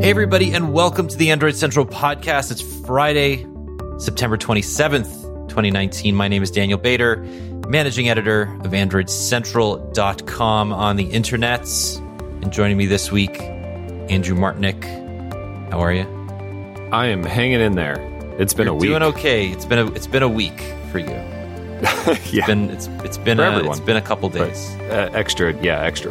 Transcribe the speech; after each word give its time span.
Hey, 0.00 0.08
everybody, 0.08 0.52
and 0.52 0.72
welcome 0.72 1.08
to 1.08 1.16
the 1.16 1.30
Android 1.30 1.54
Central 1.56 1.84
podcast. 1.84 2.50
It's 2.50 2.62
Friday, 2.86 3.46
September 3.98 4.38
27th, 4.38 5.48
2019. 5.48 6.14
My 6.14 6.26
name 6.26 6.42
is 6.42 6.50
Daniel 6.50 6.78
Bader, 6.78 7.16
managing 7.68 8.08
editor 8.08 8.44
of 8.64 8.70
AndroidCentral.com 8.72 10.72
on 10.72 10.96
the 10.96 11.10
internets. 11.10 11.98
And 12.42 12.50
joining 12.50 12.78
me 12.78 12.86
this 12.86 13.12
week, 13.12 13.38
Andrew 13.40 14.34
Martonik. 14.34 14.84
How 15.70 15.80
are 15.80 15.92
you? 15.92 16.06
I 16.92 17.06
am 17.08 17.22
hanging 17.22 17.60
in 17.60 17.74
there. 17.74 17.96
It's 18.38 18.54
been 18.54 18.66
You're 18.68 18.74
a 18.74 18.78
week. 18.78 18.88
Doing 18.88 19.02
okay. 19.02 19.48
It's 19.50 19.66
been 19.66 19.80
a 19.80 19.86
it's 19.92 20.06
been 20.06 20.22
a 20.22 20.28
week 20.28 20.62
for 20.90 20.98
you. 20.98 21.20
It's 22.06 22.32
yeah, 22.32 22.46
been 22.46 22.70
it's 22.70 22.86
it's 23.04 23.18
been 23.18 23.36
For 23.36 23.44
a, 23.44 23.52
everyone. 23.52 23.72
it's 23.76 23.80
been 23.80 23.98
a 23.98 24.02
couple 24.02 24.30
days. 24.30 24.70
uh, 24.90 25.10
extra. 25.12 25.52
Yeah, 25.62 25.82
extra. 25.82 26.10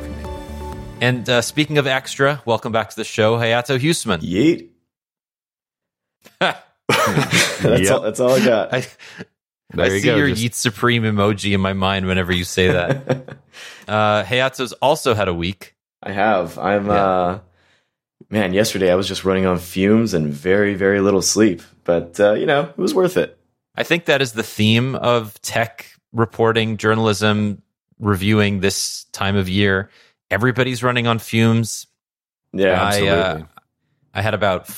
And 1.02 1.30
uh, 1.30 1.42
speaking 1.42 1.78
of 1.78 1.88
extra, 1.88 2.42
welcome 2.46 2.72
back 2.72 2.90
to 2.90 2.96
the 2.96 3.04
show, 3.04 3.38
Hayato 3.38 3.80
Huseman. 3.80 4.20
Yeet. 4.22 4.70
That's, 6.40 7.82
Yep. 7.82 7.92
all, 7.92 8.02
that's 8.02 8.20
all 8.20 8.32
I 8.32 8.44
got. 8.44 8.74
I, 8.74 8.86
There 9.74 9.86
I 9.86 9.90
you 9.90 10.00
see 10.00 10.06
go. 10.06 10.16
your 10.16 10.30
Just- 10.30 10.42
Yeet 10.44 10.54
Supreme 10.56 11.04
emoji 11.04 11.54
in 11.54 11.62
my 11.62 11.74
mind 11.74 12.06
whenever 12.08 12.32
you 12.34 12.44
say 12.44 12.72
that. 12.72 13.38
uh, 13.88 14.24
Hayato's 14.24 14.74
also 14.74 15.14
had 15.14 15.28
a 15.28 15.34
week. 15.34 15.76
I 16.02 16.12
have. 16.12 16.58
I'm, 16.58 16.88
Yeah. 16.88 16.94
uh, 16.94 17.40
man, 18.30 18.54
yesterday 18.54 18.92
I 18.92 18.96
was 18.96 19.08
just 19.08 19.24
running 19.26 19.46
on 19.46 19.60
fumes 19.60 20.14
and 20.14 20.34
very, 20.34 20.74
very 20.74 21.00
little 21.00 21.22
sleep. 21.22 21.62
But, 21.84 22.20
uh, 22.20 22.34
you 22.34 22.46
know, 22.46 22.62
it 22.64 22.78
was 22.78 22.94
worth 22.96 23.18
it. 23.18 23.38
I 23.76 23.84
think 23.84 24.06
that 24.06 24.22
is 24.22 24.34
the 24.34 24.44
theme 24.44 24.96
of 24.96 25.40
tech 25.42 25.86
reporting, 26.14 26.78
journalism, 26.78 27.62
reviewing 28.00 28.62
this 28.62 29.04
time 29.12 29.36
of 29.36 29.48
year. 29.48 29.90
Everybody's 30.32 30.84
running 30.84 31.08
on 31.08 31.20
fumes. 31.20 31.88
Yeah. 32.54 32.82
I, 32.82 32.86
uh, 32.86 32.90
absolutely. 32.90 33.46
I 34.14 34.22
had 34.22 34.34
about 34.34 34.70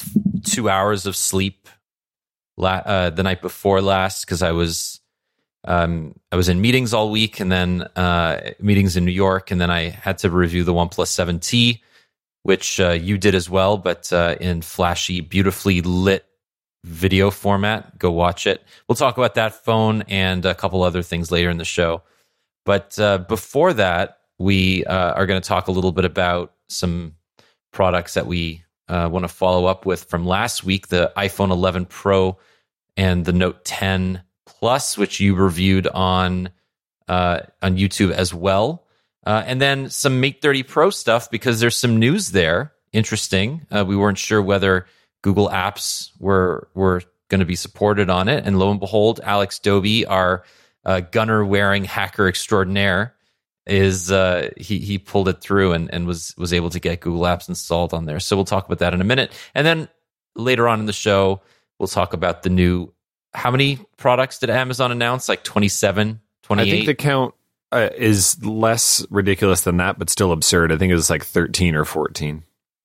two 0.43 0.69
hours 0.69 1.05
of 1.05 1.15
sleep 1.15 1.67
la- 2.57 2.83
uh, 2.85 3.09
the 3.09 3.23
night 3.23 3.41
before 3.41 3.81
last 3.81 4.25
because 4.25 4.41
I 4.41 4.51
was 4.51 4.99
um, 5.63 6.15
I 6.31 6.35
was 6.35 6.49
in 6.49 6.61
meetings 6.61 6.93
all 6.93 7.11
week 7.11 7.39
and 7.39 7.51
then 7.51 7.83
uh, 7.95 8.51
meetings 8.59 8.97
in 8.97 9.05
New 9.05 9.11
York, 9.11 9.51
and 9.51 9.61
then 9.61 9.69
I 9.69 9.89
had 9.89 10.17
to 10.19 10.29
review 10.29 10.63
the 10.63 10.73
OnePlus 10.73 11.39
7T, 11.39 11.81
which 12.43 12.79
uh, 12.79 12.91
you 12.91 13.17
did 13.17 13.35
as 13.35 13.49
well, 13.49 13.77
but 13.77 14.11
uh, 14.11 14.35
in 14.41 14.61
flashy, 14.63 15.21
beautifully 15.21 15.81
lit 15.81 16.25
video 16.83 17.29
format. 17.29 17.99
Go 17.99 18.09
watch 18.11 18.47
it. 18.47 18.63
We'll 18.87 18.95
talk 18.95 19.17
about 19.17 19.35
that 19.35 19.53
phone 19.63 20.01
and 20.07 20.45
a 20.45 20.55
couple 20.55 20.81
other 20.81 21.03
things 21.03 21.31
later 21.31 21.51
in 21.51 21.57
the 21.57 21.65
show. 21.65 22.01
But 22.65 22.97
uh, 22.99 23.19
before 23.19 23.73
that, 23.73 24.20
we 24.41 24.83
uh, 24.85 25.13
are 25.13 25.25
going 25.25 25.41
to 25.41 25.47
talk 25.47 25.67
a 25.67 25.71
little 25.71 25.91
bit 25.91 26.05
about 26.05 26.53
some 26.67 27.15
products 27.71 28.15
that 28.15 28.27
we 28.27 28.63
uh, 28.87 29.07
want 29.11 29.23
to 29.23 29.29
follow 29.29 29.65
up 29.65 29.85
with 29.85 30.03
from 30.05 30.25
last 30.25 30.63
week 30.63 30.87
the 30.87 31.11
iPhone 31.15 31.51
11 31.51 31.85
Pro 31.85 32.37
and 32.97 33.23
the 33.23 33.33
Note 33.33 33.63
10 33.63 34.23
Plus, 34.45 34.97
which 34.97 35.19
you 35.19 35.33
reviewed 35.35 35.87
on 35.87 36.49
uh, 37.07 37.39
on 37.61 37.77
YouTube 37.77 38.11
as 38.11 38.33
well. 38.33 38.85
Uh, 39.25 39.43
and 39.45 39.61
then 39.61 39.89
some 39.89 40.19
Mate 40.19 40.41
30 40.41 40.63
Pro 40.63 40.89
stuff 40.89 41.31
because 41.31 41.59
there's 41.59 41.75
some 41.75 41.97
news 41.97 42.31
there. 42.31 42.73
Interesting. 42.91 43.65
Uh, 43.71 43.85
we 43.87 43.95
weren't 43.95 44.17
sure 44.17 44.41
whether 44.41 44.87
Google 45.21 45.49
Apps 45.49 46.11
were 46.19 46.69
were 46.73 47.01
going 47.29 47.39
to 47.39 47.45
be 47.45 47.55
supported 47.55 48.09
on 48.09 48.27
it, 48.27 48.45
and 48.45 48.59
lo 48.59 48.71
and 48.71 48.79
behold, 48.79 49.21
Alex 49.23 49.59
Dobie, 49.59 50.05
our 50.05 50.43
uh, 50.83 50.99
gunner 50.99 51.45
wearing 51.45 51.85
hacker 51.85 52.27
extraordinaire, 52.27 53.15
is 53.67 54.11
uh, 54.11 54.49
he 54.57 54.79
he 54.79 54.97
pulled 54.97 55.27
it 55.27 55.41
through 55.41 55.73
and, 55.73 55.93
and 55.93 56.07
was 56.07 56.33
was 56.37 56.53
able 56.53 56.69
to 56.71 56.79
get 56.79 57.01
Google 57.01 57.23
Apps 57.23 57.47
installed 57.47 57.93
on 57.93 58.05
there. 58.05 58.19
So 58.19 58.35
we'll 58.35 58.45
talk 58.45 58.65
about 58.65 58.79
that 58.79 58.93
in 58.93 59.01
a 59.01 59.05
minute, 59.05 59.31
and 59.53 59.65
then 59.65 59.87
later 60.35 60.67
on 60.67 60.79
in 60.79 60.85
the 60.85 60.93
show 60.93 61.41
we'll 61.79 61.87
talk 61.87 62.13
about 62.13 62.43
the 62.43 62.49
new. 62.49 62.93
How 63.33 63.49
many 63.49 63.79
products 63.95 64.39
did 64.39 64.49
Amazon 64.49 64.91
announce? 64.91 65.29
Like 65.29 65.43
27, 65.43 66.19
I 66.49 66.65
think 66.65 66.85
the 66.85 66.95
count 66.95 67.33
uh, 67.71 67.89
is 67.95 68.43
less 68.45 69.05
ridiculous 69.09 69.61
than 69.61 69.77
that, 69.77 69.97
but 69.97 70.09
still 70.09 70.31
absurd. 70.31 70.71
I 70.71 70.77
think 70.77 70.91
it 70.91 70.95
was 70.95 71.09
like 71.09 71.23
thirteen 71.23 71.75
or 71.75 71.85
fourteen. 71.85 72.43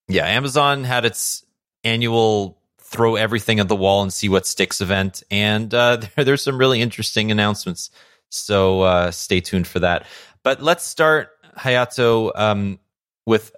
yeah, 0.08 0.26
Amazon 0.26 0.84
had 0.84 1.04
its 1.04 1.44
annual 1.82 2.58
throw 2.78 3.16
everything 3.16 3.58
at 3.58 3.68
the 3.68 3.76
wall 3.76 4.02
and 4.02 4.12
see 4.12 4.28
what 4.28 4.46
sticks 4.46 4.80
event, 4.80 5.22
and 5.30 5.72
uh, 5.74 5.96
there, 6.16 6.24
there's 6.24 6.42
some 6.42 6.58
really 6.58 6.80
interesting 6.80 7.30
announcements. 7.30 7.90
So 8.28 8.82
uh, 8.82 9.10
stay 9.10 9.40
tuned 9.40 9.66
for 9.66 9.80
that. 9.80 10.06
But 10.46 10.62
let's 10.62 10.84
start, 10.84 11.30
Hayato, 11.58 12.30
um, 12.36 12.78
with 13.26 13.50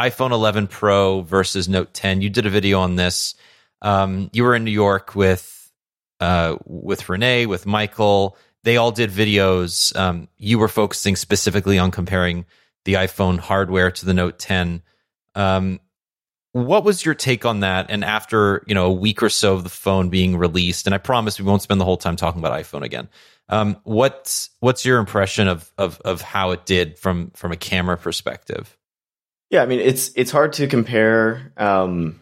iPhone 0.00 0.32
11 0.32 0.66
Pro 0.66 1.20
versus 1.20 1.68
Note 1.68 1.94
10. 1.94 2.22
You 2.22 2.28
did 2.28 2.44
a 2.44 2.50
video 2.50 2.80
on 2.80 2.96
this. 2.96 3.36
Um, 3.82 4.30
you 4.32 4.42
were 4.42 4.56
in 4.56 4.64
New 4.64 4.72
York 4.72 5.14
with 5.14 5.70
uh, 6.18 6.56
with 6.64 7.08
Renee, 7.08 7.46
with 7.46 7.66
Michael. 7.66 8.36
They 8.64 8.78
all 8.78 8.90
did 8.90 9.10
videos. 9.10 9.94
Um, 9.94 10.26
you 10.36 10.58
were 10.58 10.66
focusing 10.66 11.14
specifically 11.14 11.78
on 11.78 11.92
comparing 11.92 12.46
the 12.84 12.94
iPhone 12.94 13.38
hardware 13.38 13.92
to 13.92 14.04
the 14.04 14.12
Note 14.12 14.40
10. 14.40 14.82
Um, 15.36 15.78
what 16.50 16.82
was 16.82 17.04
your 17.04 17.14
take 17.14 17.44
on 17.44 17.60
that? 17.60 17.86
And 17.90 18.04
after 18.04 18.64
you 18.66 18.74
know 18.74 18.86
a 18.86 18.92
week 18.92 19.22
or 19.22 19.28
so 19.28 19.54
of 19.54 19.62
the 19.62 19.70
phone 19.70 20.08
being 20.08 20.36
released, 20.36 20.86
and 20.86 20.96
I 20.96 20.98
promise 20.98 21.38
we 21.38 21.44
won't 21.44 21.62
spend 21.62 21.80
the 21.80 21.84
whole 21.84 21.96
time 21.96 22.16
talking 22.16 22.40
about 22.40 22.60
iPhone 22.60 22.82
again. 22.82 23.08
Um, 23.48 23.76
what's 23.84 24.50
what's 24.60 24.84
your 24.84 24.98
impression 24.98 25.48
of 25.48 25.70
of 25.76 26.00
of 26.00 26.22
how 26.22 26.52
it 26.52 26.64
did 26.64 26.98
from 26.98 27.30
from 27.32 27.52
a 27.52 27.56
camera 27.56 27.96
perspective? 27.96 28.76
Yeah. 29.50 29.62
I 29.62 29.66
mean, 29.66 29.78
it's, 29.78 30.10
it's 30.16 30.32
hard 30.32 30.54
to 30.54 30.66
compare. 30.66 31.52
Um, 31.56 32.20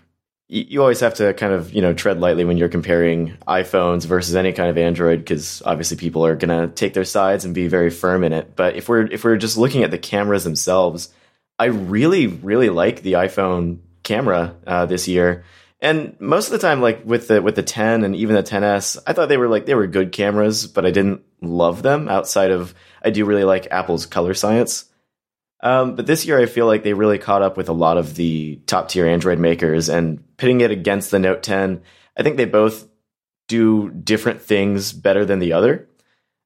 you 0.49 0.83
always 0.83 1.01
have 1.01 1.15
to 1.15 1.33
kind 1.33 1.55
of, 1.55 1.73
you 1.73 1.81
know, 1.81 1.95
tread 1.95 2.21
lightly 2.21 2.45
when 2.45 2.59
you're 2.59 2.69
comparing 2.69 3.39
iPhones 3.49 4.05
versus 4.05 4.37
any 4.37 4.53
kind 4.53 4.69
of 4.69 4.77
Android 4.77 5.21
because 5.21 5.63
obviously 5.65 5.97
people 5.97 6.27
are 6.27 6.37
going 6.37 6.51
to 6.51 6.75
take 6.75 6.93
their 6.93 7.07
sides 7.07 7.47
and 7.47 7.55
be 7.55 7.69
very 7.69 7.89
firm 7.89 8.23
in 8.23 8.35
it. 8.35 8.55
But 8.55 8.77
if 8.77 8.87
we're 8.87 9.07
if 9.07 9.25
we're 9.25 9.39
just 9.39 9.57
looking 9.57 9.83
at 9.83 9.91
the 9.91 9.97
cameras 9.97 10.45
themselves, 10.45 11.09
I 11.59 11.67
really 11.67 12.27
really 12.27 12.69
like 12.69 13.01
the 13.01 13.15
iPhone 13.15 13.79
camera 14.03 14.55
uh, 14.67 14.85
this 14.85 15.09
year. 15.09 15.45
And 15.83 16.19
most 16.21 16.47
of 16.47 16.53
the 16.53 16.65
time, 16.65 16.81
like 16.81 17.05
with 17.05 17.27
the 17.27 17.43
with 17.43 17.57
the 17.57 17.63
10 17.63 18.05
and 18.05 18.15
even 18.15 18.37
the 18.37 18.43
10s, 18.43 18.99
I 19.05 19.13
thought 19.13 19.29
they 19.29 19.37
were 19.37 19.49
like 19.49 19.67
they 19.67 19.75
were 19.75 19.89
good 19.89 20.13
cameras, 20.13 20.69
but 20.69 20.87
I 20.87 20.93
didn't 20.93 21.23
love 21.41 21.83
them. 21.83 22.09
Outside 22.09 22.53
of 22.53 22.73
I 23.03 23.11
do 23.11 23.25
really 23.25 23.43
like 23.43 23.67
Apple's 23.73 24.07
color 24.07 24.33
science. 24.33 24.89
Um, 25.61 25.97
but 25.97 26.07
this 26.07 26.25
year, 26.25 26.41
I 26.41 26.47
feel 26.47 26.67
like 26.67 26.85
they 26.85 26.93
really 26.93 27.19
caught 27.19 27.43
up 27.43 27.57
with 27.57 27.69
a 27.69 27.73
lot 27.73 27.99
of 27.99 28.15
the 28.15 28.61
top 28.67 28.89
tier 28.89 29.07
Android 29.07 29.39
makers 29.39 29.89
and 29.89 30.23
pitting 30.37 30.61
it 30.61 30.71
against 30.71 31.11
the 31.11 31.19
Note 31.19 31.43
10. 31.43 31.83
I 32.17 32.23
think 32.23 32.37
they 32.37 32.47
both 32.47 32.89
do 33.49 33.91
different 33.91 34.41
things 34.43 34.93
better 34.93 35.25
than 35.25 35.39
the 35.39 35.53
other. 35.53 35.89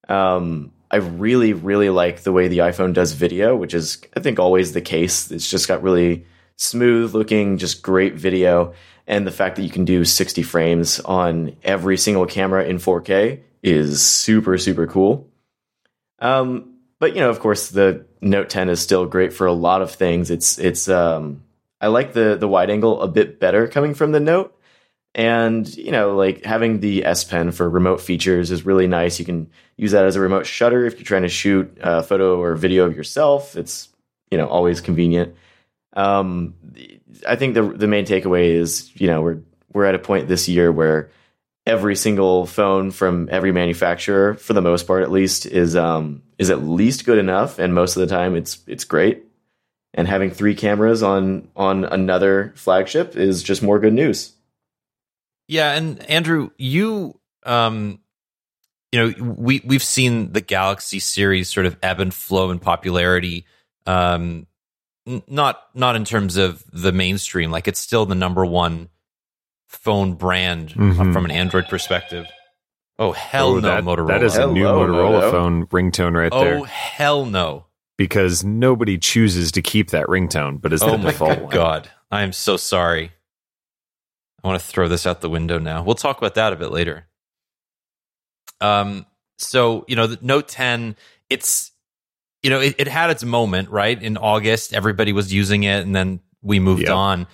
Um, 0.09 0.73
I 0.91 0.97
really, 0.97 1.53
really 1.53 1.89
like 1.89 2.23
the 2.23 2.33
way 2.33 2.49
the 2.49 2.59
iPhone 2.59 2.93
does 2.93 3.13
video, 3.13 3.57
which 3.57 3.75
is, 3.75 4.03
I 4.17 4.21
think, 4.21 4.39
always 4.39 4.73
the 4.73 4.83
case. 4.83 5.31
It's 5.31 5.51
just 5.51 5.67
got 5.67 5.83
really 5.83 6.27
smooth 6.57 7.15
looking, 7.15 7.59
just 7.59 7.83
great 7.83 8.15
video. 8.15 8.75
And 9.07 9.27
the 9.27 9.33
fact 9.33 9.57
that 9.57 9.63
you 9.63 9.71
can 9.71 9.85
do 9.85 10.05
60 10.05 10.43
frames 10.43 11.01
on 11.01 11.57
every 11.63 11.97
single 11.97 12.27
camera 12.27 12.65
in 12.65 12.79
4K 12.79 13.41
is 13.63 14.05
super, 14.05 14.59
super 14.59 14.87
cool. 14.87 15.29
Um, 16.19 16.77
but 16.99 17.15
you 17.15 17.21
know, 17.21 17.31
of 17.31 17.41
course, 17.41 17.71
the 17.71 18.07
Note 18.21 18.49
10 18.49 18.69
is 18.69 18.81
still 18.81 19.07
great 19.07 19.33
for 19.33 19.47
a 19.47 19.53
lot 19.53 19.83
of 19.83 19.93
things. 19.93 20.31
It's 20.31 20.59
it's 20.59 20.89
um, 20.89 21.43
I 21.81 21.89
like 21.89 22.13
the 22.15 22.37
the 22.37 22.49
wide 22.49 22.71
angle 22.71 23.03
a 23.03 23.09
bit 23.09 23.39
better 23.39 23.69
coming 23.69 23.95
from 23.95 24.13
the 24.13 24.21
Note, 24.21 24.59
and 25.15 25.69
you 25.77 25.93
know, 25.93 26.17
like 26.17 26.45
having 26.45 26.81
the 26.81 27.05
S 27.05 27.23
Pen 27.25 27.53
for 27.53 27.69
remote 27.69 28.01
features 28.01 28.51
is 28.51 28.65
really 28.65 28.87
nice. 28.87 29.19
You 29.19 29.25
can 29.25 29.51
use 29.77 29.93
that 29.93 30.07
as 30.07 30.17
a 30.17 30.21
remote 30.21 30.47
shutter 30.47 30.87
if 30.87 30.95
you're 30.95 31.05
trying 31.05 31.23
to 31.23 31.29
shoot 31.29 31.77
a 31.81 32.03
photo 32.03 32.41
or 32.41 32.55
video 32.55 32.87
of 32.87 32.97
yourself. 32.97 33.57
It's 33.57 33.91
you 34.31 34.39
know 34.39 34.49
always 34.49 34.81
convenient. 34.81 35.35
Um, 35.93 36.55
I 37.27 37.37
think 37.37 37.55
the 37.55 37.63
the 37.63 37.87
main 37.87 38.05
takeaway 38.05 38.51
is 38.51 38.91
you 38.95 39.07
know 39.07 39.23
we're 39.23 39.39
we're 39.73 39.85
at 39.85 39.95
a 39.95 39.99
point 39.99 40.29
this 40.29 40.49
year 40.49 40.73
where 40.73 41.11
every 41.67 41.97
single 41.97 42.47
phone 42.47 42.91
from 42.93 43.29
every 43.31 43.53
manufacturer, 43.53 44.35
for 44.35 44.53
the 44.53 44.63
most 44.63 44.87
part 44.87 45.03
at 45.03 45.11
least, 45.11 45.47
is 45.47 45.77
um, 45.77 46.23
is 46.39 46.51
at 46.51 46.63
least 46.63 47.05
good 47.05 47.19
enough, 47.19 47.59
and 47.59 47.75
most 47.75 47.97
of 47.97 48.01
the 48.01 48.15
time 48.15 48.37
it's 48.37 48.59
it's 48.67 48.85
great. 48.85 49.25
And 49.93 50.07
having 50.07 50.31
three 50.31 50.55
cameras 50.55 51.03
on 51.03 51.49
on 51.57 51.85
another 51.85 52.53
flagship 52.57 53.17
is 53.17 53.43
just 53.43 53.63
more 53.63 53.79
good 53.79 53.95
news. 53.95 54.33
Yeah, 55.49 55.73
and 55.73 56.03
Andrew, 56.11 56.51
you 56.59 57.19
um 57.45 58.01
you 58.93 59.01
know, 59.01 59.35
we 59.35 59.63
we've 59.65 59.83
seen 59.83 60.33
the 60.33 60.41
Galaxy 60.41 61.01
series 61.01 61.49
sort 61.49 61.67
of 61.67 61.77
ebb 61.83 62.01
and 62.01 62.15
flow 62.15 62.51
in 62.51 62.59
popularity 62.59 63.47
um 63.87 64.47
not 65.29 65.61
not 65.75 65.97
in 65.97 66.05
terms 66.05 66.37
of 66.37 66.65
the 66.73 66.93
mainstream, 66.93 67.51
like 67.51 67.69
it's 67.69 67.81
still 67.81 68.07
the 68.07 68.15
number 68.15 68.45
1 68.45 68.89
phone 69.69 70.15
brand 70.15 70.73
uh, 70.73 70.81
Mhm. 70.81 71.13
from 71.13 71.25
an 71.25 71.31
Android 71.31 71.67
perspective. 71.69 72.27
Oh 72.99 73.13
hell 73.13 73.49
Oh, 73.51 73.55
no, 73.61 73.69
that, 73.69 73.85
Motorola. 73.85 74.09
That 74.09 74.23
is 74.23 74.37
a 74.37 74.47
new 74.47 74.65
Hello, 74.65 74.87
Motorola 74.87 75.13
Moto. 75.13 75.31
phone 75.31 75.67
ringtone 75.67 76.15
right 76.17 76.33
oh 76.33 76.43
there 76.45 76.59
Oh 76.59 76.63
hell 76.65 77.27
no. 77.27 77.67
because 77.99 78.43
nobody 78.45 78.97
chooses 78.99 79.53
to 79.53 79.63
keep 79.63 79.91
that 79.91 80.07
ringtone, 80.07 80.61
but 80.61 80.73
it's 80.73 80.83
Oh 80.83 80.93
the 80.93 80.99
my 80.99 81.11
default 81.11 81.39
one. 81.41 81.47
Oh 81.47 81.49
God. 81.57 81.91
I 82.11 82.23
am 82.23 82.33
so 82.33 82.57
sorry. 82.57 83.13
I 84.43 84.49
want 84.49 84.61
to 84.61 84.67
throw 84.67 84.87
this 84.89 85.07
out 85.07 85.21
the 85.21 85.29
window 85.31 85.59
now. 85.59 85.83
We'll 85.83 85.95
talk 85.97 86.19
about 86.19 86.37
that 86.37 86.53
a 86.53 86.57
bit 86.57 86.71
later. 86.71 87.07
Um, 88.61 89.07
so 89.39 89.85
you 89.89 89.97
know, 89.97 90.07
the 90.07 90.19
Note 90.23 90.49
10, 90.49 90.97
it's 91.29 91.73
you 92.47 92.51
know, 92.51 92.61
it, 92.61 92.77
it 92.79 92.87
had 92.87 93.11
its 93.11 93.25
moment, 93.25 93.71
right? 93.71 94.01
In 94.01 94.17
August, 94.17 94.73
everybody 94.73 95.13
was 95.13 95.33
using 95.35 95.65
it, 95.65 95.81
and 95.85 95.97
then 95.97 96.21
we 96.43 96.61
moved 96.61 96.83
Yep. 96.83 96.91
on. 96.93 97.27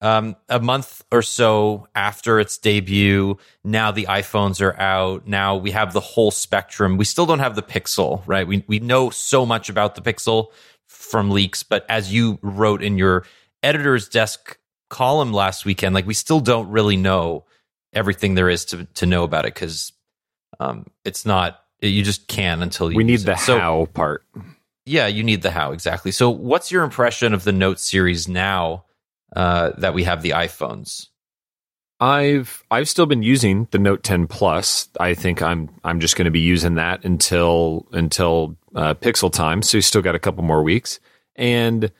Um, 0.00 0.36
a 0.48 0.60
month 0.60 1.04
or 1.10 1.22
so 1.22 1.88
after 1.96 2.38
its 2.38 2.56
debut, 2.56 3.36
now 3.64 3.90
the 3.90 4.06
iPhones 4.06 4.60
are 4.60 4.78
out. 4.80 5.26
Now 5.26 5.56
we 5.56 5.72
have 5.72 5.92
the 5.92 5.98
whole 6.00 6.30
spectrum. 6.30 6.96
We 6.98 7.04
still 7.04 7.26
don't 7.26 7.40
have 7.40 7.56
the 7.56 7.62
Pixel, 7.62 8.22
right? 8.26 8.46
We 8.46 8.62
we 8.68 8.78
know 8.78 9.10
so 9.10 9.44
much 9.44 9.68
about 9.68 9.96
the 9.96 10.02
Pixel 10.02 10.52
from 10.86 11.30
leaks, 11.32 11.64
but 11.64 11.84
as 11.88 12.12
you 12.12 12.38
wrote 12.42 12.80
in 12.82 12.96
your 12.96 13.24
editor's 13.64 14.08
desk 14.08 14.56
column 14.88 15.32
last 15.32 15.64
weekend, 15.66 15.96
like 15.96 16.06
we 16.06 16.14
still 16.14 16.40
don't 16.40 16.70
really 16.70 16.96
know 16.96 17.44
everything 17.92 18.36
there 18.36 18.48
is 18.48 18.64
to 18.66 18.84
to 18.84 19.04
know 19.04 19.24
about 19.24 19.44
it 19.46 19.52
because 19.54 19.92
um, 20.60 20.86
it's 21.04 21.26
not. 21.26 21.58
You 21.82 22.02
just 22.02 22.28
can 22.28 22.62
until 22.62 22.90
you. 22.90 22.96
We 22.96 23.04
need 23.04 23.20
the 23.20 23.32
it. 23.32 23.38
So- 23.40 23.58
how 23.58 23.86
part. 23.92 24.24
Yeah, 24.86 25.06
you 25.06 25.22
need 25.22 25.42
the 25.42 25.50
how 25.50 25.72
exactly. 25.72 26.10
So, 26.10 26.30
what's 26.30 26.72
your 26.72 26.84
impression 26.84 27.34
of 27.34 27.44
the 27.44 27.52
Note 27.52 27.78
series 27.78 28.28
now 28.28 28.84
uh, 29.34 29.70
that 29.78 29.94
we 29.94 30.04
have 30.04 30.22
the 30.22 30.30
iPhones? 30.30 31.08
I've 32.00 32.64
I've 32.70 32.88
still 32.88 33.06
been 33.06 33.22
using 33.22 33.68
the 33.72 33.78
Note 33.78 34.02
10 34.02 34.26
Plus. 34.26 34.88
I 34.98 35.14
think 35.14 35.42
I'm 35.42 35.68
I'm 35.84 36.00
just 36.00 36.16
going 36.16 36.24
to 36.24 36.30
be 36.30 36.40
using 36.40 36.76
that 36.76 37.04
until 37.04 37.86
until 37.92 38.56
uh, 38.74 38.94
Pixel 38.94 39.30
time. 39.30 39.62
So 39.62 39.76
you 39.76 39.82
still 39.82 40.02
got 40.02 40.14
a 40.14 40.18
couple 40.18 40.42
more 40.42 40.62
weeks, 40.62 40.98
and 41.36 41.92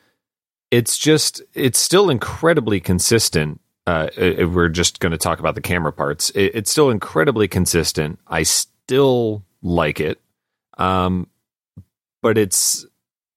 it's 0.70 0.96
just 0.96 1.42
it's 1.52 1.78
still 1.78 2.08
incredibly 2.08 2.80
consistent. 2.80 3.60
Uh, 3.86 4.08
we're 4.16 4.68
just 4.68 5.00
going 5.00 5.12
to 5.12 5.18
talk 5.18 5.38
about 5.38 5.54
the 5.54 5.60
camera 5.60 5.92
parts, 5.92 6.30
it, 6.30 6.52
it's 6.54 6.70
still 6.70 6.90
incredibly 6.90 7.48
consistent. 7.48 8.18
I 8.28 8.44
still 8.44 9.42
like 9.62 10.00
it, 10.00 10.20
um, 10.78 11.26
but 12.22 12.38
it's 12.38 12.86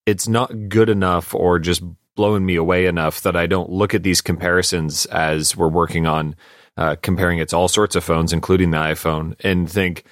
it's 0.05 0.27
not 0.27 0.69
good 0.69 0.89
enough 0.89 1.33
or 1.33 1.59
just 1.59 1.83
blowing 2.15 2.45
me 2.45 2.55
away 2.55 2.85
enough 2.85 3.21
that 3.21 3.35
I 3.35 3.47
don't 3.47 3.69
look 3.69 3.93
at 3.93 4.03
these 4.03 4.21
comparisons 4.21 5.05
as 5.07 5.55
we're 5.55 5.69
working 5.69 6.05
on 6.05 6.35
uh, 6.77 6.95
comparing 7.01 7.39
it 7.39 7.49
to 7.49 7.57
all 7.57 7.67
sorts 7.67 7.95
of 7.95 8.03
phones, 8.03 8.33
including 8.33 8.71
the 8.71 8.77
iPhone, 8.77 9.35
and 9.41 9.69
think, 9.69 10.03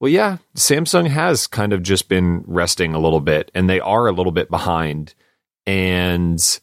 well, 0.00 0.10
yeah, 0.10 0.38
Samsung 0.56 1.08
has 1.08 1.46
kind 1.46 1.72
of 1.72 1.82
just 1.82 2.08
been 2.08 2.44
resting 2.46 2.94
a 2.94 2.98
little 2.98 3.20
bit, 3.20 3.50
and 3.54 3.68
they 3.68 3.80
are 3.80 4.06
a 4.06 4.12
little 4.12 4.32
bit 4.32 4.50
behind, 4.50 5.14
and 5.66 6.60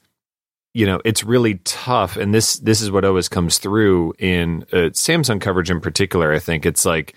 you 0.73 0.85
know 0.85 1.01
it's 1.05 1.23
really 1.23 1.55
tough. 1.65 2.17
And 2.17 2.33
this 2.33 2.57
this 2.57 2.81
is 2.81 2.91
what 2.91 3.05
always 3.05 3.29
comes 3.29 3.57
through 3.57 4.13
in 4.19 4.63
uh, 4.71 4.89
Samsung 4.93 5.41
coverage 5.41 5.71
in 5.71 5.81
particular. 5.81 6.31
I 6.31 6.39
think 6.39 6.65
it's 6.65 6.85
like 6.85 7.15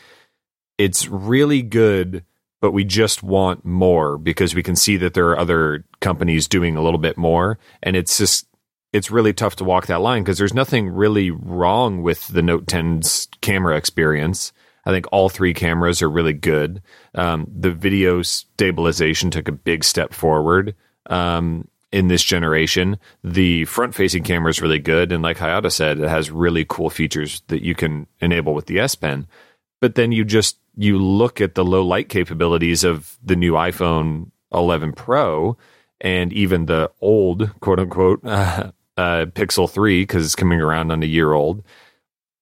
it's 0.79 1.09
really 1.09 1.63
good 1.63 2.25
but 2.61 2.73
we 2.73 2.85
just 2.85 3.23
want 3.23 3.65
more 3.65 4.19
because 4.19 4.55
we 4.55 4.63
can 4.63 4.77
see 4.77 4.97
that 4.99 5.15
there 5.15 5.29
are 5.29 5.39
other 5.39 5.85
companies 6.01 6.47
doing 6.47 6.77
a 6.77 6.83
little 6.83 6.99
bit 6.99 7.17
more. 7.17 7.59
And 7.83 7.97
it's 7.97 8.19
just 8.19 8.47
it's 8.93 9.11
really 9.11 9.33
tough 9.33 9.57
to 9.57 9.65
walk 9.65 9.87
that 9.87 10.01
line 10.01 10.23
because 10.23 10.39
there's 10.39 10.55
nothing 10.55 10.89
really 10.89 11.31
wrong 11.31 12.03
with 12.03 12.29
the 12.29 12.43
note 12.43 12.67
10's 12.67 13.29
camera 13.41 13.77
experience. 13.77 14.53
I 14.85 14.91
think 14.91 15.07
all 15.13 15.29
three 15.29 15.55
cameras 15.55 16.03
are 16.03 16.11
really 16.11 16.33
good. 16.33 16.83
Um, 17.15 17.47
the 17.55 17.71
video 17.71 18.23
stabilization 18.23 19.31
took 19.31 19.47
a 19.47 19.53
big 19.53 19.85
step 19.85 20.13
forward 20.13 20.75
um, 21.09 21.69
in 21.93 22.09
this 22.09 22.23
generation. 22.23 22.99
The 23.23 23.65
front 23.67 23.95
facing 23.95 24.25
camera 24.25 24.51
is 24.51 24.61
really 24.61 24.79
good. 24.79 25.13
And 25.13 25.23
like 25.23 25.37
Hayato 25.37 25.71
said 25.71 26.01
it 26.01 26.09
has 26.09 26.31
really 26.31 26.65
cool 26.65 26.91
features 26.91 27.43
that 27.49 27.63
you 27.63 27.75
can 27.75 28.07
enable 28.21 28.55
with 28.55 28.67
the 28.67 28.81
s 28.81 28.95
pen. 28.95 29.27
But 29.81 29.95
then 29.95 30.13
you 30.13 30.25
just 30.25 30.59
you 30.77 30.99
look 30.99 31.41
at 31.41 31.55
the 31.55 31.65
low 31.65 31.85
light 31.85 32.09
capabilities 32.09 32.85
of 32.85 33.19
the 33.23 33.37
new 33.37 33.53
iPhone 33.53 34.31
11 34.53 34.93
Pro 34.93 35.57
and 36.01 36.33
even 36.33 36.67
the 36.67 36.91
old 37.01 37.59
quote 37.61 37.79
unquote 37.79 38.25
uh, 38.25 38.71
uh, 38.97 39.27
Pixel 39.27 39.71
3 39.71 40.03
because 40.03 40.25
it's 40.25 40.37
coming 40.37 40.61
around 40.61 40.91
on 40.91 41.03
a 41.03 41.07
year 41.07 41.33
old, 41.33 41.63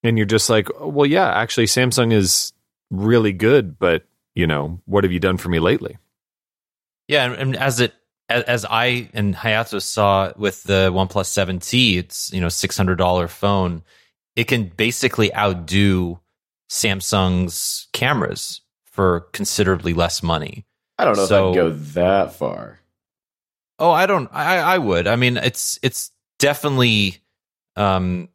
and 0.03 0.17
you're 0.17 0.27
just 0.27 0.49
like, 0.49 0.69
well, 0.81 1.07
yeah, 1.07 1.29
actually, 1.29 1.67
Samsung 1.67 2.13
is 2.13 2.53
really 2.91 3.33
good, 3.33 3.79
but 3.79 4.05
you 4.35 4.47
know, 4.47 4.81
what 4.87 5.05
have 5.05 5.13
you 5.13 5.21
done 5.21 5.37
for 5.37 5.49
me 5.49 5.59
lately? 5.59 5.99
Yeah, 7.09 7.25
and, 7.25 7.35
and 7.35 7.57
as 7.57 7.81
it 7.81 7.95
as, 8.29 8.45
as 8.45 8.65
I 8.65 9.09
and 9.15 9.35
Hayato 9.35 9.83
saw 9.83 10.33
with 10.37 10.63
the 10.65 10.91
OnePlus 10.93 11.27
7T, 11.27 11.97
it's 11.97 12.33
you 12.33 12.41
know 12.41 12.49
six 12.49 12.77
hundred 12.77 12.97
dollar 12.97 13.29
phone. 13.29 13.83
It 14.37 14.45
can 14.45 14.69
basically 14.69 15.35
outdo 15.35 16.21
Samsung's 16.69 17.89
cameras 17.93 18.61
for 18.85 19.21
considerably 19.33 19.95
less 19.95 20.23
money. 20.23 20.67
I 20.99 21.05
don't 21.05 21.17
know 21.17 21.27
So- 21.27 21.51
if 21.51 21.53
I'd 21.53 21.57
go 21.57 21.71
that 21.71 22.33
far. 22.35 22.81
Oh, 23.81 23.93
I 23.93 24.07
don't. 24.07 24.29
I 24.33 24.59
I 24.59 24.79
would. 24.79 25.07
I 25.07 25.15
mean, 25.15 25.37
it's 25.37 25.79
it's 25.85 26.11
definitely 26.41 27.19
um, 27.77 28.29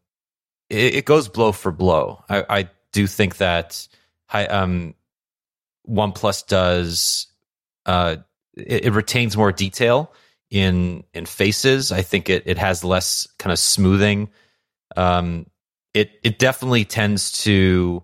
it, 0.69 0.95
it 0.95 1.05
goes 1.05 1.27
blow 1.27 1.51
for 1.51 1.69
blow. 1.71 2.23
I 2.29 2.45
I 2.61 2.69
do 2.93 3.07
think 3.07 3.37
that 3.37 3.85
I 4.29 4.45
um, 4.45 4.95
OnePlus 5.85 6.47
does 6.47 7.27
uh, 7.85 8.15
it, 8.55 8.85
it 8.85 8.91
retains 8.93 9.35
more 9.35 9.51
detail 9.51 10.13
in 10.49 11.03
in 11.13 11.25
faces. 11.25 11.91
I 11.91 12.03
think 12.03 12.29
it 12.29 12.43
it 12.45 12.57
has 12.57 12.85
less 12.85 13.27
kind 13.37 13.51
of 13.51 13.59
smoothing. 13.59 14.29
Um, 14.95 15.47
it 15.93 16.11
it 16.23 16.39
definitely 16.39 16.85
tends 16.85 17.43
to 17.43 18.01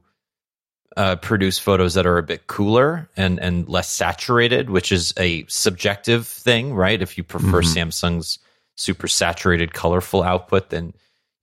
uh, 0.98 1.16
produce 1.18 1.60
photos 1.60 1.94
that 1.94 2.06
are 2.06 2.18
a 2.18 2.24
bit 2.24 2.48
cooler 2.48 3.10
and 3.16 3.40
and 3.40 3.68
less 3.70 3.90
saturated, 3.90 4.70
which 4.70 4.92
is 4.92 5.14
a 5.18 5.46
subjective 5.48 6.28
thing, 6.28 6.74
right? 6.74 7.02
If 7.02 7.18
you 7.18 7.24
prefer 7.24 7.62
Mhm. 7.62 7.88
Samsung's 7.90 8.40
super 8.76 9.08
saturated, 9.08 9.74
colorful 9.74 10.24
output, 10.24 10.70
then 10.70 10.94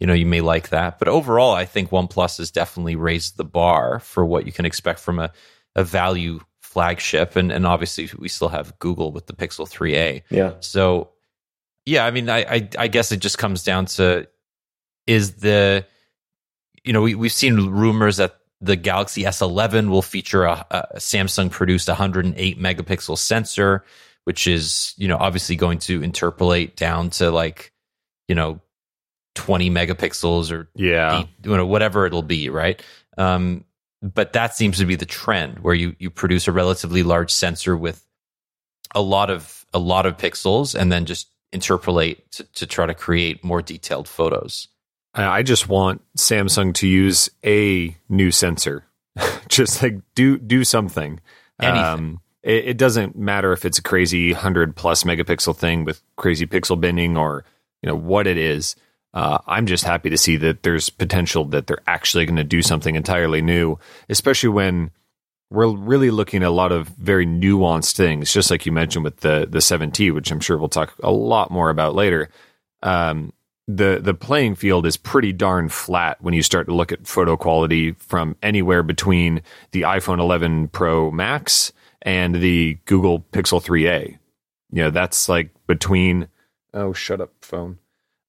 you 0.01 0.07
know 0.07 0.15
you 0.15 0.27
may 0.27 0.41
like 0.41 0.71
that. 0.71 0.99
But 0.99 1.09
overall, 1.09 1.53
I 1.55 1.65
think 1.65 1.91
OnePlus 1.91 2.39
has 2.39 2.51
definitely 2.51 2.97
raised 2.97 3.37
the 3.37 3.45
bar 3.45 4.01
for 4.01 4.25
what 4.25 4.47
you 4.47 4.53
can 4.53 4.65
expect 4.67 5.01
from 5.01 5.19
a 5.19 5.31
a 5.75 5.85
value 5.85 6.41
flagship, 6.61 7.37
and 7.37 7.53
and 7.53 7.67
obviously 7.67 8.11
we 8.19 8.29
still 8.29 8.49
have 8.49 8.79
Google 8.81 9.13
with 9.13 9.27
the 9.27 9.33
Pixel 9.33 9.69
3a. 9.69 10.23
Yeah. 10.31 10.55
So, 10.61 11.11
yeah, 11.87 12.05
I 12.05 12.11
mean, 12.11 12.29
I, 12.29 12.39
I, 12.41 12.69
I 12.79 12.89
guess 12.89 13.13
it 13.13 13.19
just 13.21 13.39
comes 13.39 13.63
down 13.63 13.87
to 13.87 14.27
is 15.07 15.35
the, 15.37 15.87
you 16.85 16.93
know, 16.93 17.01
we, 17.03 17.15
we've 17.15 17.33
seen 17.33 17.71
rumors 17.71 18.17
that 18.17 18.37
the 18.61 18.77
Galaxy 18.77 19.25
S11 19.25 19.89
will 19.89 20.03
feature 20.03 20.45
a, 20.45 20.67
a 20.71 20.99
Samsung 20.99 21.51
produced 21.51 21.89
108 21.89 22.59
megapixel 22.59 23.19
sensor, 23.19 23.85
which 24.25 24.47
is, 24.47 24.95
you 24.97 25.09
know, 25.09 25.17
obviously 25.17 25.57
going 25.57 25.79
to 25.81 26.01
interpolate 26.01 26.77
down 26.77 27.11
to 27.11 27.31
like, 27.31 27.73
you 28.29 28.35
know, 28.35 28.61
20 29.35 29.71
megapixels 29.71 30.51
or 30.51 30.69
Yeah, 30.75 31.21
eight, 31.21 31.29
you 31.45 31.57
know, 31.57 31.67
whatever 31.67 32.07
it'll 32.07 32.23
be, 32.23 32.49
right? 32.49 32.83
Um, 33.19 33.65
but 34.03 34.33
that 34.33 34.55
seems 34.55 34.79
to 34.79 34.87
be 34.87 34.97
the 34.97 35.07
trend 35.07 35.61
where 35.61 35.75
you 35.75 35.95
you 35.99 36.11
produce 36.11 36.49
a 36.49 36.53
relatively 36.53 37.03
large 37.03 37.33
sensor 37.33 37.77
with 37.77 38.05
a 38.95 39.01
lot 39.01 39.31
of 39.31 39.65
a 39.73 39.79
lot 39.79 40.07
of 40.07 40.17
pixels 40.17 40.75
and 40.75 40.91
then 40.91 41.07
just 41.07 41.29
interpolate 41.53 42.31
to, 42.33 42.45
to 42.55 42.67
try 42.67 42.87
to 42.87 42.95
create 42.95 43.45
more 43.45 43.63
detailed 43.63 44.09
photos. 44.09 44.69
I 45.25 45.43
just 45.43 45.69
want 45.69 46.03
Samsung 46.19 46.75
to 46.75 46.87
use 46.87 47.31
a 47.45 47.97
new 48.09 48.31
sensor, 48.31 48.85
just 49.49 49.83
like 49.83 50.01
do 50.15 50.39
do 50.39 50.65
something. 50.65 51.21
Anything. 51.61 51.85
Um, 51.85 52.21
it, 52.43 52.69
it 52.69 52.77
doesn't 52.77 53.17
matter 53.17 53.53
if 53.53 53.65
it's 53.65 53.79
a 53.79 53.83
crazy 53.83 54.33
hundred 54.33 54.77
plus 54.77 55.05
megapixel 55.05 55.57
thing 55.57 55.85
with 55.85 56.03
crazy 56.17 56.47
pixel 56.47 56.81
binning 56.81 57.17
or 57.17 57.45
you 57.83 57.89
know 57.89 57.97
what 57.97 58.27
it 58.27 58.37
is. 58.37 58.77
Uh, 59.15 59.39
I'm 59.47 59.65
just 59.65 59.85
happy 59.85 60.11
to 60.11 60.19
see 60.19 60.37
that 60.37 60.63
there's 60.63 60.91
potential 60.91 61.47
that 61.47 61.67
they're 61.67 61.83
actually 61.87 62.27
going 62.27 62.37
to 62.37 62.45
do 62.45 62.61
something 62.61 62.95
entirely 62.95 63.41
new, 63.41 63.79
especially 64.11 64.51
when 64.51 64.91
we're 65.49 65.75
really 65.75 66.11
looking 66.11 66.43
at 66.43 66.49
a 66.49 66.51
lot 66.51 66.73
of 66.73 66.89
very 66.89 67.25
nuanced 67.25 67.97
things, 67.97 68.31
just 68.31 68.51
like 68.51 68.67
you 68.67 68.73
mentioned 68.73 69.05
with 69.05 69.19
the 69.21 69.47
the 69.49 69.61
7T, 69.61 70.13
which 70.13 70.31
I'm 70.31 70.41
sure 70.41 70.59
we'll 70.59 70.69
talk 70.69 70.95
a 71.03 71.11
lot 71.11 71.51
more 71.51 71.71
about 71.71 71.95
later. 71.95 72.29
Um, 72.83 73.33
the 73.69 73.99
the 74.01 74.15
playing 74.15 74.55
field 74.55 74.87
is 74.87 74.97
pretty 74.97 75.33
darn 75.33 75.69
flat 75.69 76.23
when 76.23 76.35
you 76.35 76.43
start 76.43 76.67
to 76.69 76.75
look 76.75 76.93
at 76.93 77.07
photo 77.07 77.37
quality 77.37 77.93
from 77.93 78.37
anywhere 78.43 78.83
between 78.83 79.43
the 79.73 79.83
iPhone 79.83 80.21
11 80.21 80.69
Pro 80.69 81.11
Max 81.11 81.73
and 82.03 82.37
the 82.37 82.79
Google 82.85 83.21
Pixel 83.33 83.63
3a. 83.63 84.19
You 84.71 84.83
know, 84.83 84.91
that's 84.91 85.29
like 85.29 85.51
between 85.67 86.29
oh, 86.75 86.93
shut 86.93 87.21
up, 87.21 87.33
phone. 87.41 87.79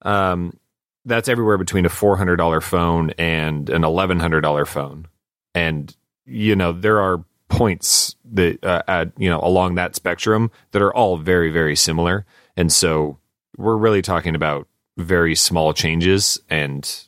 Um, 0.01 0.57
that's 1.05 1.29
everywhere 1.29 1.57
between 1.57 1.85
a 1.85 1.89
$400 1.89 2.61
phone 2.63 3.11
and 3.11 3.69
an 3.69 3.83
$1100 3.83 4.67
phone. 4.67 5.07
And 5.53 5.95
you 6.25 6.55
know, 6.55 6.71
there 6.71 6.99
are 6.99 7.23
points 7.49 8.15
that 8.33 8.63
uh, 8.63 8.83
at, 8.87 9.11
you 9.17 9.29
know 9.29 9.39
along 9.41 9.75
that 9.75 9.95
spectrum 9.95 10.51
that 10.71 10.81
are 10.81 10.93
all 10.93 11.17
very 11.17 11.51
very 11.51 11.75
similar. 11.75 12.25
And 12.55 12.71
so 12.71 13.19
we're 13.55 13.77
really 13.77 14.01
talking 14.01 14.35
about 14.35 14.66
very 14.97 15.35
small 15.35 15.73
changes 15.73 16.39
and 16.49 17.05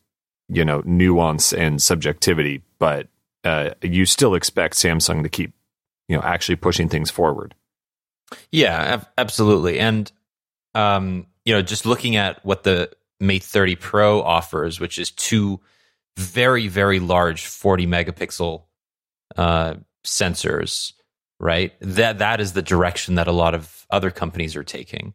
you 0.47 0.63
know 0.63 0.81
nuance 0.85 1.53
and 1.53 1.81
subjectivity, 1.81 2.61
but 2.79 3.07
uh, 3.43 3.71
you 3.81 4.05
still 4.05 4.35
expect 4.35 4.75
Samsung 4.75 5.23
to 5.23 5.29
keep 5.29 5.53
you 6.07 6.15
know 6.15 6.23
actually 6.23 6.55
pushing 6.55 6.89
things 6.89 7.11
forward. 7.11 7.55
Yeah, 8.51 8.77
ab- 8.77 9.07
absolutely. 9.17 9.79
And 9.79 10.11
um, 10.75 11.27
you 11.45 11.53
know, 11.53 11.61
just 11.61 11.85
looking 11.85 12.15
at 12.15 12.43
what 12.45 12.63
the 12.63 12.91
Mate 13.19 13.43
30 13.43 13.75
Pro 13.75 14.21
offers, 14.21 14.79
which 14.79 14.99
is 14.99 15.11
two 15.11 15.59
very 16.17 16.67
very 16.67 16.99
large 16.99 17.45
40 17.45 17.87
megapixel 17.87 18.63
uh, 19.35 19.75
sensors, 20.05 20.93
right? 21.39 21.73
That 21.81 22.19
that 22.19 22.39
is 22.39 22.53
the 22.53 22.61
direction 22.61 23.15
that 23.15 23.27
a 23.27 23.31
lot 23.31 23.55
of 23.55 23.85
other 23.89 24.11
companies 24.11 24.55
are 24.55 24.63
taking. 24.63 25.13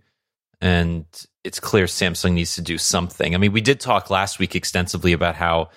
And 0.60 1.04
it's 1.42 1.60
clear 1.60 1.86
Samsung 1.86 2.32
needs 2.32 2.54
to 2.54 2.62
do 2.62 2.78
something. 2.78 3.34
I 3.34 3.38
mean, 3.38 3.52
we 3.52 3.60
did 3.60 3.80
talk 3.80 4.10
last 4.10 4.38
week 4.38 4.56
extensively 4.56 5.12
about 5.12 5.34
how 5.34 5.70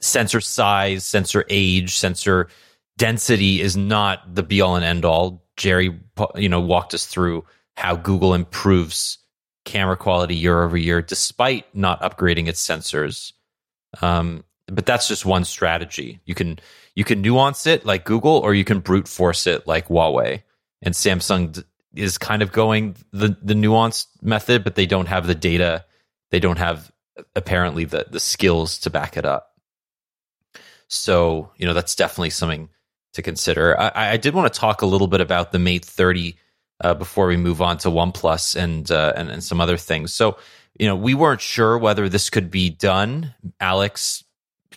sensor 0.00 0.40
size, 0.40 1.04
sensor 1.04 1.44
age, 1.48 1.96
sensor 1.96 2.48
density 2.96 3.60
is 3.60 3.76
not 3.76 4.34
the 4.34 4.42
be 4.42 4.60
all 4.60 4.76
and 4.76 4.84
end 4.84 5.04
all. 5.04 5.44
Jerry, 5.56 5.98
you 6.36 6.48
know, 6.48 6.60
walked 6.60 6.94
us 6.94 7.06
through 7.06 7.44
how 7.76 7.96
Google 7.96 8.34
improves 8.34 9.18
camera 9.64 9.96
quality 9.96 10.34
year 10.34 10.62
over 10.62 10.76
year 10.76 11.02
despite 11.02 11.66
not 11.74 12.00
upgrading 12.00 12.48
its 12.48 12.64
sensors. 12.64 13.32
Um, 14.00 14.44
but 14.66 14.86
that's 14.86 15.08
just 15.08 15.24
one 15.24 15.44
strategy. 15.44 16.20
You 16.24 16.34
can 16.34 16.58
you 16.94 17.04
can 17.04 17.22
nuance 17.22 17.66
it 17.66 17.86
like 17.86 18.04
Google, 18.04 18.32
or 18.38 18.54
you 18.54 18.64
can 18.64 18.80
brute 18.80 19.08
force 19.08 19.46
it 19.46 19.66
like 19.66 19.88
Huawei. 19.88 20.42
And 20.82 20.94
Samsung 20.94 21.64
is 21.94 22.18
kind 22.18 22.42
of 22.42 22.52
going 22.52 22.96
the 23.12 23.36
the 23.42 23.54
nuanced 23.54 24.06
method, 24.22 24.64
but 24.64 24.74
they 24.74 24.86
don't 24.86 25.06
have 25.06 25.26
the 25.26 25.34
data. 25.34 25.84
They 26.30 26.40
don't 26.40 26.58
have 26.58 26.90
apparently 27.34 27.84
the 27.84 28.06
the 28.10 28.20
skills 28.20 28.78
to 28.80 28.90
back 28.90 29.16
it 29.16 29.24
up. 29.24 29.54
So 30.88 31.50
you 31.56 31.66
know 31.66 31.74
that's 31.74 31.94
definitely 31.94 32.30
something 32.30 32.68
to 33.14 33.22
consider. 33.22 33.78
I, 33.78 34.12
I 34.12 34.16
did 34.16 34.34
want 34.34 34.52
to 34.52 34.60
talk 34.60 34.82
a 34.82 34.86
little 34.86 35.06
bit 35.06 35.20
about 35.20 35.52
the 35.52 35.58
Mate 35.58 35.84
30 35.84 36.36
uh, 36.80 36.94
before 36.94 37.26
we 37.26 37.36
move 37.36 37.60
on 37.60 37.78
to 37.78 37.88
OnePlus 37.88 38.54
and, 38.54 38.90
uh, 38.90 39.12
and 39.16 39.30
and 39.30 39.42
some 39.42 39.60
other 39.60 39.76
things. 39.76 40.12
So 40.12 40.38
you 40.78 40.86
know 40.86 40.96
we 40.96 41.14
weren't 41.14 41.40
sure 41.40 41.78
whether 41.78 42.08
this 42.08 42.30
could 42.30 42.50
be 42.50 42.70
done. 42.70 43.34
Alex 43.60 44.24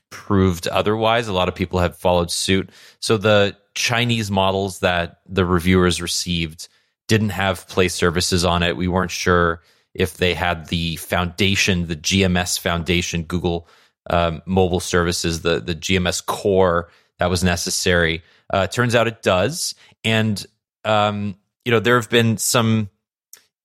proved 0.09 0.67
otherwise. 0.67 1.27
A 1.27 1.33
lot 1.33 1.47
of 1.47 1.55
people 1.55 1.79
have 1.79 1.97
followed 1.97 2.31
suit. 2.31 2.69
So 2.99 3.17
the 3.17 3.55
Chinese 3.73 4.29
models 4.29 4.79
that 4.79 5.21
the 5.27 5.45
reviewers 5.45 6.01
received 6.01 6.67
didn't 7.11 7.31
have 7.31 7.67
play 7.67 7.89
services 7.89 8.45
on 8.45 8.63
it. 8.63 8.77
We 8.77 8.87
weren't 8.87 9.11
sure 9.11 9.61
if 9.93 10.15
they 10.15 10.33
had 10.33 10.69
the 10.69 10.95
foundation, 10.95 11.87
the 11.87 11.97
GMS 11.97 12.57
foundation, 12.57 13.23
Google 13.23 13.67
um, 14.09 14.41
mobile 14.45 14.79
services, 14.79 15.41
the 15.41 15.59
the 15.59 15.75
GMS 15.75 16.25
core 16.25 16.89
that 17.19 17.29
was 17.29 17.43
necessary. 17.43 18.23
Uh, 18.49 18.67
turns 18.67 18.95
out 18.95 19.07
it 19.07 19.21
does, 19.21 19.75
and 20.05 20.45
um, 20.85 21.35
you 21.65 21.71
know 21.73 21.81
there 21.81 21.97
have 21.97 22.09
been 22.09 22.37
some 22.37 22.89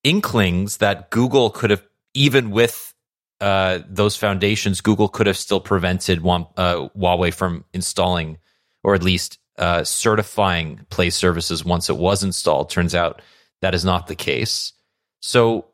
inklings 0.03 0.79
that 0.79 1.11
Google 1.11 1.51
could 1.51 1.71
have, 1.71 1.85
even 2.15 2.51
with 2.51 2.93
uh, 3.41 3.79
those 3.89 4.17
foundations, 4.17 4.81
Google 4.81 5.07
could 5.09 5.29
have 5.29 5.39
still 5.39 5.61
prevented 5.61 6.19
uh, 6.19 6.89
Huawei 6.99 7.33
from 7.33 7.65
installing 7.73 8.39
or 8.83 8.97
at 8.97 9.05
least 9.05 9.39
uh, 9.57 9.85
certifying 9.85 10.85
Play 10.91 11.11
services 11.11 11.65
once 11.65 11.89
it 11.89 11.97
was 11.97 12.25
installed. 12.25 12.71
Turns 12.71 12.95
out 12.95 13.23
that 13.63 13.75
is 13.75 13.85
not 13.85 14.07
the 14.07 14.15
case. 14.15 14.73
So, 15.21 15.67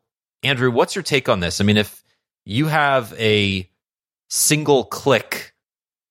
Andrew, 0.42 0.70
what's 0.70 0.94
your 0.94 1.02
take 1.02 1.28
on 1.28 1.40
this? 1.40 1.60
I 1.60 1.64
mean, 1.64 1.76
if 1.76 2.02
you 2.44 2.66
have 2.66 3.14
a 3.18 3.68
single 4.28 4.84
click 4.84 5.54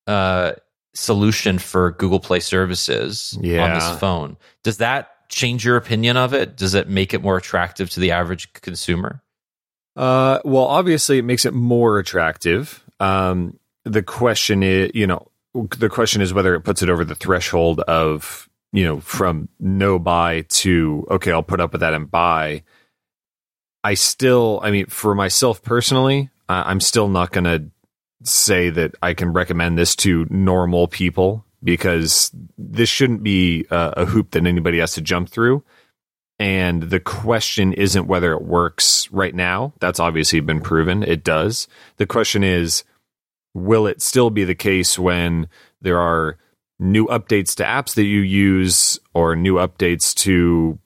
uh, 0.08 0.54
solution 0.94 1.60
for 1.60 1.92
Google 1.92 2.20
Play 2.20 2.40
services 2.40 3.38
yeah. 3.42 3.64
on 3.64 3.74
this 3.74 4.00
phone, 4.00 4.38
does 4.64 4.78
that 4.78 5.10
change 5.30 5.66
your 5.66 5.78
opinion 5.78 6.18
of 6.18 6.34
it? 6.34 6.56
Does 6.58 6.74
it 6.74 6.88
make 6.88 7.14
it 7.14 7.22
more 7.22 7.38
attractive 7.38 7.90
to 7.92 8.00
the 8.00 8.12
average 8.12 8.52
consumer? 8.54 9.24
Uh, 9.96 10.40
well, 10.46 10.66
obviously, 10.66 11.18
it 11.18 11.26
makes 11.26 11.46
it 11.46 11.54
more 11.54 12.00
attractive. 12.00 12.84
Um, 13.00 13.60
the 13.84 14.04
question 14.04 14.64
is, 14.64 14.92
you 14.94 15.08
know, 15.08 15.28
the 15.54 15.90
question 15.90 16.22
is 16.22 16.34
whether 16.34 16.56
it 16.56 16.62
puts 16.62 16.82
it 16.82 16.90
over 16.90 17.04
the 17.04 17.16
threshold 17.16 17.82
of, 17.82 18.48
you 18.74 18.86
know, 18.86 19.00
from 19.00 19.50
no 19.60 20.00
buy 20.00 20.42
to 20.50 21.06
okay, 21.12 21.32
I'll 21.32 21.44
put 21.44 21.62
up 21.62 21.72
with 21.72 21.82
that 21.82 21.94
and 21.94 22.10
buy. 22.10 22.64
I 23.84 23.96
still, 23.96 24.60
I 24.64 24.72
mean, 24.72 24.86
for 24.88 25.16
myself 25.16 25.62
personally, 25.64 26.30
I'm 26.48 26.80
still 26.80 27.08
not 27.08 27.32
going 27.32 27.46
to 27.46 27.72
say 28.24 28.70
that 28.70 28.96
I 29.02 29.14
can 29.14 29.34
recommend 29.34 29.78
this 29.78 29.96
to 29.98 30.28
normal 30.30 30.88
people 30.88 31.46
because 31.64 32.32
this 32.58 32.90
shouldn't 32.90 33.24
be 33.24 33.66
a, 33.72 33.94
a 33.98 34.06
hoop 34.06 34.32
that 34.32 34.46
anybody 34.46 34.80
has 34.80 34.94
to 34.94 35.02
jump 35.02 35.30
through. 35.30 35.64
And 36.40 36.84
the 36.84 37.00
question 37.00 37.74
isn't 37.74 38.08
whether 38.08 38.34
it 38.34 38.42
works 38.42 39.12
right 39.12 39.34
now. 39.34 39.74
That's 39.80 40.00
obviously 40.00 40.40
been 40.40 40.62
proven. 40.62 41.04
It 41.04 41.24
does. 41.24 41.68
The 41.98 42.08
question 42.08 42.44
is, 42.44 42.84
will 43.54 43.86
it 43.86 44.02
still 44.02 44.30
be 44.30 44.44
the 44.44 44.56
case 44.56 44.98
when 44.98 45.48
there 45.82 46.00
are 46.00 46.38
new 46.82 47.06
updates 47.08 47.56
to 47.56 47.64
apps 47.64 47.94
that 47.94 48.04
you 48.04 48.22
use 48.22 49.00
or 49.14 49.36
new 49.36 49.56
updates 49.56 50.16
to 50.16 50.80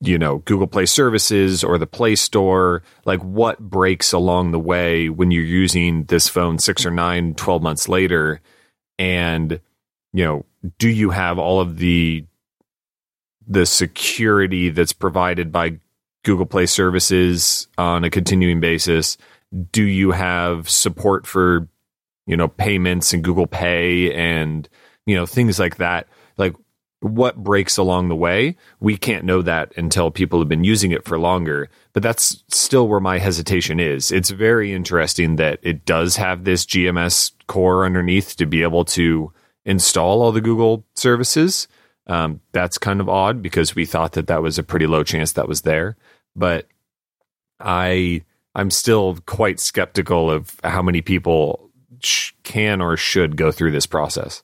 you 0.00 0.16
know 0.16 0.38
Google 0.38 0.68
Play 0.68 0.86
services 0.86 1.64
or 1.64 1.76
the 1.76 1.88
Play 1.88 2.14
Store 2.14 2.82
like 3.04 3.20
what 3.22 3.58
breaks 3.58 4.12
along 4.12 4.52
the 4.52 4.60
way 4.60 5.08
when 5.08 5.32
you're 5.32 5.42
using 5.42 6.04
this 6.04 6.28
phone 6.28 6.58
6 6.58 6.86
or 6.86 6.92
9 6.92 7.34
12 7.34 7.62
months 7.62 7.88
later 7.88 8.40
and 8.98 9.60
you 10.12 10.24
know 10.24 10.46
do 10.78 10.88
you 10.88 11.10
have 11.10 11.38
all 11.38 11.60
of 11.60 11.78
the 11.78 12.24
the 13.48 13.66
security 13.66 14.70
that's 14.70 14.92
provided 14.92 15.50
by 15.50 15.80
Google 16.24 16.46
Play 16.46 16.66
services 16.66 17.66
on 17.76 18.04
a 18.04 18.10
continuing 18.10 18.60
basis? 18.60 19.16
Do 19.72 19.82
you 19.82 20.12
have 20.12 20.70
support 20.70 21.26
for, 21.26 21.66
you 22.26 22.36
know, 22.36 22.46
payments 22.46 23.12
and 23.12 23.24
Google 23.24 23.48
Pay 23.48 24.14
and, 24.14 24.68
you 25.06 25.14
know, 25.14 25.26
things 25.26 25.58
like 25.58 25.76
that? 25.76 26.08
Like 26.36 26.54
what 27.00 27.42
breaks 27.42 27.78
along 27.78 28.08
the 28.08 28.16
way? 28.16 28.56
We 28.78 28.96
can't 28.96 29.24
know 29.24 29.42
that 29.42 29.72
until 29.76 30.10
people 30.10 30.38
have 30.38 30.48
been 30.48 30.64
using 30.64 30.92
it 30.92 31.06
for 31.06 31.18
longer. 31.18 31.70
But 31.92 32.02
that's 32.02 32.44
still 32.48 32.88
where 32.88 33.00
my 33.00 33.18
hesitation 33.18 33.80
is. 33.80 34.12
It's 34.12 34.30
very 34.30 34.72
interesting 34.72 35.36
that 35.36 35.58
it 35.62 35.84
does 35.86 36.16
have 36.16 36.44
this 36.44 36.66
GMS 36.66 37.32
core 37.46 37.86
underneath 37.86 38.36
to 38.36 38.46
be 38.46 38.62
able 38.62 38.84
to 38.86 39.32
install 39.64 40.22
all 40.22 40.32
the 40.32 40.40
Google 40.40 40.84
services. 40.94 41.68
Um, 42.06 42.40
that's 42.52 42.78
kind 42.78 43.00
of 43.00 43.08
odd 43.08 43.40
because 43.42 43.74
we 43.74 43.86
thought 43.86 44.12
that 44.12 44.26
that 44.26 44.42
was 44.42 44.58
a 44.58 44.62
pretty 44.62 44.86
low 44.86 45.02
chance 45.02 45.32
that 45.32 45.48
was 45.48 45.62
there. 45.62 45.96
But 46.36 46.66
I 47.58 48.22
I'm 48.54 48.70
still 48.70 49.18
quite 49.26 49.60
skeptical 49.60 50.30
of 50.30 50.58
how 50.64 50.82
many 50.82 51.02
people 51.02 51.70
sh- 52.02 52.32
can 52.42 52.80
or 52.80 52.96
should 52.96 53.36
go 53.36 53.52
through 53.52 53.70
this 53.70 53.86
process. 53.86 54.42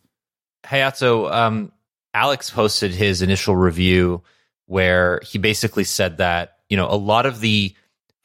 Hayato, 0.67 1.33
um, 1.33 1.73
Alex 2.13 2.51
posted 2.51 2.93
his 2.93 3.23
initial 3.23 3.57
review 3.57 4.23
where 4.67 5.21
he 5.25 5.39
basically 5.39 5.85
said 5.85 6.19
that 6.19 6.59
you 6.69 6.77
know 6.77 6.89
a 6.91 6.97
lot 6.97 7.27
of 7.27 7.41
the 7.41 7.75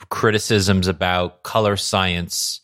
criticisms 0.10 0.88
about 0.88 1.44
color 1.44 1.78
science 1.78 2.62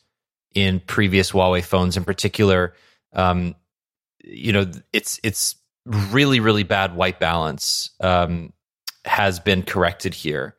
in 0.54 0.80
previous 0.80 1.32
Huawei 1.32 1.64
phones, 1.64 1.98
in 1.98 2.04
particular, 2.04 2.74
um, 3.14 3.56
you 4.24 4.52
know, 4.52 4.70
it's 4.92 5.20
it's 5.24 5.56
really, 5.86 6.40
really 6.40 6.64
bad 6.64 6.96
white 6.96 7.20
balance 7.20 7.92
um, 8.00 8.54
has 9.06 9.40
been 9.40 9.64
corrected 9.64 10.14
here, 10.14 10.56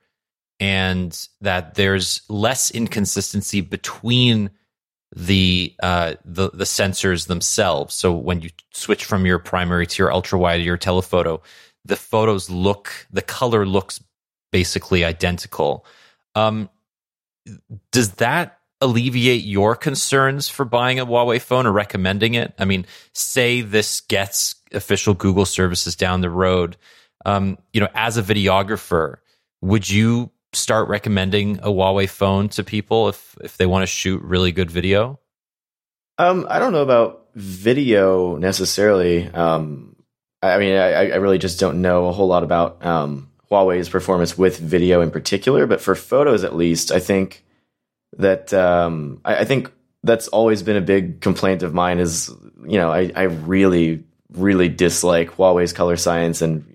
and 0.61 1.29
that 1.41 1.75
there's 1.75 2.23
less 2.29 2.71
inconsistency 2.71 3.61
between 3.61 4.51
the 5.15 5.75
uh, 5.83 6.15
the 6.25 6.51
the 6.51 6.65
sensors 6.65 7.27
themselves. 7.27 7.95
So 7.95 8.13
when 8.13 8.41
you 8.43 8.51
switch 8.73 9.05
from 9.05 9.27
your 9.27 9.39
primary 9.39 9.87
to 9.87 10.03
your 10.03 10.13
ultra 10.13 10.39
wide 10.39 10.59
to 10.59 10.63
your 10.63 10.77
telephoto, 10.77 11.43
the 11.85 11.97
photos 11.97 12.51
look 12.51 13.07
the 13.11 13.23
color 13.23 13.67
looks 13.67 14.03
basically 14.53 15.05
identical. 15.05 15.87
Um, 16.35 16.69
does 17.91 18.13
that 18.13 18.59
alleviate 18.81 19.43
your 19.43 19.75
concerns 19.75 20.49
for 20.49 20.65
buying 20.65 21.01
a 21.01 21.07
Huawei 21.07 21.41
phone 21.41 21.67
or 21.67 21.73
recommending 21.73 22.35
it? 22.35 22.55
I 22.59 22.65
mean, 22.65 22.87
say 23.13 23.63
this 23.63 24.03
gets 24.03 24.55
official 24.73 25.15
Google 25.15 25.47
services 25.47 25.97
down 25.97 26.21
the 26.21 26.31
road. 26.31 26.77
Um, 27.27 27.59
you 27.73 27.81
know, 27.81 27.89
as 27.95 28.17
a 28.17 28.23
videographer, 28.23 29.17
would 29.61 29.89
you 29.89 30.31
start 30.53 30.89
recommending 30.89 31.59
a 31.59 31.69
Huawei 31.69 32.09
phone 32.09 32.49
to 32.51 32.65
people 32.65 33.09
if 33.09 33.37
if 33.43 33.57
they 33.57 33.67
want 33.67 33.83
to 33.83 33.87
shoot 33.87 34.23
really 34.23 34.53
good 34.53 34.71
video? 34.71 35.21
Um, 36.19 36.47
I 36.51 36.59
don't 36.59 36.73
know 36.73 36.83
about 36.83 37.29
video 37.35 38.37
necessarily. 38.37 39.29
Um, 39.29 39.97
I 40.43 40.59
mean, 40.59 40.77
I, 40.77 41.11
I, 41.11 41.17
really 41.17 41.39
just 41.39 41.61
don't 41.61 41.81
know 41.81 42.09
a 42.09 42.13
whole 42.13 42.27
lot 42.27 42.43
about 42.43 42.85
um, 42.85 43.31
Huawei's 43.51 43.89
performance 43.89 44.37
with 44.37 44.59
video 44.59 45.01
in 45.01 45.11
particular. 45.11 45.67
But 45.67 45.81
for 45.81 45.95
photos, 45.95 46.45
at 46.45 46.57
least, 46.57 46.91
I 46.91 46.99
think 46.99 47.45
that 48.17 48.53
um, 48.53 49.21
I, 49.25 49.39
I, 49.39 49.45
think 49.45 49.73
that's 50.03 50.29
always 50.29 50.63
been 50.63 50.77
a 50.77 50.81
big 50.81 51.21
complaint 51.21 51.63
of 51.63 51.75
mine. 51.75 51.99
Is 51.99 52.31
you 52.67 52.79
know 52.79 52.91
I 52.91 53.13
I 53.15 53.23
really 53.23 54.05
really 54.33 54.69
dislike 54.69 55.31
Huawei's 55.33 55.73
color 55.73 55.97
science. 55.97 56.43
And 56.43 56.68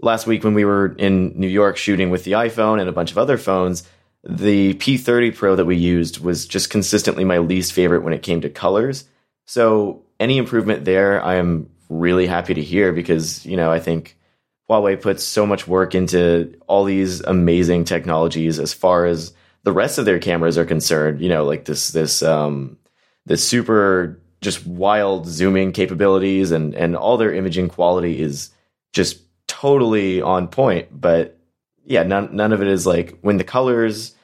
last 0.00 0.26
week 0.26 0.44
when 0.44 0.54
we 0.54 0.64
were 0.64 0.94
in 0.98 1.38
New 1.38 1.48
York 1.48 1.76
shooting 1.76 2.10
with 2.10 2.24
the 2.24 2.32
iPhone 2.32 2.80
and 2.80 2.88
a 2.88 2.92
bunch 2.92 3.10
of 3.10 3.18
other 3.18 3.38
phones, 3.38 3.82
the 4.24 4.74
P30 4.74 5.34
Pro 5.34 5.56
that 5.56 5.64
we 5.64 5.76
used 5.76 6.20
was 6.20 6.46
just 6.46 6.70
consistently 6.70 7.24
my 7.24 7.38
least 7.38 7.72
favorite 7.72 8.02
when 8.02 8.12
it 8.12 8.22
came 8.22 8.40
to 8.40 8.50
colors. 8.50 9.04
So 9.46 10.02
any 10.20 10.38
improvement 10.38 10.84
there, 10.84 11.22
I 11.22 11.36
am 11.36 11.70
really 11.88 12.26
happy 12.26 12.54
to 12.54 12.62
hear 12.62 12.92
because 12.92 13.46
you 13.46 13.56
know 13.56 13.70
I 13.70 13.80
think 13.80 14.16
Huawei 14.68 15.00
puts 15.00 15.24
so 15.24 15.46
much 15.46 15.66
work 15.66 15.94
into 15.94 16.54
all 16.66 16.84
these 16.84 17.20
amazing 17.22 17.84
technologies 17.84 18.58
as 18.58 18.74
far 18.74 19.06
as 19.06 19.32
the 19.62 19.72
rest 19.72 19.98
of 19.98 20.04
their 20.04 20.18
cameras 20.18 20.58
are 20.58 20.66
concerned. 20.66 21.20
You 21.20 21.28
know, 21.28 21.44
like 21.44 21.64
this 21.64 21.90
this 21.90 22.22
um, 22.22 22.78
this 23.26 23.46
super 23.46 24.20
just 24.40 24.66
wild 24.66 25.26
zooming 25.26 25.72
capabilities 25.72 26.50
and 26.50 26.74
and 26.74 26.96
all 26.96 27.16
their 27.16 27.32
imaging 27.32 27.68
quality 27.68 28.20
is 28.20 28.50
just 28.92 29.20
totally 29.60 30.22
on 30.22 30.48
point. 30.48 30.88
But 30.92 31.38
yeah, 31.84 32.02
none 32.02 32.34
none 32.34 32.52
of 32.52 32.62
it 32.62 32.68
is 32.68 32.86
like 32.86 33.18
when 33.20 33.36
the 33.36 33.44
colors 33.44 34.14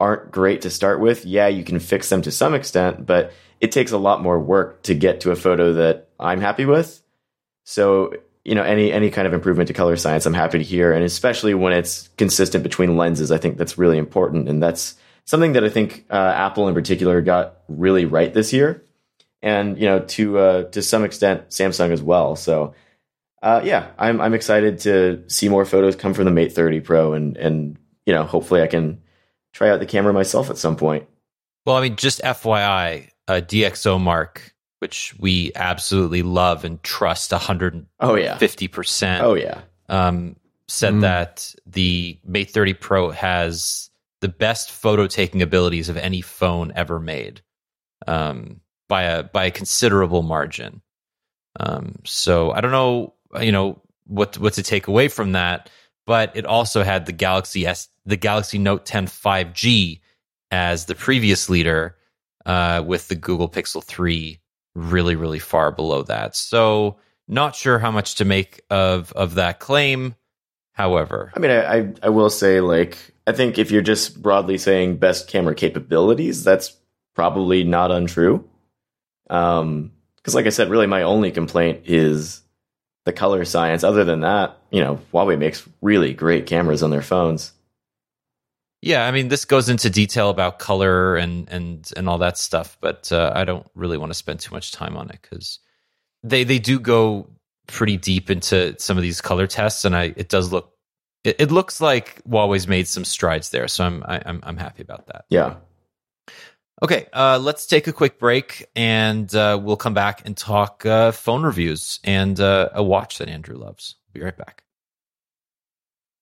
aren't 0.00 0.30
great 0.30 0.62
to 0.62 0.70
start 0.70 1.00
with. 1.00 1.24
Yeah, 1.24 1.48
you 1.48 1.64
can 1.64 1.78
fix 1.78 2.08
them 2.08 2.22
to 2.22 2.30
some 2.30 2.54
extent, 2.54 3.06
but 3.06 3.32
it 3.60 3.72
takes 3.72 3.92
a 3.92 3.98
lot 3.98 4.22
more 4.22 4.38
work 4.38 4.82
to 4.84 4.94
get 4.94 5.20
to 5.20 5.30
a 5.30 5.36
photo 5.36 5.74
that 5.74 6.08
I'm 6.18 6.40
happy 6.40 6.64
with. 6.64 7.02
So 7.64 8.14
you 8.44 8.54
know 8.54 8.62
any 8.62 8.90
any 8.90 9.10
kind 9.10 9.26
of 9.26 9.34
improvement 9.34 9.66
to 9.68 9.74
color 9.74 9.96
science 9.96 10.24
i'm 10.24 10.32
happy 10.32 10.56
to 10.56 10.64
hear 10.64 10.90
and 10.92 11.04
especially 11.04 11.52
when 11.52 11.74
it's 11.74 12.08
consistent 12.16 12.62
between 12.62 12.96
lenses 12.96 13.30
i 13.30 13.36
think 13.36 13.58
that's 13.58 13.76
really 13.76 13.98
important 13.98 14.48
and 14.48 14.62
that's 14.62 14.94
something 15.26 15.52
that 15.52 15.64
i 15.64 15.68
think 15.68 16.06
uh, 16.08 16.32
apple 16.34 16.66
in 16.66 16.72
particular 16.72 17.20
got 17.20 17.56
really 17.68 18.06
right 18.06 18.32
this 18.32 18.50
year 18.52 18.82
and 19.42 19.76
you 19.76 19.84
know 19.84 20.00
to 20.00 20.38
uh, 20.38 20.62
to 20.70 20.80
some 20.80 21.04
extent 21.04 21.50
samsung 21.50 21.90
as 21.90 22.00
well 22.00 22.36
so 22.36 22.72
uh, 23.42 23.60
yeah 23.64 23.90
i'm 23.98 24.20
i'm 24.20 24.34
excited 24.34 24.78
to 24.78 25.22
see 25.28 25.48
more 25.48 25.64
photos 25.64 25.96
come 25.96 26.14
from 26.14 26.24
the 26.24 26.30
mate 26.30 26.52
30 26.52 26.80
pro 26.80 27.12
and 27.12 27.36
and 27.36 27.76
you 28.06 28.12
know 28.12 28.24
hopefully 28.24 28.62
i 28.62 28.66
can 28.66 29.00
try 29.52 29.68
out 29.70 29.80
the 29.80 29.86
camera 29.86 30.12
myself 30.12 30.50
at 30.50 30.58
some 30.58 30.76
point 30.76 31.06
well 31.66 31.76
i 31.76 31.82
mean 31.82 31.96
just 31.96 32.20
fyi 32.22 33.08
uh, 33.28 33.40
DxOMark 33.42 34.52
which 34.80 35.14
we 35.18 35.52
absolutely 35.54 36.22
love 36.22 36.64
and 36.64 36.82
trust 36.82 37.32
150%. 37.32 37.86
Oh, 38.00 38.14
yeah. 38.14 38.38
Oh, 39.22 39.34
yeah. 39.34 39.60
Um, 39.88 40.36
said 40.68 40.94
mm. 40.94 41.00
that 41.00 41.54
the 41.66 42.18
Mate 42.24 42.50
30 42.50 42.74
Pro 42.74 43.10
has 43.10 43.90
the 44.20 44.28
best 44.28 44.70
photo 44.70 45.06
taking 45.06 45.42
abilities 45.42 45.88
of 45.88 45.96
any 45.96 46.20
phone 46.20 46.72
ever 46.74 47.00
made 47.00 47.40
um, 48.06 48.60
by 48.88 49.04
a 49.04 49.22
by 49.22 49.46
a 49.46 49.50
considerable 49.50 50.22
margin. 50.22 50.82
Um, 51.58 51.96
so 52.04 52.52
I 52.52 52.60
don't 52.60 52.70
know, 52.70 53.14
you 53.40 53.52
know, 53.52 53.80
what 54.06 54.38
what 54.38 54.54
to 54.54 54.62
take 54.62 54.86
away 54.86 55.08
from 55.08 55.32
that, 55.32 55.70
but 56.06 56.36
it 56.36 56.46
also 56.46 56.82
had 56.82 57.06
the 57.06 57.12
Galaxy 57.12 57.66
S, 57.66 57.88
the 58.06 58.16
Galaxy 58.16 58.58
Note 58.58 58.86
10 58.86 59.06
5G 59.06 60.00
as 60.50 60.86
the 60.86 60.94
previous 60.94 61.50
leader, 61.50 61.96
uh, 62.46 62.82
with 62.84 63.08
the 63.08 63.14
Google 63.14 63.48
Pixel 63.48 63.84
3 63.84 64.40
really, 64.74 65.16
really 65.16 65.38
far 65.38 65.70
below 65.70 66.02
that. 66.04 66.34
So 66.34 66.96
not 67.26 67.54
sure 67.54 67.78
how 67.78 67.90
much 67.90 68.16
to 68.16 68.24
make 68.24 68.62
of 68.70 69.12
of 69.12 69.34
that 69.34 69.60
claim. 69.60 70.14
However, 70.72 71.32
I 71.34 71.40
mean, 71.40 71.50
I, 71.50 71.78
I, 71.78 71.92
I 72.04 72.08
will 72.08 72.30
say, 72.30 72.60
like, 72.60 72.96
I 73.26 73.32
think 73.32 73.58
if 73.58 73.72
you're 73.72 73.82
just 73.82 74.22
broadly 74.22 74.58
saying 74.58 74.98
best 74.98 75.28
camera 75.28 75.54
capabilities, 75.54 76.44
that's 76.44 76.76
probably 77.14 77.64
not 77.64 77.90
untrue. 77.90 78.48
Um, 79.28 79.90
because 80.16 80.34
like 80.36 80.46
I 80.46 80.50
said, 80.50 80.70
really 80.70 80.86
my 80.86 81.02
only 81.02 81.30
complaint 81.32 81.82
is 81.86 82.42
the 83.08 83.12
color 83.12 83.42
science. 83.46 83.82
Other 83.82 84.04
than 84.04 84.20
that, 84.20 84.58
you 84.70 84.82
know, 84.82 85.00
Huawei 85.14 85.38
makes 85.38 85.66
really 85.80 86.12
great 86.12 86.44
cameras 86.44 86.82
on 86.82 86.90
their 86.90 87.02
phones. 87.02 87.52
Yeah, 88.82 89.06
I 89.06 89.10
mean, 89.10 89.28
this 89.28 89.46
goes 89.46 89.70
into 89.70 89.88
detail 89.88 90.28
about 90.28 90.58
color 90.58 91.16
and 91.16 91.48
and 91.48 91.90
and 91.96 92.08
all 92.08 92.18
that 92.18 92.36
stuff, 92.38 92.76
but 92.80 93.10
uh, 93.10 93.32
I 93.34 93.44
don't 93.44 93.66
really 93.74 93.96
want 93.96 94.10
to 94.10 94.14
spend 94.14 94.40
too 94.40 94.54
much 94.54 94.70
time 94.72 94.96
on 94.96 95.08
it 95.08 95.18
because 95.22 95.58
they 96.22 96.44
they 96.44 96.58
do 96.58 96.78
go 96.78 97.28
pretty 97.66 97.96
deep 97.96 98.30
into 98.30 98.78
some 98.78 98.96
of 98.98 99.02
these 99.02 99.20
color 99.20 99.46
tests, 99.46 99.84
and 99.84 99.96
I 99.96 100.12
it 100.16 100.28
does 100.28 100.52
look 100.52 100.74
it, 101.24 101.36
it 101.40 101.50
looks 101.50 101.80
like 101.80 102.22
Huawei's 102.28 102.68
made 102.68 102.86
some 102.86 103.04
strides 103.04 103.50
there, 103.50 103.66
so 103.68 103.84
I'm 103.84 104.04
I, 104.06 104.18
am 104.26 104.40
i 104.44 104.48
I'm 104.48 104.58
happy 104.58 104.82
about 104.82 105.06
that. 105.06 105.24
Yeah. 105.30 105.54
Okay, 106.80 107.06
uh, 107.12 107.40
let's 107.42 107.66
take 107.66 107.88
a 107.88 107.92
quick 107.92 108.20
break, 108.20 108.66
and 108.76 109.34
uh, 109.34 109.58
we'll 109.60 109.76
come 109.76 109.94
back 109.94 110.22
and 110.24 110.36
talk 110.36 110.86
uh, 110.86 111.10
phone 111.10 111.42
reviews 111.42 111.98
and 112.04 112.38
uh, 112.38 112.68
a 112.72 112.84
watch 112.84 113.18
that 113.18 113.28
Andrew 113.28 113.56
loves. 113.56 113.96
Be 114.12 114.20
right 114.20 114.36
back. 114.36 114.62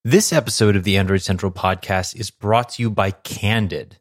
This 0.03 0.33
episode 0.33 0.75
of 0.75 0.85
the 0.85 0.97
Android 0.97 1.21
Central 1.21 1.53
podcast 1.53 2.17
is 2.17 2.31
brought 2.31 2.71
to 2.71 2.83
you 2.83 2.91
by 2.91 3.11
Candid. 3.11 3.99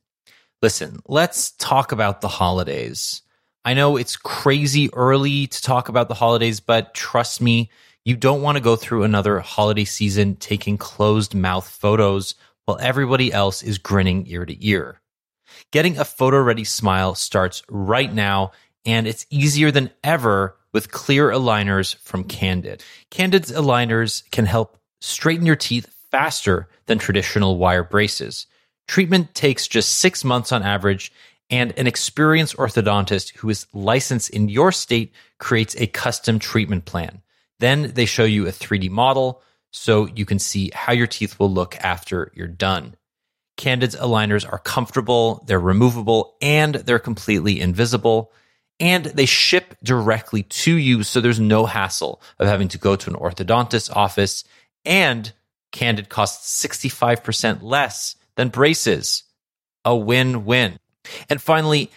Listen, 0.62 1.00
let's 1.08 1.52
talk 1.52 1.91
about 1.91 2.22
the 2.22 2.30
holidays. 2.30 3.22
I 3.65 3.74
know 3.74 3.98
it's 3.98 4.15
crazy 4.15 4.89
early 4.94 5.48
to 5.48 5.62
talk 5.62 5.89
about 5.89 6.08
the 6.08 6.13
holidays, 6.13 6.62
but 6.62 6.94
trust 6.94 7.41
me, 7.41 7.70
you 8.06 8.15
don't 8.15 8.41
want 8.41 8.56
to 8.56 8.63
go 8.63 8.78
through 8.78 9.04
another 9.04 9.39
holiday 9.39 9.84
season 9.84 10.38
taking 10.38 10.78
closed 10.78 11.36
mouth 11.36 11.68
photos 11.68 12.36
while 12.63 12.78
everybody 12.80 13.34
else 13.34 13.62
is 13.62 13.78
grinning 13.78 14.26
ear 14.28 14.46
to 14.46 14.65
ear. 14.65 15.02
Getting 15.72 15.98
a 15.98 16.06
photo 16.06 16.41
ready 16.41 16.63
smile 16.63 17.15
starts 17.15 17.63
right 17.70 18.13
now, 18.13 18.52
and 18.86 19.08
it's 19.08 19.26
easier 19.30 19.72
than 19.72 19.91
ever 20.04 20.58
with 20.74 20.91
clear 20.91 21.30
aligners 21.30 21.96
from 22.00 22.24
Candid. 22.24 22.84
Candid's 23.10 23.52
aligners 23.52 24.30
can 24.32 24.46
help 24.46 24.78
straighten 25.02 25.46
your 25.46 25.56
teeth 25.56 25.94
faster 26.12 26.68
than 26.86 26.98
traditional 26.98 27.58
wire 27.58 27.84
braces. 27.84 28.48
Treatment 28.88 29.34
takes 29.34 29.68
just 29.68 29.98
six 29.98 30.24
months 30.24 30.52
on 30.52 30.63
average, 30.63 31.12
and 31.50 31.74
an 31.78 31.88
experienced 31.88 32.58
orthodontist 32.58 33.36
who 33.38 33.50
is 33.50 33.68
licensed 33.74 34.30
in 34.30 34.50
your 34.50 34.72
state 34.72 35.13
creates 35.39 35.76
a 35.76 35.88
custom 35.88 36.39
treatment 36.39 36.86
plan. 36.86 37.22
Then 37.60 37.94
they 37.94 38.06
show 38.06 38.26
you 38.26 38.48
a 38.48 38.52
3D 38.52 38.89
model 38.89 39.41
so 39.72 40.08
you 40.08 40.26
can 40.26 40.39
see 40.39 40.72
how 40.74 40.94
your 40.94 41.08
teeth 41.08 41.39
will 41.39 41.52
look 41.52 41.76
after 41.78 42.32
you're 42.34 42.48
done. 42.48 42.96
Candid's 43.58 43.96
aligners 43.96 44.52
are 44.52 44.60
comfortable, 44.60 45.44
they're 45.48 45.60
removable, 45.60 46.36
and 46.41 46.76
they're 46.76 47.00
completely 47.00 47.62
invisible. 47.62 48.32
And 48.80 49.06
they 49.06 49.26
ship 49.26 49.76
directly 49.84 50.44
to 50.44 50.76
you, 50.76 51.04
so 51.04 51.22
there's 51.22 51.39
no 51.39 51.65
hassle 51.65 52.22
of 52.39 52.48
having 52.48 52.68
to 52.70 52.78
go 52.78 52.98
to 52.98 53.10
an 53.10 53.15
orthodontist's 53.15 53.89
office. 53.89 54.44
And 54.84 55.32
Candid 55.72 56.10
costs 56.10 56.63
65% 56.63 57.62
less 57.62 58.15
than 58.36 58.50
braces. 58.50 59.24
A 59.86 59.96
win 59.96 60.46
win. 60.46 60.78
And 61.30 61.41
finally, 61.41 61.91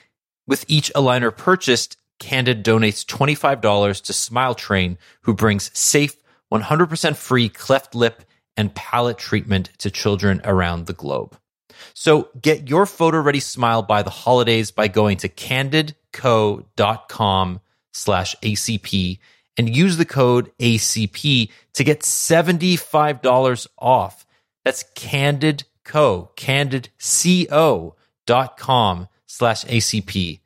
with 0.47 0.65
each 0.69 0.93
aligner 0.95 1.37
purchased, 1.37 1.97
Candid 2.19 2.65
donates 2.65 3.05
$25 3.05 4.03
to 4.03 4.13
Smile 4.13 4.55
Train, 4.55 4.99
who 5.23 5.35
brings 5.35 5.77
safe, 5.77 6.17
100% 6.53 7.17
free 7.17 7.49
cleft 7.49 7.95
lip 7.95 8.25
and 8.57 8.75
palate 8.75 9.19
treatment 9.19 9.71
to 9.79 9.91
children 9.91 10.41
around 10.45 10.87
the 10.87 10.93
globe. 10.93 11.37
So 11.95 12.29
get 12.41 12.69
your 12.69 12.87
photo 12.87 13.21
ready 13.21 13.41
smile 13.41 13.83
by 13.83 14.03
the 14.03 14.11
holidays 14.11 14.71
by 14.71 14.87
going 14.89 15.17
to 15.19 15.29
candidco.com 15.29 17.61
slash 17.93 18.37
ACP 18.43 19.19
and 19.57 19.75
use 19.75 19.97
the 19.97 20.05
code 20.05 20.53
ACP 20.59 21.51
to 21.75 21.85
get 21.85 22.01
$75 22.01 23.67
off. 23.79 24.27
That's 24.65 24.85
Candid 24.95 25.65
Co, 25.85 26.31
candidco.com 26.37 29.09
slash 29.27 29.65
ACP 29.65 30.41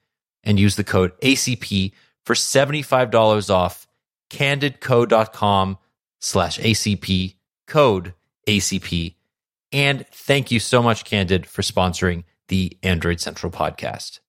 and 0.45 0.59
use 0.59 0.77
the 0.77 0.85
code 0.85 1.19
ACP 1.21 1.93
for 2.25 2.35
$75 2.35 3.51
off 3.51 3.87
candidco.com 4.31 5.79
slash 6.21 6.59
ACP 6.59 7.35
code 7.67 8.15
ACP. 8.49 9.15
And 9.73 10.07
thank 10.09 10.51
you 10.51 10.61
so 10.61 10.83
much, 10.83 11.05
Candid, 11.05 11.47
for 11.47 11.63
sponsoring 11.63 12.25
the 12.49 12.77
Android 12.83 13.21
Central 13.21 13.51
podcast. 13.51 14.21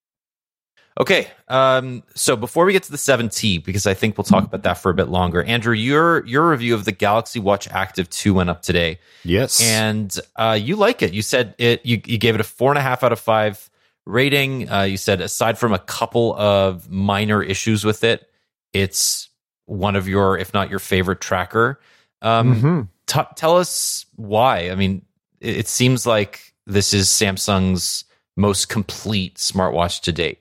Okay. 1.00 1.28
Um, 1.48 2.04
so 2.14 2.36
before 2.36 2.66
we 2.66 2.74
get 2.74 2.84
to 2.84 2.92
the 2.92 2.98
7T, 2.98 3.64
because 3.64 3.88
I 3.88 3.96
think 3.96 4.18
we'll 4.18 4.26
talk 4.26 4.44
about 4.44 4.64
that 4.64 4.76
for 4.76 4.92
a 4.92 4.94
bit 4.94 5.10
longer, 5.10 5.44
Andrew, 5.44 5.74
your 5.74 6.26
your 6.26 6.50
review 6.50 6.76
of 6.76 6.86
the 6.86 6.92
Galaxy 6.92 7.40
Watch 7.40 7.68
Active 7.70 8.10
2 8.10 8.36
went 8.36 8.50
up 8.50 8.62
today. 8.62 9.00
Yes. 9.24 9.60
And 9.62 10.18
uh, 10.36 10.58
you 10.60 10.76
like 10.76 11.02
it. 11.02 11.14
You 11.14 11.24
said 11.24 11.56
it 11.58 11.84
you, 11.84 12.00
you 12.06 12.18
gave 12.20 12.36
it 12.36 12.42
a 12.42 12.44
four 12.44 12.72
and 12.72 12.78
a 12.78 12.82
half 12.82 13.04
out 13.04 13.12
of 13.12 13.20
five 13.20 13.70
rating. 14.06 14.70
Uh, 14.70 14.84
you 14.84 14.98
said 14.98 15.20
aside 15.20 15.58
from 15.58 15.74
a 15.74 15.80
couple 15.80 16.36
of 16.36 16.90
minor 16.90 17.42
issues 17.42 17.84
with 17.84 18.04
it, 18.04 18.30
it's 18.72 19.30
one 19.66 19.96
of 19.96 20.08
your, 20.08 20.38
if 20.38 20.54
not 20.54 20.70
your 20.70 20.80
favorite 20.80 21.22
tracker. 21.22 21.80
Um, 22.22 22.56
mm-hmm. 22.56 22.82
t- 23.08 23.30
tell 23.36 23.58
us 23.58 24.06
why. 24.16 24.70
I 24.70 24.76
mean, 24.76 25.04
it, 25.44 25.68
seems 25.68 26.06
like 26.06 26.54
this 26.66 26.94
is 26.94 27.08
Samsung's 27.08 28.06
most 28.36 28.70
complete 28.70 29.36
smartwatch 29.36 30.02
to 30.02 30.12
date. 30.12 30.40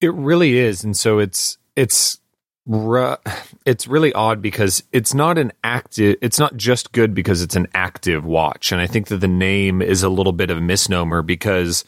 It 0.00 0.12
really 0.14 0.58
is, 0.58 0.84
and 0.84 0.96
so 0.96 1.18
it's 1.18 1.58
it's 1.76 2.20
it's 3.64 3.86
really 3.86 4.12
odd 4.12 4.42
because 4.42 4.82
it's 4.92 5.14
not 5.14 5.38
an 5.38 5.50
active 5.64 6.16
it's 6.20 6.38
not 6.38 6.54
just 6.54 6.92
good 6.92 7.14
because 7.14 7.40
it's 7.40 7.56
an 7.56 7.66
active 7.72 8.26
watch 8.26 8.72
and 8.72 8.80
i 8.80 8.86
think 8.86 9.06
that 9.06 9.22
the 9.22 9.28
name 9.28 9.80
is 9.80 10.02
a 10.02 10.08
little 10.10 10.34
bit 10.34 10.50
of 10.50 10.58
a 10.58 10.60
misnomer 10.60 11.22
because 11.22 11.82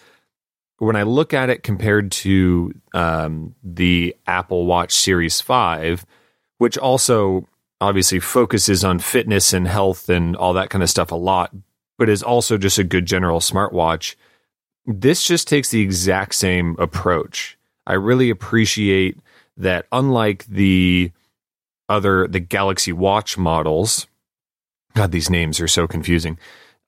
when 0.79 0.97
i 0.97 1.03
look 1.03 1.35
at 1.35 1.51
it 1.51 1.63
compared 1.63 2.11
to 2.11 2.73
um, 2.95 3.55
the 3.63 4.17
apple 4.27 4.65
watch 4.65 4.95
series 4.95 5.43
5 5.43 6.07
which 6.57 6.79
also 6.79 7.47
obviously 7.83 8.19
focuses 8.19 8.83
on 8.83 8.99
fitness 8.99 9.53
and 9.53 9.69
health 9.69 10.09
and 10.09 10.35
all 10.35 10.55
that 10.55 10.71
kind 10.71 10.83
of 10.83 10.89
stuff 10.89 11.13
a 11.13 11.17
lot 11.17 11.55
but 12.01 12.09
is 12.09 12.23
also 12.23 12.59
just 12.59 12.79
a 12.79 12.85
good 12.85 13.07
general 13.07 13.39
smartwatch 13.39 14.17
this 14.87 15.23
just 15.23 15.47
takes 15.47 15.69
the 15.69 15.81
exact 15.81 16.35
same 16.35 16.75
approach 16.81 17.57
i 17.87 17.93
really 17.93 18.31
appreciate 18.31 19.17
that 19.57 19.87
unlike 19.93 20.45
the 20.47 21.13
other 21.91 22.27
the 22.29 22.41
Galaxy 22.41 22.93
Watch 22.93 23.37
models, 23.37 24.07
God, 24.95 25.11
these 25.11 25.29
names 25.29 25.61
are 25.61 25.69
so 25.69 25.87
confusing. 25.87 26.39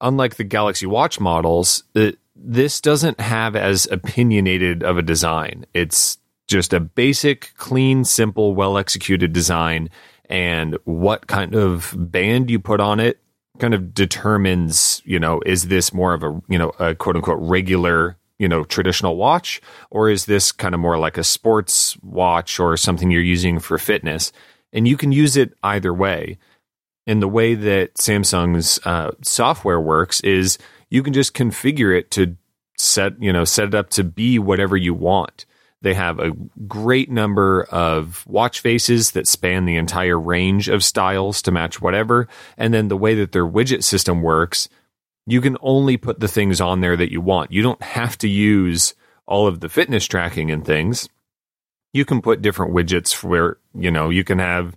Unlike 0.01 0.37
the 0.37 0.45
Galaxy 0.45 0.87
Watch 0.87 1.21
models, 1.21 1.83
it, 1.95 2.19
this 2.35 2.81
doesn't 2.81 3.21
have 3.21 3.55
as 3.55 3.87
opinionated 3.91 4.83
of 4.83 4.97
a 4.97 5.03
design. 5.03 5.67
It's 5.75 6.19
just 6.49 6.73
a 6.73 6.81
basic, 6.81 7.53
clean, 7.57 8.05
simple, 8.05 8.55
well 8.55 8.79
executed 8.79 9.33
design. 9.33 9.91
And 10.27 10.79
what 10.85 11.27
kind 11.27 11.55
of 11.55 11.95
band 11.97 12.51
you 12.51 12.59
put 12.59 12.81
on 12.81 13.01
it 13.01 13.21
kind 13.59 13.75
of 13.75 13.95
determines, 13.95 15.03
you 15.05 15.19
know, 15.19 15.41
is 15.45 15.69
this 15.69 15.93
more 15.93 16.15
of 16.15 16.23
a, 16.23 16.41
you 16.49 16.59
know, 16.59 16.71
a 16.79 16.95
quote 16.95 17.17
unquote 17.17 17.39
regular 17.41 18.17
you 18.39 18.49
know 18.49 18.65
traditional 18.65 19.15
watch 19.17 19.61
or 19.89 20.11
is 20.11 20.27
this 20.27 20.51
kind 20.51 20.75
of 20.75 20.81
more 20.81 20.99
like 20.99 21.17
a 21.17 21.23
sports 21.23 21.97
watch 22.03 22.59
or 22.59 22.77
something 22.77 23.11
you're 23.11 23.23
using 23.23 23.61
for 23.61 23.79
fitness? 23.79 24.33
And 24.73 24.89
you 24.89 24.97
can 24.97 25.13
use 25.13 25.37
it 25.37 25.55
either 25.63 25.95
way. 25.95 26.39
And 27.07 27.23
the 27.23 27.29
way 27.29 27.55
that 27.55 27.95
samsung's 27.95 28.81
uh, 28.85 29.13
software 29.23 29.81
works 29.81 30.21
is 30.23 30.59
you 30.91 31.03
can 31.03 31.13
just 31.13 31.35
configure 31.35 31.97
it 31.97 32.11
to 32.13 32.37
set 32.79 33.21
you 33.23 33.33
know 33.33 33.45
set 33.45 33.69
it 33.69 33.75
up 33.75 33.91
to 33.91 34.03
be 34.03 34.39
whatever 34.39 34.77
you 34.77 34.93
want 34.93 35.47
they 35.83 35.95
have 35.95 36.19
a 36.19 36.33
great 36.67 37.11
number 37.11 37.65
of 37.65 38.25
watch 38.27 38.61
faces 38.61 39.13
that 39.13 39.29
span 39.29 39.65
the 39.65 39.77
entire 39.77 40.19
range 40.19 40.69
of 40.69 40.83
styles 40.83 41.43
to 41.43 41.51
match 41.51 41.81
whatever 41.81 42.29
and 42.57 42.73
then 42.73 42.89
the 42.89 42.97
way 42.97 43.15
that 43.15 43.33
their 43.33 43.47
widget 43.47 43.83
system 43.83 44.23
works 44.23 44.69
you 45.27 45.41
can 45.41 45.57
only 45.61 45.97
put 45.97 46.21
the 46.21 46.29
things 46.29 46.61
on 46.61 46.81
there 46.81 46.97
that 46.97 47.13
you 47.13 47.21
want. 47.21 47.53
You 47.53 47.63
don't 47.63 47.83
have 47.83 48.19
to 48.19 48.29
use 48.29 48.95
all 49.27 49.47
of 49.47 49.61
the 49.61 49.69
fitness 49.69 50.07
tracking 50.07 50.51
and 50.51 50.65
things. 50.65 51.09
You 51.93 52.05
can 52.05 52.23
put 52.23 52.43
different 52.43 52.75
widgets 52.75 53.23
where, 53.23 53.59
you 53.75 53.91
know, 53.91 54.11
you 54.11 54.25
can 54.25 54.39
have 54.39 54.77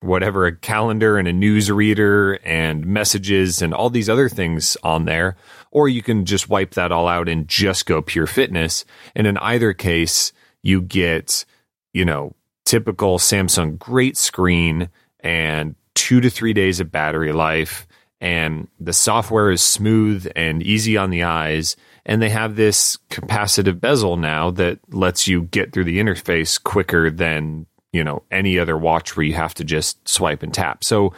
whatever 0.00 0.46
a 0.46 0.54
calendar 0.54 1.16
and 1.16 1.26
a 1.26 1.32
news 1.32 1.70
reader 1.70 2.34
and 2.44 2.86
messages 2.86 3.62
and 3.62 3.72
all 3.72 3.88
these 3.88 4.10
other 4.10 4.28
things 4.28 4.76
on 4.82 5.06
there. 5.06 5.36
Or 5.70 5.88
you 5.88 6.02
can 6.02 6.24
just 6.24 6.48
wipe 6.48 6.72
that 6.72 6.92
all 6.92 7.08
out 7.08 7.28
and 7.28 7.48
just 7.48 7.86
go 7.86 8.02
pure 8.02 8.26
fitness. 8.26 8.84
And 9.14 9.26
in 9.26 9.38
either 9.38 9.72
case, 9.72 10.32
you 10.66 10.82
get, 10.82 11.44
you 11.92 12.04
know, 12.04 12.34
typical 12.64 13.18
Samsung 13.18 13.78
great 13.78 14.16
screen 14.16 14.88
and 15.20 15.74
two 15.94 16.20
to 16.20 16.28
three 16.28 16.52
days 16.52 16.80
of 16.80 16.90
battery 16.90 17.32
life 17.32 17.86
and 18.20 18.68
the 18.80 18.92
software 18.92 19.50
is 19.50 19.62
smooth 19.62 20.30
and 20.34 20.62
easy 20.62 20.96
on 20.96 21.10
the 21.10 21.22
eyes. 21.22 21.76
And 22.04 22.22
they 22.22 22.30
have 22.30 22.56
this 22.56 22.98
capacitive 23.10 23.80
bezel 23.80 24.16
now 24.16 24.50
that 24.52 24.78
lets 24.92 25.28
you 25.28 25.42
get 25.42 25.72
through 25.72 25.84
the 25.84 25.98
interface 25.98 26.62
quicker 26.62 27.10
than, 27.10 27.66
you 27.92 28.02
know, 28.02 28.22
any 28.30 28.58
other 28.58 28.78
watch 28.78 29.16
where 29.16 29.26
you 29.26 29.34
have 29.34 29.54
to 29.54 29.64
just 29.64 30.08
swipe 30.08 30.42
and 30.42 30.54
tap. 30.54 30.82
So 30.82 31.12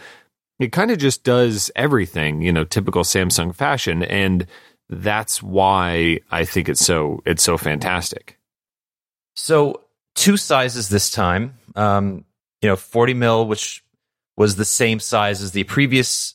it 0.58 0.72
kind 0.72 0.90
of 0.90 0.98
just 0.98 1.24
does 1.24 1.70
everything, 1.76 2.42
you 2.42 2.52
know, 2.52 2.64
typical 2.64 3.02
Samsung 3.02 3.54
fashion. 3.54 4.02
And 4.02 4.46
that's 4.88 5.42
why 5.42 6.20
I 6.30 6.44
think 6.44 6.68
it's 6.68 6.84
so 6.84 7.22
it's 7.24 7.42
so 7.42 7.56
fantastic. 7.56 8.37
So 9.38 9.82
two 10.16 10.36
sizes 10.36 10.88
this 10.88 11.10
time. 11.10 11.54
Um, 11.76 12.24
you 12.60 12.68
know, 12.68 12.74
40 12.74 13.14
mil, 13.14 13.46
which 13.46 13.84
was 14.36 14.56
the 14.56 14.64
same 14.64 14.98
size 14.98 15.40
as 15.42 15.52
the 15.52 15.62
previous 15.64 16.34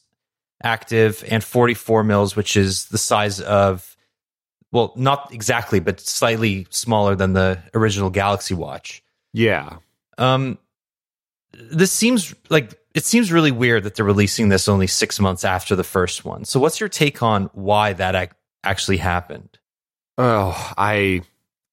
active 0.64 1.22
and 1.28 1.44
44 1.44 2.06
mils, 2.06 2.38
which 2.38 2.56
is 2.56 2.86
the 2.86 2.98
size 2.98 3.42
of, 3.42 3.98
well, 4.72 4.94
not 4.96 5.34
exactly, 5.34 5.82
but 5.82 6.00
slightly 6.00 6.66
smaller 6.70 7.14
than 7.14 7.34
the 7.34 7.62
original 7.74 8.10
Galaxy 8.10 8.54
Watch. 8.54 9.04
Yeah. 9.34 9.80
Um, 10.18 10.58
this 11.52 11.92
seems 11.92 12.34
like 12.50 12.74
it 12.96 13.04
seems 13.04 13.34
really 13.34 13.52
weird 13.52 13.84
that 13.84 13.96
they're 13.96 14.06
releasing 14.06 14.48
this 14.48 14.70
only 14.70 14.88
six 14.88 15.20
months 15.20 15.44
after 15.44 15.76
the 15.76 15.84
first 15.84 16.24
one. 16.24 16.46
So, 16.46 16.58
what's 16.60 16.80
your 16.80 16.90
take 16.90 17.22
on 17.22 17.50
why 17.54 17.94
that 17.94 18.16
ac- 18.16 18.32
actually 18.64 18.98
happened? 18.98 19.60
Oh, 20.18 20.74
I 20.78 21.24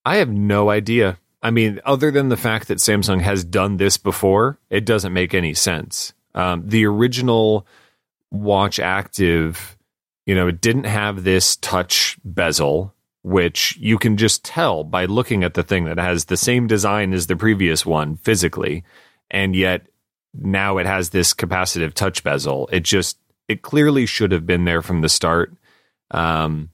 I 0.05 0.17
have 0.17 0.31
no 0.31 0.71
idea. 0.71 1.19
I 1.43 1.51
mean, 1.51 1.81
other 1.85 2.11
than 2.11 2.29
the 2.29 2.37
fact 2.37 2.69
that 2.69 2.79
Samsung 2.79 3.21
has 3.23 3.45
done 3.45 3.77
this 3.77 3.97
before, 3.97 4.59
it 4.69 4.85
doesn't 4.85 5.13
make 5.13 5.35
any 5.35 5.55
sense. 5.55 6.13
Um, 6.35 6.63
the 6.67 6.85
original 6.87 7.67
watch 8.31 8.79
active, 8.79 9.77
you 10.27 10.35
know, 10.35 10.49
it 10.49 10.61
didn't 10.61 10.85
have 10.85 11.25
this 11.25 11.57
touch 11.57 12.19
bezel, 12.25 12.95
which 13.23 13.77
you 13.79 13.99
can 13.99 14.17
just 14.17 14.45
tell 14.45 14.85
by 14.85 15.07
looking 15.07 15.45
at 15.45 15.55
the 15.55 15.63
thing 15.63 15.85
that 15.85 15.99
has 15.99 16.27
the 16.27 16.37
same 16.37 16.67
design 16.67 17.13
as 17.13 17.27
the 17.27 17.37
previous 17.37 17.85
one 17.85 18.17
physically. 18.17 18.85
And 19.31 19.57
yet 19.57 19.87
now 20.35 20.79
it 20.79 20.87
has 20.87 21.11
this 21.11 21.35
capacitive 21.35 21.95
touch 21.95 22.23
bezel. 22.23 22.69
It 22.71 22.85
just, 22.85 23.19
it 23.49 23.63
clearly 23.63 24.07
should 24.07 24.33
have 24.33 24.47
been 24.47 24.65
there 24.65 24.83
from 24.83 25.01
the 25.01 25.09
start. 25.09 25.55
Um, 26.11 26.71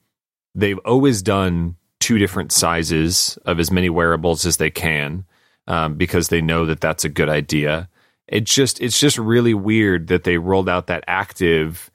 they've 0.54 0.78
always 0.78 1.22
done 1.22 1.76
two 2.06 2.18
different 2.18 2.52
sizes 2.52 3.36
of 3.46 3.58
as 3.58 3.72
many 3.72 3.90
wearables 3.90 4.46
as 4.46 4.58
they 4.58 4.70
can 4.70 5.24
um, 5.66 5.96
because 5.96 6.28
they 6.28 6.40
know 6.40 6.64
that 6.64 6.80
that's 6.80 7.04
a 7.04 7.08
good 7.08 7.28
idea. 7.28 7.88
It's 8.28 8.54
just 8.54 8.80
it's 8.80 9.00
just 9.00 9.18
really 9.18 9.54
weird 9.54 10.06
that 10.06 10.22
they 10.22 10.38
rolled 10.38 10.68
out 10.68 10.86
that 10.86 11.02
active 11.08 11.90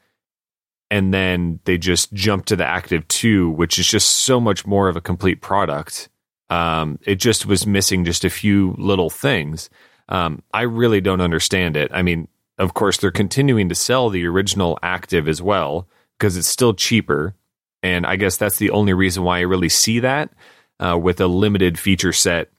and 0.90 1.14
then 1.14 1.62
they 1.64 1.78
just 1.78 2.12
jumped 2.12 2.50
to 2.50 2.58
the 2.58 2.66
active 2.66 3.08
2 3.08 3.52
which 3.52 3.80
is 3.80 3.88
just 3.88 4.10
so 4.10 4.42
much 4.42 4.68
more 4.68 4.90
of 4.90 4.98
a 4.98 5.02
complete 5.02 5.40
product. 5.40 6.10
Um, 6.50 7.00
it 7.04 7.16
just 7.16 7.46
was 7.46 7.66
missing 7.66 8.04
just 8.04 8.26
a 8.26 8.30
few 8.30 8.76
little 8.78 9.10
things. 9.10 9.70
Um, 10.10 10.44
i 10.54 10.64
really 10.64 11.00
don't 11.00 11.22
understand 11.22 11.78
it. 11.78 11.90
I 11.94 12.02
mean 12.02 12.28
of 12.58 12.74
course 12.74 12.98
they're 12.98 13.12
continuing 13.12 13.70
to 13.70 13.76
sell 13.76 14.10
the 14.10 14.26
original 14.26 14.78
active 14.84 15.30
as 15.30 15.42
well 15.42 15.88
because 16.20 16.36
it's 16.36 16.50
still 16.50 16.74
cheaper 16.74 17.34
and 17.84 18.06
i 18.06 18.16
guess 18.16 18.38
that's 18.38 18.58
the 18.58 18.72
only 18.72 18.94
reason 18.94 19.24
why 19.24 19.38
i 19.38 19.42
really 19.42 19.70
see 19.70 20.00
that 20.00 20.32
uh, 20.80 20.98
with 20.98 21.22
a 21.22 21.28
limited 21.28 21.78
feature 21.78 22.14
set 22.14 22.50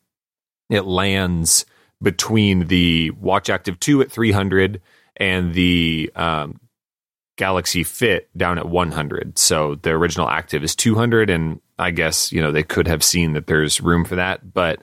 it 0.71 0.85
lands 0.85 1.67
between 2.03 2.67
the 2.67 3.11
Watch 3.13 3.49
Active 3.49 3.79
2 3.79 4.03
at 4.03 4.11
300 4.11 4.81
and 5.17 5.55
the 5.55 6.11
um, 6.17 6.61
Galaxy 7.37 7.85
Fit 7.85 8.29
down 8.37 8.59
at 8.59 8.69
100. 8.69 9.39
So 9.39 9.77
the 9.77 9.91
original 9.91 10.29
Active 10.29 10.65
is 10.65 10.75
200, 10.75 11.31
and 11.31 11.61
I 11.79 11.91
guess 11.91 12.33
you 12.33 12.43
know 12.43 12.53
they 12.53 12.63
could 12.63 12.89
have 12.89 13.05
seen 13.05 13.35
that 13.35 13.47
there's 13.47 13.81
room 13.81 14.05
for 14.05 14.17
that, 14.17 14.53
but 14.53 14.81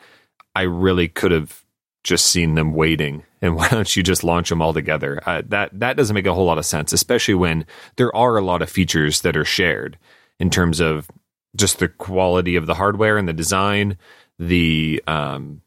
I 0.56 0.64
really 0.64 1.08
could 1.08 1.32
have 1.32 1.64
just 2.04 2.28
seen 2.28 2.56
them 2.56 2.74
waiting. 2.74 3.24
And 3.42 3.56
why 3.56 3.70
don't 3.70 3.96
you 3.96 4.04
just 4.04 4.26
launch 4.26 4.50
them 4.50 4.62
all 4.62 4.74
together? 4.74 5.22
Uh, 5.26 5.44
that 5.48 5.70
that 5.80 5.96
doesn't 5.96 6.14
make 6.14 6.26
a 6.26 6.34
whole 6.34 6.44
lot 6.44 6.58
of 6.58 6.66
sense, 6.66 6.92
especially 6.92 7.36
when 7.36 7.66
there 7.96 8.14
are 8.14 8.36
a 8.36 8.42
lot 8.42 8.62
of 8.62 8.70
features 8.70 9.22
that 9.22 9.38
are 9.38 9.46
shared 9.46 9.98
in 10.40 10.50
terms 10.50 10.80
of 10.80 11.10
just 11.56 11.80
the 11.80 11.88
quality 11.88 12.56
of 12.56 12.66
the 12.66 12.76
hardware 12.76 13.18
and 13.18 13.28
the 13.28 13.34
design, 13.34 13.98
the 14.38 15.04
um, 15.08 15.62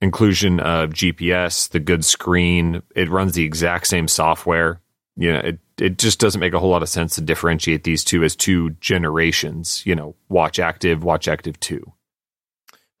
inclusion 0.00 0.60
of 0.60 0.90
GPS, 0.90 1.68
the 1.70 1.80
good 1.80 2.04
screen. 2.04 2.82
It 2.94 3.10
runs 3.10 3.34
the 3.34 3.44
exact 3.44 3.86
same 3.86 4.08
software. 4.08 4.80
You 5.16 5.32
know, 5.32 5.40
it 5.40 5.58
it 5.78 5.98
just 5.98 6.20
doesn't 6.20 6.40
make 6.40 6.54
a 6.54 6.58
whole 6.58 6.70
lot 6.70 6.82
of 6.82 6.88
sense 6.88 7.16
to 7.16 7.20
differentiate 7.20 7.84
these 7.84 8.04
two 8.04 8.22
as 8.24 8.36
two 8.36 8.70
generations. 8.80 9.84
You 9.84 9.94
know, 9.94 10.14
Watch 10.28 10.58
Active, 10.58 11.02
Watch 11.02 11.28
Active 11.28 11.58
Two. 11.60 11.92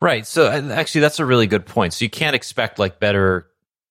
Right. 0.00 0.26
So 0.26 0.48
actually, 0.48 1.00
that's 1.00 1.18
a 1.18 1.24
really 1.24 1.46
good 1.46 1.66
point. 1.66 1.92
So 1.92 2.04
you 2.04 2.10
can't 2.10 2.36
expect 2.36 2.78
like 2.78 3.00
better 3.00 3.48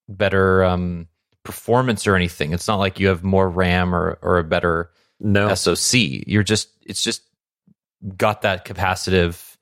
better 0.10 0.64
um, 0.64 1.08
performance 1.44 2.08
or 2.08 2.16
anything. 2.16 2.54
It's 2.54 2.68
not 2.68 2.78
like 2.78 3.00
you 3.00 3.08
have 3.08 3.24
more 3.24 3.50
RAM 3.50 3.96
or 3.96 4.18
or 4.22 4.40
a 4.40 4.44
better 4.44 4.92
no 5.20 5.54
SoC. 5.54 6.00
You're 6.28 6.44
just 6.44 6.70
it's 6.86 7.04
just 7.04 7.24
got 8.18 8.44
that 8.44 8.66
capacitive 8.66 9.56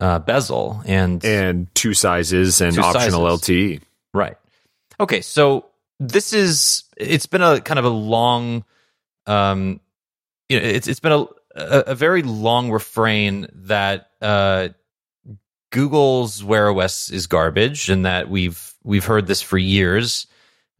uh, 0.00 0.18
bezel 0.18 0.82
and 0.86 1.24
and 1.24 1.74
two 1.74 1.94
sizes 1.94 2.60
and 2.60 2.74
two 2.74 2.82
optional 2.82 3.38
sizes. 3.38 3.48
LTE. 3.48 3.82
Right. 4.14 4.36
Okay, 5.00 5.20
so 5.20 5.66
this 6.00 6.32
is 6.32 6.84
it's 6.96 7.26
been 7.26 7.42
a 7.42 7.60
kind 7.60 7.78
of 7.78 7.84
a 7.84 7.90
long 7.90 8.64
um 9.26 9.80
you 10.48 10.58
know 10.58 10.66
it's 10.66 10.88
it's 10.88 11.00
been 11.00 11.12
a 11.12 11.26
a, 11.54 11.78
a 11.88 11.94
very 11.94 12.22
long 12.22 12.70
refrain 12.70 13.46
that 13.52 14.10
uh 14.22 14.68
Google's 15.70 16.42
Wear 16.42 16.70
OS 16.70 17.10
is 17.10 17.26
garbage, 17.26 17.90
and 17.90 18.06
that 18.06 18.30
we've 18.30 18.74
we've 18.82 19.04
heard 19.04 19.26
this 19.26 19.42
for 19.42 19.58
years. 19.58 20.26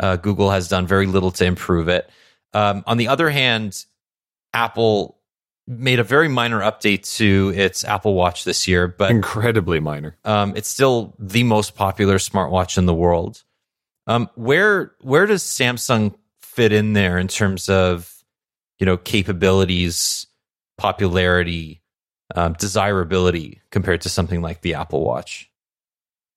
Uh, 0.00 0.16
Google 0.16 0.50
has 0.50 0.68
done 0.68 0.86
very 0.86 1.06
little 1.06 1.30
to 1.32 1.44
improve 1.44 1.88
it. 1.88 2.08
Um, 2.54 2.84
on 2.86 2.96
the 2.96 3.08
other 3.08 3.28
hand, 3.28 3.84
Apple 4.52 5.18
made 5.68 5.98
a 5.98 6.04
very 6.04 6.28
minor 6.28 6.60
update 6.60 7.16
to 7.16 7.52
its 7.54 7.84
Apple 7.84 8.14
Watch 8.14 8.44
this 8.44 8.66
year, 8.66 8.88
but 8.88 9.10
incredibly 9.10 9.80
minor. 9.80 10.16
Um, 10.24 10.54
it's 10.56 10.68
still 10.68 11.14
the 11.18 11.42
most 11.42 11.76
popular 11.76 12.16
smartwatch 12.16 12.78
in 12.78 12.86
the 12.86 12.94
world. 12.94 13.44
Um, 14.06 14.30
where 14.34 14.92
where 15.00 15.26
does 15.26 15.42
Samsung 15.42 16.14
fit 16.40 16.72
in 16.72 16.94
there 16.94 17.18
in 17.18 17.28
terms 17.28 17.68
of 17.68 18.24
you 18.78 18.86
know 18.86 18.96
capabilities, 18.96 20.26
popularity, 20.78 21.82
um, 22.34 22.54
desirability 22.54 23.60
compared 23.70 24.00
to 24.02 24.08
something 24.08 24.40
like 24.40 24.62
the 24.62 24.74
Apple 24.74 25.04
Watch? 25.04 25.50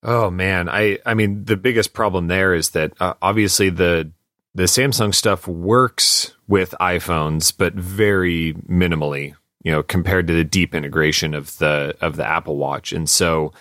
Oh 0.03 0.29
man, 0.29 0.67
I 0.67 0.99
I 1.05 1.13
mean 1.13 1.45
the 1.45 1.57
biggest 1.57 1.93
problem 1.93 2.27
there 2.27 2.53
is 2.53 2.71
that 2.71 2.93
uh, 2.99 3.13
obviously 3.21 3.69
the 3.69 4.11
the 4.53 4.63
Samsung 4.63 5.15
stuff 5.15 5.47
works 5.47 6.35
with 6.51 6.75
iPhones, 6.81 7.53
but 7.57 7.73
very 7.73 8.53
minimally, 8.67 9.33
you 9.63 9.71
know, 9.71 9.81
compared 9.81 10.27
to 10.27 10.33
the 10.33 10.43
deep 10.43 10.75
integration 10.75 11.33
of 11.33 11.57
the 11.59 11.95
of 12.01 12.17
the 12.17 12.27
Apple 12.27 12.57
Watch. 12.57 12.91
And 12.91 13.09
so, 13.09 13.53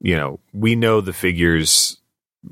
you 0.00 0.14
know, 0.14 0.38
we 0.54 0.76
know 0.76 1.00
the 1.00 1.12
figures 1.12 1.98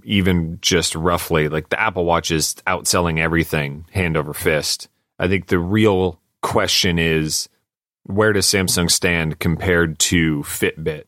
even 0.02 0.58
just 0.60 0.96
roughly 0.96 1.48
like 1.48 1.68
the 1.68 1.80
Apple 1.80 2.04
Watch 2.04 2.32
is 2.32 2.56
outselling 2.66 3.20
everything 3.20 3.86
hand 3.92 4.16
over 4.16 4.34
fist. 4.34 4.88
I 5.20 5.28
think 5.28 5.46
the 5.46 5.60
real 5.60 6.20
question 6.42 6.98
is 6.98 7.48
where 8.02 8.32
does 8.32 8.46
Samsung 8.46 8.90
stand 8.90 9.38
compared 9.38 10.00
to 10.00 10.40
Fitbit 10.42 11.04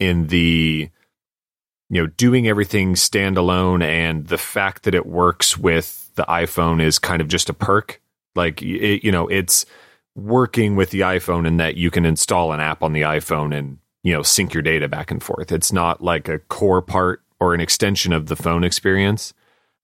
in 0.00 0.28
the 0.28 0.88
you 1.90 2.00
know 2.02 2.06
doing 2.06 2.48
everything 2.48 2.94
standalone 2.94 3.82
and 3.82 4.28
the 4.28 4.38
fact 4.38 4.84
that 4.84 4.94
it 4.94 5.04
works 5.04 5.58
with 5.58 6.07
the 6.18 6.24
iPhone 6.24 6.82
is 6.82 6.98
kind 6.98 7.22
of 7.22 7.28
just 7.28 7.48
a 7.48 7.54
perk. 7.54 8.02
Like 8.34 8.60
it, 8.60 9.02
you 9.02 9.10
know 9.10 9.26
it's 9.28 9.64
working 10.14 10.76
with 10.76 10.90
the 10.90 11.00
iPhone 11.00 11.46
and 11.46 11.58
that 11.60 11.76
you 11.76 11.90
can 11.90 12.04
install 12.04 12.52
an 12.52 12.60
app 12.60 12.82
on 12.82 12.92
the 12.92 13.02
iPhone 13.02 13.56
and 13.56 13.78
you 14.02 14.12
know 14.12 14.22
sync 14.22 14.52
your 14.52 14.62
data 14.62 14.88
back 14.88 15.10
and 15.10 15.22
forth. 15.22 15.50
It's 15.50 15.72
not 15.72 16.02
like 16.02 16.28
a 16.28 16.40
core 16.40 16.82
part 16.82 17.22
or 17.40 17.54
an 17.54 17.60
extension 17.60 18.12
of 18.12 18.26
the 18.26 18.36
phone 18.36 18.64
experience. 18.64 19.32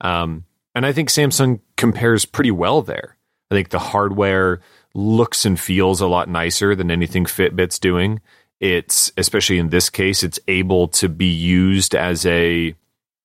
Um, 0.01 0.45
and 0.75 0.85
I 0.85 0.93
think 0.93 1.09
Samsung 1.09 1.61
compares 1.77 2.25
pretty 2.25 2.51
well 2.51 2.83
there. 2.83 3.17
I 3.51 3.55
think 3.55 3.71
the 3.71 3.79
hardware 3.79 4.61
looks 4.95 5.45
and 5.45 5.59
feels 5.59 6.01
a 6.01 6.09
lot 6.09 6.29
nicer 6.29 6.75
than 6.75 6.91
anything 6.91 7.25
Fitbit's 7.25 7.79
doing. 7.79 8.21
It's 8.61 9.13
especially 9.17 9.59
in 9.59 9.71
this 9.71 9.89
case 9.89 10.23
it's 10.23 10.41
able 10.49 10.89
to 10.89 11.09
be 11.09 11.27
used 11.27 11.95
as 11.95 12.27
a 12.27 12.75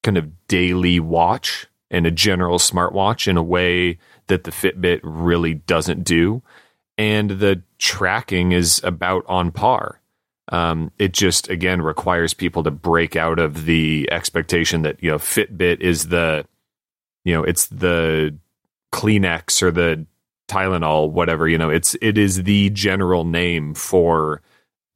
kind 0.04 0.18
of 0.18 0.48
daily 0.48 1.00
watch 1.00 1.68
and 1.92 2.06
a 2.06 2.12
general 2.12 2.58
smartwatch 2.58 3.28
in 3.28 3.38
a 3.38 3.44
way 3.44 3.98
that 4.28 4.44
the 4.44 4.52
Fitbit 4.52 5.00
really 5.04 5.54
doesn't 5.56 6.04
do 6.04 6.42
and 6.98 7.32
the 7.32 7.62
tracking 7.78 8.52
is 8.52 8.82
about 8.84 9.24
on 9.28 9.52
par 9.52 10.00
um, 10.52 10.92
it 10.98 11.14
just 11.14 11.50
again 11.50 11.82
requires 11.82 12.34
people 12.34 12.64
to 12.64 12.72
break 12.72 13.16
out 13.16 13.40
of 13.40 13.66
the 13.66 14.08
expectation 14.12 14.82
that 14.82 15.02
you 15.02 15.12
know 15.12 15.18
Fitbit 15.18 15.82
is 15.82 16.08
the 16.08 16.46
you 17.24 17.34
know 17.34 17.44
it's 17.44 17.68
the 17.68 18.36
Kleenex 18.92 19.62
or 19.62 19.72
the 19.72 20.06
Tylenol 20.48 21.12
whatever 21.12 21.48
you 21.48 21.60
know 21.60 21.70
it's 21.70 21.96
it 22.02 22.18
is 22.18 22.44
the 22.44 22.72
general 22.72 23.24
name 23.24 23.76
for 23.76 24.42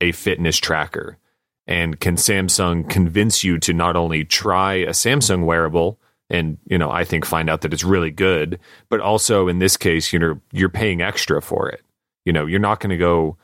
a 0.04 0.12
fitness 0.12 0.58
tracker? 0.58 1.18
And 1.66 2.00
can 2.00 2.18
Samsung 2.18 2.90
convince 2.90 3.44
you 3.44 3.58
to 3.60 3.74
not 3.74 3.96
only 3.96 4.26
try 4.26 4.74
a 4.74 4.90
Samsung 4.90 5.46
wearable 5.46 5.98
and, 6.30 6.58
you 6.66 6.78
know, 6.78 6.90
I 6.90 7.04
think 7.04 7.26
find 7.26 7.50
out 7.50 7.62
that 7.62 7.74
it's 7.74 7.84
really 7.84 8.12
good, 8.12 8.60
but 8.90 9.00
also 9.00 9.48
in 9.48 9.60
this 9.60 9.78
case, 9.78 10.14
you 10.14 10.20
know, 10.20 10.40
you're 10.52 10.70
paying 10.70 11.02
extra 11.02 11.42
for 11.42 11.70
it. 11.70 11.82
You 12.26 12.34
know, 12.34 12.46
you're 12.46 12.60
not 12.60 12.80
going 12.80 12.92
to 12.92 12.98
go 12.98 13.38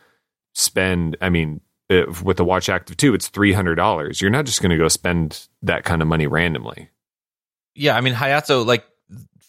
spend, 0.53 1.17
I 1.21 1.29
mean, 1.29 1.61
if, 1.89 2.23
with 2.23 2.37
the 2.37 2.45
Watch 2.45 2.69
Active 2.69 2.97
2, 2.97 3.13
it's 3.13 3.29
$300. 3.29 4.21
You're 4.21 4.31
not 4.31 4.45
just 4.45 4.61
going 4.61 4.71
to 4.71 4.77
go 4.77 4.87
spend 4.87 5.47
that 5.61 5.83
kind 5.83 6.01
of 6.01 6.07
money 6.07 6.27
randomly. 6.27 6.89
Yeah, 7.75 7.95
I 7.95 8.01
mean, 8.01 8.13
Hayato, 8.13 8.65
like 8.65 8.85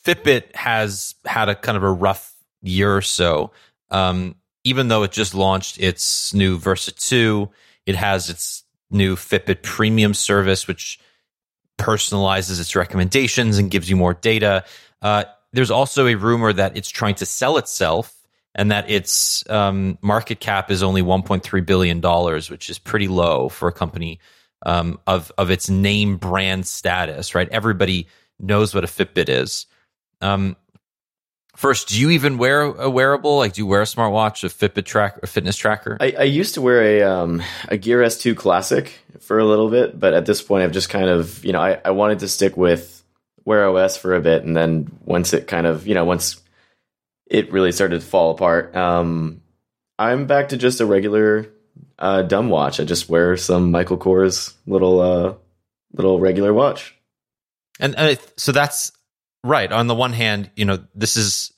Fitbit 0.04 0.54
has 0.54 1.14
had 1.24 1.48
a 1.48 1.54
kind 1.54 1.76
of 1.76 1.82
a 1.82 1.90
rough 1.90 2.34
year 2.62 2.96
or 2.96 3.02
so. 3.02 3.52
Um, 3.90 4.36
even 4.64 4.88
though 4.88 5.02
it 5.02 5.12
just 5.12 5.34
launched 5.34 5.80
its 5.80 6.34
new 6.34 6.58
Versa 6.58 6.92
2, 6.92 7.48
it 7.86 7.94
has 7.94 8.28
its 8.28 8.64
new 8.90 9.16
Fitbit 9.16 9.62
Premium 9.62 10.14
service, 10.14 10.66
which 10.66 10.98
personalizes 11.80 12.60
its 12.60 12.76
recommendations 12.76 13.58
and 13.58 13.70
gives 13.70 13.88
you 13.88 13.96
more 13.96 14.14
data. 14.14 14.64
Uh, 15.02 15.24
there's 15.52 15.70
also 15.70 16.06
a 16.06 16.14
rumor 16.14 16.52
that 16.52 16.76
it's 16.76 16.88
trying 16.88 17.16
to 17.16 17.26
sell 17.26 17.56
itself 17.56 18.14
and 18.54 18.70
that 18.70 18.90
its 18.90 19.48
um, 19.50 19.98
market 20.02 20.40
cap 20.40 20.70
is 20.70 20.82
only 20.82 21.02
1.3 21.02 21.66
billion 21.66 22.00
dollars, 22.00 22.50
which 22.50 22.68
is 22.68 22.78
pretty 22.78 23.08
low 23.08 23.48
for 23.48 23.68
a 23.68 23.72
company 23.72 24.20
um, 24.66 25.00
of 25.06 25.32
of 25.38 25.50
its 25.50 25.70
name 25.70 26.16
brand 26.16 26.66
status. 26.66 27.34
Right, 27.34 27.48
everybody 27.48 28.06
knows 28.38 28.74
what 28.74 28.84
a 28.84 28.86
Fitbit 28.86 29.28
is. 29.28 29.66
Um, 30.20 30.56
First, 31.60 31.88
do 31.88 32.00
you 32.00 32.08
even 32.08 32.38
wear 32.38 32.62
a 32.62 32.88
wearable? 32.88 33.36
Like, 33.36 33.52
do 33.52 33.60
you 33.60 33.66
wear 33.66 33.82
a 33.82 33.84
smartwatch, 33.84 34.44
a 34.44 34.48
Fitbit 34.48 34.86
track, 34.86 35.18
a 35.22 35.26
fitness 35.26 35.58
tracker? 35.58 35.98
I, 36.00 36.14
I 36.20 36.22
used 36.22 36.54
to 36.54 36.62
wear 36.62 36.82
a 36.82 37.02
um, 37.02 37.42
a 37.68 37.76
Gear 37.76 37.98
S2 37.98 38.34
Classic 38.34 38.98
for 39.18 39.38
a 39.38 39.44
little 39.44 39.68
bit, 39.68 40.00
but 40.00 40.14
at 40.14 40.24
this 40.24 40.40
point, 40.40 40.64
I've 40.64 40.72
just 40.72 40.88
kind 40.88 41.10
of, 41.10 41.44
you 41.44 41.52
know, 41.52 41.60
I, 41.60 41.78
I 41.84 41.90
wanted 41.90 42.20
to 42.20 42.28
stick 42.28 42.56
with 42.56 43.04
Wear 43.44 43.68
OS 43.68 43.98
for 43.98 44.14
a 44.14 44.22
bit, 44.22 44.42
and 44.42 44.56
then 44.56 44.90
once 45.04 45.34
it 45.34 45.48
kind 45.48 45.66
of, 45.66 45.86
you 45.86 45.92
know, 45.92 46.06
once 46.06 46.40
it 47.26 47.52
really 47.52 47.72
started 47.72 48.00
to 48.00 48.06
fall 48.06 48.30
apart, 48.30 48.74
um, 48.74 49.42
I'm 49.98 50.24
back 50.26 50.48
to 50.48 50.56
just 50.56 50.80
a 50.80 50.86
regular 50.86 51.50
uh, 51.98 52.22
dumb 52.22 52.48
watch. 52.48 52.80
I 52.80 52.84
just 52.84 53.10
wear 53.10 53.36
some 53.36 53.70
Michael 53.70 53.98
Kors 53.98 54.54
little 54.66 55.00
uh, 55.00 55.34
little 55.92 56.20
regular 56.20 56.54
watch. 56.54 56.96
And, 57.78 57.94
and 57.96 58.12
it, 58.12 58.40
so 58.40 58.50
that's 58.50 58.92
Right. 59.42 59.72
On 59.72 59.86
the 59.86 59.94
one 59.94 60.12
hand, 60.12 60.50
you 60.54 60.64
know, 60.64 60.84
this 60.94 61.16
is 61.16 61.49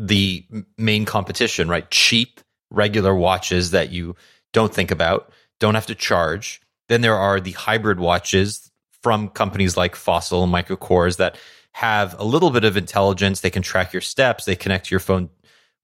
the 0.00 0.46
main 0.78 1.04
competition, 1.04 1.68
right? 1.68 1.88
Cheap, 1.90 2.40
regular 2.70 3.14
watches 3.14 3.72
that 3.72 3.92
you 3.92 4.16
don't 4.54 4.72
think 4.72 4.90
about, 4.90 5.30
don't 5.60 5.74
have 5.74 5.86
to 5.86 5.94
charge. 5.94 6.62
Then 6.88 7.02
there 7.02 7.16
are 7.16 7.38
the 7.38 7.52
hybrid 7.52 8.00
watches 8.00 8.70
from 9.02 9.28
companies 9.28 9.76
like 9.76 9.94
Fossil 9.94 10.42
and 10.42 10.50
Michael 10.50 10.78
Kors 10.78 11.18
that 11.18 11.36
have 11.72 12.18
a 12.18 12.24
little 12.24 12.50
bit 12.50 12.64
of 12.64 12.78
intelligence. 12.78 13.40
They 13.40 13.50
can 13.50 13.62
track 13.62 13.92
your 13.92 14.00
steps. 14.00 14.46
They 14.46 14.56
connect 14.56 14.86
to 14.86 14.90
your 14.90 15.00
phone 15.00 15.28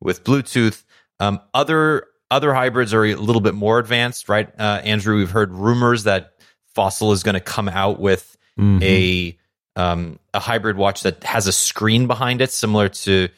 with 0.01 0.25
Bluetooth. 0.25 0.83
Um, 1.21 1.41
other 1.53 2.07
other 2.31 2.55
hybrids 2.55 2.95
are 2.95 3.05
a 3.05 3.15
little 3.15 3.43
bit 3.43 3.55
more 3.55 3.79
advanced, 3.79 4.31
right? 4.31 4.49
Uh, 4.59 4.81
Andrew, 4.83 5.17
we've 5.17 5.31
heard 5.31 5.53
rumors 5.53 6.05
that 6.05 6.33
Fossil 6.75 7.13
is 7.13 7.23
going 7.23 7.35
to 7.35 7.41
come 7.41 7.69
out 7.69 8.01
with 8.01 8.37
mm-hmm. 8.59 8.83
a 8.83 9.39
um, 9.77 10.19
a 10.33 10.41
hybrid 10.41 10.79
watch 10.79 11.03
that 11.03 11.23
has 11.25 11.47
a 11.47 11.53
screen 11.53 12.07
behind 12.07 12.41
it, 12.41 12.51
similar 12.51 12.89
to 12.89 13.29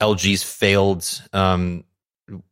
LG's 0.00 0.42
failed 0.42 1.22
um, 1.32 1.84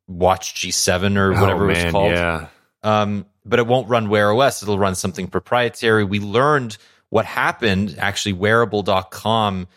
Watch 0.08 0.54
G7 0.54 1.16
or 1.16 1.32
whatever 1.32 1.64
oh, 1.64 1.68
man, 1.68 1.76
it 1.76 1.84
was 1.84 1.92
called. 1.92 2.12
Yeah. 2.12 2.46
Um, 2.82 3.26
but 3.44 3.58
it 3.58 3.66
won't 3.66 3.88
run 3.88 4.08
Wear 4.08 4.32
OS. 4.32 4.62
It'll 4.62 4.78
run 4.78 4.94
something 4.94 5.28
proprietary. 5.28 6.04
We 6.04 6.20
learned 6.20 6.76
what 7.10 7.24
happened. 7.24 7.96
Actually, 7.98 8.34
wareable.com 8.34 9.68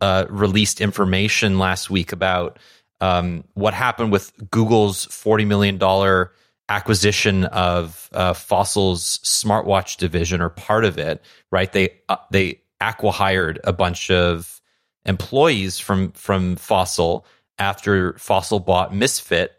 uh, 0.00 0.26
released 0.28 0.80
information 0.80 1.58
last 1.58 1.90
week 1.90 2.12
about 2.12 2.58
um, 3.00 3.44
what 3.54 3.74
happened 3.74 4.12
with 4.12 4.32
Google's 4.50 5.06
$40 5.06 5.46
million 5.46 6.28
acquisition 6.68 7.44
of 7.46 8.08
uh, 8.12 8.32
Fossil's 8.32 9.18
smartwatch 9.18 9.96
division 9.96 10.40
or 10.40 10.48
part 10.48 10.84
of 10.84 10.98
it, 10.98 11.22
right? 11.50 11.70
They, 11.72 11.94
uh, 12.08 12.16
they 12.30 12.62
acquihired 12.80 13.58
a 13.64 13.72
bunch 13.72 14.10
of 14.10 14.61
employees 15.04 15.78
from 15.78 16.12
from 16.12 16.56
Fossil 16.56 17.26
after 17.58 18.14
Fossil 18.18 18.60
bought 18.60 18.94
Misfit, 18.94 19.52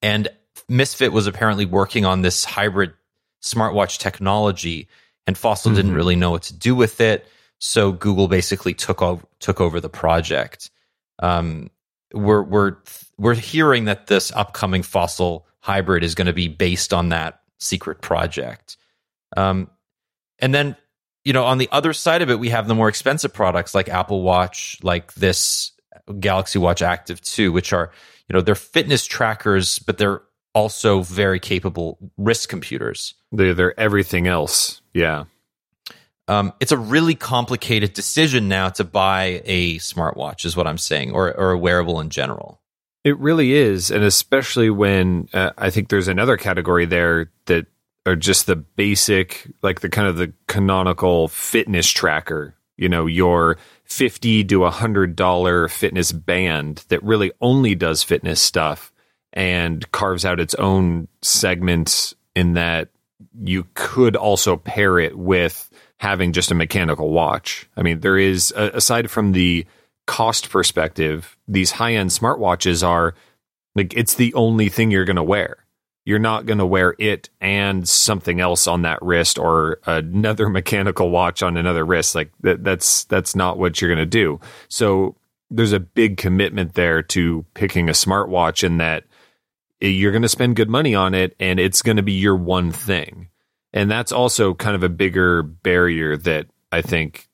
and 0.00 0.28
Misfit 0.68 1.12
was 1.12 1.26
apparently 1.26 1.66
working 1.66 2.04
on 2.04 2.22
this 2.22 2.44
hybrid 2.44 2.92
smartwatch 3.42 3.98
technology, 3.98 4.88
and 5.26 5.36
Fossil 5.36 5.70
mm-hmm. 5.70 5.76
didn't 5.76 5.94
really 5.94 6.16
know 6.16 6.30
what 6.30 6.42
to 6.44 6.54
do 6.54 6.74
with 6.74 7.00
it. 7.00 7.26
So 7.58 7.92
Google 7.92 8.28
basically 8.28 8.74
took 8.74 9.02
over 9.02 9.24
took 9.38 9.60
over 9.60 9.80
the 9.80 9.88
project. 9.88 10.70
Um, 11.18 11.70
we're 12.12 12.42
we're 12.42 12.76
we're 13.18 13.34
hearing 13.34 13.84
that 13.86 14.06
this 14.06 14.32
upcoming 14.32 14.82
Fossil 14.82 15.46
hybrid 15.60 16.02
is 16.02 16.14
going 16.14 16.26
to 16.26 16.32
be 16.32 16.48
based 16.48 16.92
on 16.92 17.10
that 17.10 17.40
secret 17.58 18.00
project. 18.00 18.76
Um, 19.36 19.70
and 20.40 20.52
then 20.52 20.76
you 21.24 21.32
know, 21.32 21.44
on 21.44 21.58
the 21.58 21.68
other 21.70 21.92
side 21.92 22.22
of 22.22 22.30
it, 22.30 22.38
we 22.38 22.48
have 22.50 22.66
the 22.66 22.74
more 22.74 22.88
expensive 22.88 23.32
products 23.32 23.74
like 23.74 23.88
Apple 23.88 24.22
Watch, 24.22 24.78
like 24.82 25.12
this 25.14 25.72
Galaxy 26.18 26.58
Watch 26.58 26.82
Active 26.82 27.20
2, 27.20 27.52
which 27.52 27.72
are, 27.72 27.92
you 28.28 28.34
know, 28.34 28.40
they're 28.40 28.54
fitness 28.54 29.06
trackers, 29.06 29.78
but 29.78 29.98
they're 29.98 30.22
also 30.54 31.02
very 31.02 31.40
capable 31.40 31.98
wrist 32.16 32.48
computers. 32.48 33.14
They're, 33.30 33.54
they're 33.54 33.78
everything 33.78 34.26
else. 34.26 34.80
Yeah. 34.92 35.24
Um, 36.28 36.52
it's 36.60 36.72
a 36.72 36.78
really 36.78 37.14
complicated 37.14 37.92
decision 37.92 38.48
now 38.48 38.68
to 38.70 38.84
buy 38.84 39.42
a 39.44 39.76
smartwatch, 39.78 40.44
is 40.44 40.56
what 40.56 40.66
I'm 40.66 40.78
saying, 40.78 41.12
or, 41.12 41.32
or 41.36 41.52
a 41.52 41.58
wearable 41.58 42.00
in 42.00 42.10
general. 42.10 42.60
It 43.04 43.18
really 43.18 43.52
is. 43.52 43.90
And 43.90 44.04
especially 44.04 44.70
when 44.70 45.28
uh, 45.32 45.50
I 45.58 45.70
think 45.70 45.88
there's 45.88 46.08
another 46.08 46.36
category 46.36 46.86
there 46.86 47.32
that 47.46 47.66
are 48.06 48.16
just 48.16 48.46
the 48.46 48.56
basic, 48.56 49.50
like 49.62 49.80
the 49.80 49.88
kind 49.88 50.08
of 50.08 50.16
the 50.16 50.32
canonical 50.48 51.28
fitness 51.28 51.88
tracker, 51.88 52.54
you 52.76 52.88
know, 52.88 53.06
your 53.06 53.58
50 53.84 54.44
to 54.44 54.64
a 54.64 54.70
hundred 54.70 55.14
dollar 55.16 55.68
fitness 55.68 56.12
band 56.12 56.84
that 56.88 57.02
really 57.02 57.32
only 57.40 57.74
does 57.74 58.02
fitness 58.02 58.40
stuff 58.40 58.92
and 59.32 59.90
carves 59.92 60.24
out 60.24 60.40
its 60.40 60.54
own 60.56 61.08
segment 61.22 62.14
in 62.34 62.54
that 62.54 62.88
you 63.40 63.66
could 63.74 64.16
also 64.16 64.56
pair 64.56 64.98
it 64.98 65.16
with 65.16 65.70
having 65.98 66.32
just 66.32 66.50
a 66.50 66.54
mechanical 66.54 67.10
watch. 67.10 67.68
I 67.76 67.82
mean, 67.82 68.00
there 68.00 68.18
is 68.18 68.52
aside 68.56 69.10
from 69.10 69.32
the 69.32 69.66
cost 70.06 70.50
perspective, 70.50 71.36
these 71.46 71.70
high 71.70 71.94
end 71.94 72.10
smartwatches 72.10 72.86
are 72.86 73.14
like 73.74 73.94
it's 73.96 74.14
the 74.14 74.34
only 74.34 74.68
thing 74.68 74.90
you're 74.90 75.04
going 75.04 75.16
to 75.16 75.22
wear. 75.22 75.61
You're 76.04 76.18
not 76.18 76.46
going 76.46 76.58
to 76.58 76.66
wear 76.66 76.96
it 76.98 77.30
and 77.40 77.88
something 77.88 78.40
else 78.40 78.66
on 78.66 78.82
that 78.82 79.00
wrist 79.02 79.38
or 79.38 79.78
another 79.86 80.48
mechanical 80.50 81.10
watch 81.10 81.42
on 81.42 81.56
another 81.56 81.84
wrist. 81.84 82.14
Like 82.14 82.32
that, 82.40 82.64
that's 82.64 83.04
that's 83.04 83.36
not 83.36 83.58
what 83.58 83.80
you're 83.80 83.90
going 83.90 83.98
to 83.98 84.06
do. 84.06 84.40
So 84.68 85.16
there's 85.50 85.72
a 85.72 85.80
big 85.80 86.16
commitment 86.16 86.74
there 86.74 87.02
to 87.02 87.44
picking 87.54 87.88
a 87.88 87.92
smartwatch 87.92 88.64
in 88.64 88.78
that 88.78 89.04
you're 89.80 90.12
going 90.12 90.22
to 90.22 90.28
spend 90.28 90.56
good 90.56 90.70
money 90.70 90.94
on 90.94 91.14
it 91.14 91.34
and 91.38 91.58
it's 91.60 91.82
going 91.82 91.96
to 91.96 92.02
be 92.02 92.12
your 92.12 92.36
one 92.36 92.72
thing. 92.72 93.28
And 93.72 93.90
that's 93.90 94.12
also 94.12 94.54
kind 94.54 94.76
of 94.76 94.82
a 94.82 94.88
bigger 94.88 95.42
barrier 95.42 96.16
that 96.18 96.46
I 96.70 96.82
think 96.82 97.28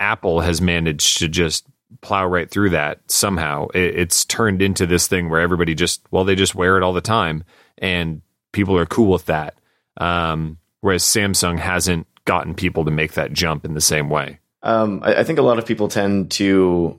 Apple 0.00 0.40
has 0.40 0.60
managed 0.60 1.18
to 1.18 1.28
just 1.28 1.66
plow 2.00 2.26
right 2.26 2.50
through 2.50 2.70
that 2.70 3.00
somehow. 3.10 3.68
it's 3.74 4.24
turned 4.24 4.62
into 4.62 4.86
this 4.86 5.06
thing 5.06 5.30
where 5.30 5.40
everybody 5.40 5.74
just, 5.74 6.02
well, 6.10 6.24
they 6.24 6.34
just 6.34 6.54
wear 6.54 6.76
it 6.76 6.82
all 6.82 6.92
the 6.92 7.00
time 7.00 7.44
and 7.78 8.22
people 8.52 8.78
are 8.78 8.86
cool 8.86 9.12
with 9.12 9.26
that. 9.26 9.54
Um, 9.98 10.58
whereas 10.80 11.02
Samsung 11.02 11.58
hasn't 11.58 12.06
gotten 12.24 12.54
people 12.54 12.84
to 12.84 12.90
make 12.90 13.12
that 13.12 13.32
jump 13.32 13.64
in 13.64 13.74
the 13.74 13.80
same 13.80 14.10
way. 14.10 14.40
Um, 14.62 15.00
I, 15.02 15.16
I, 15.20 15.24
think 15.24 15.38
a 15.38 15.42
lot 15.42 15.58
of 15.58 15.66
people 15.66 15.88
tend 15.88 16.32
to, 16.32 16.98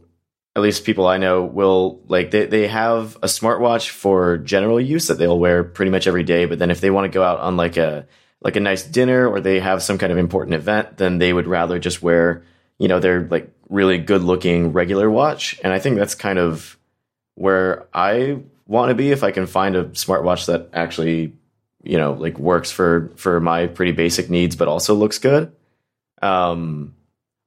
at 0.55 0.61
least 0.61 0.85
people 0.85 1.05
I 1.05 1.17
know, 1.17 1.43
will 1.43 2.01
like 2.07 2.31
they, 2.31 2.45
they 2.45 2.67
have 2.67 3.17
a 3.17 3.27
smartwatch 3.27 3.89
for 3.89 4.37
general 4.37 4.79
use 4.79 5.07
that 5.07 5.15
they'll 5.15 5.37
wear 5.37 5.63
pretty 5.63 5.91
much 5.91 6.07
every 6.07 6.23
day. 6.23 6.45
But 6.45 6.59
then 6.59 6.71
if 6.71 6.81
they 6.81 6.89
want 6.89 7.05
to 7.05 7.15
go 7.15 7.23
out 7.23 7.39
on 7.39 7.57
like 7.57 7.77
a 7.77 8.07
like 8.41 8.55
a 8.55 8.61
nice 8.61 8.83
dinner 8.83 9.27
or 9.27 9.41
they 9.41 9.59
have 9.59 9.83
some 9.83 9.97
kind 9.97 10.11
of 10.11 10.17
important 10.17 10.55
event, 10.55 10.97
then 10.97 11.17
they 11.17 11.33
would 11.33 11.47
rather 11.47 11.77
just 11.77 12.01
wear 12.01 12.43
you 12.79 12.87
know 12.87 12.99
their 12.99 13.27
like 13.27 13.51
really 13.69 13.97
good 13.97 14.23
looking 14.23 14.71
regular 14.71 15.09
watch. 15.09 15.59
And 15.63 15.73
I 15.73 15.79
think 15.79 15.97
that's 15.97 16.15
kind 16.15 16.39
of 16.39 16.77
where 17.35 17.87
I 17.93 18.39
want 18.67 18.89
to 18.89 18.95
be 18.95 19.11
if 19.11 19.23
I 19.23 19.31
can 19.31 19.47
find 19.47 19.75
a 19.75 19.85
smartwatch 19.85 20.47
that 20.47 20.69
actually, 20.73 21.33
you 21.83 21.97
know, 21.97 22.13
like 22.13 22.37
works 22.37 22.71
for 22.71 23.11
for 23.15 23.39
my 23.39 23.67
pretty 23.67 23.93
basic 23.93 24.29
needs, 24.29 24.55
but 24.55 24.67
also 24.67 24.93
looks 24.93 25.19
good. 25.19 25.51
Um, 26.21 26.95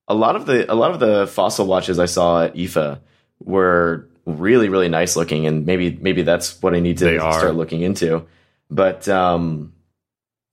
a 0.08 0.14
lot 0.14 0.36
of 0.36 0.46
the 0.46 0.70
a 0.72 0.74
lot 0.74 0.90
of 0.92 1.00
the 1.00 1.26
fossil 1.26 1.66
watches 1.66 1.98
I 1.98 2.06
saw 2.06 2.44
at 2.44 2.54
IFA 2.54 3.00
were 3.44 4.08
really 4.26 4.68
really 4.68 4.88
nice 4.88 5.16
looking, 5.16 5.46
and 5.46 5.66
maybe 5.66 5.96
maybe 6.00 6.22
that's 6.22 6.60
what 6.62 6.74
I 6.74 6.80
need 6.80 6.98
to 6.98 7.18
start 7.18 7.54
looking 7.54 7.82
into. 7.82 8.26
But 8.70 9.08
um, 9.08 9.72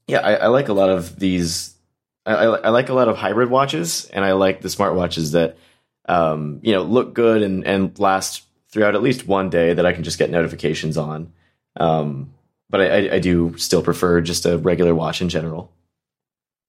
yeah, 0.08 0.20
I, 0.20 0.34
I 0.34 0.48
like 0.48 0.70
a 0.70 0.74
lot 0.74 0.90
of 0.90 1.18
these 1.18 1.78
I, 2.28 2.34
I, 2.34 2.70
like 2.70 2.90
a 2.90 2.94
lot 2.94 3.08
of 3.08 3.16
hybrid 3.16 3.50
watches, 3.50 4.10
and 4.12 4.26
I 4.26 4.34
like 4.34 4.60
the 4.62 4.68
smartwatches 4.68 5.32
that 5.32 5.58
um, 6.10 6.60
you 6.62 6.74
know 6.74 6.84
look 6.84 7.14
good 7.14 7.42
and, 7.42 7.66
and 7.66 7.98
last 8.00 8.44
throughout 8.72 8.96
at 8.96 9.02
least 9.02 9.28
one 9.28 9.50
day 9.50 9.74
that 9.74 9.86
I 9.86 9.94
can 9.94 10.04
just 10.04 10.20
get 10.20 10.30
notifications 10.30 10.98
on. 10.98 11.34
Um, 11.80 12.34
but 12.70 12.82
I, 12.82 13.16
I 13.16 13.20
do 13.20 13.58
still 13.58 13.82
prefer 13.82 14.22
just 14.22 14.46
a 14.46 14.58
regular 14.58 14.94
watch 14.94 15.22
in 15.22 15.30
general. 15.30 15.72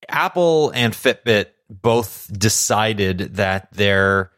Apple 0.09 0.71
and 0.71 0.93
Fitbit 0.93 1.47
both 1.69 2.31
decided 2.33 3.35
that 3.37 3.73
their 3.73 4.31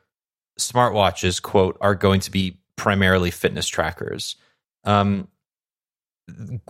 smartwatches, 0.59 1.41
quote, 1.41 1.77
are 1.81 1.95
going 1.95 2.21
to 2.21 2.31
be 2.31 2.61
primarily 2.77 3.31
fitness 3.31 3.69
trackers. 3.69 4.37
Um, 4.85 5.29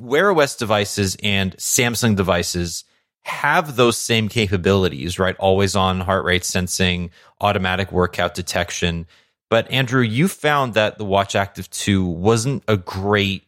Wear 0.00 0.32
OS 0.32 0.56
devices 0.56 1.16
and 1.22 1.56
Samsung 1.56 2.16
devices 2.16 2.84
have 3.22 3.76
those 3.76 3.98
same 3.98 4.28
capabilities, 4.28 5.18
right? 5.18 5.36
Always 5.36 5.76
on 5.76 6.00
heart 6.00 6.24
rate 6.24 6.44
sensing, 6.44 7.10
automatic 7.40 7.92
workout 7.92 8.34
detection. 8.34 9.06
But 9.50 9.70
Andrew, 9.70 10.00
you 10.00 10.28
found 10.28 10.74
that 10.74 10.96
the 10.96 11.04
Watch 11.04 11.34
Active 11.34 11.68
2 11.70 12.06
wasn't 12.06 12.62
a 12.68 12.76
great 12.76 13.42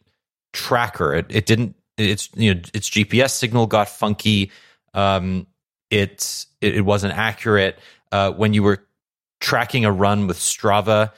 tracker. 0.51 1.13
It, 1.15 1.27
it 1.29 1.45
didn't, 1.45 1.75
it's, 1.97 2.29
you 2.35 2.53
know, 2.53 2.61
its 2.73 2.89
GPS 2.89 3.31
signal 3.31 3.67
got 3.67 3.87
funky. 3.87 4.51
Um, 4.93 5.47
it, 5.89 6.45
it, 6.59 6.75
it 6.75 6.81
wasn't 6.81 7.13
accurate. 7.13 7.79
Uh, 8.11 8.31
when 8.31 8.53
you 8.53 8.63
were 8.63 8.85
tracking 9.39 9.85
a 9.85 9.91
run 9.91 10.27
with 10.27 10.37
Strava, 10.37 11.11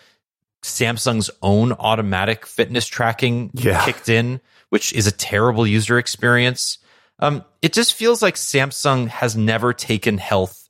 Samsung's 0.63 1.32
own 1.41 1.74
automatic 1.74 2.45
fitness 2.45 2.86
tracking 2.86 3.52
yeah. 3.54 3.84
kicked 3.86 4.08
in, 4.08 4.39
which 4.69 4.93
is 4.93 5.08
a 5.08 5.12
terrible 5.12 5.65
user 5.65 5.98
experience. 5.98 6.78
Um, 7.19 7.43
it 7.62 7.74
just 7.74 7.93
feels 7.93 8.21
like 8.21 8.36
Samsung 8.36 9.08
has 9.08 9.36
never 9.36 9.74
taken 9.74 10.17
health 10.17 10.64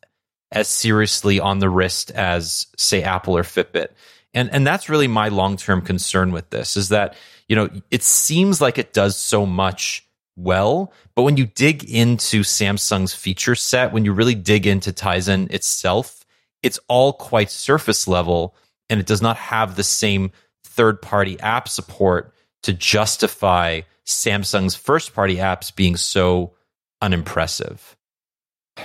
as 0.55 0.69
seriously 0.69 1.39
on 1.39 1.59
the 1.59 1.69
wrist 1.69 2.09
as, 2.11 2.67
say, 2.77 3.03
Apple 3.03 3.37
or 3.37 3.43
Fitbit. 3.43 3.89
And, 4.33 4.49
and 4.51 4.65
that's 4.65 4.89
really 4.89 5.07
my 5.07 5.27
long 5.27 5.57
term 5.57 5.81
concern 5.81 6.31
with 6.31 6.49
this 6.49 6.75
is 6.75 6.89
that, 6.89 7.15
you 7.47 7.55
know, 7.55 7.69
it 7.91 8.01
seems 8.01 8.61
like 8.61 8.77
it 8.77 8.93
does 8.93 9.17
so 9.17 9.45
much 9.45 10.07
well, 10.37 10.91
but 11.13 11.23
when 11.23 11.37
you 11.37 11.45
dig 11.45 11.89
into 11.89 12.41
Samsung's 12.41 13.13
feature 13.13 13.55
set, 13.55 13.93
when 13.93 14.03
you 14.03 14.11
really 14.11 14.35
dig 14.35 14.67
into 14.67 14.91
Tizen 14.91 15.51
itself, 15.51 16.25
it's 16.63 16.79
all 16.87 17.13
quite 17.13 17.51
surface 17.51 18.07
level 18.07 18.55
and 18.89 18.99
it 18.99 19.05
does 19.05 19.21
not 19.21 19.37
have 19.37 19.75
the 19.75 19.83
same 19.83 20.31
third 20.63 21.01
party 21.01 21.39
app 21.39 21.69
support 21.69 22.33
to 22.63 22.73
justify 22.73 23.81
Samsung's 24.05 24.75
first 24.75 25.13
party 25.13 25.37
apps 25.37 25.73
being 25.73 25.95
so 25.95 26.53
unimpressive. 27.01 27.95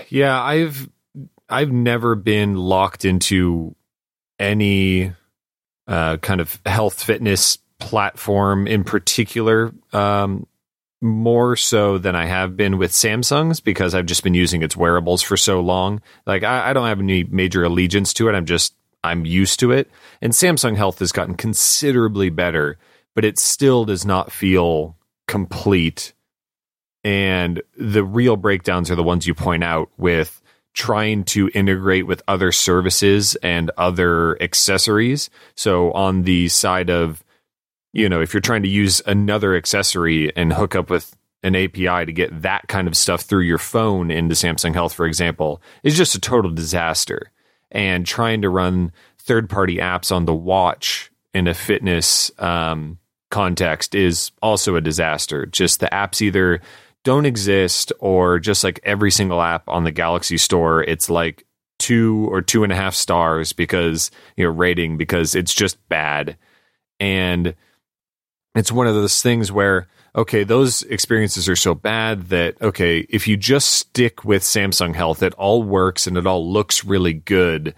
Yeah, 0.08 0.40
I've 0.40 0.88
I've 1.50 1.72
never 1.72 2.14
been 2.14 2.56
locked 2.56 3.04
into 3.04 3.74
any 4.38 5.12
uh, 5.86 6.16
kind 6.18 6.40
of 6.40 6.60
health 6.64 7.02
fitness 7.02 7.58
platform 7.78 8.66
in 8.66 8.84
particular. 8.84 9.72
Um, 9.92 10.46
more 11.02 11.56
so 11.56 11.98
than 11.98 12.14
I 12.14 12.26
have 12.26 12.56
been 12.56 12.76
with 12.76 12.92
Samsung's 12.92 13.60
because 13.60 13.94
I've 13.94 14.06
just 14.06 14.22
been 14.22 14.34
using 14.34 14.62
its 14.62 14.76
wearables 14.76 15.22
for 15.22 15.36
so 15.36 15.60
long. 15.60 16.02
Like 16.26 16.42
I, 16.44 16.70
I 16.70 16.72
don't 16.72 16.86
have 16.86 17.00
any 17.00 17.24
major 17.24 17.64
allegiance 17.64 18.12
to 18.14 18.28
it. 18.28 18.34
I'm 18.34 18.44
just 18.44 18.74
I'm 19.02 19.24
used 19.24 19.60
to 19.60 19.72
it. 19.72 19.90
And 20.20 20.32
Samsung 20.32 20.76
Health 20.76 20.98
has 20.98 21.12
gotten 21.12 21.34
considerably 21.34 22.28
better, 22.28 22.76
but 23.14 23.24
it 23.24 23.38
still 23.38 23.86
does 23.86 24.04
not 24.04 24.30
feel 24.30 24.96
complete. 25.26 26.12
And 27.02 27.62
the 27.78 28.04
real 28.04 28.36
breakdowns 28.36 28.90
are 28.90 28.94
the 28.96 29.02
ones 29.02 29.26
you 29.26 29.34
point 29.34 29.64
out 29.64 29.88
with 29.96 30.39
trying 30.74 31.24
to 31.24 31.50
integrate 31.54 32.06
with 32.06 32.22
other 32.28 32.52
services 32.52 33.36
and 33.36 33.70
other 33.76 34.40
accessories. 34.42 35.30
So 35.56 35.92
on 35.92 36.22
the 36.22 36.48
side 36.48 36.90
of, 36.90 37.24
you 37.92 38.08
know, 38.08 38.20
if 38.20 38.32
you're 38.32 38.40
trying 38.40 38.62
to 38.62 38.68
use 38.68 39.02
another 39.06 39.56
accessory 39.56 40.34
and 40.36 40.52
hook 40.52 40.74
up 40.74 40.90
with 40.90 41.16
an 41.42 41.56
API 41.56 42.04
to 42.04 42.12
get 42.12 42.42
that 42.42 42.68
kind 42.68 42.86
of 42.86 42.96
stuff 42.96 43.22
through 43.22 43.42
your 43.42 43.58
phone 43.58 44.10
into 44.10 44.34
Samsung 44.34 44.74
Health, 44.74 44.92
for 44.92 45.06
example, 45.06 45.60
is 45.82 45.96
just 45.96 46.14
a 46.14 46.20
total 46.20 46.50
disaster. 46.50 47.32
And 47.72 48.06
trying 48.06 48.42
to 48.42 48.48
run 48.48 48.92
third 49.18 49.48
party 49.48 49.76
apps 49.76 50.12
on 50.14 50.24
the 50.24 50.34
watch 50.34 51.10
in 51.34 51.46
a 51.46 51.54
fitness 51.54 52.30
um, 52.38 52.98
context 53.30 53.94
is 53.94 54.32
also 54.42 54.76
a 54.76 54.80
disaster. 54.80 55.46
Just 55.46 55.80
the 55.80 55.86
apps 55.86 56.20
either 56.20 56.60
don't 57.04 57.26
exist 57.26 57.92
or 57.98 58.38
just 58.38 58.62
like 58.64 58.80
every 58.82 59.10
single 59.10 59.40
app 59.40 59.68
on 59.68 59.84
the 59.84 59.90
Galaxy 59.90 60.38
Store, 60.38 60.82
it's 60.82 61.08
like 61.08 61.44
two 61.78 62.28
or 62.30 62.42
two 62.42 62.62
and 62.62 62.72
a 62.72 62.76
half 62.76 62.94
stars 62.94 63.52
because, 63.54 64.10
you 64.36 64.44
know, 64.44 64.50
rating 64.50 64.96
because 64.98 65.34
it's 65.34 65.54
just 65.54 65.78
bad. 65.88 66.36
And 66.98 67.54
it's 68.54 68.70
one 68.70 68.86
of 68.86 68.94
those 68.94 69.22
things 69.22 69.50
where, 69.50 69.88
okay, 70.14 70.44
those 70.44 70.82
experiences 70.82 71.48
are 71.48 71.56
so 71.56 71.74
bad 71.74 72.28
that, 72.28 72.60
okay, 72.60 73.06
if 73.08 73.26
you 73.26 73.36
just 73.38 73.72
stick 73.72 74.24
with 74.24 74.42
Samsung 74.42 74.94
Health, 74.94 75.22
it 75.22 75.32
all 75.34 75.62
works 75.62 76.06
and 76.06 76.18
it 76.18 76.26
all 76.26 76.52
looks 76.52 76.84
really 76.84 77.14
good. 77.14 77.74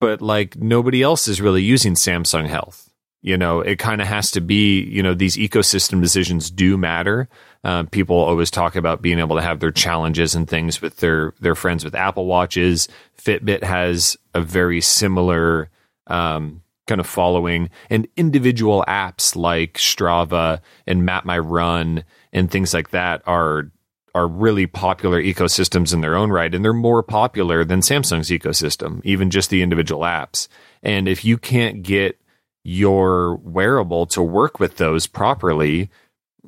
But 0.00 0.22
like 0.22 0.56
nobody 0.56 1.02
else 1.02 1.28
is 1.28 1.40
really 1.40 1.62
using 1.62 1.94
Samsung 1.94 2.46
Health 2.46 2.88
You 3.24 3.38
know, 3.38 3.60
it 3.60 3.78
kind 3.78 4.02
of 4.02 4.06
has 4.06 4.30
to 4.32 4.42
be, 4.42 4.82
you 4.82 5.02
know, 5.02 5.14
these 5.14 5.36
ecosystem 5.38 6.02
decisions 6.02 6.50
do 6.50 6.76
matter. 6.76 7.26
Uh, 7.64 7.84
people 7.84 8.16
always 8.16 8.50
talk 8.50 8.76
about 8.76 9.00
being 9.00 9.18
able 9.18 9.36
to 9.36 9.42
have 9.42 9.58
their 9.58 9.72
challenges 9.72 10.34
and 10.34 10.48
things 10.48 10.82
with 10.82 10.98
their 10.98 11.32
their 11.40 11.54
friends 11.54 11.84
with 11.84 11.94
Apple 11.94 12.26
Watches. 12.26 12.88
Fitbit 13.18 13.62
has 13.64 14.16
a 14.34 14.42
very 14.42 14.80
similar 14.82 15.70
um, 16.06 16.62
kind 16.86 17.00
of 17.00 17.06
following, 17.06 17.70
and 17.88 18.06
individual 18.16 18.84
apps 18.86 19.34
like 19.34 19.74
Strava 19.74 20.60
and 20.86 21.06
Map 21.06 21.24
My 21.24 21.38
Run 21.38 22.04
and 22.32 22.50
things 22.50 22.74
like 22.74 22.90
that 22.90 23.22
are 23.26 23.70
are 24.14 24.28
really 24.28 24.66
popular 24.66 25.20
ecosystems 25.20 25.92
in 25.92 26.00
their 26.00 26.14
own 26.14 26.30
right, 26.30 26.54
and 26.54 26.64
they're 26.64 26.72
more 26.72 27.02
popular 27.02 27.64
than 27.64 27.80
Samsung's 27.80 28.28
ecosystem, 28.28 29.00
even 29.04 29.30
just 29.30 29.50
the 29.50 29.62
individual 29.62 30.02
apps. 30.02 30.46
And 30.82 31.08
if 31.08 31.24
you 31.24 31.38
can't 31.38 31.82
get 31.82 32.20
your 32.62 33.36
wearable 33.36 34.06
to 34.06 34.22
work 34.22 34.60
with 34.60 34.76
those 34.76 35.06
properly, 35.06 35.90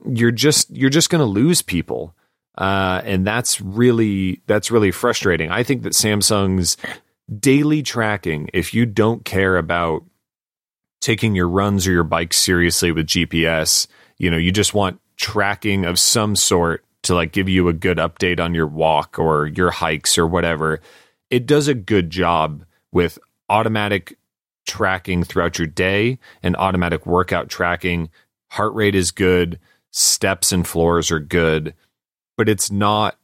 you're 0.09 0.31
just 0.31 0.71
you're 0.71 0.91
just 0.91 1.11
going 1.11 1.21
to 1.21 1.27
lose 1.27 1.63
people. 1.63 2.15
Uh, 2.57 3.03
and 3.05 3.27
that's 3.27 3.61
really 3.61 4.41
that's 4.47 4.71
really 4.71 4.91
frustrating. 4.91 5.51
I 5.51 5.63
think 5.63 5.83
that 5.83 5.93
Samsung's 5.93 6.77
daily 7.39 7.83
tracking, 7.83 8.49
if 8.53 8.73
you 8.73 8.87
don't 8.87 9.25
care 9.25 9.57
about 9.57 10.05
taking 11.01 11.35
your 11.35 11.49
runs 11.49 11.87
or 11.87 11.93
your 11.93 12.05
bikes 12.05 12.39
seriously 12.39 12.93
with 12.93 13.07
GPS, 13.07 13.87
you 14.19 14.31
know, 14.31 14.37
you 14.37 14.53
just 14.53 14.75
want 14.75 15.01
tracking 15.17 15.85
of 15.85 15.99
some 15.99 16.35
sort 16.37 16.85
to 17.03 17.15
like 17.15 17.33
give 17.33 17.49
you 17.49 17.69
a 17.69 17.73
good 17.73 17.99
update 17.99 18.41
on 18.41 18.55
your 18.55 18.67
walk 18.67 19.19
or 19.19 19.47
your 19.47 19.71
hikes 19.71 20.19
or 20.19 20.27
whatever. 20.27 20.81
It 21.31 21.47
does 21.47 21.69
a 21.69 21.75
good 21.75 22.11
job 22.11 22.65
with 22.93 23.19
automatic 23.49 24.19
tracking 24.67 25.23
throughout 25.23 25.59
your 25.59 25.69
day 25.69 26.19
and 26.43 26.57
automatic 26.57 27.07
workout 27.07 27.49
tracking. 27.49 28.11
Heart 28.51 28.75
rate 28.75 28.95
is 28.95 29.11
good, 29.11 29.59
steps 29.97 30.53
and 30.53 30.67
floors 30.67 31.11
are 31.11 31.19
good, 31.19 31.75
but 32.37 32.49
it's 32.49 32.71
not 32.71 33.17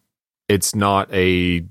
it's 0.48 0.74
not 0.74 1.12
a 1.12 1.64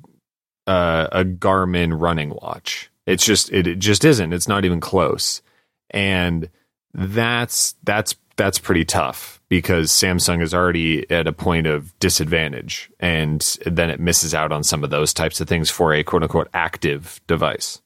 uh, 0.68 1.08
a 1.12 1.26
Garmin 1.26 1.99
running 1.99 2.30
watch. 2.30 2.89
It's 3.08 3.26
just 3.26 3.52
it, 3.52 3.68
it 3.68 3.80
just 3.80 4.06
isn't. 4.06 4.32
It's 4.32 4.47
not 4.47 4.64
even 4.64 4.80
close. 4.80 5.41
And 5.89 6.49
that's 6.93 7.76
that's 7.84 8.16
that's 8.38 8.60
pretty 8.60 8.86
tough 8.86 9.41
because 9.49 9.91
Samsung 9.91 10.41
is 10.41 10.54
already 10.54 11.10
at 11.12 11.28
a 11.28 11.34
point 11.34 11.68
of 11.68 11.97
disadvantage 11.99 12.89
and 12.99 13.41
then 13.66 13.89
it 13.89 13.99
misses 13.99 14.34
out 14.34 14.52
on 14.52 14.64
some 14.64 14.84
of 14.84 14.89
those 14.89 15.14
types 15.14 15.41
of 15.41 15.47
things 15.47 15.70
for 15.70 15.93
a 15.93 16.04
quote 16.04 16.24
unquote 16.24 16.49
active 16.54 17.20
device. 17.28 17.82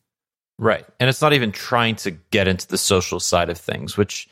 Right. 0.59 0.85
And 0.99 1.09
it's 1.09 1.21
not 1.21 1.33
even 1.33 1.51
trying 1.51 1.95
to 1.97 2.11
get 2.11 2.47
into 2.47 2.67
the 2.67 2.77
social 2.77 3.19
side 3.19 3.49
of 3.49 3.57
things, 3.57 3.97
which 3.97 4.29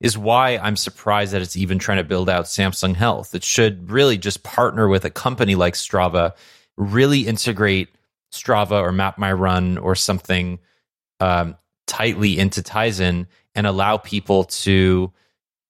is 0.00 0.18
why 0.18 0.58
I'm 0.58 0.76
surprised 0.76 1.32
that 1.32 1.42
it's 1.42 1.56
even 1.56 1.78
trying 1.78 1.98
to 1.98 2.04
build 2.04 2.28
out 2.28 2.44
Samsung 2.44 2.94
Health. 2.94 3.34
It 3.34 3.44
should 3.44 3.90
really 3.90 4.18
just 4.18 4.42
partner 4.42 4.88
with 4.88 5.04
a 5.04 5.10
company 5.10 5.54
like 5.54 5.74
Strava, 5.74 6.32
really 6.76 7.26
integrate 7.26 7.88
Strava 8.32 8.82
or 8.82 8.92
Map 8.92 9.18
My 9.18 9.32
Run 9.32 9.78
or 9.78 9.94
something 9.94 10.58
um, 11.20 11.56
tightly 11.86 12.38
into 12.38 12.62
Tizen 12.62 13.26
and 13.54 13.66
allow 13.66 13.96
people 13.96 14.44
to, 14.44 15.12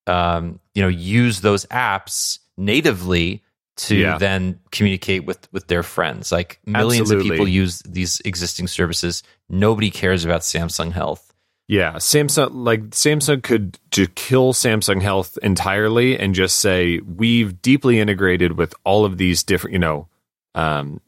um, 0.06 0.58
you 0.74 0.82
know, 0.82 0.88
use 0.88 1.40
those 1.42 1.66
apps 1.66 2.38
natively 2.56 3.42
to 3.76 3.96
yeah. 3.96 4.18
then 4.18 4.60
communicate 4.70 5.24
with 5.26 5.48
with 5.52 5.66
their 5.66 5.82
friends. 5.82 6.30
Like 6.30 6.60
millions 6.64 7.10
Absolutely. 7.10 7.28
of 7.28 7.32
people 7.32 7.48
use 7.48 7.80
these 7.80 8.20
existing 8.24 8.68
services. 8.68 9.22
Nobody 9.48 9.90
cares 9.90 10.24
about 10.24 10.42
Samsung 10.42 10.92
Health. 10.92 11.33
Yeah, 11.66 11.94
Samsung 11.94 12.50
like 12.52 12.90
Samsung 12.90 13.42
could 13.42 13.78
to 13.92 14.06
kill 14.06 14.52
Samsung 14.52 15.00
Health 15.00 15.38
entirely 15.42 16.18
and 16.18 16.34
just 16.34 16.60
say 16.60 16.98
we've 16.98 17.62
deeply 17.62 17.98
integrated 17.98 18.58
with 18.58 18.74
all 18.84 19.06
of 19.06 19.16
these 19.16 19.42
different, 19.42 19.72
you 19.72 19.78
know, 19.78 20.08
um, 20.54 21.00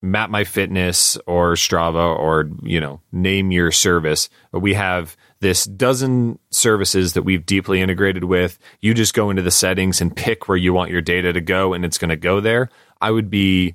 Map 0.00 0.30
My 0.30 0.44
Fitness 0.44 1.18
or 1.26 1.54
Strava 1.54 2.18
or 2.18 2.50
you 2.62 2.80
know, 2.80 3.00
name 3.12 3.50
your 3.50 3.70
service. 3.70 4.30
We 4.50 4.72
have 4.74 5.14
this 5.40 5.64
dozen 5.64 6.38
services 6.50 7.12
that 7.12 7.22
we've 7.22 7.44
deeply 7.44 7.82
integrated 7.82 8.24
with. 8.24 8.58
You 8.80 8.94
just 8.94 9.12
go 9.12 9.28
into 9.28 9.42
the 9.42 9.50
settings 9.50 10.00
and 10.00 10.16
pick 10.16 10.48
where 10.48 10.56
you 10.56 10.72
want 10.72 10.90
your 10.90 11.02
data 11.02 11.34
to 11.34 11.40
go, 11.42 11.74
and 11.74 11.84
it's 11.84 11.98
going 11.98 12.08
to 12.08 12.16
go 12.16 12.40
there. 12.40 12.70
I 13.02 13.10
would 13.10 13.28
be 13.28 13.74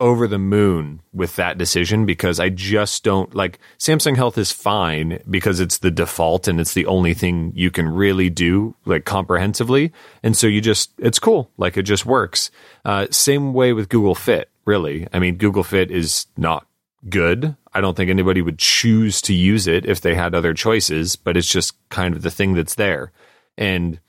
over 0.00 0.26
the 0.26 0.38
moon 0.38 1.00
with 1.12 1.36
that 1.36 1.56
decision 1.56 2.04
because 2.04 2.40
I 2.40 2.48
just 2.48 3.04
don't 3.04 3.34
like 3.34 3.60
Samsung 3.78 4.16
Health 4.16 4.36
is 4.36 4.50
fine 4.50 5.22
because 5.30 5.60
it's 5.60 5.78
the 5.78 5.92
default 5.92 6.48
and 6.48 6.60
it's 6.60 6.74
the 6.74 6.86
only 6.86 7.14
thing 7.14 7.52
you 7.54 7.70
can 7.70 7.88
really 7.88 8.28
do 8.28 8.74
like 8.84 9.04
comprehensively. 9.04 9.92
And 10.22 10.36
so 10.36 10.48
you 10.48 10.60
just, 10.60 10.90
it's 10.98 11.20
cool. 11.20 11.50
Like 11.56 11.76
it 11.76 11.82
just 11.82 12.04
works. 12.04 12.50
Uh, 12.84 13.06
same 13.10 13.54
way 13.54 13.72
with 13.72 13.88
Google 13.88 14.16
Fit, 14.16 14.50
really. 14.64 15.06
I 15.12 15.20
mean, 15.20 15.36
Google 15.36 15.62
Fit 15.62 15.90
is 15.90 16.26
not 16.36 16.66
good. 17.08 17.56
I 17.72 17.80
don't 17.80 17.96
think 17.96 18.10
anybody 18.10 18.42
would 18.42 18.58
choose 18.58 19.22
to 19.22 19.34
use 19.34 19.66
it 19.66 19.86
if 19.86 20.00
they 20.00 20.14
had 20.14 20.34
other 20.34 20.52
choices, 20.52 21.16
but 21.16 21.36
it's 21.36 21.50
just 21.50 21.74
kind 21.90 22.14
of 22.14 22.22
the 22.22 22.30
thing 22.30 22.54
that's 22.54 22.74
there. 22.74 23.12
And 23.56 24.00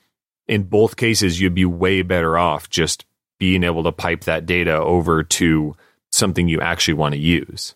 in 0.47 0.63
both 0.63 0.97
cases, 0.97 1.39
you'd 1.39 1.55
be 1.55 1.65
way 1.65 2.01
better 2.01 2.37
off 2.37 2.69
just 2.69 3.05
being 3.43 3.65
able 3.65 3.83
to 3.83 3.91
pipe 3.91 4.21
that 4.21 4.45
data 4.45 4.73
over 4.73 5.21
to 5.21 5.75
something 6.13 6.47
you 6.47 6.61
actually 6.61 6.93
want 6.93 7.13
to 7.13 7.19
use. 7.19 7.75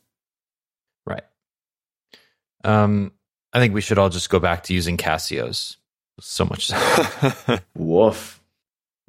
Right. 1.05 1.25
Um, 2.63 3.11
I 3.51 3.59
think 3.59 3.73
we 3.73 3.81
should 3.81 3.97
all 3.97 4.07
just 4.07 4.29
go 4.29 4.39
back 4.39 4.63
to 4.63 4.73
using 4.73 4.95
Casios. 4.95 5.75
So 6.21 6.45
much. 6.45 6.71
Woof. 7.75 8.41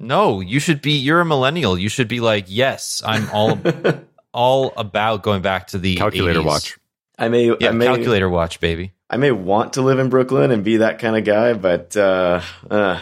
No, 0.01 0.41
you 0.41 0.59
should 0.59 0.81
be. 0.81 0.97
You're 0.97 1.21
a 1.21 1.25
millennial. 1.25 1.79
You 1.79 1.87
should 1.87 2.09
be 2.09 2.19
like, 2.19 2.47
yes, 2.49 3.01
I'm 3.05 3.29
all 3.31 3.57
all 4.33 4.73
about 4.75 5.23
going 5.23 5.41
back 5.41 5.67
to 5.67 5.77
the 5.77 5.95
calculator 5.95 6.41
80s. 6.41 6.45
watch. 6.45 6.77
I 7.17 7.29
may, 7.29 7.45
yeah, 7.45 7.69
I 7.69 7.71
may, 7.71 7.85
calculator 7.85 8.27
watch, 8.27 8.59
baby. 8.59 8.91
I 9.09 9.15
may 9.15 9.31
want 9.31 9.73
to 9.73 9.81
live 9.81 9.99
in 9.99 10.09
Brooklyn 10.09 10.51
and 10.51 10.65
be 10.65 10.77
that 10.77 10.99
kind 10.99 11.15
of 11.15 11.23
guy, 11.23 11.53
but 11.53 11.95
uh, 11.95 12.41
uh, 12.69 12.99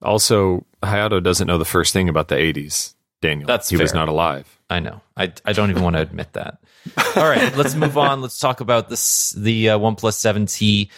also, 0.00 0.64
Hayato 0.82 1.22
doesn't 1.22 1.46
know 1.46 1.58
the 1.58 1.64
first 1.64 1.92
thing 1.92 2.08
about 2.08 2.28
the 2.28 2.36
80s, 2.36 2.94
Daniel. 3.20 3.46
That's 3.46 3.68
he 3.68 3.76
fair. 3.76 3.84
was 3.84 3.94
not 3.94 4.08
alive. 4.08 4.58
I 4.70 4.80
know. 4.80 5.00
I, 5.16 5.32
I 5.44 5.52
don't 5.52 5.70
even 5.70 5.82
want 5.82 5.96
to 5.96 6.02
admit 6.02 6.32
that. 6.34 6.58
All 7.16 7.28
right, 7.28 7.56
let's 7.56 7.74
move 7.74 7.98
on. 7.98 8.20
Let's 8.20 8.38
talk 8.38 8.60
about 8.60 8.88
this 8.88 9.32
the 9.32 9.70
uh, 9.70 9.78
OnePlus 9.78 10.16
7T. 10.16 10.90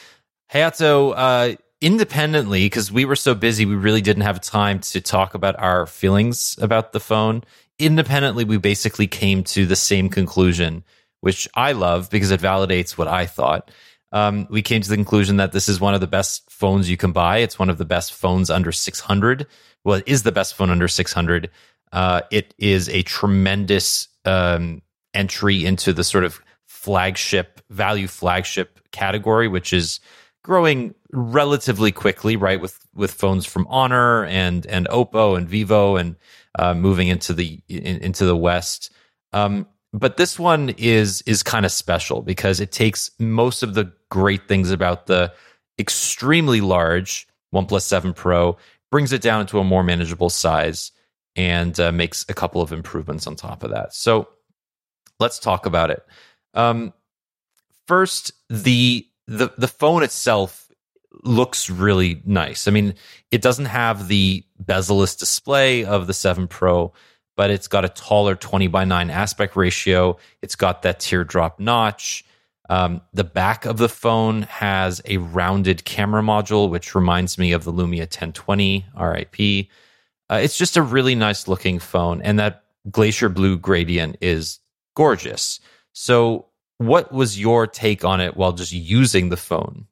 Hayato, 0.53 1.15
uh, 1.17 1.57
independently, 1.81 2.67
because 2.67 2.91
we 2.91 3.05
were 3.05 3.17
so 3.17 3.35
busy, 3.35 3.65
we 3.65 3.77
really 3.77 4.01
didn't 4.01 4.25
have 4.25 4.41
time 4.41 4.81
to 4.81 5.01
talk 5.01 5.35
about 5.35 5.59
our 5.59 5.87
feelings 5.87 6.59
about 6.61 6.93
the 6.93 7.01
phone. 7.01 7.45
Independently, 7.79 8.45
we 8.45 8.59
basically 8.59 9.07
came 9.07 9.45
to 9.45 9.65
the 9.65 9.77
same 9.77 10.09
conclusion, 10.09 10.85
which 11.21 11.49
I 11.55 11.73
love 11.73 12.11
because 12.11 12.31
it 12.31 12.41
validates 12.41 12.99
what 12.99 13.09
I 13.09 13.27
thought 13.27 13.71
um, 14.13 14.47
we 14.51 14.63
came 14.63 14.83
to 14.83 14.89
the 14.89 14.97
conclusion 14.97 15.37
that 15.37 15.53
this 15.53 15.69
is 15.69 15.81
one 15.81 15.95
of 15.95 16.01
the 16.01 16.07
best 16.07 16.51
phones 16.51 16.91
you 16.91 16.97
can 16.97 17.13
buy. 17.13 17.39
It's 17.39 17.59
one 17.59 17.71
of 17.71 17.79
the 17.79 17.85
best 17.85 18.13
phones 18.13 18.51
under 18.51 18.73
600. 18.73 19.47
Well, 19.85 19.99
it 19.99 20.05
is 20.07 20.23
the 20.23 20.33
best 20.33 20.55
phone 20.55 20.71
under 20.71 20.89
600. 20.89 21.51
Uh, 21.93 22.21
it 22.31 22.55
is 22.59 22.89
a 22.89 23.03
tremendous 23.03 24.09
um, 24.25 24.83
entry 25.15 25.65
into 25.65 25.93
the 25.93 26.05
sort 26.05 26.25
of 26.25 26.41
flagship 26.67 27.61
value 27.71 28.07
flagship 28.07 28.81
category, 28.93 29.49
which 29.49 29.73
is 29.73 30.01
growing 30.43 30.95
relatively 31.13 31.93
quickly, 31.93 32.37
right? 32.37 32.61
With 32.61 32.79
with 32.95 33.13
phones 33.13 33.47
from 33.47 33.67
Honor 33.69 34.25
and 34.27 34.67
and 34.67 34.87
Oppo 34.89 35.37
and 35.37 35.49
Vivo 35.49 35.97
and 35.97 36.17
uh, 36.59 36.75
moving 36.75 37.09
into 37.09 37.33
the 37.33 37.61
in, 37.69 37.99
into 37.99 38.25
the 38.25 38.37
West. 38.37 38.93
Um, 39.33 39.67
but 39.93 40.17
this 40.17 40.39
one 40.39 40.71
is 40.71 41.23
is 41.23 41.43
kind 41.43 41.67
of 41.67 41.73
special 41.73 42.23
because 42.23 42.61
it 42.61 42.73
takes 42.73 43.11
most 43.19 43.63
of 43.63 43.75
the 43.75 43.93
great 44.09 44.49
things 44.49 44.71
about 44.71 45.07
the 45.07 45.33
extremely 45.79 46.61
large 46.61 47.27
OnePlus 47.55 47.83
7 47.83 48.13
Pro, 48.15 48.57
brings 48.91 49.13
it 49.13 49.23
down 49.23 49.47
to 49.47 49.59
a 49.59 49.65
more 49.65 49.83
manageable 49.83 50.31
size, 50.31 50.93
and 51.37 51.79
uh, 51.79 51.93
makes 51.93 52.25
a 52.29 52.35
couple 52.35 52.61
of 52.61 52.73
improvements 52.73 53.27
on 53.27 53.37
top 53.37 53.63
of 53.63 53.71
that. 53.71 53.95
So 53.95 54.29
let's 55.19 55.39
talk 55.39 55.67
about 55.67 55.91
it. 55.91 56.05
Um, 56.55 56.93
first, 57.87 58.33
the 58.49 59.07
the 59.27 59.53
the 59.57 59.69
phone 59.69 60.03
itself 60.03 60.71
looks 61.23 61.71
really 61.71 62.23
nice. 62.25 62.67
I 62.67 62.71
mean, 62.71 62.95
it 63.31 63.43
doesn't 63.43 63.67
have 63.67 64.09
the 64.09 64.45
bezel-less 64.59 65.17
display 65.17 65.85
of 65.85 66.07
the 66.07 66.15
7 66.15 66.47
Pro, 66.49 66.93
but 67.37 67.51
it's 67.51 67.69
got 67.69 67.85
a 67.85 67.89
taller 67.89 68.35
20 68.35 68.69
by 68.69 68.85
9 68.85 69.11
aspect 69.11 69.57
ratio. 69.57 70.17
It's 70.41 70.55
got 70.55 70.83
that 70.83 71.01
teardrop 71.01 71.61
notch. 71.61 72.25
Um, 72.71 73.01
the 73.13 73.25
back 73.25 73.65
of 73.65 73.79
the 73.79 73.89
phone 73.89 74.43
has 74.43 75.03
a 75.05 75.17
rounded 75.17 75.85
camera 75.85 76.23
module, 76.23 76.71
which 76.71 76.95
reminds 76.95 77.37
me 77.37 77.51
of 77.51 77.65
the 77.65 77.73
Lumia 77.73 78.03
1020 78.03 78.87
RIP. 78.97 79.67
Uh, 80.31 80.37
it's 80.37 80.57
just 80.57 80.77
a 80.77 80.83
really 80.83 81.17
nice 81.17 81.49
looking 81.49 81.81
phone, 81.81 82.23
and 82.23 82.39
that 82.39 82.63
glacier 82.89 83.29
blue 83.29 83.59
gradient 83.59 84.19
is 84.21 84.61
gorgeous. 84.95 85.59
So, 85.93 86.47
what 86.79 87.13
was 87.13 87.41
your 87.41 87.67
take 87.67 88.05
on 88.05 88.21
it 88.21 88.37
while 88.37 88.53
just 88.53 88.73
using 88.73 89.31
the 89.31 89.37
phone? 89.37 89.89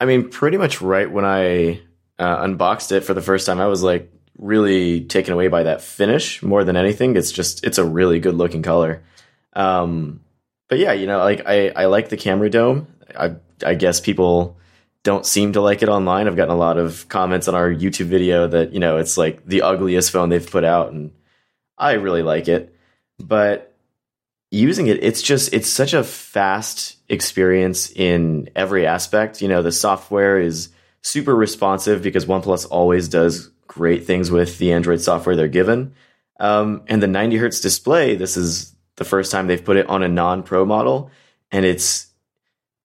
I 0.00 0.06
mean, 0.06 0.30
pretty 0.30 0.56
much 0.56 0.80
right 0.80 1.10
when 1.10 1.26
I 1.26 1.82
uh, 2.18 2.38
unboxed 2.38 2.90
it 2.90 3.02
for 3.02 3.12
the 3.12 3.20
first 3.20 3.44
time, 3.44 3.60
I 3.60 3.66
was 3.66 3.82
like 3.82 4.10
really 4.38 5.02
taken 5.02 5.34
away 5.34 5.48
by 5.48 5.64
that 5.64 5.82
finish 5.82 6.42
more 6.42 6.64
than 6.64 6.74
anything. 6.74 7.16
It's 7.16 7.30
just 7.30 7.62
it's 7.66 7.76
a 7.76 7.84
really 7.84 8.18
good 8.18 8.34
looking 8.34 8.62
color. 8.62 9.04
Um, 9.52 10.23
but 10.68 10.78
yeah, 10.78 10.92
you 10.92 11.06
know, 11.06 11.18
like 11.18 11.42
I 11.46 11.68
I 11.70 11.86
like 11.86 12.08
the 12.08 12.16
camera 12.16 12.50
dome. 12.50 12.88
I 13.18 13.36
I 13.64 13.74
guess 13.74 14.00
people 14.00 14.58
don't 15.02 15.26
seem 15.26 15.52
to 15.52 15.60
like 15.60 15.82
it 15.82 15.88
online. 15.88 16.26
I've 16.26 16.36
gotten 16.36 16.54
a 16.54 16.58
lot 16.58 16.78
of 16.78 17.08
comments 17.08 17.46
on 17.46 17.54
our 17.54 17.70
YouTube 17.70 18.06
video 18.06 18.46
that 18.48 18.72
you 18.72 18.80
know 18.80 18.96
it's 18.96 19.16
like 19.16 19.44
the 19.46 19.62
ugliest 19.62 20.10
phone 20.10 20.28
they've 20.30 20.50
put 20.50 20.64
out, 20.64 20.92
and 20.92 21.12
I 21.78 21.92
really 21.92 22.22
like 22.22 22.48
it. 22.48 22.74
But 23.18 23.74
using 24.50 24.86
it, 24.86 25.02
it's 25.02 25.22
just 25.22 25.52
it's 25.52 25.68
such 25.68 25.92
a 25.92 26.02
fast 26.02 26.96
experience 27.08 27.90
in 27.90 28.48
every 28.56 28.86
aspect. 28.86 29.42
You 29.42 29.48
know, 29.48 29.62
the 29.62 29.72
software 29.72 30.38
is 30.38 30.70
super 31.02 31.34
responsive 31.36 32.02
because 32.02 32.24
OnePlus 32.24 32.66
always 32.70 33.08
does 33.08 33.50
great 33.66 34.06
things 34.06 34.30
with 34.30 34.58
the 34.58 34.72
Android 34.72 35.00
software 35.00 35.36
they're 35.36 35.48
given. 35.48 35.94
Um, 36.40 36.82
and 36.88 37.02
the 37.02 37.06
90 37.06 37.36
hertz 37.36 37.60
display, 37.60 38.16
this 38.16 38.36
is 38.36 38.73
the 38.96 39.04
first 39.04 39.32
time 39.32 39.46
they've 39.46 39.64
put 39.64 39.76
it 39.76 39.88
on 39.88 40.02
a 40.02 40.08
non-pro 40.08 40.64
model, 40.64 41.10
and 41.50 41.64
it's 41.64 42.08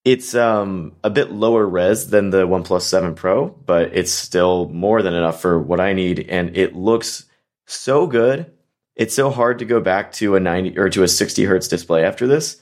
it's 0.06 0.34
um, 0.34 0.94
a 1.04 1.10
bit 1.10 1.32
lower 1.32 1.66
res 1.66 2.10
than 2.10 2.30
the 2.30 2.48
OnePlus 2.48 2.82
7 2.82 3.16
Pro, 3.16 3.50
but 3.50 3.92
it's 3.94 4.12
still 4.12 4.70
more 4.70 5.02
than 5.02 5.14
enough 5.14 5.42
for 5.42 5.60
what 5.60 5.80
I 5.80 5.94
need, 5.94 6.28
and 6.30 6.56
it 6.58 6.76
looks 6.76 7.26
so 7.68 8.08
good. 8.08 8.52
It's 8.96 9.14
so 9.14 9.30
hard 9.30 9.60
to 9.60 9.66
go 9.66 9.80
back 9.80 10.12
to 10.14 10.36
a 10.36 10.40
90 10.40 10.78
or 10.78 10.90
to 10.90 11.04
a 11.04 11.08
60 11.08 11.44
hertz 11.46 11.68
display 11.68 12.04
after 12.04 12.28
this. 12.28 12.62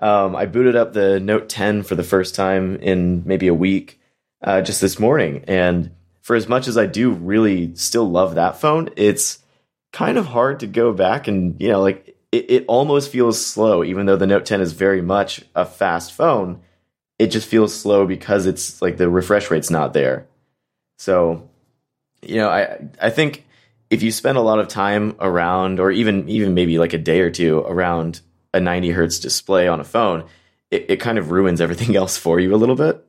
Um, 0.00 0.34
I 0.34 0.46
booted 0.46 0.76
up 0.76 0.92
the 0.92 1.20
Note 1.20 1.48
10 1.48 1.82
for 1.82 1.94
the 1.94 2.02
first 2.02 2.34
time 2.34 2.76
in 2.76 3.22
maybe 3.26 3.48
a 3.48 3.54
week 3.54 4.00
uh, 4.42 4.62
just 4.62 4.80
this 4.80 4.98
morning, 4.98 5.44
and 5.46 5.90
for 6.22 6.36
as 6.36 6.48
much 6.48 6.68
as 6.68 6.76
I 6.76 6.86
do 6.86 7.10
really 7.10 7.74
still 7.74 8.08
love 8.08 8.34
that 8.34 8.60
phone, 8.60 8.90
it's 8.96 9.38
kind 9.92 10.18
of 10.18 10.26
hard 10.26 10.60
to 10.60 10.66
go 10.66 10.92
back 10.92 11.28
and 11.28 11.58
you 11.60 11.68
know 11.68 11.80
like 11.80 12.17
it, 12.32 12.50
it 12.50 12.64
almost 12.68 13.10
feels 13.10 13.44
slow, 13.44 13.82
even 13.82 14.06
though 14.06 14.16
the 14.16 14.26
Note 14.26 14.44
10 14.44 14.60
is 14.60 14.72
very 14.72 15.02
much 15.02 15.42
a 15.54 15.64
fast 15.64 16.12
phone. 16.12 16.60
It 17.18 17.28
just 17.28 17.48
feels 17.48 17.74
slow 17.74 18.06
because 18.06 18.46
it's 18.46 18.80
like 18.80 18.96
the 18.96 19.08
refresh 19.08 19.50
rate's 19.50 19.70
not 19.70 19.92
there. 19.92 20.26
So, 20.98 21.48
you 22.22 22.36
know, 22.36 22.48
I 22.48 22.78
I 23.00 23.10
think 23.10 23.46
if 23.90 24.02
you 24.02 24.12
spend 24.12 24.38
a 24.38 24.42
lot 24.42 24.58
of 24.58 24.68
time 24.68 25.16
around, 25.18 25.80
or 25.80 25.90
even 25.90 26.28
even 26.28 26.54
maybe 26.54 26.78
like 26.78 26.92
a 26.92 26.98
day 26.98 27.20
or 27.20 27.30
two 27.30 27.60
around 27.60 28.20
a 28.54 28.60
90 28.60 28.90
hertz 28.90 29.18
display 29.18 29.68
on 29.68 29.80
a 29.80 29.84
phone, 29.84 30.24
it, 30.70 30.86
it 30.88 30.96
kind 30.98 31.18
of 31.18 31.30
ruins 31.30 31.60
everything 31.60 31.96
else 31.96 32.16
for 32.16 32.38
you 32.38 32.54
a 32.54 32.56
little 32.56 32.76
bit. 32.76 33.04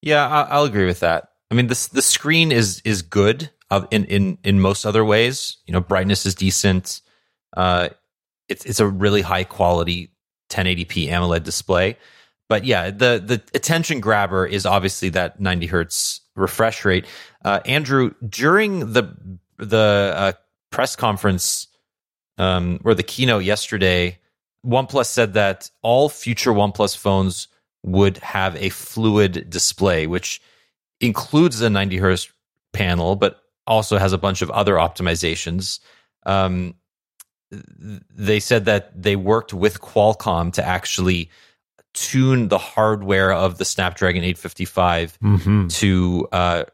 Yeah, 0.00 0.26
I'll 0.26 0.64
agree 0.64 0.86
with 0.86 1.00
that. 1.00 1.28
I 1.50 1.54
mean, 1.54 1.68
the 1.68 1.88
the 1.92 2.02
screen 2.02 2.50
is 2.50 2.80
is 2.84 3.02
good 3.02 3.50
in 3.90 4.04
in 4.06 4.38
in 4.42 4.60
most 4.60 4.86
other 4.86 5.04
ways. 5.04 5.58
You 5.66 5.72
know, 5.72 5.80
brightness 5.80 6.26
is 6.26 6.34
decent. 6.34 7.02
Uh, 7.56 7.90
it's 8.52 8.64
it's 8.64 8.80
a 8.80 8.86
really 8.86 9.22
high 9.22 9.44
quality 9.44 10.10
1080p 10.50 11.08
AMOLED 11.08 11.42
display. 11.42 11.96
But 12.48 12.64
yeah, 12.64 12.90
the 12.90 13.22
the 13.24 13.42
attention 13.54 14.00
grabber 14.00 14.46
is 14.46 14.66
obviously 14.66 15.08
that 15.10 15.40
90 15.40 15.66
hertz 15.66 16.20
refresh 16.36 16.84
rate. 16.84 17.06
Uh, 17.44 17.60
Andrew, 17.64 18.12
during 18.28 18.92
the 18.92 19.16
the 19.56 20.12
uh, 20.14 20.32
press 20.70 20.94
conference 20.94 21.68
um, 22.38 22.80
or 22.84 22.94
the 22.94 23.02
keynote 23.02 23.44
yesterday, 23.44 24.18
OnePlus 24.66 25.06
said 25.06 25.34
that 25.34 25.70
all 25.82 26.08
future 26.08 26.52
OnePlus 26.52 26.96
phones 26.96 27.48
would 27.82 28.18
have 28.18 28.54
a 28.56 28.68
fluid 28.68 29.48
display, 29.48 30.06
which 30.06 30.40
includes 31.00 31.58
the 31.58 31.70
90 31.70 31.96
hertz 31.96 32.30
panel, 32.72 33.16
but 33.16 33.40
also 33.66 33.98
has 33.98 34.12
a 34.12 34.18
bunch 34.18 34.42
of 34.42 34.50
other 34.50 34.74
optimizations. 34.74 35.80
Um, 36.26 36.74
they 37.52 38.40
said 38.40 38.64
that 38.64 39.00
they 39.00 39.16
worked 39.16 39.52
with 39.52 39.80
Qualcomm 39.80 40.52
to 40.54 40.66
actually 40.66 41.30
tune 41.94 42.48
the 42.48 42.58
hardware 42.58 43.32
of 43.32 43.58
the 43.58 43.64
Snapdragon 43.64 44.22
855 44.22 45.18
mm-hmm. 45.20 45.68
to 45.68 46.28
uh, 46.32 46.64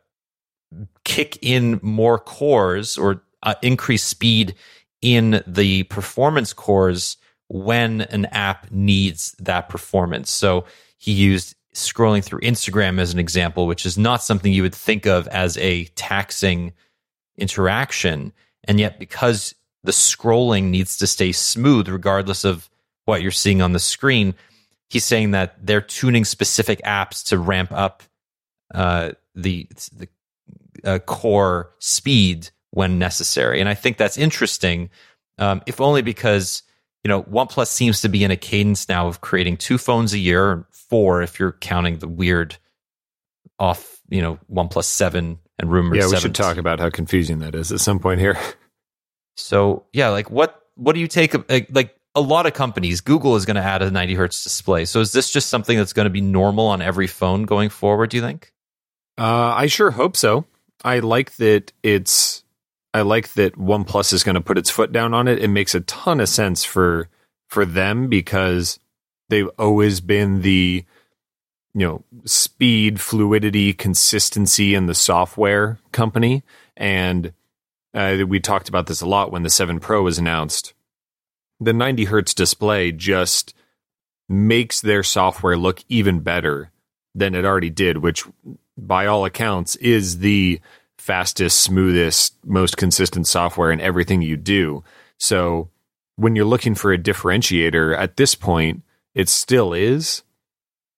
kick 1.04 1.38
in 1.42 1.80
more 1.82 2.18
cores 2.18 2.96
or 2.96 3.22
uh, 3.42 3.54
increase 3.62 4.04
speed 4.04 4.54
in 5.02 5.42
the 5.46 5.84
performance 5.84 6.52
cores 6.52 7.16
when 7.48 8.02
an 8.02 8.26
app 8.26 8.70
needs 8.70 9.34
that 9.38 9.68
performance. 9.68 10.30
So 10.30 10.64
he 10.98 11.12
used 11.12 11.54
scrolling 11.74 12.24
through 12.24 12.40
Instagram 12.40 13.00
as 13.00 13.12
an 13.12 13.18
example, 13.18 13.66
which 13.66 13.86
is 13.86 13.96
not 13.96 14.22
something 14.22 14.52
you 14.52 14.62
would 14.62 14.74
think 14.74 15.06
of 15.06 15.26
as 15.28 15.56
a 15.58 15.84
taxing 15.96 16.72
interaction. 17.36 18.32
And 18.64 18.78
yet, 18.78 18.98
because 18.98 19.54
the 19.84 19.92
scrolling 19.92 20.64
needs 20.64 20.98
to 20.98 21.06
stay 21.06 21.32
smooth 21.32 21.88
regardless 21.88 22.44
of 22.44 22.68
what 23.04 23.22
you're 23.22 23.30
seeing 23.30 23.62
on 23.62 23.72
the 23.72 23.78
screen. 23.78 24.34
He's 24.90 25.04
saying 25.04 25.32
that 25.32 25.54
they're 25.64 25.80
tuning 25.80 26.24
specific 26.24 26.80
apps 26.82 27.26
to 27.28 27.38
ramp 27.38 27.72
up 27.72 28.02
uh, 28.74 29.12
the 29.34 29.68
the 29.96 30.08
uh, 30.84 30.98
core 31.00 31.70
speed 31.78 32.50
when 32.70 32.98
necessary, 32.98 33.60
and 33.60 33.68
I 33.68 33.74
think 33.74 33.96
that's 33.96 34.18
interesting. 34.18 34.90
Um, 35.38 35.62
if 35.66 35.80
only 35.80 36.02
because 36.02 36.62
you 37.04 37.08
know 37.08 37.22
OnePlus 37.24 37.68
seems 37.68 38.00
to 38.02 38.08
be 38.08 38.24
in 38.24 38.30
a 38.30 38.36
cadence 38.36 38.88
now 38.88 39.06
of 39.06 39.20
creating 39.20 39.58
two 39.58 39.78
phones 39.78 40.12
a 40.12 40.18
year, 40.18 40.66
four 40.72 41.22
if 41.22 41.38
you're 41.38 41.52
counting 41.52 41.98
the 41.98 42.08
weird 42.08 42.56
off, 43.58 44.00
you 44.08 44.22
know, 44.22 44.38
OnePlus 44.50 44.84
Seven 44.84 45.38
and 45.58 45.70
rumors. 45.70 45.98
Yeah, 45.98 46.04
we 46.04 46.10
7. 46.10 46.20
should 46.20 46.34
talk 46.34 46.56
about 46.56 46.80
how 46.80 46.90
confusing 46.90 47.40
that 47.40 47.54
is 47.54 47.72
at 47.72 47.80
some 47.80 47.98
point 47.98 48.20
here. 48.20 48.38
So 49.38 49.86
yeah, 49.92 50.08
like 50.08 50.30
what 50.30 50.62
what 50.74 50.94
do 50.94 51.00
you 51.00 51.08
take 51.08 51.34
like 51.70 51.98
a 52.14 52.20
lot 52.20 52.46
of 52.46 52.52
companies, 52.54 53.00
Google 53.00 53.36
is 53.36 53.46
going 53.46 53.56
to 53.56 53.62
add 53.62 53.80
a 53.80 53.90
90 53.90 54.14
hertz 54.14 54.42
display. 54.42 54.84
So 54.84 55.00
is 55.00 55.12
this 55.12 55.30
just 55.30 55.48
something 55.48 55.78
that's 55.78 55.92
going 55.92 56.06
to 56.06 56.10
be 56.10 56.20
normal 56.20 56.66
on 56.66 56.82
every 56.82 57.06
phone 57.06 57.44
going 57.44 57.68
forward? 57.68 58.10
Do 58.10 58.16
you 58.16 58.22
think? 58.22 58.52
Uh, 59.16 59.54
I 59.56 59.66
sure 59.66 59.92
hope 59.92 60.16
so. 60.16 60.44
I 60.84 61.00
like 61.00 61.36
that 61.36 61.72
it's. 61.82 62.44
I 62.94 63.02
like 63.02 63.34
that 63.34 63.56
OnePlus 63.56 64.12
is 64.12 64.24
going 64.24 64.34
to 64.34 64.40
put 64.40 64.58
its 64.58 64.70
foot 64.70 64.92
down 64.92 65.12
on 65.12 65.28
it. 65.28 65.38
It 65.38 65.48
makes 65.48 65.74
a 65.74 65.80
ton 65.80 66.20
of 66.20 66.28
sense 66.28 66.64
for 66.64 67.08
for 67.46 67.64
them 67.64 68.08
because 68.08 68.80
they've 69.28 69.50
always 69.58 70.00
been 70.00 70.42
the 70.42 70.84
you 71.74 71.86
know 71.86 72.04
speed, 72.24 73.00
fluidity, 73.00 73.72
consistency 73.72 74.74
in 74.74 74.86
the 74.86 74.94
software 74.94 75.78
company, 75.92 76.42
and 76.76 77.32
uh, 77.98 78.24
we 78.26 78.38
talked 78.38 78.68
about 78.68 78.86
this 78.86 79.00
a 79.00 79.06
lot 79.06 79.32
when 79.32 79.42
the 79.42 79.50
7 79.50 79.80
Pro 79.80 80.02
was 80.02 80.18
announced. 80.18 80.72
The 81.58 81.72
90 81.72 82.04
hertz 82.04 82.32
display 82.32 82.92
just 82.92 83.54
makes 84.28 84.80
their 84.80 85.02
software 85.02 85.56
look 85.56 85.82
even 85.88 86.20
better 86.20 86.70
than 87.14 87.34
it 87.34 87.44
already 87.44 87.70
did, 87.70 87.98
which 87.98 88.24
by 88.76 89.06
all 89.06 89.24
accounts 89.24 89.74
is 89.76 90.18
the 90.18 90.60
fastest, 90.96 91.60
smoothest, 91.60 92.36
most 92.44 92.76
consistent 92.76 93.26
software 93.26 93.72
in 93.72 93.80
everything 93.80 94.22
you 94.22 94.36
do. 94.36 94.84
So 95.18 95.70
when 96.14 96.36
you're 96.36 96.44
looking 96.44 96.76
for 96.76 96.92
a 96.92 96.98
differentiator 96.98 97.98
at 97.98 98.16
this 98.16 98.36
point, 98.36 98.82
it 99.14 99.28
still 99.28 99.72
is. 99.72 100.22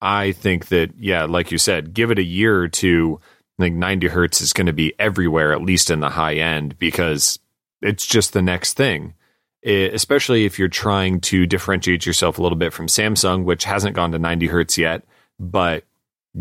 I 0.03 0.33
think 0.33 0.69
that, 0.69 0.91
yeah, 0.99 1.25
like 1.25 1.51
you 1.51 1.59
said, 1.59 1.95
give 1.95 2.11
it 2.11 2.19
a 2.19 2.23
year 2.23 2.61
or 2.61 2.69
two 2.69 3.21
like 3.61 3.73
90 3.73 4.09
hertz 4.09 4.41
is 4.41 4.53
going 4.53 4.67
to 4.67 4.73
be 4.73 4.95
everywhere, 4.99 5.53
at 5.53 5.63
least 5.63 5.91
in 5.91 6.01
the 6.01 6.11
high 6.11 6.35
end, 6.35 6.79
because 6.79 7.39
it's 7.83 8.07
just 8.07 8.33
the 8.33 8.43
next 8.43 8.75
thing. 8.75 9.15
It, 9.63 9.95
especially 9.95 10.47
if 10.47 10.59
you're 10.59 10.69
trying 10.69 11.21
to 11.23 11.47
differentiate 11.47 12.07
yourself 12.07 12.39
a 12.39 12.43
little 12.43 12.57
bit 12.57 12.73
from 12.73 12.87
Samsung, 12.87 13.45
which 13.45 13.65
hasn't 13.65 13.97
gone 13.97 14.13
to 14.13 14.19
90 14.19 14.47
hertz 14.47 14.79
yet, 14.79 15.05
but 15.39 15.85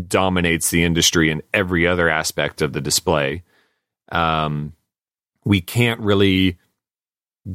dominates 0.06 0.70
the 0.70 0.84
industry 0.84 1.30
in 1.30 1.42
every 1.52 1.86
other 1.86 2.08
aspect 2.08 2.62
of 2.62 2.72
the 2.72 2.80
display. 2.80 3.42
Um, 4.10 4.72
we 5.44 5.60
can't 5.60 6.00
really 6.00 6.58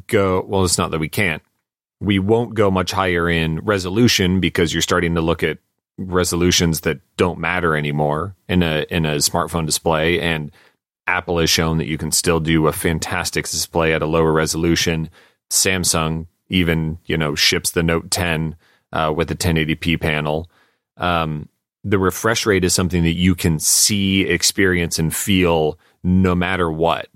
go. 0.08 0.42
Well, 0.48 0.64
it's 0.64 0.78
not 0.78 0.92
that 0.92 1.00
we 1.00 1.10
can't. 1.10 1.42
We 2.00 2.20
won't 2.20 2.54
go 2.54 2.70
much 2.70 2.92
higher 2.92 3.30
in 3.30 3.60
resolution 3.60 4.40
because 4.40 4.74
you're 4.74 4.82
starting 4.82 5.16
to 5.16 5.22
look 5.22 5.44
at 5.44 5.60
resolutions 5.98 6.82
that 6.82 7.00
don't 7.18 7.40
matter 7.40 7.76
anymore 7.76 8.36
in 8.50 8.62
a 8.62 8.86
in 8.90 9.06
a 9.06 9.16
smartphone 9.16 9.66
display 9.66 10.20
and 10.20 10.52
Apple 11.08 11.40
has 11.40 11.50
shown 11.50 11.78
that 11.78 11.88
you 11.88 11.98
can 11.98 12.12
still 12.12 12.40
do 12.40 12.68
a 12.68 12.74
fantastic 12.74 13.46
display 13.46 13.94
at 13.94 14.02
a 14.02 14.08
lower 14.08 14.32
resolution. 14.32 15.10
Samsung 15.52 16.28
even, 16.50 16.98
you 17.06 17.18
know, 17.18 17.36
ships 17.36 17.72
the 17.72 17.84
Note 17.84 18.12
10 18.12 18.56
uh, 18.92 19.14
with 19.16 19.30
a 19.32 19.36
1080p 19.36 20.00
panel. 20.00 20.50
Um, 20.98 21.50
the 21.84 22.00
refresh 22.00 22.46
rate 22.46 22.64
is 22.64 22.74
something 22.74 23.04
that 23.04 23.14
you 23.14 23.36
can 23.36 23.60
see, 23.60 24.22
experience, 24.22 24.98
and 24.98 25.16
feel 25.16 25.78
no 26.04 26.34
matter 26.34 26.72
what. 26.72 27.10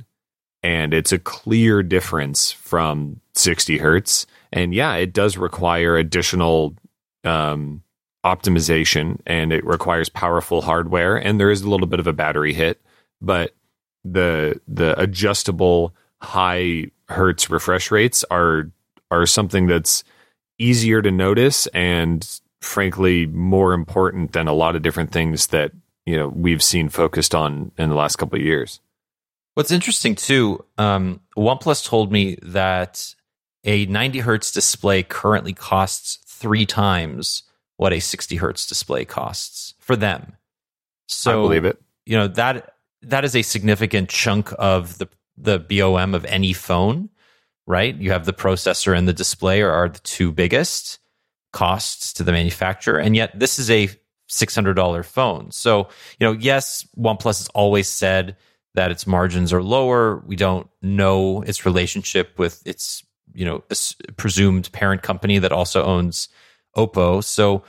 And 0.61 0.93
it's 0.93 1.11
a 1.11 1.19
clear 1.19 1.81
difference 1.81 2.51
from 2.51 3.21
60 3.33 3.77
hertz. 3.77 4.27
And 4.51 4.73
yeah, 4.73 4.95
it 4.95 5.13
does 5.13 5.37
require 5.37 5.97
additional 5.97 6.75
um, 7.23 7.81
optimization 8.25 9.19
and 9.25 9.53
it 9.53 9.65
requires 9.65 10.09
powerful 10.09 10.61
hardware 10.61 11.15
and 11.15 11.39
there 11.39 11.51
is 11.51 11.61
a 11.61 11.69
little 11.69 11.87
bit 11.87 11.99
of 11.99 12.07
a 12.07 12.13
battery 12.13 12.53
hit, 12.53 12.81
but 13.21 13.53
the 14.03 14.59
the 14.67 14.99
adjustable 14.99 15.93
high 16.21 16.85
hertz 17.07 17.49
refresh 17.49 17.91
rates 17.91 18.23
are 18.31 18.71
are 19.11 19.25
something 19.25 19.67
that's 19.67 20.03
easier 20.57 21.01
to 21.01 21.11
notice 21.11 21.67
and 21.67 22.39
frankly 22.61 23.25
more 23.27 23.73
important 23.73 24.33
than 24.33 24.47
a 24.47 24.53
lot 24.53 24.75
of 24.75 24.81
different 24.81 25.11
things 25.11 25.47
that 25.47 25.71
you 26.05 26.17
know 26.17 26.27
we've 26.27 26.63
seen 26.63 26.89
focused 26.89 27.33
on 27.33 27.71
in 27.77 27.89
the 27.89 27.95
last 27.95 28.17
couple 28.17 28.37
of 28.37 28.45
years. 28.45 28.81
What's 29.55 29.71
interesting 29.71 30.15
too, 30.15 30.63
um, 30.77 31.21
OnePlus 31.35 31.85
told 31.85 32.11
me 32.11 32.37
that 32.41 33.13
a 33.65 33.85
90 33.87 34.19
hertz 34.19 34.51
display 34.51 35.03
currently 35.03 35.53
costs 35.53 36.19
three 36.25 36.65
times 36.65 37.43
what 37.79 37.93
a 37.93 38.01
60 38.01 38.35
hertz 38.35 38.67
display 38.67 39.05
costs 39.05 39.73
for 39.79 39.95
them. 39.95 40.35
So 41.07 41.31
I 41.31 41.47
believe 41.47 41.63
it. 41.63 41.81
You 42.05 42.17
know 42.17 42.27
that 42.27 42.75
that 43.03 43.23
is 43.23 43.37
a 43.37 43.41
significant 43.41 44.09
chunk 44.09 44.51
of 44.59 44.97
the 44.97 45.07
the 45.37 45.59
BOM 45.59 46.13
of 46.13 46.25
any 46.25 46.51
phone, 46.51 47.09
right? 47.65 47.95
You 47.95 48.11
have 48.11 48.25
the 48.25 48.33
processor 48.33 48.97
and 48.97 49.07
the 49.07 49.13
display 49.13 49.61
are, 49.61 49.87
the 49.87 49.99
two 49.99 50.33
biggest 50.33 50.99
costs 51.53 52.11
to 52.13 52.23
the 52.23 52.33
manufacturer, 52.33 52.99
and 52.99 53.15
yet 53.15 53.39
this 53.39 53.57
is 53.57 53.71
a 53.71 53.89
six 54.27 54.53
hundred 54.53 54.73
dollar 54.73 55.01
phone. 55.01 55.49
So 55.51 55.87
you 56.19 56.27
know, 56.27 56.33
yes, 56.33 56.85
OnePlus 56.97 57.39
has 57.39 57.47
always 57.55 57.87
said 57.87 58.35
that 58.75 58.91
its 58.91 59.07
margins 59.07 59.53
are 59.53 59.63
lower. 59.63 60.21
We 60.27 60.35
don't 60.35 60.67
know 60.81 61.43
its 61.43 61.65
relationship 61.65 62.37
with 62.37 62.61
its 62.67 63.05
you 63.33 63.45
know 63.45 63.63
presumed 64.17 64.69
parent 64.73 65.01
company 65.01 65.39
that 65.39 65.53
also 65.53 65.85
owns 65.85 66.27
Oppo. 66.75 67.23
So 67.23 67.63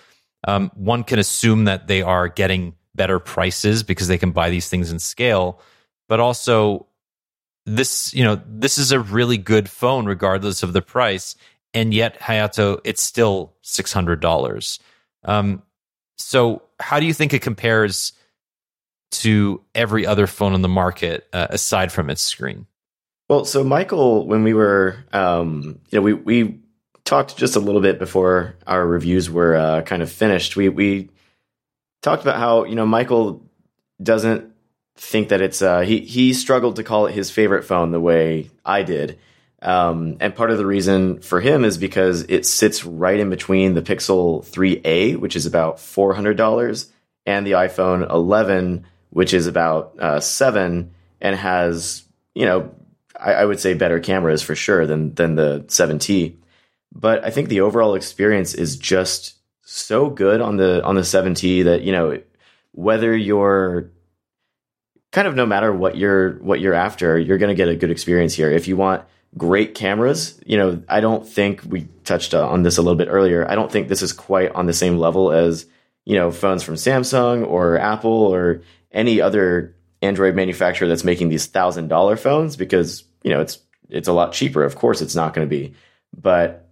um, 0.47 0.71
one 0.75 1.05
can 1.05 1.19
assume 1.19 1.65
that 1.65 1.87
they 1.87 2.03
are 2.03 2.29
getting 2.29 2.75
better 2.95 3.19
prices 3.19 3.83
because 3.83 4.09
they 4.09 4.19
can 4.19 4.33
buy 4.33 4.51
these 4.51 4.69
things 4.69 4.91
in 4.91 4.99
scale. 4.99 5.61
But 6.09 6.21
also, 6.21 6.87
this 7.67 8.13
you 8.15 8.25
know 8.25 8.41
this 8.47 8.79
is 8.79 8.91
a 8.91 9.01
really 9.01 9.39
good 9.39 9.69
phone 9.69 10.07
regardless 10.07 10.63
of 10.63 10.73
the 10.73 10.83
price, 10.83 11.37
and 11.73 11.95
yet 11.95 12.19
Hayato 12.19 12.81
it's 12.85 13.03
still 13.03 13.55
six 13.63 13.93
hundred 13.93 14.21
dollars. 14.21 14.79
Um, 15.25 15.63
so 16.17 16.63
how 16.79 17.01
do 17.01 17.07
you 17.07 17.15
think 17.15 17.33
it 17.33 17.43
compares 17.43 18.13
to 19.11 19.63
every 19.75 20.07
other 20.07 20.27
phone 20.27 20.53
on 20.53 20.63
the 20.63 20.69
market 20.69 21.27
uh, 21.33 21.49
aside 21.51 21.93
from 21.93 22.11
its 22.11 22.23
screen? 22.23 22.67
Well, 23.29 23.45
so 23.45 23.63
Michael, 23.63 24.27
when 24.27 24.43
we 24.43 24.55
were, 24.55 24.97
um, 25.13 25.79
you 25.91 25.99
know, 25.99 26.03
we 26.03 26.15
we 26.15 26.61
talked 27.05 27.37
just 27.37 27.57
a 27.57 27.61
little 27.61 27.81
bit 27.81 27.99
before 27.99 28.57
our 28.67 28.87
reviews 28.87 29.31
were 29.31 29.55
uh, 29.55 29.83
kind 29.83 30.03
of 30.03 30.11
finished. 30.11 30.57
We 30.57 30.69
we 30.69 31.11
talked 32.03 32.23
about 32.23 32.37
how 32.37 32.65
you 32.65 32.75
know 32.75 32.87
Michael 32.87 33.43
doesn't 34.03 34.53
think 34.97 35.31
that 35.31 35.41
it's 35.41 35.63
uh, 35.63 35.81
he 35.81 36.01
he 36.01 36.33
struggled 36.33 36.77
to 36.77 36.85
call 36.85 37.07
it 37.07 37.13
his 37.13 37.31
favorite 37.31 37.65
phone 37.65 37.91
the 37.91 38.01
way 38.01 38.51
I 38.65 38.83
did. 38.83 39.19
Um, 39.63 40.17
and 40.21 40.35
part 40.35 40.51
of 40.51 40.57
the 40.57 40.65
reason 40.65 41.21
for 41.21 41.41
him 41.41 41.65
is 41.65 41.77
because 41.77 42.23
it 42.23 42.47
sits 42.47 42.85
right 42.85 43.21
in 43.21 43.29
between 43.29 43.75
the 43.75 43.83
Pixel 43.83 44.43
3a, 44.43 45.17
which 45.19 45.37
is 45.37 45.45
about 45.45 45.79
four 45.79 46.15
hundred 46.15 46.37
dollars, 46.37 46.91
and 47.27 47.47
the 47.47 47.53
iPhone 47.53 48.09
11, 48.09 48.87
which 49.11 49.35
is 49.35 49.47
about 49.47 49.99
uh, 49.99 50.21
seven, 50.21 50.93
and 51.21 51.37
has 51.37 52.05
you 52.35 52.47
know 52.47 52.75
I, 53.19 53.35
I, 53.35 53.45
would 53.45 53.61
say 53.61 53.75
better 53.75 54.01
cameras 54.01 54.43
for 54.43 54.55
sure 54.55 54.87
than 54.87 55.15
than 55.15 55.35
the 55.35 55.65
7T. 55.69 56.37
But 56.93 57.25
I 57.25 57.31
think 57.31 57.49
the 57.49 57.61
overall 57.61 57.95
experience 57.95 58.55
is 58.55 58.77
just 58.77 59.35
so 59.63 60.11
good 60.11 60.41
on 60.41 60.57
the 60.57 60.83
on 60.85 60.97
the 60.97 61.03
7T 61.03 61.65
that 61.65 61.83
you 61.83 61.93
know 61.93 62.21
whether 62.73 63.17
you're 63.17 63.91
kind 65.13 65.29
of 65.29 65.35
no 65.35 65.47
matter 65.47 65.73
what 65.73 65.97
you're 65.97 66.35
what 66.39 66.61
you're 66.61 66.75
after, 66.75 67.19
you're 67.19 67.39
going 67.39 67.49
to 67.49 67.55
get 67.55 67.69
a 67.69 67.77
good 67.77 67.91
experience 67.91 68.35
here. 68.35 68.51
If 68.51 68.69
you 68.69 68.77
want 68.77 69.05
great 69.37 69.75
cameras, 69.75 70.41
you 70.45 70.57
know, 70.57 70.83
I 70.89 71.01
don't 71.01 71.27
think 71.27 71.63
we 71.65 71.89
touched 72.05 72.35
on 72.35 72.63
this 72.63 72.79
a 72.79 72.83
little 72.83 72.97
bit 72.97 73.09
earlier. 73.09 73.49
I 73.49 73.55
don't 73.55 73.71
think 73.71 73.89
this 73.89 74.03
is 74.03 74.13
quite 74.13 74.53
on 74.53 74.67
the 74.67 74.73
same 74.73 74.99
level 74.99 75.33
as 75.33 75.67
you 76.05 76.17
know 76.17 76.31
phones 76.31 76.63
from 76.63 76.75
Samsung 76.75 77.47
or 77.47 77.79
Apple 77.79 78.11
or 78.11 78.63
any 78.93 79.21
other 79.21 79.77
Android 80.03 80.35
manufacturer 80.35 80.89
that's 80.89 81.05
making 81.05 81.29
these 81.29 81.47
thousand 81.47 81.89
dollar 81.89 82.17
phones 82.17 82.57
because 82.57 83.05
you 83.23 83.31
know 83.31 83.41
it's 83.41 83.59
it's 83.89 84.09
a 84.09 84.13
lot 84.13 84.33
cheaper. 84.33 84.65
Of 84.65 84.77
course, 84.77 85.01
it's 85.01 85.15
not 85.15 85.35
going 85.35 85.47
to 85.47 85.51
be, 85.51 85.75
but 86.17 86.70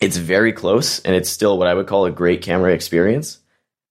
it's 0.00 0.16
very 0.16 0.52
close 0.52 0.98
and 1.00 1.14
it's 1.14 1.28
still 1.28 1.58
what 1.58 1.68
I 1.68 1.74
would 1.74 1.86
call 1.86 2.06
a 2.06 2.10
great 2.10 2.42
camera 2.42 2.72
experience. 2.72 3.38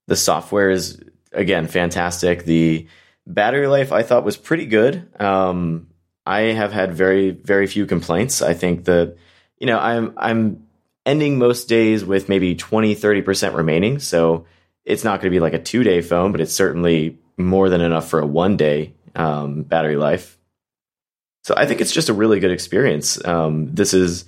The 0.08 0.16
software 0.16 0.70
is 0.70 1.00
again 1.32 1.68
fantastic. 1.68 2.44
The 2.46 2.88
battery 3.28 3.68
life 3.68 3.92
I 3.92 4.04
thought 4.04 4.26
was 4.26 4.38
pretty 4.38 4.66
good. 4.66 5.08
Um, 5.22 5.88
I 6.26 6.40
have 6.42 6.74
had 6.74 6.94
very 6.94 7.32
very 7.32 7.68
few 7.68 7.86
complaints. 7.86 8.42
I 8.42 8.54
think 8.54 8.86
that 8.86 9.18
you 9.60 9.68
know 9.68 9.80
I'm 9.80 10.14
I'm 10.18 10.68
ending 11.06 11.38
most 11.38 11.70
days 11.70 12.04
with 12.04 12.30
maybe 12.30 12.56
20 12.56 12.96
30% 12.96 13.56
remaining, 13.56 14.00
so 14.00 14.46
it's 14.86 15.04
not 15.04 15.22
going 15.22 15.32
to 15.32 15.36
be 15.36 15.40
like 15.40 15.54
a 15.54 15.60
2-day 15.60 16.02
phone, 16.02 16.32
but 16.32 16.42
it's 16.42 16.54
certainly 16.54 17.18
more 17.38 17.70
than 17.70 17.82
enough 17.82 18.10
for 18.10 18.20
a 18.20 18.28
1-day 18.28 18.94
um, 19.16 19.64
battery 19.64 19.96
life. 19.96 20.38
So 21.44 21.54
I 21.56 21.66
think 21.66 21.82
it's 21.82 21.94
just 21.94 22.10
a 22.10 22.14
really 22.14 22.40
good 22.40 22.52
experience. 22.52 23.24
Um, 23.24 23.74
this 23.74 23.94
is 23.94 24.26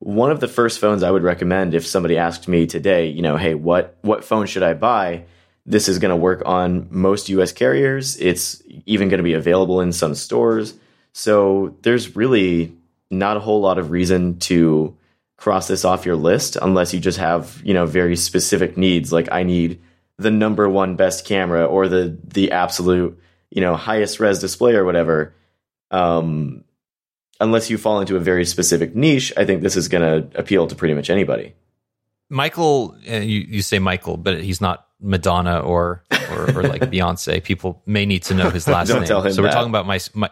one 0.00 0.30
of 0.30 0.40
the 0.40 0.48
first 0.48 0.78
phones 0.78 1.02
I 1.02 1.10
would 1.10 1.22
recommend 1.22 1.74
if 1.74 1.86
somebody 1.86 2.16
asked 2.16 2.48
me 2.48 2.66
today, 2.66 3.08
you 3.08 3.22
know, 3.22 3.36
hey, 3.36 3.54
what 3.54 3.96
what 4.02 4.24
phone 4.24 4.46
should 4.46 4.62
I 4.62 4.74
buy? 4.74 5.24
This 5.66 5.88
is 5.88 5.98
going 5.98 6.10
to 6.10 6.16
work 6.16 6.42
on 6.46 6.88
most 6.90 7.28
US 7.28 7.52
carriers. 7.52 8.16
It's 8.18 8.62
even 8.86 9.08
going 9.08 9.18
to 9.18 9.24
be 9.24 9.34
available 9.34 9.80
in 9.80 9.92
some 9.92 10.14
stores. 10.14 10.74
So 11.12 11.76
there's 11.82 12.16
really 12.16 12.76
not 13.10 13.36
a 13.36 13.40
whole 13.40 13.60
lot 13.60 13.78
of 13.78 13.90
reason 13.90 14.38
to 14.38 14.96
cross 15.36 15.68
this 15.68 15.84
off 15.84 16.06
your 16.06 16.16
list 16.16 16.56
unless 16.60 16.94
you 16.94 17.00
just 17.00 17.18
have, 17.18 17.60
you 17.64 17.74
know, 17.74 17.86
very 17.86 18.16
specific 18.16 18.76
needs 18.76 19.12
like 19.12 19.28
I 19.32 19.42
need 19.42 19.80
the 20.16 20.30
number 20.30 20.68
one 20.68 20.96
best 20.96 21.24
camera 21.24 21.64
or 21.64 21.88
the 21.88 22.18
the 22.22 22.52
absolute, 22.52 23.20
you 23.50 23.60
know, 23.60 23.74
highest 23.74 24.20
res 24.20 24.38
display 24.38 24.74
or 24.74 24.84
whatever. 24.84 25.34
Um, 25.90 26.64
unless 27.40 27.70
you 27.70 27.78
fall 27.78 28.00
into 28.00 28.16
a 28.16 28.20
very 28.20 28.44
specific 28.44 28.94
niche, 28.94 29.32
I 29.36 29.44
think 29.44 29.62
this 29.62 29.76
is 29.76 29.88
going 29.88 30.02
to 30.02 30.38
appeal 30.38 30.66
to 30.66 30.74
pretty 30.74 30.94
much 30.94 31.10
anybody. 31.10 31.54
Michael, 32.30 32.96
uh, 33.10 33.16
you, 33.16 33.40
you 33.40 33.62
say 33.62 33.78
Michael, 33.78 34.16
but 34.16 34.42
he's 34.42 34.60
not 34.60 34.86
Madonna 35.00 35.60
or 35.60 36.04
or, 36.30 36.58
or 36.58 36.62
like 36.64 36.82
Beyonce. 36.90 37.42
People 37.42 37.82
may 37.86 38.04
need 38.04 38.22
to 38.24 38.34
know 38.34 38.50
his 38.50 38.66
last 38.68 38.88
Don't 38.88 39.00
name. 39.00 39.08
Tell 39.08 39.22
him 39.22 39.32
so 39.32 39.42
we're 39.42 39.50
talking 39.50 39.70
about 39.70 39.86
my, 39.86 39.98
my, 40.14 40.30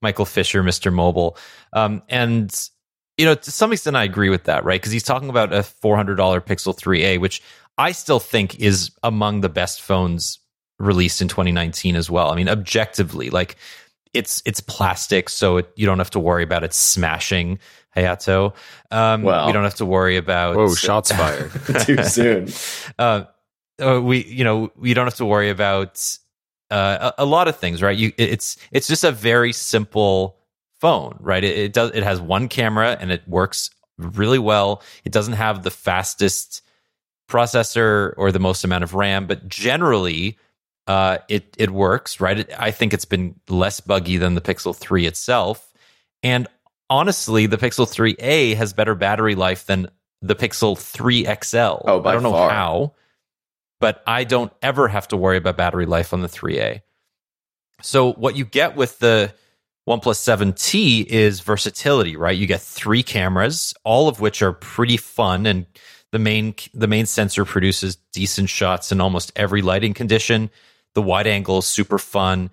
Michael 0.00 0.24
Fisher, 0.24 0.62
Mr. 0.62 0.92
Mobile, 0.92 1.36
um, 1.72 2.02
and 2.08 2.68
you 3.16 3.24
know 3.24 3.34
to 3.34 3.50
some 3.50 3.72
extent 3.72 3.96
I 3.96 4.04
agree 4.04 4.28
with 4.28 4.44
that, 4.44 4.64
right? 4.64 4.80
Because 4.80 4.92
he's 4.92 5.02
talking 5.02 5.30
about 5.30 5.52
a 5.52 5.62
four 5.62 5.96
hundred 5.96 6.16
dollar 6.16 6.40
Pixel 6.40 6.78
3a, 6.78 7.18
which 7.18 7.42
I 7.78 7.92
still 7.92 8.20
think 8.20 8.60
is 8.60 8.90
among 9.02 9.40
the 9.40 9.48
best 9.48 9.80
phones 9.80 10.38
released 10.78 11.22
in 11.22 11.28
2019 11.28 11.96
as 11.96 12.10
well. 12.10 12.30
I 12.30 12.36
mean, 12.36 12.48
objectively, 12.48 13.30
like 13.30 13.56
it's 14.14 14.42
it's 14.44 14.60
plastic, 14.60 15.28
so 15.28 15.58
it, 15.58 15.70
you 15.76 15.86
don't 15.86 15.98
have 15.98 16.10
to 16.10 16.20
worry 16.20 16.42
about 16.42 16.64
it 16.64 16.72
smashing 16.74 17.58
Hayato. 17.96 18.54
Um, 18.90 19.22
Well. 19.22 19.46
we 19.46 19.52
don't 19.52 19.64
have 19.64 19.76
to 19.76 19.86
worry 19.86 20.16
about 20.16 20.56
Whoa, 20.56 20.74
shots 20.74 21.12
fired. 21.12 21.50
Too 21.80 22.02
soon. 22.04 22.48
uh, 22.98 23.24
uh, 23.84 24.00
we 24.02 24.24
you 24.24 24.44
know 24.44 24.70
we 24.76 24.94
don't 24.94 25.06
have 25.06 25.16
to 25.16 25.24
worry 25.24 25.50
about 25.50 26.18
uh, 26.70 27.12
a, 27.18 27.22
a 27.22 27.26
lot 27.26 27.48
of 27.48 27.56
things, 27.56 27.82
right? 27.82 27.96
You 27.96 28.12
it's 28.18 28.56
it's 28.70 28.88
just 28.88 29.04
a 29.04 29.12
very 29.12 29.52
simple 29.52 30.36
phone, 30.80 31.16
right? 31.20 31.42
It, 31.44 31.56
it 31.58 31.72
does 31.72 31.90
it 31.92 32.02
has 32.02 32.20
one 32.20 32.48
camera 32.48 32.96
and 33.00 33.10
it 33.12 33.26
works 33.28 33.70
really 33.98 34.38
well. 34.38 34.82
It 35.04 35.12
doesn't 35.12 35.34
have 35.34 35.62
the 35.62 35.70
fastest 35.70 36.62
processor 37.28 38.14
or 38.16 38.32
the 38.32 38.38
most 38.40 38.64
amount 38.64 38.84
of 38.84 38.94
RAM, 38.94 39.26
but 39.26 39.48
generally 39.48 40.38
uh, 40.86 41.18
it 41.28 41.54
it 41.58 41.70
works, 41.70 42.20
right? 42.20 42.40
It, 42.40 42.50
I 42.58 42.70
think 42.70 42.92
it's 42.92 43.04
been 43.04 43.34
less 43.48 43.80
buggy 43.80 44.16
than 44.16 44.34
the 44.34 44.40
Pixel 44.40 44.76
3 44.76 45.06
itself, 45.06 45.72
and 46.22 46.46
honestly, 46.90 47.46
the 47.46 47.56
Pixel 47.58 47.86
3a 47.86 48.54
has 48.56 48.72
better 48.72 48.94
battery 48.94 49.34
life 49.34 49.66
than 49.66 49.88
the 50.20 50.34
Pixel 50.34 50.78
3 50.78 51.24
XL. 51.42 51.56
Oh, 51.84 52.00
by 52.00 52.10
I 52.10 52.12
don't 52.14 52.22
know 52.22 52.32
far. 52.32 52.50
how, 52.50 52.94
but 53.80 54.02
I 54.06 54.24
don't 54.24 54.52
ever 54.62 54.88
have 54.88 55.08
to 55.08 55.16
worry 55.16 55.36
about 55.38 55.56
battery 55.56 55.86
life 55.86 56.12
on 56.12 56.20
the 56.20 56.28
3a. 56.28 56.82
So 57.82 58.12
what 58.12 58.36
you 58.36 58.44
get 58.44 58.76
with 58.76 58.98
the 59.00 59.34
OnePlus 59.88 60.54
7T 60.54 61.04
is 61.06 61.40
versatility, 61.40 62.16
right? 62.16 62.36
You 62.36 62.46
get 62.46 62.60
three 62.60 63.02
cameras, 63.02 63.74
all 63.82 64.08
of 64.08 64.20
which 64.20 64.42
are 64.42 64.52
pretty 64.52 64.96
fun 64.96 65.46
and 65.46 65.66
the 66.12 66.18
main 66.18 66.54
the 66.74 66.86
main 66.86 67.06
sensor 67.06 67.44
produces 67.44 67.96
decent 68.12 68.50
shots 68.50 68.92
in 68.92 69.00
almost 69.00 69.32
every 69.34 69.62
lighting 69.62 69.94
condition. 69.94 70.50
The 70.94 71.02
wide 71.02 71.26
angle 71.26 71.58
is 71.58 71.66
super 71.66 71.98
fun. 71.98 72.50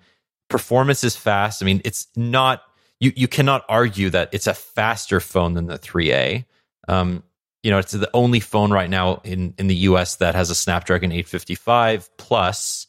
Performance 0.48 1.04
is 1.04 1.16
fast. 1.16 1.62
I 1.62 1.66
mean, 1.66 1.80
it's 1.84 2.08
not 2.16 2.62
you 3.00 3.12
you 3.16 3.28
cannot 3.28 3.64
argue 3.68 4.10
that 4.10 4.28
it's 4.32 4.46
a 4.46 4.54
faster 4.54 5.20
phone 5.20 5.54
than 5.54 5.66
the 5.66 5.78
3A. 5.78 6.44
Um, 6.88 7.22
you 7.62 7.70
know, 7.70 7.78
it's 7.78 7.92
the 7.92 8.10
only 8.14 8.40
phone 8.40 8.72
right 8.72 8.90
now 8.90 9.20
in 9.24 9.54
in 9.58 9.66
the 9.66 9.74
US 9.76 10.16
that 10.16 10.34
has 10.34 10.50
a 10.50 10.54
Snapdragon 10.54 11.12
855 11.12 12.16
plus, 12.16 12.86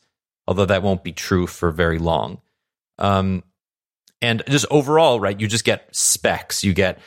although 0.47 0.65
that 0.65 0.83
won't 0.83 1.03
be 1.03 1.11
true 1.11 1.47
for 1.47 1.71
very 1.71 1.99
long. 1.99 2.39
Um, 2.99 3.43
and 4.21 4.43
just 4.47 4.65
overall, 4.69 5.19
right, 5.19 5.39
you 5.39 5.47
just 5.47 5.65
get 5.65 5.93
specs. 5.95 6.63
You 6.63 6.73
get 6.73 6.99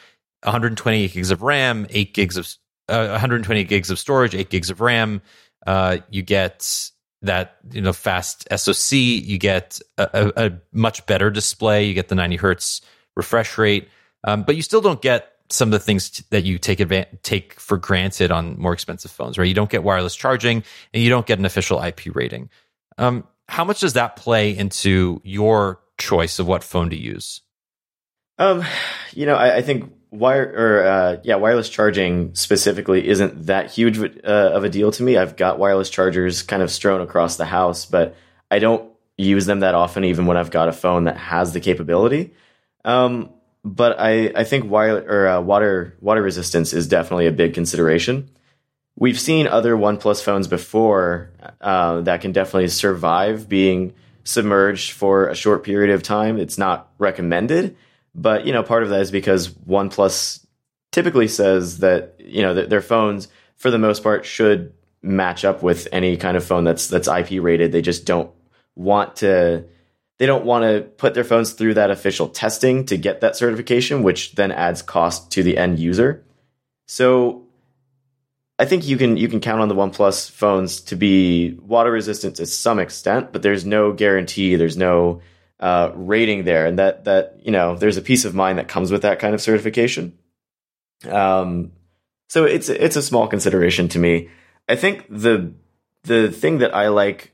128 0.42 1.12
gigs 1.12 1.30
of 1.30 1.42
RAM, 1.42 1.86
8 1.90 2.12
gigs 2.12 2.36
of 2.36 2.52
uh, 2.88 3.08
120 3.08 3.64
gigs 3.64 3.90
of 3.90 3.98
storage, 3.98 4.34
8 4.34 4.50
gigs 4.50 4.70
of 4.70 4.80
RAM. 4.80 5.22
Uh, 5.66 5.98
you 6.10 6.22
get 6.22 6.90
that 7.24 7.56
you 7.70 7.80
know 7.80 7.92
fast 7.92 8.46
SoC. 8.54 8.92
You 8.92 9.38
get 9.38 9.80
a, 9.98 10.08
a, 10.12 10.46
a, 10.46 10.52
much 10.72 11.04
better 11.06 11.30
display. 11.30 11.84
You 11.84 11.94
get 11.94 12.08
the 12.08 12.14
90 12.14 12.36
hertz 12.36 12.80
refresh 13.16 13.58
rate, 13.58 13.88
um, 14.24 14.42
but 14.42 14.56
you 14.56 14.62
still 14.62 14.80
don't 14.80 15.02
get 15.02 15.32
some 15.50 15.68
of 15.68 15.72
the 15.72 15.78
things 15.78 16.22
that 16.30 16.44
you 16.44 16.58
take 16.58 16.78
advan- 16.78 17.06
take 17.22 17.58
for 17.60 17.76
granted 17.76 18.30
on 18.30 18.58
more 18.58 18.72
expensive 18.72 19.10
phones. 19.10 19.38
Right? 19.38 19.48
You 19.48 19.54
don't 19.54 19.70
get 19.70 19.82
wireless 19.82 20.14
charging, 20.14 20.62
and 20.92 21.02
you 21.02 21.10
don't 21.10 21.26
get 21.26 21.38
an 21.38 21.44
official 21.44 21.82
IP 21.82 22.14
rating. 22.14 22.50
Um, 22.98 23.26
how 23.48 23.64
much 23.64 23.80
does 23.80 23.94
that 23.94 24.16
play 24.16 24.56
into 24.56 25.20
your 25.24 25.80
choice 25.98 26.38
of 26.38 26.46
what 26.46 26.64
phone 26.64 26.90
to 26.90 26.96
use? 26.96 27.42
Um, 28.38 28.64
you 29.12 29.26
know, 29.26 29.34
I, 29.34 29.56
I 29.56 29.62
think 29.62 29.92
wire 30.14 30.52
or 30.56 30.86
uh, 30.86 31.16
yeah, 31.22 31.36
wireless 31.36 31.68
charging 31.68 32.34
specifically 32.34 33.08
isn't 33.08 33.46
that 33.46 33.70
huge 33.70 33.98
uh, 33.98 34.26
of 34.26 34.64
a 34.64 34.68
deal 34.68 34.90
to 34.92 35.02
me. 35.02 35.16
I've 35.16 35.36
got 35.36 35.58
wireless 35.58 35.90
chargers 35.90 36.42
kind 36.42 36.62
of 36.62 36.70
strewn 36.70 37.00
across 37.00 37.36
the 37.36 37.44
house, 37.44 37.86
but 37.86 38.16
I 38.50 38.58
don't 38.58 38.90
use 39.16 39.46
them 39.46 39.60
that 39.60 39.74
often, 39.74 40.04
even 40.04 40.26
when 40.26 40.36
I've 40.36 40.50
got 40.50 40.68
a 40.68 40.72
phone 40.72 41.04
that 41.04 41.16
has 41.16 41.52
the 41.52 41.60
capability. 41.60 42.34
Um, 42.84 43.30
but 43.64 43.98
I, 43.98 44.32
I 44.34 44.44
think 44.44 44.70
wire 44.70 44.98
or 44.98 45.28
uh, 45.28 45.40
water 45.40 45.96
water 46.00 46.22
resistance 46.22 46.72
is 46.72 46.86
definitely 46.86 47.26
a 47.26 47.32
big 47.32 47.54
consideration. 47.54 48.30
We've 48.96 49.18
seen 49.18 49.48
other 49.48 49.74
OnePlus 49.74 50.22
phones 50.22 50.46
before 50.46 51.30
uh, 51.60 52.02
that 52.02 52.20
can 52.20 52.32
definitely 52.32 52.68
survive 52.68 53.48
being 53.48 53.94
submerged 54.22 54.92
for 54.92 55.28
a 55.28 55.34
short 55.34 55.64
period 55.64 55.90
of 55.92 56.02
time. 56.02 56.38
It's 56.38 56.58
not 56.58 56.92
recommended, 56.98 57.76
but 58.14 58.46
you 58.46 58.52
know, 58.52 58.62
part 58.62 58.82
of 58.82 58.90
that 58.90 59.00
is 59.00 59.10
because 59.10 59.48
OnePlus 59.48 60.44
typically 60.92 61.28
says 61.28 61.78
that 61.78 62.14
you 62.18 62.42
know 62.42 62.54
that 62.54 62.70
their 62.70 62.80
phones, 62.80 63.28
for 63.56 63.70
the 63.70 63.78
most 63.78 64.02
part, 64.02 64.24
should 64.24 64.72
match 65.02 65.44
up 65.44 65.62
with 65.62 65.88
any 65.92 66.16
kind 66.16 66.36
of 66.36 66.44
phone 66.44 66.64
that's 66.64 66.88
that's 66.88 67.08
IP 67.08 67.42
rated. 67.42 67.72
They 67.72 67.82
just 67.82 68.06
don't 68.06 68.30
want 68.74 69.16
to. 69.16 69.64
They 70.18 70.26
don't 70.26 70.44
want 70.44 70.62
to 70.62 70.82
put 70.82 71.14
their 71.14 71.24
phones 71.24 71.54
through 71.54 71.74
that 71.74 71.90
official 71.90 72.28
testing 72.28 72.86
to 72.86 72.96
get 72.96 73.20
that 73.20 73.34
certification, 73.34 74.04
which 74.04 74.36
then 74.36 74.52
adds 74.52 74.80
cost 74.80 75.32
to 75.32 75.42
the 75.42 75.58
end 75.58 75.80
user. 75.80 76.24
So 76.86 77.44
I 78.58 78.64
think 78.64 78.86
you 78.86 78.96
can 78.96 79.16
you 79.16 79.28
can 79.28 79.40
count 79.40 79.60
on 79.60 79.68
the 79.68 79.74
OnePlus 79.74 80.30
phones 80.30 80.80
to 80.82 80.96
be 80.96 81.58
water 81.60 81.90
resistant 81.90 82.36
to 82.36 82.46
some 82.46 82.78
extent, 82.78 83.32
but 83.32 83.42
there's 83.42 83.66
no 83.66 83.92
guarantee. 83.92 84.54
There's 84.54 84.76
no 84.76 85.20
uh, 85.60 85.92
rating 85.94 86.44
there, 86.44 86.66
and 86.66 86.78
that 86.78 87.04
that 87.04 87.40
you 87.42 87.52
know 87.52 87.76
there's 87.76 87.96
a 87.96 88.02
peace 88.02 88.24
of 88.24 88.34
mind 88.34 88.58
that 88.58 88.68
comes 88.68 88.90
with 88.90 89.02
that 89.02 89.18
kind 89.18 89.34
of 89.34 89.40
certification. 89.40 90.18
Um, 91.08 91.72
so 92.28 92.44
it's 92.44 92.68
it's 92.68 92.96
a 92.96 93.02
small 93.02 93.26
consideration 93.28 93.88
to 93.88 93.98
me. 93.98 94.28
I 94.68 94.76
think 94.76 95.06
the 95.08 95.52
the 96.04 96.30
thing 96.30 96.58
that 96.58 96.74
I 96.74 96.88
like 96.88 97.32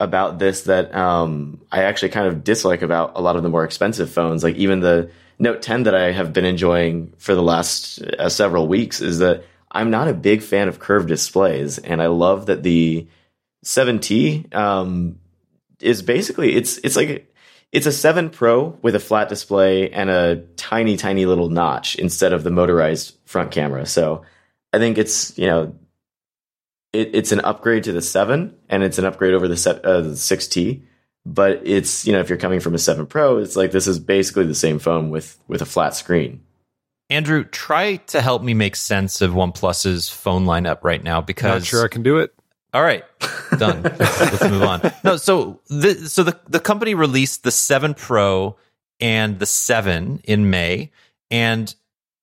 about 0.00 0.38
this 0.38 0.62
that 0.62 0.94
um, 0.94 1.60
I 1.70 1.84
actually 1.84 2.08
kind 2.10 2.26
of 2.26 2.44
dislike 2.44 2.82
about 2.82 3.12
a 3.14 3.20
lot 3.20 3.36
of 3.36 3.42
the 3.42 3.48
more 3.48 3.64
expensive 3.64 4.10
phones, 4.10 4.42
like 4.42 4.56
even 4.56 4.80
the 4.80 5.10
Note 5.38 5.62
10 5.62 5.84
that 5.84 5.94
I 5.94 6.12
have 6.12 6.32
been 6.32 6.44
enjoying 6.44 7.14
for 7.18 7.34
the 7.34 7.42
last 7.42 8.00
uh, 8.00 8.28
several 8.28 8.68
weeks, 8.68 9.00
is 9.00 9.18
that 9.18 9.44
I'm 9.70 9.90
not 9.90 10.06
a 10.06 10.14
big 10.14 10.42
fan 10.42 10.68
of 10.68 10.78
curved 10.78 11.08
displays, 11.08 11.78
and 11.78 12.02
I 12.02 12.06
love 12.06 12.46
that 12.46 12.62
the 12.62 13.08
7T 13.64 14.54
um, 14.54 15.18
is 15.80 16.02
basically 16.02 16.54
it's 16.54 16.78
it's 16.78 16.96
like 16.96 17.31
it's 17.72 17.86
a 17.86 17.92
7 17.92 18.28
Pro 18.30 18.78
with 18.82 18.94
a 18.94 19.00
flat 19.00 19.30
display 19.30 19.90
and 19.90 20.10
a 20.10 20.44
tiny, 20.56 20.98
tiny 20.98 21.24
little 21.24 21.48
notch 21.48 21.96
instead 21.96 22.34
of 22.34 22.44
the 22.44 22.50
motorized 22.50 23.16
front 23.24 23.50
camera. 23.50 23.86
So 23.86 24.22
I 24.74 24.78
think 24.78 24.98
it's, 24.98 25.36
you 25.38 25.46
know, 25.46 25.74
it, 26.92 27.14
it's 27.14 27.32
an 27.32 27.40
upgrade 27.40 27.84
to 27.84 27.92
the 27.92 28.02
7 28.02 28.54
and 28.68 28.82
it's 28.82 28.98
an 28.98 29.06
upgrade 29.06 29.32
over 29.32 29.48
the, 29.48 29.56
set, 29.56 29.82
uh, 29.84 30.02
the 30.02 30.10
6T. 30.10 30.82
But 31.24 31.62
it's, 31.64 32.04
you 32.04 32.12
know, 32.12 32.20
if 32.20 32.28
you're 32.28 32.38
coming 32.38 32.60
from 32.60 32.74
a 32.74 32.78
7 32.78 33.06
Pro, 33.06 33.38
it's 33.38 33.56
like 33.56 33.70
this 33.70 33.86
is 33.86 33.98
basically 33.98 34.44
the 34.44 34.54
same 34.54 34.78
phone 34.78 35.08
with, 35.08 35.38
with 35.48 35.62
a 35.62 35.66
flat 35.66 35.94
screen. 35.94 36.42
Andrew, 37.08 37.44
try 37.44 37.96
to 37.96 38.20
help 38.20 38.42
me 38.42 38.54
make 38.54 38.76
sense 38.76 39.20
of 39.22 39.32
OnePlus's 39.32 40.08
phone 40.08 40.44
lineup 40.44 40.82
right 40.82 41.02
now 41.02 41.20
because 41.20 41.44
I'm 41.44 41.58
Not 41.58 41.64
sure 41.64 41.84
I 41.84 41.88
can 41.88 42.02
do 42.02 42.18
it. 42.18 42.34
All 42.72 42.82
right, 42.82 43.04
done. 43.58 43.82
let's, 43.82 44.42
move 44.44 44.62
on. 44.62 44.92
No, 45.04 45.16
so 45.16 45.60
the 45.68 45.94
so 46.08 46.22
the 46.22 46.38
the 46.48 46.60
company 46.60 46.94
released 46.94 47.44
the 47.44 47.50
Seven 47.50 47.94
Pro 47.94 48.56
and 48.98 49.38
the 49.38 49.46
Seven 49.46 50.20
in 50.24 50.48
May, 50.48 50.90
and 51.30 51.74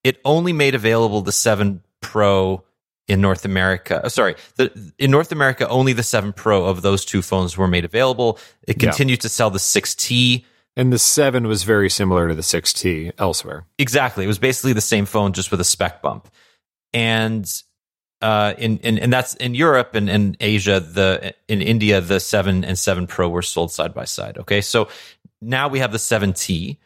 it 0.04 0.20
only 0.26 0.54
made 0.54 0.74
available 0.74 1.22
the 1.22 1.32
Seven 1.32 1.84
Pro 2.02 2.64
in 3.10 3.22
North 3.22 3.44
America. 3.44 4.02
Oh, 4.04 4.08
sorry, 4.08 4.36
the, 4.56 4.94
in 4.98 5.12
North 5.12 5.32
America, 5.32 5.68
only 5.68 5.94
the 5.94 6.04
Seven 6.04 6.32
Pro 6.32 6.66
of 6.66 6.82
those 6.82 7.04
two 7.04 7.22
phones 7.22 7.58
were 7.58 7.68
made 7.68 7.84
available. 7.84 8.40
It 8.68 8.80
continued 8.80 9.20
yeah. 9.20 9.24
to 9.24 9.30
sell 9.30 9.50
the 9.50 9.60
6T. 9.60 10.46
And 10.78 10.94
the 10.94 11.00
7 11.00 11.48
was 11.48 11.64
very 11.64 11.90
similar 11.90 12.30
to 12.30 12.36
the 12.36 12.44
6T 12.44 13.14
elsewhere. 13.18 13.66
Exactly. 13.80 14.24
It 14.24 14.28
was 14.28 14.40
basically 14.40 14.74
the 14.74 14.82
same 14.82 15.06
phone, 15.06 15.34
just 15.34 15.52
with 15.52 15.60
a 15.60 15.66
spec 15.66 16.02
bump. 16.02 16.30
And 16.94 17.52
uh, 18.22 18.54
in, 18.58 18.80
in 18.80 19.00
and 19.00 19.14
that's 19.14 19.36
in 19.36 19.56
Europe 19.56 19.96
and 19.96 20.10
in 20.10 20.36
Asia, 20.40 20.80
the 20.80 21.34
in 21.48 21.62
India, 21.62 22.02
the 22.02 22.20
seven 22.20 22.66
and 22.66 22.78
seven 22.78 23.08
Pro 23.08 23.30
were 23.30 23.42
sold 23.42 23.72
side 23.72 23.94
by 23.94 24.06
side. 24.06 24.38
Okay, 24.40 24.62
so 24.62 24.90
now 25.42 25.70
we 25.70 25.80
have 25.80 25.92
the 25.92 26.00
seven 26.00 26.34
T, 26.34 26.80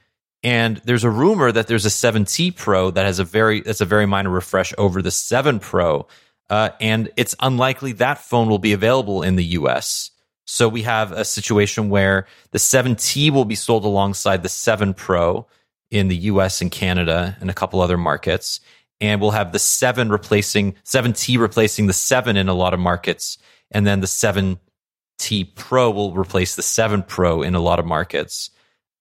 and 0.44 0.78
there's 0.86 1.04
a 1.04 1.10
rumor 1.10 1.52
that 1.52 1.68
there's 1.68 1.86
a 1.86 1.90
seven 1.90 2.26
T 2.26 2.52
Pro 2.52 2.92
that 2.92 3.06
has 3.06 3.20
a 3.20 3.24
very 3.24 3.62
that's 3.62 3.82
a 3.82 3.86
very 3.86 4.06
minor 4.06 4.30
refresh 4.30 4.74
over 4.78 5.02
the 5.02 5.12
seven 5.12 5.60
Pro, 5.60 6.08
uh, 6.52 6.70
and 6.80 7.10
it's 7.18 7.36
unlikely 7.40 7.94
that 7.94 8.20
phone 8.20 8.48
will 8.48 8.60
be 8.60 8.74
available 8.74 9.24
in 9.24 9.36
the 9.36 9.46
U.S. 9.46 10.12
So 10.46 10.68
we 10.68 10.84
have 10.84 11.12
a 11.12 11.26
situation 11.26 11.90
where 11.90 12.28
the 12.52 12.58
7T 12.58 13.32
will 13.32 13.46
be 13.46 13.56
sold 13.56 13.86
alongside 13.86 14.44
the 14.44 14.50
7 14.50 14.94
Pro 14.94 15.48
in 15.90 16.10
the 16.10 16.18
US 16.18 16.62
and 16.62 16.70
Canada 16.70 17.38
and 17.40 17.50
a 17.50 17.54
couple 17.54 17.80
other 17.80 17.98
markets 17.98 18.60
and 19.02 19.20
we'll 19.22 19.32
have 19.32 19.52
the 19.52 19.60
seven 19.60 20.10
replacing 20.10 20.76
7T 20.86 21.38
replacing 21.38 21.88
the 21.88 21.94
seven 21.94 22.38
in 22.38 22.50
a 22.50 22.54
lot 22.54 22.74
of 22.74 22.80
markets, 22.80 23.38
and 23.72 23.86
then 23.86 24.02
the 24.02 24.08
7T 24.08 25.56
Pro 25.56 25.92
will 25.92 26.14
replace 26.14 26.56
the 26.56 26.62
7 26.62 27.04
Pro 27.04 27.42
in 27.42 27.56
a 27.56 27.60
lot 27.60 27.80
of 27.80 27.86
markets. 27.86 28.50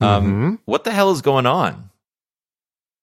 Um, 0.01 0.24
mm-hmm. 0.24 0.55
What 0.64 0.84
the 0.84 0.90
hell 0.90 1.11
is 1.12 1.22
going 1.22 1.47
on? 1.47 1.90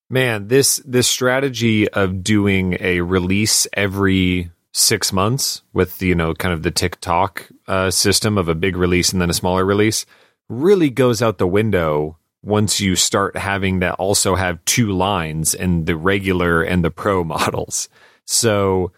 Man, 0.09 0.47
this 0.47 0.77
this 0.85 1.07
strategy 1.07 1.87
of 1.87 2.23
doing 2.23 2.77
a 2.79 3.01
release 3.01 3.67
every 3.73 4.49
six 4.73 5.13
months 5.13 5.61
with 5.73 6.01
you 6.01 6.15
know 6.15 6.33
kind 6.33 6.53
of 6.53 6.63
the 6.63 6.71
tick-tock 6.71 7.47
uh, 7.67 7.91
system 7.91 8.37
of 8.37 8.49
a 8.49 8.55
big 8.55 8.75
release 8.75 9.11
and 9.11 9.21
then 9.21 9.29
a 9.29 9.33
smaller 9.33 9.65
release 9.65 10.05
really 10.47 10.89
goes 10.89 11.21
out 11.21 11.37
the 11.37 11.47
window 11.47 12.17
once 12.41 12.79
you 12.79 12.95
start 12.95 13.37
having 13.37 13.79
that 13.79 13.95
also 13.95 14.35
have 14.35 14.63
two 14.65 14.91
lines 14.91 15.53
in 15.53 15.85
the 15.85 15.95
regular 15.95 16.63
and 16.63 16.83
the 16.83 16.91
pro 16.91 17.23
models. 17.23 17.89
So 18.25 18.91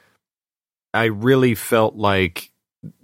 I 0.93 1.05
really 1.05 1.55
felt 1.55 1.95
like 1.95 2.51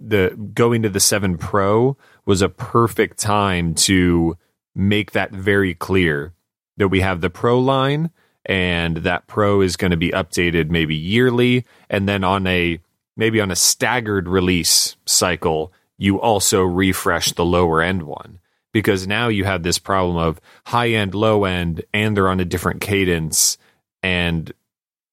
the 0.00 0.36
going 0.54 0.82
to 0.82 0.88
the 0.88 1.00
7 1.00 1.38
Pro 1.38 1.96
was 2.26 2.42
a 2.42 2.48
perfect 2.48 3.18
time 3.18 3.74
to 3.74 4.36
make 4.74 5.12
that 5.12 5.32
very 5.32 5.74
clear 5.74 6.34
that 6.76 6.88
we 6.88 7.00
have 7.00 7.20
the 7.20 7.30
Pro 7.30 7.58
line 7.58 8.10
and 8.44 8.98
that 8.98 9.26
Pro 9.26 9.60
is 9.60 9.76
going 9.76 9.90
to 9.90 9.96
be 9.96 10.10
updated 10.10 10.70
maybe 10.70 10.94
yearly 10.94 11.64
and 11.88 12.08
then 12.08 12.24
on 12.24 12.46
a 12.46 12.80
maybe 13.16 13.40
on 13.40 13.50
a 13.50 13.56
staggered 13.56 14.28
release 14.28 14.96
cycle 15.06 15.72
you 15.96 16.20
also 16.20 16.62
refresh 16.62 17.32
the 17.32 17.44
lower 17.44 17.82
end 17.82 18.02
one 18.02 18.38
because 18.72 19.06
now 19.06 19.28
you 19.28 19.44
have 19.44 19.62
this 19.62 19.78
problem 19.78 20.16
of 20.16 20.40
high 20.66 20.90
end, 20.90 21.14
low 21.14 21.44
end, 21.44 21.84
and 21.94 22.16
they're 22.16 22.28
on 22.28 22.40
a 22.40 22.44
different 22.44 22.80
cadence. 22.80 23.58
And 24.02 24.52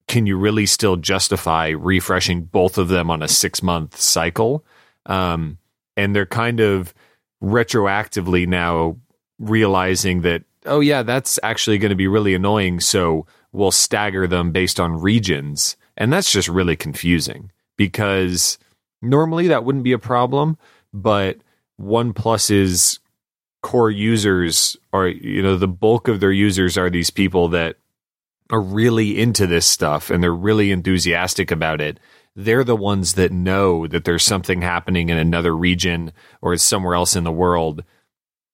can 0.07 0.25
you 0.25 0.37
really 0.37 0.65
still 0.65 0.95
justify 0.95 1.69
refreshing 1.69 2.43
both 2.43 2.77
of 2.77 2.89
them 2.89 3.09
on 3.09 3.21
a 3.21 3.27
six 3.27 3.63
month 3.63 3.99
cycle? 3.99 4.65
Um, 5.05 5.57
and 5.97 6.15
they're 6.15 6.25
kind 6.25 6.59
of 6.59 6.93
retroactively 7.43 8.47
now 8.47 8.97
realizing 9.39 10.21
that, 10.21 10.43
oh, 10.65 10.79
yeah, 10.79 11.03
that's 11.03 11.39
actually 11.43 11.77
going 11.77 11.89
to 11.89 11.95
be 11.95 12.07
really 12.07 12.33
annoying. 12.33 12.79
So 12.79 13.25
we'll 13.51 13.71
stagger 13.71 14.27
them 14.27 14.51
based 14.51 14.79
on 14.79 14.99
regions. 14.99 15.77
And 15.97 16.11
that's 16.11 16.31
just 16.31 16.49
really 16.49 16.75
confusing 16.75 17.51
because 17.77 18.57
normally 19.01 19.47
that 19.47 19.63
wouldn't 19.63 19.83
be 19.83 19.93
a 19.93 19.99
problem, 19.99 20.57
but 20.93 21.37
OnePlus's 21.79 22.99
core 23.65 23.89
users 23.89 24.77
are 24.93 25.07
you 25.07 25.41
know 25.41 25.57
the 25.57 25.67
bulk 25.67 26.07
of 26.07 26.19
their 26.19 26.31
users 26.31 26.77
are 26.77 26.91
these 26.91 27.09
people 27.09 27.47
that 27.47 27.77
are 28.51 28.61
really 28.61 29.19
into 29.19 29.47
this 29.47 29.65
stuff 29.65 30.11
and 30.11 30.21
they're 30.21 30.31
really 30.31 30.69
enthusiastic 30.71 31.49
about 31.49 31.81
it, 31.81 31.99
they're 32.35 32.63
the 32.63 32.75
ones 32.75 33.15
that 33.15 33.31
know 33.31 33.87
that 33.87 34.05
there's 34.05 34.23
something 34.23 34.61
happening 34.61 35.09
in 35.09 35.17
another 35.17 35.57
region 35.57 36.13
or 36.43 36.55
somewhere 36.57 36.93
else 36.93 37.15
in 37.15 37.23
the 37.23 37.31
world 37.31 37.83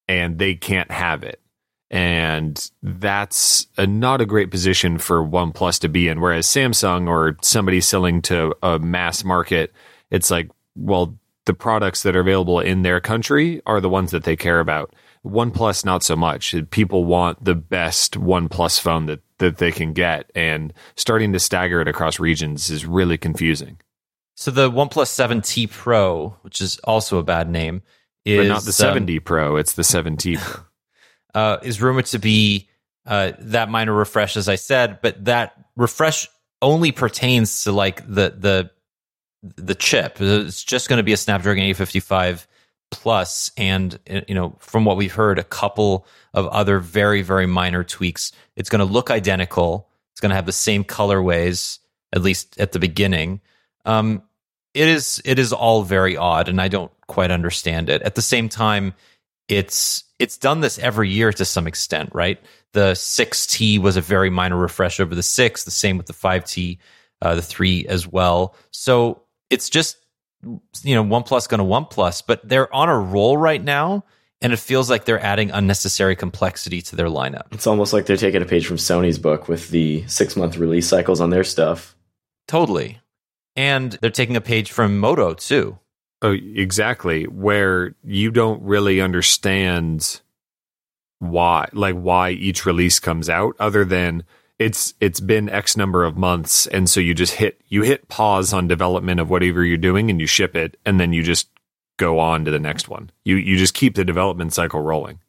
and 0.07 0.39
they 0.39 0.55
can't 0.55 0.89
have 0.89 1.23
it. 1.23 1.41
And 1.89 2.71
that's 2.81 3.67
a, 3.77 3.85
not 3.85 4.21
a 4.21 4.25
great 4.25 4.49
position 4.49 4.97
for 4.97 5.21
OnePlus 5.21 5.81
to 5.81 5.89
be 5.89 6.07
in. 6.07 6.21
Whereas 6.21 6.47
Samsung 6.47 7.09
or 7.09 7.35
somebody 7.41 7.81
selling 7.81 8.21
to 8.23 8.55
a 8.63 8.79
mass 8.79 9.25
market, 9.25 9.73
it's 10.09 10.31
like, 10.31 10.49
well, 10.73 11.17
the 11.45 11.53
products 11.53 12.03
that 12.03 12.15
are 12.15 12.19
available 12.19 12.59
in 12.59 12.83
their 12.83 12.99
country 12.99 13.61
are 13.65 13.81
the 13.81 13.89
ones 13.89 14.11
that 14.11 14.23
they 14.23 14.35
care 14.35 14.59
about. 14.59 14.93
OnePlus, 15.25 15.85
not 15.85 16.03
so 16.03 16.15
much. 16.15 16.55
People 16.71 17.05
want 17.05 17.43
the 17.43 17.55
best 17.55 18.13
OnePlus 18.19 18.79
phone 18.79 19.05
that, 19.05 19.21
that 19.37 19.57
they 19.57 19.71
can 19.71 19.93
get, 19.93 20.31
and 20.33 20.73
starting 20.95 21.33
to 21.33 21.39
stagger 21.39 21.81
it 21.81 21.87
across 21.87 22.19
regions 22.19 22.69
is 22.69 22.85
really 22.85 23.17
confusing. 23.17 23.77
So 24.35 24.49
the 24.49 24.71
OnePlus 24.71 25.09
7T 25.09 25.69
Pro, 25.69 26.29
which 26.41 26.61
is 26.61 26.79
also 26.79 27.17
a 27.17 27.23
bad 27.23 27.49
name, 27.49 27.83
is 28.25 28.39
but 28.39 28.47
not 28.47 28.63
the 28.63 28.71
7D 28.71 29.17
um, 29.17 29.23
Pro. 29.23 29.55
It's 29.57 29.73
the 29.73 29.83
7T 29.83 30.39
Pro. 30.39 30.63
uh, 31.39 31.57
is 31.61 31.81
rumored 31.81 32.07
to 32.07 32.19
be 32.19 32.69
uh, 33.05 33.33
that 33.39 33.69
minor 33.69 33.93
refresh, 33.93 34.37
as 34.37 34.47
I 34.47 34.55
said, 34.55 34.99
but 35.01 35.25
that 35.25 35.53
refresh 35.75 36.27
only 36.61 36.91
pertains 36.91 37.63
to 37.63 37.71
like 37.71 38.05
the 38.05 38.35
the 38.37 38.71
the 39.43 39.75
chip. 39.75 40.17
It's 40.19 40.63
just 40.63 40.89
going 40.89 40.97
to 40.97 41.03
be 41.03 41.13
a 41.13 41.17
Snapdragon 41.17 41.63
855 41.63 42.47
plus, 42.91 43.51
and 43.57 43.97
you 44.27 44.35
know, 44.35 44.55
from 44.59 44.85
what 44.85 44.97
we've 44.97 45.13
heard, 45.13 45.39
a 45.39 45.43
couple 45.43 46.05
of 46.33 46.47
other 46.47 46.79
very 46.79 47.21
very 47.21 47.45
minor 47.45 47.83
tweaks. 47.83 48.31
It's 48.55 48.69
going 48.69 48.85
to 48.85 48.91
look 48.91 49.09
identical. 49.09 49.87
It's 50.13 50.21
going 50.21 50.29
to 50.29 50.35
have 50.35 50.45
the 50.45 50.51
same 50.51 50.83
colorways, 50.83 51.79
at 52.13 52.21
least 52.21 52.59
at 52.59 52.73
the 52.73 52.79
beginning. 52.79 53.41
Um, 53.85 54.23
it 54.73 54.87
is 54.87 55.21
it 55.25 55.39
is 55.39 55.53
all 55.53 55.83
very 55.83 56.15
odd, 56.17 56.47
and 56.47 56.61
I 56.61 56.67
don't 56.67 56.91
quite 57.07 57.31
understand 57.31 57.89
it. 57.89 58.01
At 58.03 58.15
the 58.15 58.21
same 58.21 58.49
time, 58.49 58.93
it's 59.47 60.03
it's 60.19 60.37
done 60.37 60.61
this 60.61 60.77
every 60.77 61.09
year 61.09 61.33
to 61.33 61.45
some 61.45 61.67
extent, 61.67 62.11
right? 62.13 62.39
The 62.73 62.91
6T 62.91 63.79
was 63.79 63.97
a 63.97 64.01
very 64.01 64.29
minor 64.29 64.55
refresh 64.55 64.99
over 64.99 65.15
the 65.15 65.23
6, 65.23 65.63
the 65.63 65.71
same 65.71 65.97
with 65.97 66.05
the 66.05 66.13
5T, 66.13 66.77
uh, 67.21 67.35
the 67.35 67.41
3 67.41 67.87
as 67.87 68.07
well. 68.07 68.55
So 68.69 69.20
it's 69.51 69.69
just, 69.69 69.97
you 70.43 70.95
know, 70.95 71.03
OnePlus 71.03 71.47
going 71.47 71.59
to 71.59 71.63
OnePlus, 71.63 72.23
but 72.25 72.47
they're 72.47 72.73
on 72.73 72.89
a 72.89 72.97
roll 72.97 73.37
right 73.37 73.63
now. 73.63 74.03
And 74.43 74.53
it 74.53 74.57
feels 74.57 74.89
like 74.89 75.05
they're 75.05 75.23
adding 75.23 75.51
unnecessary 75.51 76.15
complexity 76.15 76.81
to 76.81 76.95
their 76.95 77.09
lineup. 77.09 77.43
It's 77.51 77.67
almost 77.67 77.93
like 77.93 78.07
they're 78.07 78.17
taking 78.17 78.41
a 78.41 78.45
page 78.45 78.65
from 78.65 78.77
Sony's 78.77 79.19
book 79.19 79.47
with 79.47 79.69
the 79.69 80.03
six 80.07 80.35
month 80.35 80.57
release 80.57 80.87
cycles 80.87 81.21
on 81.21 81.29
their 81.29 81.43
stuff. 81.43 81.95
Totally. 82.47 82.99
And 83.55 83.91
they're 84.01 84.09
taking 84.09 84.35
a 84.35 84.41
page 84.41 84.71
from 84.71 84.97
Moto 84.97 85.35
too. 85.35 85.77
Oh, 86.23 86.31
exactly. 86.31 87.25
Where 87.25 87.93
you 88.03 88.31
don't 88.31 88.63
really 88.63 88.99
understand 88.99 90.21
why, 91.19 91.69
like 91.71 91.95
why 91.95 92.31
each 92.31 92.65
release 92.65 92.99
comes 92.99 93.29
out, 93.29 93.55
other 93.59 93.85
than 93.85 94.23
it's 94.61 94.93
it's 94.99 95.19
been 95.19 95.49
X 95.49 95.75
number 95.75 96.03
of 96.03 96.17
months, 96.17 96.67
and 96.67 96.89
so 96.89 96.99
you 96.99 97.13
just 97.13 97.33
hit 97.33 97.61
you 97.67 97.81
hit 97.81 98.07
pause 98.07 98.53
on 98.53 98.67
development 98.67 99.19
of 99.19 99.29
whatever 99.29 99.65
you're 99.65 99.77
doing, 99.77 100.09
and 100.09 100.19
you 100.19 100.27
ship 100.27 100.55
it, 100.55 100.77
and 100.85 100.99
then 100.99 101.13
you 101.13 101.23
just 101.23 101.49
go 101.97 102.19
on 102.19 102.45
to 102.45 102.51
the 102.51 102.59
next 102.59 102.87
one. 102.87 103.09
You 103.25 103.35
you 103.35 103.57
just 103.57 103.73
keep 103.73 103.95
the 103.95 104.05
development 104.05 104.53
cycle 104.53 104.81
rolling. 104.81 105.19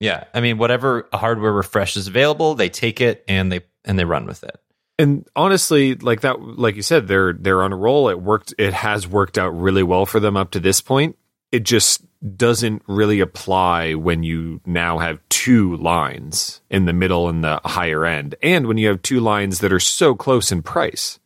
Yeah, 0.00 0.24
I 0.34 0.40
mean, 0.40 0.58
whatever 0.58 1.08
hardware 1.12 1.52
refresh 1.52 1.96
is 1.96 2.08
available, 2.08 2.54
they 2.54 2.68
take 2.68 3.00
it 3.00 3.24
and 3.28 3.52
they 3.52 3.60
and 3.84 3.98
they 3.98 4.04
run 4.04 4.26
with 4.26 4.42
it 4.42 4.60
and 5.00 5.26
honestly, 5.34 5.94
like 5.94 6.20
that, 6.20 6.42
like 6.42 6.76
you 6.76 6.82
said, 6.82 7.08
they're 7.08 7.32
they're 7.32 7.62
on 7.62 7.72
a 7.72 7.76
roll. 7.76 8.10
It 8.10 8.20
worked. 8.20 8.52
It 8.58 8.74
has 8.74 9.08
worked 9.08 9.38
out 9.38 9.48
really 9.48 9.82
well 9.82 10.04
for 10.04 10.20
them 10.20 10.36
up 10.36 10.50
to 10.50 10.60
this 10.60 10.82
point. 10.82 11.16
It 11.50 11.60
just 11.60 12.04
doesn't 12.36 12.82
really 12.86 13.20
apply 13.20 13.94
when 13.94 14.22
you 14.22 14.60
now 14.66 14.98
have 14.98 15.20
two 15.28 15.76
lines 15.76 16.60
in 16.68 16.84
the 16.84 16.92
middle 16.92 17.28
and 17.28 17.42
the 17.42 17.60
higher 17.64 18.04
end, 18.04 18.34
and 18.42 18.66
when 18.66 18.78
you 18.78 18.88
have 18.88 19.02
two 19.02 19.20
lines 19.20 19.60
that 19.60 19.72
are 19.72 19.80
so 19.80 20.14
close 20.14 20.52
in 20.52 20.62
price. 20.62 21.18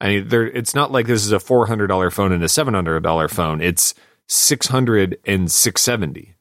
I 0.00 0.08
mean, 0.08 0.28
there. 0.28 0.46
It's 0.46 0.74
not 0.74 0.90
like 0.90 1.06
this 1.06 1.24
is 1.24 1.32
a 1.32 1.40
four 1.40 1.66
hundred 1.66 1.88
dollar 1.88 2.10
phone 2.10 2.32
and 2.32 2.42
a 2.42 2.48
seven 2.48 2.74
hundred 2.74 3.02
dollar 3.02 3.28
phone. 3.28 3.60
It's 3.60 3.94
six 4.28 4.66
hundred 4.68 5.18
and 5.26 5.50
six 5.50 5.82
seventy. 5.82 6.36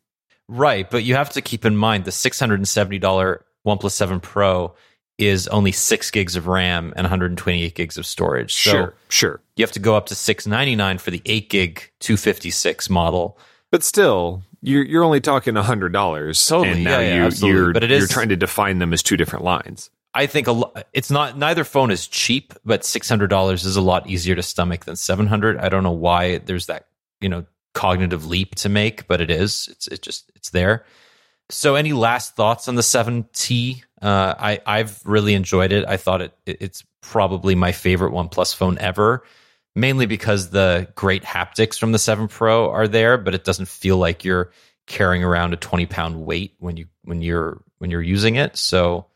Right, 0.48 0.90
but 0.90 1.04
you 1.04 1.16
have 1.16 1.32
to 1.32 1.42
keep 1.42 1.66
in 1.66 1.76
mind 1.76 2.06
the 2.06 2.12
six 2.12 2.40
hundred 2.40 2.60
and 2.60 2.68
seventy 2.68 3.00
dollar 3.00 3.46
OnePlus 3.66 3.92
Seven 3.92 4.20
Pro 4.20 4.74
is 5.18 5.50
only 5.50 5.74
six 5.74 6.10
gigs 6.12 6.38
of 6.38 6.48
RAM 6.48 6.94
and 6.96 7.04
128 7.04 7.76
gigs 7.76 7.98
of 7.98 8.06
storage. 8.06 8.54
So 8.54 8.72
sure, 8.72 8.96
sure. 9.10 9.42
You 9.58 9.64
have 9.64 9.72
to 9.74 9.80
go 9.80 9.98
up 9.98 10.06
to 10.08 10.16
699 10.16 10.98
for 10.98 11.12
the 11.12 11.22
eight 11.26 11.50
gig 11.50 11.92
256 12.00 12.90
model. 12.90 13.38
But 13.72 13.84
still, 13.84 14.44
you're 14.62 14.84
you're 14.84 15.04
only 15.04 15.22
talking 15.22 15.56
a 15.58 15.64
hundred 15.64 15.94
dollars. 15.94 16.44
Totally, 16.46 16.72
and 16.72 16.84
now 16.84 17.00
yeah, 17.00 17.16
you, 17.16 17.22
absolutely. 17.24 17.60
you're 17.60 17.74
but 17.74 17.84
it 17.84 17.92
is, 17.92 18.00
you're 18.00 18.08
trying 18.08 18.30
to 18.30 18.36
define 18.36 18.80
them 18.80 18.94
as 18.94 19.04
two 19.04 19.18
different 19.18 19.46
lines. 19.46 19.90
I 20.14 20.26
think 20.26 20.48
a 20.48 20.52
lo- 20.52 20.74
it's 20.92 21.12
not 21.12 21.38
neither 21.38 21.64
phone 21.64 21.92
is 21.92 22.08
cheap, 22.08 22.54
but 22.66 22.84
six 22.84 23.08
hundred 23.08 23.30
dollars 23.30 23.66
is 23.66 23.76
a 23.76 23.82
lot 23.82 24.08
easier 24.08 24.36
to 24.36 24.44
stomach 24.44 24.86
than 24.86 24.96
seven 24.96 25.28
hundred. 25.28 25.58
I 25.58 25.70
don't 25.70 25.84
know 25.84 25.92
why 25.92 26.40
there's 26.40 26.66
that 26.66 26.88
you 27.22 27.30
know 27.30 27.46
cognitive 27.74 28.26
leap 28.26 28.56
to 28.56 28.70
make, 28.70 29.08
but 29.08 29.22
it 29.22 29.30
is. 29.30 29.68
It's 29.72 29.88
it 29.88 30.02
just 30.02 30.32
it's 30.36 30.50
there. 30.50 30.86
So, 31.52 31.76
any 31.76 31.94
last 31.94 32.36
thoughts 32.36 32.68
on 32.68 32.76
the 32.76 32.84
7T? 32.84 33.84
Uh, 34.02 34.36
I 34.38 34.60
I've 34.66 35.02
really 35.04 35.34
enjoyed 35.34 35.72
it. 35.72 35.86
I 35.88 35.98
thought 35.98 36.22
it 36.22 36.34
it's 36.46 36.84
probably 37.02 37.56
my 37.56 37.72
favorite 37.72 38.14
OnePlus 38.14 38.56
phone 38.56 38.78
ever, 38.78 39.24
mainly 39.76 40.06
because 40.06 40.50
the 40.50 40.88
great 40.96 41.24
haptics 41.24 41.78
from 41.78 41.92
the 41.92 42.00
7 42.00 42.28
Pro 42.28 42.70
are 42.70 42.88
there, 42.88 43.18
but 43.18 43.34
it 43.34 43.44
doesn't 43.44 43.68
feel 43.68 43.98
like 43.98 44.24
you're 44.24 44.52
carrying 44.88 45.24
around 45.24 45.54
a 45.54 45.58
20 45.58 45.86
pound 45.86 46.26
weight 46.26 46.56
when 46.60 46.78
you 46.78 46.88
when 47.04 47.22
you're 47.22 47.62
when 47.78 47.92
you're 47.92 48.02
using 48.02 48.36
it. 48.36 48.58
So, 48.58 49.08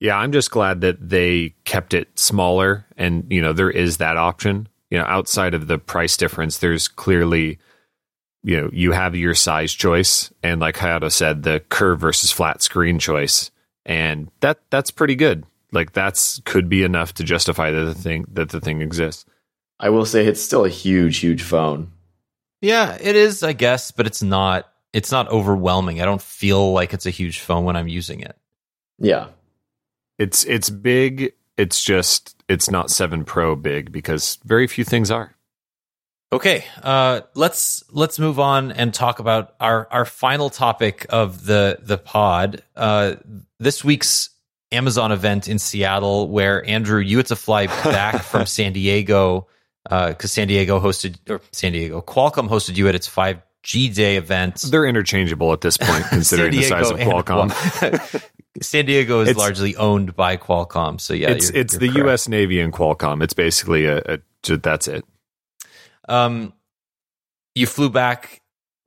yeah, 0.00 0.16
I'm 0.16 0.32
just 0.32 0.50
glad 0.50 0.80
that 0.80 1.08
they 1.08 1.54
kept 1.64 1.94
it 1.94 2.18
smaller, 2.18 2.86
and 2.96 3.26
you 3.30 3.42
know 3.42 3.52
there 3.52 3.70
is 3.70 3.98
that 3.98 4.16
option. 4.16 4.68
You 4.90 4.98
know, 4.98 5.04
outside 5.04 5.54
of 5.54 5.66
the 5.66 5.78
price 5.78 6.16
difference, 6.16 6.58
there's 6.58 6.88
clearly 6.88 7.58
you 8.42 8.60
know 8.60 8.70
you 8.72 8.92
have 8.92 9.14
your 9.14 9.34
size 9.34 9.72
choice 9.72 10.32
and 10.42 10.60
like 10.60 10.76
hayato 10.76 11.10
said 11.10 11.42
the 11.42 11.60
curve 11.68 12.00
versus 12.00 12.30
flat 12.30 12.62
screen 12.62 12.98
choice 12.98 13.50
and 13.84 14.30
that 14.40 14.60
that's 14.70 14.90
pretty 14.90 15.16
good 15.16 15.44
like 15.72 15.92
that's 15.92 16.40
could 16.44 16.68
be 16.68 16.82
enough 16.82 17.12
to 17.14 17.24
justify 17.24 17.70
that 17.70 17.84
the 17.84 17.94
thing 17.94 18.24
that 18.32 18.50
the 18.50 18.60
thing 18.60 18.80
exists 18.80 19.24
i 19.80 19.88
will 19.88 20.04
say 20.04 20.26
it's 20.26 20.42
still 20.42 20.64
a 20.64 20.68
huge 20.70 21.18
huge 21.18 21.42
phone. 21.42 21.90
Yeah 22.60 22.96
it 23.00 23.16
is 23.16 23.42
i 23.42 23.52
guess 23.52 23.90
but 23.90 24.06
it's 24.06 24.22
not 24.22 24.72
it's 24.92 25.12
not 25.12 25.28
overwhelming. 25.28 26.00
I 26.00 26.06
don't 26.06 26.22
feel 26.22 26.72
like 26.72 26.94
it's 26.94 27.06
a 27.06 27.10
huge 27.10 27.40
phone 27.40 27.64
when 27.64 27.76
i'm 27.76 27.88
using 27.88 28.20
it. 28.20 28.36
Yeah. 28.98 29.28
It's 30.18 30.44
it's 30.44 30.70
big. 30.70 31.34
It's 31.56 31.82
just 31.82 32.42
it's 32.48 32.70
not 32.70 32.90
7 32.90 33.24
pro 33.24 33.54
big 33.54 33.92
because 33.92 34.38
very 34.44 34.66
few 34.66 34.84
things 34.84 35.10
are. 35.10 35.34
Okay, 36.30 36.64
uh, 36.82 37.22
let's 37.34 37.82
let's 37.90 38.18
move 38.18 38.38
on 38.38 38.70
and 38.70 38.92
talk 38.92 39.18
about 39.18 39.54
our 39.60 39.88
our 39.90 40.04
final 40.04 40.50
topic 40.50 41.06
of 41.08 41.46
the 41.46 41.78
the 41.80 41.96
pod. 41.96 42.62
Uh, 42.76 43.14
this 43.58 43.82
week's 43.82 44.28
Amazon 44.70 45.10
event 45.10 45.48
in 45.48 45.58
Seattle, 45.58 46.28
where 46.28 46.68
Andrew, 46.68 47.00
you 47.00 47.16
had 47.16 47.26
to 47.26 47.36
fly 47.36 47.66
back 47.66 48.22
from 48.30 48.44
San 48.44 48.74
Diego 48.74 49.46
because 49.84 50.24
uh, 50.24 50.28
San 50.28 50.48
Diego 50.48 50.80
hosted 50.80 51.16
or 51.28 51.40
San 51.52 51.72
Diego 51.72 52.00
Qualcomm 52.00 52.48
hosted 52.48 52.76
you 52.76 52.88
at 52.88 52.94
its 52.94 53.06
five 53.06 53.40
G 53.62 53.88
Day 53.88 54.16
event. 54.16 54.62
They're 54.62 54.86
interchangeable 54.86 55.52
at 55.52 55.60
this 55.60 55.76
point, 55.76 56.04
considering 56.08 56.52
the 56.52 56.62
size 56.62 56.90
of 56.90 56.98
Qualcomm. 56.98 58.30
San 58.62 58.86
Diego 58.86 59.20
is 59.20 59.30
it's, 59.30 59.38
largely 59.38 59.76
owned 59.76 60.16
by 60.16 60.36
Qualcomm, 60.36 61.00
so 61.00 61.14
yeah, 61.14 61.30
it's 61.30 61.50
you're, 61.50 61.60
it's 61.60 61.74
you're 61.74 61.80
the 61.80 61.88
correct. 61.88 62.06
U.S. 62.06 62.28
Navy 62.28 62.60
and 62.60 62.72
Qualcomm. 62.72 63.22
It's 63.22 63.34
basically 63.34 63.86
a, 63.86 63.98
a 63.98 64.56
that's 64.56 64.88
it. 64.88 65.04
Um, 66.08 66.52
you 67.54 67.66
flew 67.66 67.90
back 67.90 68.40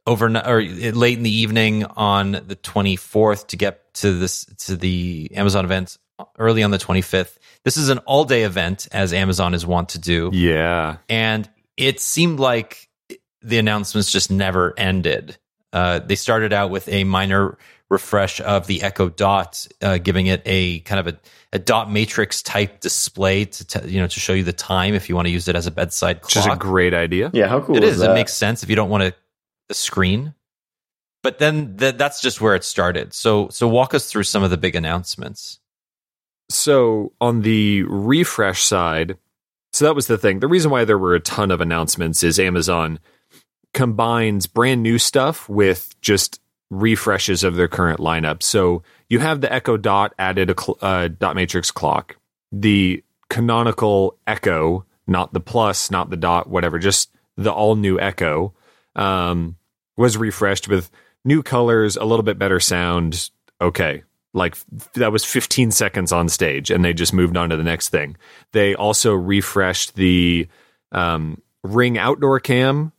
overnight 0.08 0.48
or 0.48 0.62
late 0.62 1.18
in 1.18 1.24
the 1.24 1.32
evening 1.32 1.86
on 1.86 2.32
the 2.32 2.56
24th 2.56 3.48
to 3.48 3.58
get 3.58 3.94
to 3.96 4.14
this 4.18 4.46
to 4.66 4.76
the 4.76 5.32
Amazon 5.36 5.66
event 5.66 5.98
early 6.38 6.64
on 6.64 6.72
the 6.72 6.78
25th. 6.78 7.38
This 7.64 7.78
is 7.78 7.90
an 7.90 8.00
all 8.00 8.26
day 8.26 8.44
event 8.44 8.88
as 8.92 9.14
Amazon 9.14 9.54
is 9.54 9.66
wont 9.66 9.90
to 9.90 10.00
do. 10.00 10.30
Yeah. 10.34 10.98
And 11.10 11.50
it 11.78 12.00
seemed 12.00 12.40
like 12.40 12.90
the 13.42 13.58
announcements 13.58 14.12
just 14.12 14.32
never 14.32 14.74
ended. 14.78 15.38
Uh, 15.74 16.00
they 16.00 16.16
started 16.16 16.54
out 16.54 16.70
with 16.70 16.90
a 16.90 17.04
minor 17.04 17.58
refresh 17.90 18.42
of 18.42 18.68
the 18.68 18.82
Echo 18.84 19.10
Dot, 19.10 19.68
uh, 19.82 19.98
giving 19.98 20.28
it 20.28 20.42
a 20.46 20.80
kind 20.80 21.00
of 21.00 21.14
a, 21.14 21.20
a 21.54 21.60
dot 21.60 21.92
matrix 21.92 22.42
type 22.42 22.80
display 22.80 23.46
to 23.46 23.66
t- 23.66 23.90
you 23.90 24.00
know 24.00 24.08
to 24.08 24.20
show 24.20 24.34
you 24.34 24.44
the 24.44 24.54
time 24.54 24.94
if 24.94 25.10
you 25.10 25.16
want 25.16 25.28
to 25.28 25.32
use 25.32 25.48
it 25.48 25.56
as 25.56 25.68
a 25.68 25.72
bedside 25.72 26.22
clock. 26.22 26.46
Which 26.46 26.52
is 26.52 26.54
a 26.54 26.58
great 26.58 26.94
idea. 26.94 27.30
Yeah, 27.34 27.48
how 27.48 27.62
cool 27.62 27.76
it 27.76 27.84
is. 27.84 28.00
That? 28.00 28.12
It 28.12 28.14
makes 28.14 28.34
sense 28.34 28.64
if 28.64 28.70
you 28.70 28.76
don't 28.76 28.90
want 28.90 29.04
a, 29.04 29.14
a 29.70 29.74
screen. 29.74 30.34
But 31.24 31.38
then 31.38 31.78
th- 31.78 31.98
that's 31.98 32.22
just 32.22 32.42
where 32.42 32.56
it 32.56 32.64
started. 32.64 33.14
So 33.14 33.50
so 33.50 33.68
walk 33.68 33.94
us 33.94 34.10
through 34.10 34.24
some 34.24 34.44
of 34.44 34.50
the 34.50 34.58
big 34.58 34.76
announcements. 34.76 35.60
So 36.54 37.14
on 37.22 37.42
the 37.42 37.84
refresh 37.84 38.64
side, 38.64 39.18
so 39.74 39.86
that 39.86 39.96
was 39.96 40.08
the 40.08 40.18
thing. 40.18 40.40
The 40.40 40.48
reason 40.48 40.72
why 40.72 40.86
there 40.86 40.98
were 40.98 41.16
a 41.16 41.20
ton 41.20 41.52
of 41.52 41.62
announcements 41.62 42.24
is 42.24 42.40
Amazon 42.40 43.00
combines 43.74 44.48
brand 44.48 44.84
new 44.84 44.98
stuff 44.98 45.48
with 45.48 46.00
just 46.02 46.42
refreshes 46.70 47.44
of 47.44 47.56
their 47.56 47.68
current 47.68 48.00
lineup. 48.00 48.44
So 48.44 48.84
you 49.10 49.20
have 49.20 49.42
the 49.42 49.52
Echo 49.52 49.78
Dot 49.78 50.14
added 50.20 50.50
a 50.50 50.56
cl- 50.60 50.78
uh, 50.82 51.08
dot 51.08 51.36
matrix 51.36 51.72
clock, 51.72 52.18
the 52.52 53.04
canonical 53.30 54.18
Echo, 54.28 54.86
not 55.08 55.34
the 55.34 55.40
Plus, 55.40 55.92
not 55.92 56.10
the 56.10 56.18
Dot, 56.18 56.50
whatever, 56.50 56.80
just 56.80 57.12
the 57.38 57.52
all 57.52 57.76
new 57.76 58.00
Echo 58.00 58.54
um, 58.96 59.56
was 59.98 60.18
refreshed 60.18 60.68
with 60.68 60.90
new 61.24 61.44
colors, 61.44 61.96
a 61.96 62.04
little 62.04 62.24
bit 62.24 62.40
better 62.40 62.60
sound. 62.60 63.30
Okay. 63.60 64.04
Like 64.34 64.56
that 64.94 65.12
was 65.12 65.26
15 65.26 65.72
seconds 65.72 66.12
on 66.12 66.30
stage 66.30 66.72
and 66.72 66.86
they 66.86 66.94
just 66.94 67.14
moved 67.14 67.36
on 67.36 67.50
to 67.50 67.58
the 67.58 67.64
next 67.64 67.90
thing. 67.90 68.16
They 68.54 68.76
also 68.76 69.14
refreshed 69.14 69.96
the 69.96 70.48
um, 70.92 71.42
Ring 71.64 71.98
outdoor 71.98 72.40
cam. 72.40 72.92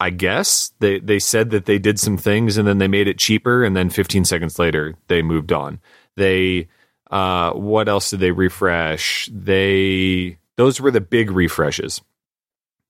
I 0.00 0.10
guess 0.10 0.72
they 0.78 1.00
they 1.00 1.18
said 1.18 1.50
that 1.50 1.66
they 1.66 1.78
did 1.78 1.98
some 1.98 2.16
things 2.16 2.56
and 2.56 2.66
then 2.66 2.78
they 2.78 2.88
made 2.88 3.08
it 3.08 3.18
cheaper 3.18 3.64
and 3.64 3.76
then 3.76 3.90
15 3.90 4.24
seconds 4.24 4.58
later 4.58 4.94
they 5.08 5.22
moved 5.22 5.52
on. 5.52 5.80
They 6.16 6.68
uh, 7.10 7.52
what 7.52 7.88
else 7.88 8.10
did 8.10 8.20
they 8.20 8.30
refresh? 8.30 9.28
They 9.32 10.38
those 10.56 10.80
were 10.80 10.90
the 10.90 11.00
big 11.00 11.30
refreshes. 11.30 12.00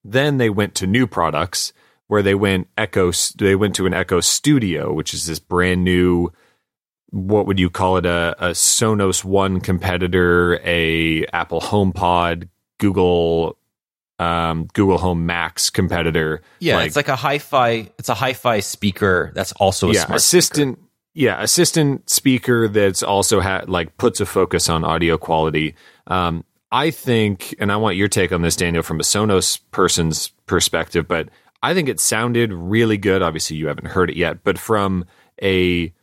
Then 0.03 0.37
they 0.37 0.49
went 0.49 0.75
to 0.75 0.87
new 0.87 1.07
products 1.07 1.73
where 2.07 2.21
they 2.21 2.35
went 2.35 2.67
Echo. 2.77 3.11
They 3.37 3.55
went 3.55 3.75
to 3.75 3.85
an 3.85 3.93
Echo 3.93 4.19
Studio, 4.21 4.93
which 4.93 5.13
is 5.13 5.25
this 5.25 5.39
brand 5.39 5.83
new. 5.83 6.31
What 7.15 7.47
would 7.47 7.59
you 7.59 7.69
call 7.69 7.95
it? 7.95 8.05
A, 8.05 8.35
a 8.39 8.49
Sonos 8.49 9.23
One 9.23 9.61
competitor, 9.61 10.59
a 10.65 11.25
Apple 11.27 11.61
HomePod, 11.61 12.49
Google 12.77 13.57
um, 14.19 14.67
Google 14.73 14.97
Home 14.97 15.25
Max 15.25 15.69
competitor. 15.69 16.41
Yeah, 16.59 16.75
like, 16.75 16.87
it's 16.87 16.95
like 16.97 17.07
a 17.07 17.15
hi-fi. 17.15 17.89
It's 17.97 18.09
a 18.09 18.13
hi-fi 18.13 18.59
speaker 18.59 19.31
that's 19.33 19.53
also 19.53 19.89
a 19.89 19.93
yeah, 19.93 20.05
smart 20.05 20.19
assistant. 20.19 20.77
Speaker. 20.77 20.89
Yeah, 21.13 21.41
assistant 21.41 22.09
speaker 22.09 22.67
that's 22.67 23.01
also 23.01 23.39
had 23.39 23.69
like 23.69 23.95
puts 23.97 24.19
a 24.19 24.25
focus 24.25 24.67
on 24.67 24.83
audio 24.83 25.17
quality. 25.17 25.75
Um, 26.07 26.43
I 26.69 26.91
think, 26.91 27.55
and 27.59 27.71
I 27.71 27.77
want 27.77 27.95
your 27.95 28.09
take 28.09 28.33
on 28.33 28.41
this, 28.41 28.57
Daniel, 28.57 28.83
from 28.83 28.99
a 28.99 29.03
Sonos 29.03 29.61
person's 29.71 30.33
perspective, 30.47 31.07
but 31.07 31.29
I 31.63 31.73
think 31.73 31.87
it 31.87 32.01
sounded 32.01 32.51
really 32.51 32.97
good. 32.97 33.21
Obviously, 33.21 33.55
you 33.55 33.67
haven't 33.67 33.87
heard 33.87 34.09
it 34.09 34.17
yet, 34.17 34.43
but 34.43 34.59
from 34.59 35.05
a 35.41 35.93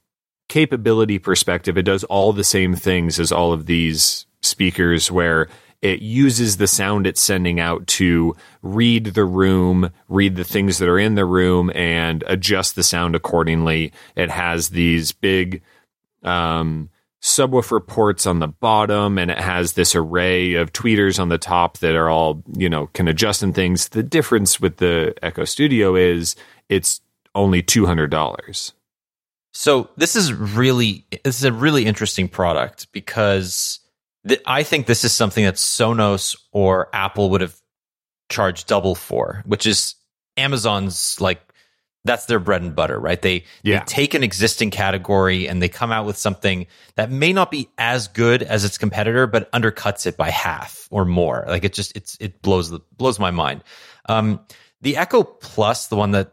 capability 0.52 1.18
perspective, 1.18 1.78
it 1.78 1.82
does 1.82 2.04
all 2.04 2.30
the 2.34 2.44
same 2.44 2.74
things 2.74 3.18
as 3.18 3.32
all 3.32 3.54
of 3.54 3.64
these 3.64 4.26
speakers 4.42 5.10
where 5.10 5.48
it 5.80 6.02
uses 6.02 6.58
the 6.58 6.66
sound 6.66 7.06
it's 7.06 7.22
sending 7.22 7.58
out 7.58 7.86
to 7.86 8.36
read 8.60 9.06
the 9.06 9.24
room, 9.24 9.90
read 10.10 10.36
the 10.36 10.44
things 10.44 10.76
that 10.76 10.90
are 10.90 10.98
in 10.98 11.14
the 11.14 11.24
room, 11.24 11.72
and 11.74 12.22
adjust 12.26 12.76
the 12.76 12.82
sound 12.82 13.16
accordingly. 13.16 13.94
It 14.14 14.28
has 14.28 14.68
these 14.68 15.10
big 15.12 15.62
um, 16.22 16.90
subwoofer 17.22 17.86
ports 17.86 18.26
on 18.26 18.40
the 18.40 18.48
bottom, 18.48 19.16
and 19.16 19.30
it 19.30 19.40
has 19.40 19.72
this 19.72 19.96
array 19.96 20.52
of 20.52 20.74
tweeters 20.74 21.18
on 21.18 21.30
the 21.30 21.38
top 21.38 21.78
that 21.78 21.94
are 21.94 22.10
all, 22.10 22.42
you 22.54 22.68
know, 22.68 22.88
can 22.88 23.08
adjust 23.08 23.42
and 23.42 23.54
things. 23.54 23.88
The 23.88 24.02
difference 24.02 24.60
with 24.60 24.76
the 24.76 25.14
Echo 25.22 25.46
Studio 25.46 25.96
is 25.96 26.36
it's 26.68 27.00
only 27.34 27.62
$200. 27.62 28.72
So 29.52 29.90
this 29.96 30.16
is 30.16 30.32
really 30.32 31.06
this 31.24 31.38
is 31.38 31.44
a 31.44 31.52
really 31.52 31.84
interesting 31.84 32.28
product 32.28 32.90
because 32.92 33.80
th- 34.26 34.40
I 34.46 34.62
think 34.62 34.86
this 34.86 35.04
is 35.04 35.12
something 35.12 35.44
that 35.44 35.56
Sonos 35.56 36.36
or 36.52 36.88
Apple 36.94 37.30
would 37.30 37.42
have 37.42 37.54
charged 38.30 38.66
double 38.66 38.94
for, 38.94 39.42
which 39.46 39.66
is 39.66 39.94
Amazon's 40.36 41.20
like 41.20 41.40
that's 42.04 42.26
their 42.26 42.40
bread 42.40 42.62
and 42.62 42.74
butter, 42.74 42.98
right? 42.98 43.20
They, 43.20 43.44
yeah. 43.62 43.78
they 43.78 43.84
take 43.84 44.14
an 44.14 44.24
existing 44.24 44.70
category 44.70 45.48
and 45.48 45.62
they 45.62 45.68
come 45.68 45.92
out 45.92 46.04
with 46.04 46.16
something 46.16 46.66
that 46.96 47.12
may 47.12 47.32
not 47.32 47.50
be 47.50 47.68
as 47.78 48.08
good 48.08 48.42
as 48.42 48.64
its 48.64 48.76
competitor, 48.76 49.28
but 49.28 49.50
undercuts 49.52 50.06
it 50.06 50.16
by 50.16 50.30
half 50.30 50.88
or 50.90 51.04
more. 51.04 51.44
Like 51.46 51.64
it 51.64 51.72
just 51.72 51.94
it's 51.96 52.16
it 52.20 52.42
blows 52.42 52.70
the 52.70 52.80
blows 52.96 53.18
my 53.18 53.30
mind. 53.30 53.62
Um, 54.08 54.40
the 54.80 54.96
Echo 54.96 55.22
Plus, 55.22 55.86
the 55.86 55.96
one 55.96 56.10
that 56.12 56.32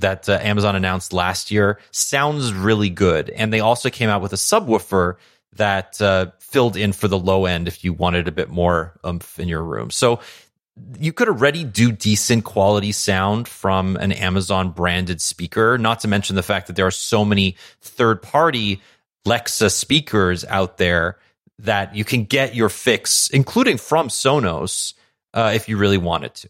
That 0.00 0.28
uh, 0.28 0.38
Amazon 0.40 0.76
announced 0.76 1.12
last 1.12 1.50
year, 1.50 1.80
sounds 1.90 2.52
really 2.52 2.90
good, 2.90 3.30
and 3.30 3.52
they 3.52 3.60
also 3.60 3.90
came 3.90 4.08
out 4.08 4.22
with 4.22 4.32
a 4.32 4.36
subwoofer 4.36 5.16
that 5.56 6.00
uh, 6.00 6.26
filled 6.40 6.76
in 6.76 6.92
for 6.92 7.08
the 7.08 7.18
low 7.18 7.46
end 7.46 7.68
if 7.68 7.84
you 7.84 7.92
wanted 7.92 8.28
a 8.28 8.32
bit 8.32 8.48
more 8.48 8.98
oomph 9.06 9.38
in 9.38 9.48
your 9.48 9.62
room. 9.62 9.90
So 9.90 10.20
you 10.98 11.12
could 11.12 11.28
already 11.28 11.64
do 11.64 11.92
decent 11.92 12.44
quality 12.44 12.92
sound 12.92 13.46
from 13.46 13.96
an 13.96 14.12
Amazon 14.12 14.70
branded 14.70 15.20
speaker, 15.20 15.78
not 15.78 16.00
to 16.00 16.08
mention 16.08 16.34
the 16.36 16.42
fact 16.42 16.66
that 16.66 16.76
there 16.76 16.86
are 16.86 16.90
so 16.90 17.24
many 17.24 17.56
third 17.80 18.22
party 18.22 18.80
Alexa 19.26 19.70
speakers 19.70 20.44
out 20.44 20.76
there 20.76 21.18
that 21.60 21.94
you 21.94 22.04
can 22.04 22.24
get 22.24 22.54
your 22.54 22.68
fix, 22.68 23.30
including 23.30 23.78
from 23.78 24.08
Sonos, 24.08 24.94
uh, 25.32 25.52
if 25.54 25.68
you 25.68 25.76
really 25.76 25.98
wanted 25.98 26.34
to. 26.34 26.48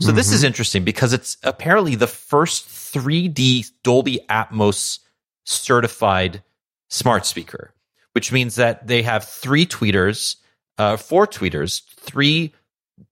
So 0.00 0.08
mm-hmm. 0.08 0.16
this 0.16 0.32
is 0.32 0.40
mm-hmm. 0.40 0.46
interesting 0.46 0.84
because 0.84 1.12
it's 1.12 1.36
apparently 1.42 1.94
the 1.94 2.06
first 2.06 2.68
3D 2.68 3.70
Dolby 3.82 4.20
Atmos 4.28 5.00
certified 5.44 6.42
smart 6.90 7.26
speaker, 7.26 7.74
which 8.12 8.32
means 8.32 8.56
that 8.56 8.86
they 8.86 9.02
have 9.02 9.24
three 9.24 9.66
tweeters, 9.66 10.36
uh, 10.78 10.96
four 10.96 11.26
tweeters, 11.26 11.82
three 11.96 12.54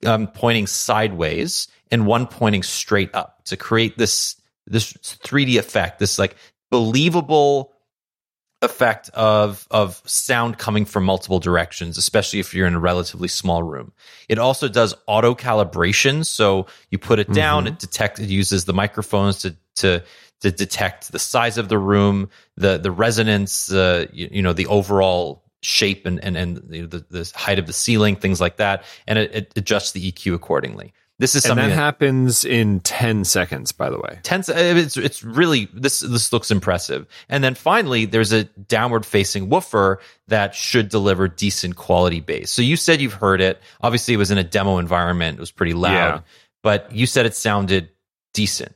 um, 0.04 0.26
pointing 0.28 0.66
sideways 0.66 1.68
and 1.90 2.06
one 2.06 2.26
pointing 2.26 2.62
straight 2.62 3.14
up 3.14 3.44
to 3.44 3.56
create 3.56 3.98
this 3.98 4.36
this 4.66 4.92
3D 4.94 5.58
effect, 5.58 6.00
this 6.00 6.18
like 6.18 6.34
believable 6.70 7.72
effect 8.62 9.10
of 9.10 9.66
of 9.70 10.02
sound 10.06 10.58
coming 10.58 10.84
from 10.84 11.04
multiple 11.04 11.38
directions, 11.38 11.98
especially 11.98 12.40
if 12.40 12.54
you're 12.54 12.66
in 12.66 12.74
a 12.74 12.80
relatively 12.80 13.28
small 13.28 13.62
room. 13.62 13.92
It 14.28 14.38
also 14.38 14.68
does 14.68 14.94
auto 15.06 15.34
calibration, 15.34 16.24
so 16.24 16.66
you 16.90 16.98
put 16.98 17.18
it 17.18 17.32
down, 17.32 17.64
mm-hmm. 17.64 17.74
it 17.74 17.78
detects, 17.78 18.20
it 18.20 18.30
uses 18.30 18.64
the 18.64 18.72
microphones 18.72 19.40
to 19.40 19.56
to 19.76 20.02
to 20.40 20.50
detect 20.50 21.12
the 21.12 21.18
size 21.18 21.58
of 21.58 21.68
the 21.68 21.78
room, 21.78 22.30
the 22.56 22.78
the 22.78 22.90
resonance, 22.90 23.70
uh, 23.70 24.06
you, 24.12 24.28
you 24.32 24.42
know, 24.42 24.52
the 24.52 24.66
overall 24.66 25.44
shape 25.62 26.06
and 26.06 26.22
and 26.22 26.36
and 26.36 26.56
the, 26.56 27.04
the 27.10 27.32
height 27.34 27.58
of 27.58 27.66
the 27.66 27.72
ceiling, 27.72 28.16
things 28.16 28.40
like 28.40 28.56
that, 28.56 28.84
and 29.06 29.18
it, 29.18 29.34
it 29.34 29.52
adjusts 29.56 29.92
the 29.92 30.12
EQ 30.12 30.34
accordingly. 30.34 30.94
This 31.18 31.34
is 31.34 31.44
something 31.44 31.64
and 31.64 31.72
that, 31.72 31.76
that, 31.76 31.82
happens 31.82 32.44
in 32.44 32.80
ten 32.80 33.24
seconds. 33.24 33.72
By 33.72 33.88
the 33.88 33.98
way, 33.98 34.18
ten. 34.22 34.40
Uh, 34.40 34.52
it's 34.54 34.98
it's 34.98 35.24
really 35.24 35.66
this 35.72 36.00
this 36.00 36.30
looks 36.30 36.50
impressive. 36.50 37.06
And 37.30 37.42
then 37.42 37.54
finally, 37.54 38.04
there's 38.04 38.32
a 38.32 38.44
downward 38.44 39.06
facing 39.06 39.48
woofer 39.48 40.00
that 40.28 40.54
should 40.54 40.90
deliver 40.90 41.26
decent 41.26 41.76
quality 41.76 42.20
bass. 42.20 42.50
So 42.50 42.60
you 42.60 42.76
said 42.76 43.00
you've 43.00 43.14
heard 43.14 43.40
it. 43.40 43.62
Obviously, 43.80 44.12
it 44.12 44.18
was 44.18 44.30
in 44.30 44.36
a 44.36 44.44
demo 44.44 44.76
environment. 44.76 45.38
It 45.38 45.40
was 45.40 45.50
pretty 45.50 45.72
loud, 45.72 46.16
yeah. 46.16 46.20
but 46.62 46.92
you 46.92 47.06
said 47.06 47.24
it 47.24 47.34
sounded 47.34 47.88
decent. 48.34 48.74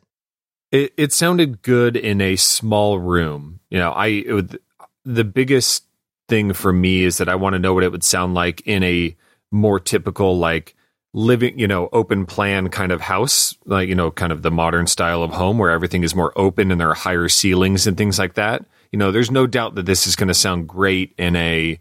It 0.72 0.94
it 0.96 1.12
sounded 1.12 1.60
good 1.60 1.94
in 1.94 2.22
a 2.22 2.36
small 2.36 2.98
room. 2.98 3.60
You 3.68 3.78
know, 3.78 3.90
I 3.90 4.06
it, 4.06 4.62
the 5.04 5.24
biggest 5.24 5.84
thing 6.30 6.54
for 6.54 6.72
me 6.72 7.02
is 7.02 7.18
that 7.18 7.28
I 7.28 7.34
want 7.34 7.52
to 7.52 7.58
know 7.58 7.74
what 7.74 7.84
it 7.84 7.92
would 7.92 8.04
sound 8.04 8.32
like 8.32 8.62
in 8.64 8.82
a 8.82 9.14
more 9.50 9.78
typical 9.78 10.38
like 10.38 10.74
living, 11.12 11.58
you 11.58 11.66
know, 11.66 11.88
open 11.92 12.26
plan 12.26 12.68
kind 12.68 12.92
of 12.92 13.00
house, 13.00 13.56
like 13.66 13.88
you 13.88 13.94
know, 13.94 14.10
kind 14.10 14.32
of 14.32 14.42
the 14.42 14.50
modern 14.50 14.86
style 14.86 15.22
of 15.22 15.30
home 15.32 15.58
where 15.58 15.70
everything 15.70 16.04
is 16.04 16.14
more 16.14 16.32
open 16.36 16.70
and 16.70 16.80
there 16.80 16.90
are 16.90 16.94
higher 16.94 17.28
ceilings 17.28 17.86
and 17.86 17.96
things 17.96 18.18
like 18.18 18.34
that. 18.34 18.64
You 18.92 18.98
know, 18.98 19.12
there's 19.12 19.30
no 19.30 19.46
doubt 19.46 19.74
that 19.76 19.86
this 19.86 20.06
is 20.06 20.16
going 20.16 20.28
to 20.28 20.34
sound 20.34 20.68
great 20.68 21.14
in 21.16 21.36
a 21.36 21.78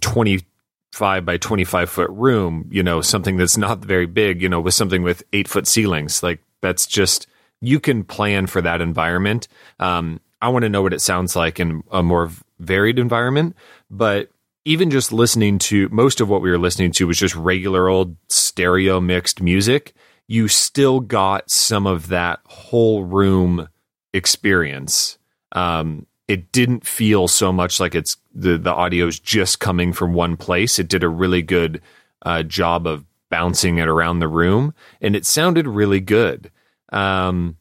25 0.00 1.24
by 1.24 1.36
25 1.36 1.90
foot 1.90 2.10
room, 2.10 2.68
you 2.70 2.82
know, 2.82 3.00
something 3.00 3.36
that's 3.36 3.56
not 3.56 3.78
very 3.78 4.06
big, 4.06 4.42
you 4.42 4.48
know, 4.48 4.60
with 4.60 4.74
something 4.74 5.02
with 5.02 5.22
8 5.32 5.48
foot 5.48 5.66
ceilings. 5.66 6.22
Like 6.22 6.40
that's 6.60 6.86
just 6.86 7.26
you 7.60 7.80
can 7.80 8.04
plan 8.04 8.46
for 8.46 8.60
that 8.62 8.80
environment. 8.80 9.48
Um, 9.80 10.20
I 10.40 10.48
want 10.48 10.64
to 10.64 10.68
know 10.68 10.82
what 10.82 10.92
it 10.92 11.00
sounds 11.00 11.34
like 11.34 11.58
in 11.58 11.82
a 11.90 12.02
more 12.02 12.30
varied 12.58 12.98
environment. 12.98 13.56
But 13.90 14.30
even 14.64 14.90
just 14.90 15.12
listening 15.12 15.58
to 15.58 15.88
most 15.90 16.20
of 16.20 16.28
what 16.28 16.42
we 16.42 16.50
were 16.50 16.58
listening 16.58 16.92
to 16.92 17.06
was 17.06 17.18
just 17.18 17.36
regular 17.36 17.88
old 17.88 18.16
stereo 18.28 19.00
mixed 19.00 19.42
music. 19.42 19.94
You 20.26 20.48
still 20.48 21.00
got 21.00 21.50
some 21.50 21.86
of 21.86 22.08
that 22.08 22.40
whole 22.46 23.04
room 23.04 23.68
experience. 24.14 25.18
Um, 25.52 26.06
it 26.26 26.50
didn't 26.52 26.86
feel 26.86 27.28
so 27.28 27.52
much 27.52 27.78
like 27.78 27.94
it's 27.94 28.16
the 28.34 28.56
the 28.56 28.72
audio 28.72 29.06
is 29.06 29.20
just 29.20 29.60
coming 29.60 29.92
from 29.92 30.14
one 30.14 30.36
place. 30.36 30.78
It 30.78 30.88
did 30.88 31.02
a 31.02 31.08
really 31.08 31.42
good 31.42 31.82
uh, 32.22 32.42
job 32.42 32.86
of 32.86 33.04
bouncing 33.30 33.78
it 33.78 33.88
around 33.88 34.20
the 34.20 34.28
room, 34.28 34.74
and 35.02 35.14
it 35.14 35.26
sounded 35.26 35.66
really 35.66 36.00
good. 36.00 36.50
Um, 36.90 37.58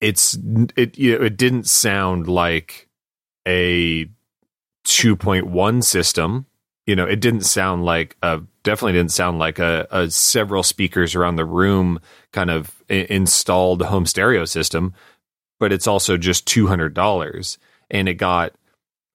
it's 0.00 0.38
it 0.76 0.96
you 0.96 1.18
know, 1.18 1.24
it 1.24 1.36
didn't 1.36 1.66
sound 1.66 2.28
like 2.28 2.88
a 3.48 4.08
2.1 4.86 5.84
system. 5.84 6.46
You 6.86 6.96
know, 6.96 7.04
it 7.04 7.20
didn't 7.20 7.42
sound 7.42 7.84
like 7.84 8.16
a 8.22 8.42
definitely 8.62 8.92
didn't 8.92 9.12
sound 9.12 9.38
like 9.38 9.58
a, 9.58 9.86
a 9.90 10.10
several 10.10 10.62
speakers 10.62 11.14
around 11.14 11.36
the 11.36 11.44
room 11.44 12.00
kind 12.32 12.50
of 12.50 12.82
installed 12.88 13.82
home 13.82 14.06
stereo 14.06 14.44
system, 14.44 14.94
but 15.58 15.72
it's 15.72 15.86
also 15.86 16.16
just 16.16 16.46
two 16.46 16.68
hundred 16.68 16.94
dollars, 16.94 17.58
and 17.90 18.08
it 18.08 18.14
got 18.14 18.54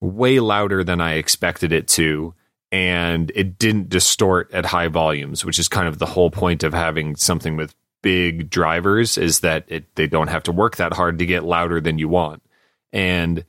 way 0.01 0.39
louder 0.39 0.83
than 0.83 0.99
I 0.99 1.13
expected 1.13 1.71
it 1.71 1.87
to, 1.89 2.33
and 2.71 3.31
it 3.35 3.57
didn't 3.57 3.89
distort 3.89 4.51
at 4.51 4.65
high 4.65 4.89
volumes, 4.89 5.45
which 5.45 5.59
is 5.59 5.69
kind 5.69 5.87
of 5.87 5.99
the 5.99 6.05
whole 6.05 6.31
point 6.31 6.63
of 6.63 6.73
having 6.73 7.15
something 7.15 7.55
with 7.55 7.73
big 8.01 8.49
drivers 8.49 9.17
is 9.17 9.41
that 9.41 9.63
it, 9.67 9.95
they 9.95 10.07
don't 10.07 10.29
have 10.29 10.43
to 10.43 10.51
work 10.51 10.75
that 10.77 10.93
hard 10.93 11.19
to 11.19 11.25
get 11.25 11.45
louder 11.45 11.79
than 11.79 11.97
you 11.97 12.09
want, 12.09 12.43
and 12.91 13.45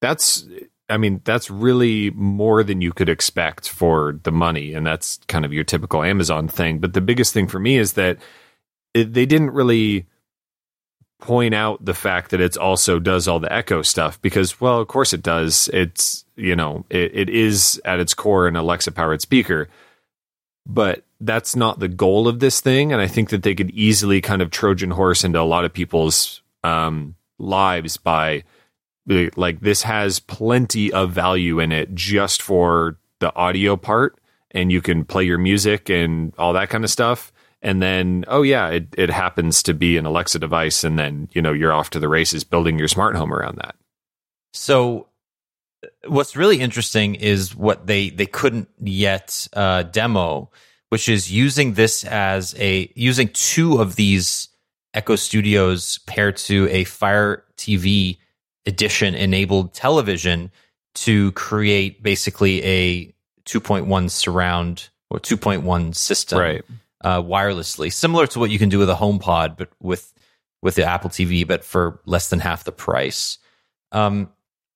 that's 0.00 0.46
I 0.88 0.96
mean, 0.96 1.20
that's 1.24 1.50
really 1.50 2.10
more 2.10 2.62
than 2.62 2.80
you 2.80 2.92
could 2.92 3.08
expect 3.08 3.68
for 3.68 4.18
the 4.22 4.32
money. 4.32 4.72
And 4.72 4.86
that's 4.86 5.18
kind 5.28 5.44
of 5.44 5.52
your 5.52 5.64
typical 5.64 6.02
Amazon 6.02 6.48
thing. 6.48 6.78
But 6.78 6.94
the 6.94 7.00
biggest 7.00 7.34
thing 7.34 7.46
for 7.46 7.58
me 7.58 7.76
is 7.76 7.92
that 7.94 8.18
it, 8.94 9.12
they 9.12 9.26
didn't 9.26 9.50
really 9.50 10.06
point 11.20 11.54
out 11.54 11.84
the 11.84 11.94
fact 11.94 12.30
that 12.30 12.40
it 12.40 12.56
also 12.56 12.98
does 12.98 13.28
all 13.28 13.40
the 13.40 13.52
echo 13.52 13.82
stuff 13.82 14.20
because, 14.22 14.60
well, 14.60 14.80
of 14.80 14.88
course 14.88 15.12
it 15.12 15.22
does. 15.22 15.68
It's, 15.72 16.24
you 16.36 16.56
know, 16.56 16.86
it, 16.88 17.10
it 17.14 17.28
is 17.28 17.80
at 17.84 18.00
its 18.00 18.14
core 18.14 18.46
an 18.46 18.56
Alexa 18.56 18.92
powered 18.92 19.20
speaker. 19.20 19.68
But 20.64 21.02
that's 21.20 21.56
not 21.56 21.80
the 21.80 21.88
goal 21.88 22.28
of 22.28 22.40
this 22.40 22.60
thing. 22.60 22.92
And 22.92 23.02
I 23.02 23.08
think 23.08 23.30
that 23.30 23.42
they 23.42 23.54
could 23.54 23.70
easily 23.70 24.20
kind 24.20 24.40
of 24.40 24.50
Trojan 24.50 24.92
horse 24.92 25.24
into 25.24 25.40
a 25.40 25.42
lot 25.42 25.64
of 25.64 25.72
people's 25.72 26.42
um, 26.62 27.14
lives 27.38 27.96
by 27.96 28.44
like 29.36 29.60
this 29.60 29.82
has 29.82 30.20
plenty 30.20 30.92
of 30.92 31.12
value 31.12 31.60
in 31.60 31.72
it 31.72 31.94
just 31.94 32.42
for 32.42 32.98
the 33.20 33.34
audio 33.34 33.76
part 33.76 34.18
and 34.50 34.70
you 34.70 34.80
can 34.80 35.04
play 35.04 35.24
your 35.24 35.38
music 35.38 35.88
and 35.88 36.32
all 36.38 36.52
that 36.52 36.70
kind 36.70 36.84
of 36.84 36.90
stuff. 36.90 37.32
And 37.60 37.82
then 37.82 38.24
oh 38.28 38.42
yeah 38.42 38.68
it, 38.68 38.86
it 38.96 39.10
happens 39.10 39.62
to 39.64 39.74
be 39.74 39.96
an 39.96 40.06
alexa 40.06 40.38
device 40.38 40.84
and 40.84 40.98
then 40.98 41.28
you 41.32 41.42
know 41.42 41.52
you're 41.52 41.72
off 41.72 41.90
to 41.90 41.98
the 41.98 42.08
races 42.08 42.44
building 42.44 42.78
your 42.78 42.88
smart 42.88 43.16
home 43.16 43.32
around 43.32 43.56
that. 43.56 43.74
So, 44.52 45.08
what's 46.06 46.36
really 46.36 46.60
interesting 46.60 47.14
is 47.14 47.54
what 47.54 47.86
they 47.86 48.10
they 48.10 48.26
couldn't 48.26 48.68
yet 48.80 49.48
uh, 49.52 49.84
demo, 49.84 50.50
which 50.88 51.08
is 51.08 51.30
using 51.30 51.74
this 51.74 52.04
as 52.04 52.54
a 52.58 52.90
using 52.94 53.28
two 53.28 53.80
of 53.80 53.96
these 53.96 54.48
Echo 54.94 55.16
Studios 55.16 55.98
paired 56.06 56.36
to 56.38 56.68
a 56.70 56.84
Fire 56.84 57.44
TV 57.56 58.18
edition 58.68 59.14
enabled 59.14 59.74
television 59.74 60.52
to 60.94 61.32
create 61.32 62.02
basically 62.02 62.62
a 62.64 63.06
2.1 63.46 64.10
surround 64.10 64.90
or 65.10 65.18
2.1 65.18 65.94
system 65.94 66.38
right 66.38 66.64
uh, 67.02 67.22
wirelessly, 67.22 67.92
similar 67.92 68.26
to 68.28 68.38
what 68.38 68.50
you 68.50 68.58
can 68.58 68.68
do 68.68 68.78
with 68.78 68.90
a 68.90 68.94
HomePod, 68.94 69.56
but 69.56 69.70
with 69.80 70.12
with 70.60 70.74
the 70.74 70.84
Apple 70.84 71.10
TV, 71.10 71.46
but 71.46 71.62
for 71.62 72.00
less 72.04 72.30
than 72.30 72.40
half 72.40 72.64
the 72.64 72.72
price. 72.72 73.38
Um, 73.92 74.30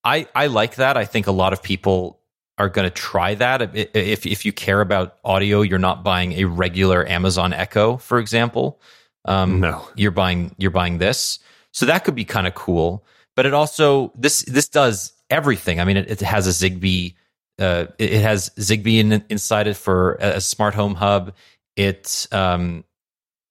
I 0.05 0.27
I 0.35 0.47
like 0.47 0.77
that. 0.77 0.97
I 0.97 1.05
think 1.05 1.27
a 1.27 1.33
lot 1.33 1.53
of 1.53 1.63
people 1.63 2.21
are 2.59 2.69
going 2.69 2.87
to 2.87 2.95
try 2.95 3.35
that. 3.35 3.75
If 3.75 4.27
if 4.27 4.45
you 4.45 4.53
care 4.53 4.81
about 4.81 5.17
audio, 5.25 5.63
you're 5.63 5.79
not 5.79 6.05
buying 6.05 6.33
a 6.35 6.45
regular 6.45 7.07
Amazon 7.09 7.53
Echo, 7.53 7.97
for 7.97 8.19
example. 8.19 8.81
Um, 9.25 9.61
no 9.61 9.89
you're 9.95 10.11
buying 10.11 10.55
you're 10.59 10.73
buying 10.73 10.99
this, 10.99 11.39
so 11.73 11.87
that 11.87 12.05
could 12.05 12.15
be 12.15 12.25
kind 12.25 12.47
of 12.47 12.55
cool. 12.55 13.05
But 13.35 13.47
it 13.47 13.55
also 13.55 14.13
this 14.15 14.43
this 14.43 14.69
does 14.69 15.13
everything. 15.31 15.81
I 15.81 15.85
mean, 15.85 15.97
it, 15.97 16.11
it 16.11 16.21
has 16.21 16.47
a 16.47 16.51
Zigbee. 16.51 17.15
Uh, 17.59 17.87
it, 17.99 18.21
has 18.23 18.51
Zigbee 18.59 18.99
in, 18.99 19.25
inside 19.29 19.67
it 19.67 19.77
for 19.77 20.15
a, 20.15 20.37
a 20.37 20.41
smart 20.41 20.75
home 20.75 20.95
hub. 20.95 21.35
It 21.77 22.27
um, 22.33 22.85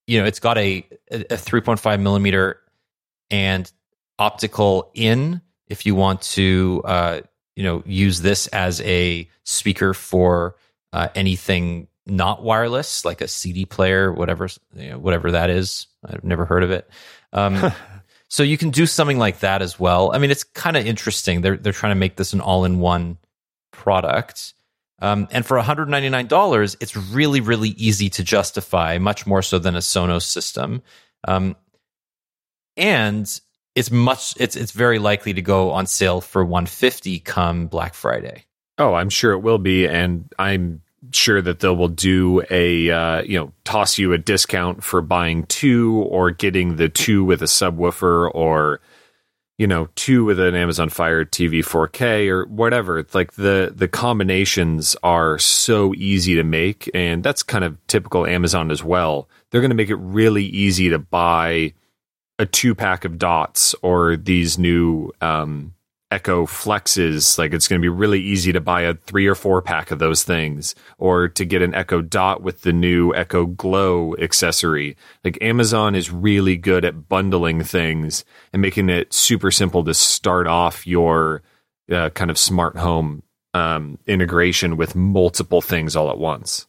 you 0.08 0.20
know, 0.20 0.26
it's 0.26 0.40
got 0.40 0.58
a 0.58 0.86
a 1.12 1.36
3.5 1.36 2.02
millimeter 2.02 2.60
and 3.30 3.72
optical 4.20 4.92
in 4.94 5.42
if 5.68 5.86
you 5.86 5.96
want 5.96 6.22
to 6.22 6.82
uh, 6.86 7.22
you 7.56 7.64
know 7.64 7.82
use 7.86 8.22
this 8.22 8.48
as 8.48 8.82
a 8.82 9.28
speaker 9.44 9.94
for 9.94 10.56
uh, 10.94 11.08
anything 11.16 11.88
not 12.06 12.44
wireless 12.44 13.06
like 13.06 13.22
a 13.22 13.28
cd 13.28 13.66
player 13.66 14.12
whatever 14.12 14.48
you 14.76 14.90
know, 14.90 15.00
whatever 15.00 15.32
that 15.32 15.50
is 15.50 15.88
i've 16.08 16.24
never 16.24 16.46
heard 16.46 16.64
of 16.64 16.72
it 16.72 16.90
um, 17.34 17.56
so 18.32 18.44
you 18.44 18.58
can 18.58 18.70
do 18.70 18.86
something 18.86 19.20
like 19.20 19.42
that 19.42 19.62
as 19.62 19.78
well. 19.78 20.12
I 20.16 20.18
mean 20.18 20.32
it's 20.32 20.46
kind 20.46 20.78
of 20.78 20.86
interesting. 20.86 21.42
They're 21.42 21.58
they're 21.58 21.74
trying 21.74 21.92
to 21.92 22.00
make 22.00 22.16
this 22.16 22.32
an 22.32 22.40
all-in-one 22.40 23.18
product. 23.72 24.54
Um, 25.00 25.28
and 25.32 25.46
for 25.46 25.60
$199 25.60 26.78
it's 26.80 26.96
really 26.96 27.42
really 27.42 27.70
easy 27.70 28.10
to 28.12 28.24
justify 28.24 28.98
much 29.00 29.28
more 29.28 29.42
so 29.42 29.60
than 29.60 29.76
a 29.76 29.80
sonos 29.80 30.24
system. 30.24 30.82
Um, 31.28 31.58
and 32.78 33.42
it's 33.76 33.92
much 33.92 34.34
it's 34.38 34.56
it's 34.56 34.72
very 34.72 34.98
likely 34.98 35.34
to 35.34 35.42
go 35.42 35.72
on 35.72 35.86
sale 35.86 36.22
for 36.22 36.46
150 36.46 37.20
come 37.20 37.68
Black 37.68 37.94
Friday. 37.94 38.46
oh 38.78 38.94
i'm 38.94 39.10
sure 39.10 39.34
it 39.34 39.40
will 39.40 39.58
be 39.58 39.86
and 39.88 40.32
i'm 40.40 40.82
sure 41.12 41.42
that 41.42 41.60
they 41.60 41.70
will 41.70 41.88
do 41.88 42.44
a 42.50 42.90
uh, 42.90 43.22
you 43.24 43.38
know 43.38 43.52
toss 43.64 43.98
you 43.98 44.14
a 44.14 44.18
discount 44.18 44.84
for 44.84 45.02
buying 45.02 45.46
two 45.46 45.96
or 46.10 46.32
getting 46.32 46.76
the 46.76 46.90
two 46.90 47.24
with 47.24 47.42
a 47.42 47.46
subwoofer 47.46 48.30
or 48.34 48.80
you 49.58 49.66
know 49.68 49.90
two 49.96 50.24
with 50.24 50.40
an 50.40 50.56
Amazon 50.56 50.90
Fire 50.90 51.26
TV 51.26 51.60
4K 51.60 52.30
or 52.30 52.46
whatever. 52.46 53.00
It's 53.00 53.16
like 53.16 53.34
the 53.34 53.74
the 53.76 53.88
combinations 53.88 54.96
are 55.04 55.40
so 55.40 55.94
easy 55.96 56.36
to 56.36 56.44
make, 56.44 56.90
and 56.94 57.24
that's 57.24 57.44
kind 57.44 57.64
of 57.64 57.78
typical 57.88 58.26
Amazon 58.26 58.72
as 58.72 58.84
well. 58.84 59.28
They're 59.50 59.62
going 59.62 59.72
to 59.72 59.76
make 59.76 59.90
it 59.90 59.96
really 59.96 60.46
easy 60.46 60.90
to 60.90 61.00
buy 61.00 61.74
a 62.40 62.46
two 62.46 62.74
pack 62.74 63.06
of 63.06 63.20
dots 63.20 63.76
or 63.82 64.16
these 64.16 64.58
new 64.58 65.12
um, 65.22 65.74
Echo 66.12 66.46
Flexes. 66.46 67.38
Like 67.38 67.54
it's 67.54 67.68
going 67.68 67.80
to 67.80 67.84
be 67.84 67.90
really 67.90 68.20
easy 68.22 68.52
to 68.52 68.62
buy 68.62 68.82
a 68.82 68.94
three 68.94 69.26
or 69.26 69.36
four 69.36 69.62
pack 69.62 69.90
of 69.90 70.00
those 70.00 70.24
things, 70.24 70.76
or 70.98 71.28
to 71.30 71.46
get 71.46 71.62
an 71.62 71.74
Echo 71.74 72.02
Dot 72.02 72.44
with 72.44 72.62
the 72.62 72.74
new 72.74 73.16
Echo 73.16 73.46
Glow 73.46 74.16
accessory. 74.18 74.98
Like 75.24 75.38
Amazon 75.42 75.96
is 75.96 76.12
really 76.12 76.58
good 76.58 76.86
at 76.86 77.08
bundling 77.08 77.64
things 77.64 78.26
and 78.54 78.62
making 78.62 78.90
it 78.90 79.14
super 79.14 79.52
simple 79.52 79.84
to 79.86 79.94
start 79.94 80.48
off 80.48 80.86
your 80.86 81.42
uh, 81.92 82.10
kind 82.10 82.30
of 82.30 82.38
smart 82.38 82.78
home 82.78 83.24
um, 83.54 83.98
integration 84.06 84.78
with 84.78 84.96
multiple 84.96 85.62
things 85.62 85.96
all 85.96 86.10
at 86.10 86.18
once. 86.18 86.68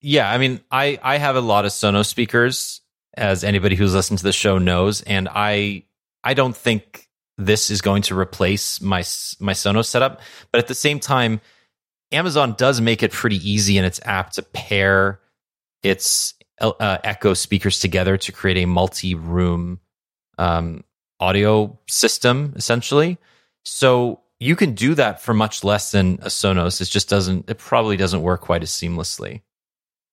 Yeah, 0.00 0.30
I 0.30 0.38
mean, 0.38 0.60
I 0.70 0.98
I 1.02 1.18
have 1.18 1.36
a 1.36 1.40
lot 1.40 1.64
of 1.64 1.72
Sonos 1.72 2.06
speakers, 2.06 2.80
as 3.14 3.42
anybody 3.42 3.74
who's 3.74 3.94
listened 3.94 4.18
to 4.18 4.24
the 4.24 4.32
show 4.32 4.58
knows, 4.58 5.02
and 5.02 5.28
I 5.28 5.84
I 6.22 6.34
don't 6.34 6.56
think 6.56 7.07
this 7.38 7.70
is 7.70 7.80
going 7.80 8.02
to 8.02 8.18
replace 8.18 8.80
my 8.80 8.98
my 9.40 9.52
Sonos 9.52 9.86
setup, 9.86 10.20
but 10.52 10.58
at 10.58 10.66
the 10.66 10.74
same 10.74 11.00
time, 11.00 11.40
Amazon 12.12 12.54
does 12.58 12.80
make 12.80 13.02
it 13.02 13.12
pretty 13.12 13.36
easy 13.48 13.78
in 13.78 13.84
its 13.84 14.00
app 14.04 14.32
to 14.32 14.42
pair 14.42 15.20
its 15.82 16.34
uh, 16.60 16.98
Echo 17.04 17.34
speakers 17.34 17.78
together 17.78 18.16
to 18.16 18.32
create 18.32 18.56
a 18.58 18.66
multi-room 18.66 19.78
um, 20.38 20.82
audio 21.20 21.78
system, 21.86 22.52
essentially. 22.56 23.18
So 23.64 24.20
you 24.40 24.56
can 24.56 24.74
do 24.74 24.94
that 24.94 25.22
for 25.22 25.34
much 25.34 25.62
less 25.62 25.92
than 25.92 26.14
a 26.14 26.28
Sonos. 26.28 26.80
It 26.80 26.86
just 26.86 27.08
doesn't. 27.08 27.48
It 27.48 27.58
probably 27.58 27.96
doesn't 27.96 28.22
work 28.22 28.40
quite 28.40 28.62
as 28.62 28.70
seamlessly. 28.70 29.42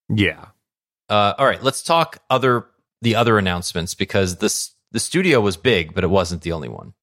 Yeah. 0.10 0.46
Uh, 1.10 1.34
all 1.38 1.46
right, 1.46 1.62
let's 1.64 1.82
talk 1.82 2.20
other 2.30 2.68
the 3.02 3.16
other 3.16 3.38
announcements 3.38 3.94
because 3.94 4.38
this 4.38 4.76
the 4.92 5.00
studio 5.00 5.42
was 5.42 5.58
big, 5.58 5.94
but 5.94 6.04
it 6.04 6.10
wasn't 6.10 6.42
the 6.44 6.52
only 6.52 6.70
one. 6.70 6.94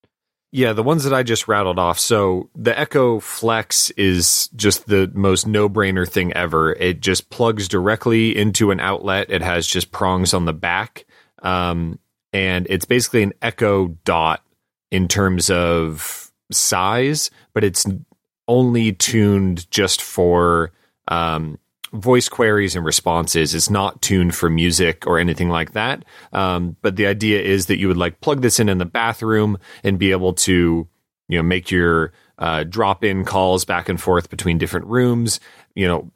Yeah, 0.54 0.74
the 0.74 0.82
ones 0.82 1.04
that 1.04 1.14
I 1.14 1.22
just 1.22 1.48
rattled 1.48 1.78
off. 1.78 1.98
So 1.98 2.50
the 2.54 2.78
Echo 2.78 3.20
Flex 3.20 3.88
is 3.90 4.48
just 4.54 4.86
the 4.86 5.10
most 5.14 5.46
no 5.46 5.66
brainer 5.66 6.06
thing 6.06 6.34
ever. 6.34 6.74
It 6.74 7.00
just 7.00 7.30
plugs 7.30 7.68
directly 7.68 8.36
into 8.36 8.70
an 8.70 8.78
outlet. 8.78 9.30
It 9.30 9.40
has 9.40 9.66
just 9.66 9.90
prongs 9.90 10.34
on 10.34 10.44
the 10.44 10.52
back. 10.52 11.06
Um, 11.42 11.98
and 12.34 12.66
it's 12.68 12.84
basically 12.84 13.22
an 13.22 13.32
Echo 13.40 13.88
Dot 14.04 14.44
in 14.90 15.08
terms 15.08 15.48
of 15.48 16.30
size, 16.50 17.30
but 17.54 17.64
it's 17.64 17.86
only 18.46 18.92
tuned 18.92 19.70
just 19.70 20.02
for 20.02 20.72
um, 21.08 21.58
voice 21.92 22.28
queries 22.28 22.74
and 22.74 22.84
responses. 22.84 23.54
It's 23.54 23.70
not 23.70 24.00
tuned 24.00 24.34
for 24.34 24.48
music 24.48 25.06
or 25.06 25.18
anything 25.18 25.50
like 25.50 25.72
that. 25.72 26.04
Um, 26.32 26.76
but 26.82 26.96
the 26.96 27.06
idea 27.06 27.40
is 27.40 27.66
that 27.66 27.78
you 27.78 27.88
would 27.88 27.96
like 27.96 28.20
plug 28.20 28.42
this 28.42 28.58
in 28.58 28.68
in 28.68 28.78
the 28.78 28.84
bathroom 28.84 29.58
and 29.84 29.98
be 29.98 30.10
able 30.10 30.32
to, 30.34 30.88
you 31.28 31.38
know, 31.38 31.42
make 31.42 31.70
your 31.70 32.12
uh, 32.38 32.64
drop 32.64 33.04
in 33.04 33.24
calls 33.24 33.64
back 33.64 33.88
and 33.88 34.00
forth 34.00 34.30
between 34.30 34.58
different 34.58 34.86
rooms. 34.86 35.38
You 35.74 35.86
know, 35.86 36.10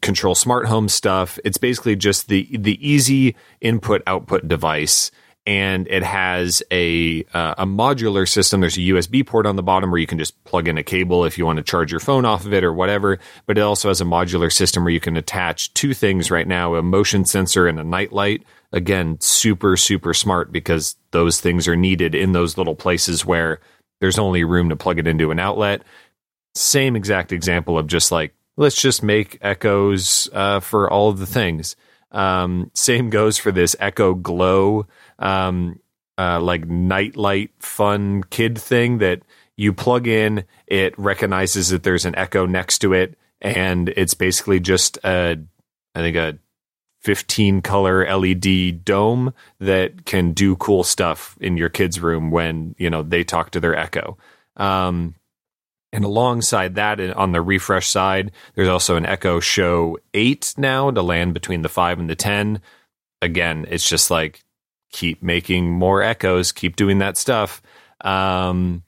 control 0.00 0.34
smart 0.34 0.66
home 0.66 0.88
stuff. 0.88 1.38
It's 1.44 1.58
basically 1.58 1.96
just 1.96 2.28
the 2.28 2.48
the 2.56 2.78
easy 2.86 3.36
input 3.60 4.02
output 4.06 4.48
device. 4.48 5.10
And 5.46 5.86
it 5.86 6.02
has 6.02 6.62
a 6.72 7.24
uh, 7.32 7.54
a 7.58 7.66
modular 7.66 8.28
system. 8.28 8.60
There's 8.60 8.76
a 8.76 8.80
USB 8.80 9.24
port 9.24 9.46
on 9.46 9.56
the 9.56 9.62
bottom 9.62 9.90
where 9.90 10.00
you 10.00 10.06
can 10.06 10.18
just 10.18 10.42
plug 10.44 10.66
in 10.66 10.76
a 10.76 10.82
cable 10.82 11.24
if 11.24 11.38
you 11.38 11.46
want 11.46 11.58
to 11.58 11.62
charge 11.62 11.92
your 11.92 12.00
phone 12.00 12.24
off 12.24 12.44
of 12.44 12.52
it 12.52 12.64
or 12.64 12.72
whatever. 12.72 13.18
But 13.46 13.56
it 13.56 13.60
also 13.60 13.88
has 13.88 14.00
a 14.00 14.04
modular 14.04 14.52
system 14.52 14.84
where 14.84 14.92
you 14.92 15.00
can 15.00 15.16
attach 15.16 15.72
two 15.74 15.94
things 15.94 16.30
right 16.30 16.46
now: 16.48 16.74
a 16.74 16.82
motion 16.82 17.24
sensor 17.24 17.68
and 17.68 17.78
a 17.78 17.84
night 17.84 18.12
light. 18.12 18.42
Again, 18.72 19.18
super 19.20 19.76
super 19.76 20.12
smart 20.12 20.50
because 20.50 20.96
those 21.12 21.40
things 21.40 21.68
are 21.68 21.76
needed 21.76 22.14
in 22.14 22.32
those 22.32 22.58
little 22.58 22.74
places 22.74 23.24
where 23.24 23.60
there's 24.00 24.18
only 24.18 24.42
room 24.42 24.68
to 24.70 24.76
plug 24.76 24.98
it 24.98 25.06
into 25.06 25.30
an 25.30 25.38
outlet. 25.38 25.82
Same 26.56 26.96
exact 26.96 27.30
example 27.32 27.78
of 27.78 27.86
just 27.86 28.10
like 28.10 28.34
let's 28.56 28.80
just 28.80 29.02
make 29.02 29.38
echoes 29.42 30.28
uh, 30.32 30.58
for 30.58 30.90
all 30.90 31.08
of 31.08 31.18
the 31.18 31.26
things. 31.26 31.76
Um, 32.12 32.70
same 32.74 33.10
goes 33.10 33.36
for 33.36 33.52
this 33.52 33.76
Echo 33.78 34.14
Glow, 34.14 34.86
um, 35.18 35.80
uh, 36.18 36.40
like 36.40 36.66
nightlight 36.66 37.50
fun 37.58 38.22
kid 38.24 38.58
thing 38.58 38.98
that 38.98 39.22
you 39.56 39.72
plug 39.72 40.06
in. 40.06 40.44
It 40.66 40.98
recognizes 40.98 41.70
that 41.70 41.82
there's 41.82 42.04
an 42.04 42.14
Echo 42.16 42.46
next 42.46 42.78
to 42.80 42.92
it, 42.92 43.18
and 43.40 43.88
it's 43.90 44.14
basically 44.14 44.60
just 44.60 44.98
a, 45.04 45.38
I 45.94 45.98
think 45.98 46.16
a 46.16 46.38
15 47.02 47.62
color 47.62 48.04
LED 48.16 48.84
dome 48.84 49.32
that 49.60 50.04
can 50.04 50.32
do 50.32 50.56
cool 50.56 50.82
stuff 50.82 51.36
in 51.40 51.56
your 51.56 51.68
kid's 51.68 52.00
room 52.00 52.30
when 52.30 52.74
you 52.78 52.90
know 52.90 53.02
they 53.02 53.24
talk 53.24 53.50
to 53.50 53.60
their 53.60 53.76
Echo. 53.76 54.18
Um, 54.56 55.14
and 55.92 56.04
alongside 56.04 56.74
that, 56.74 57.00
on 57.00 57.32
the 57.32 57.40
refresh 57.40 57.88
side, 57.88 58.32
there's 58.54 58.68
also 58.68 58.96
an 58.96 59.06
Echo 59.06 59.40
Show 59.40 59.98
8 60.12 60.54
now 60.58 60.90
to 60.90 61.00
land 61.00 61.32
between 61.32 61.62
the 61.62 61.68
5 61.68 62.00
and 62.00 62.10
the 62.10 62.16
10. 62.16 62.60
Again, 63.22 63.66
it's 63.70 63.88
just 63.88 64.10
like 64.10 64.44
keep 64.96 65.22
making 65.22 65.70
more 65.70 66.02
Echoes, 66.02 66.52
keep 66.52 66.74
doing 66.74 67.00
that 67.00 67.18
stuff. 67.18 67.60
Um, 68.00 68.82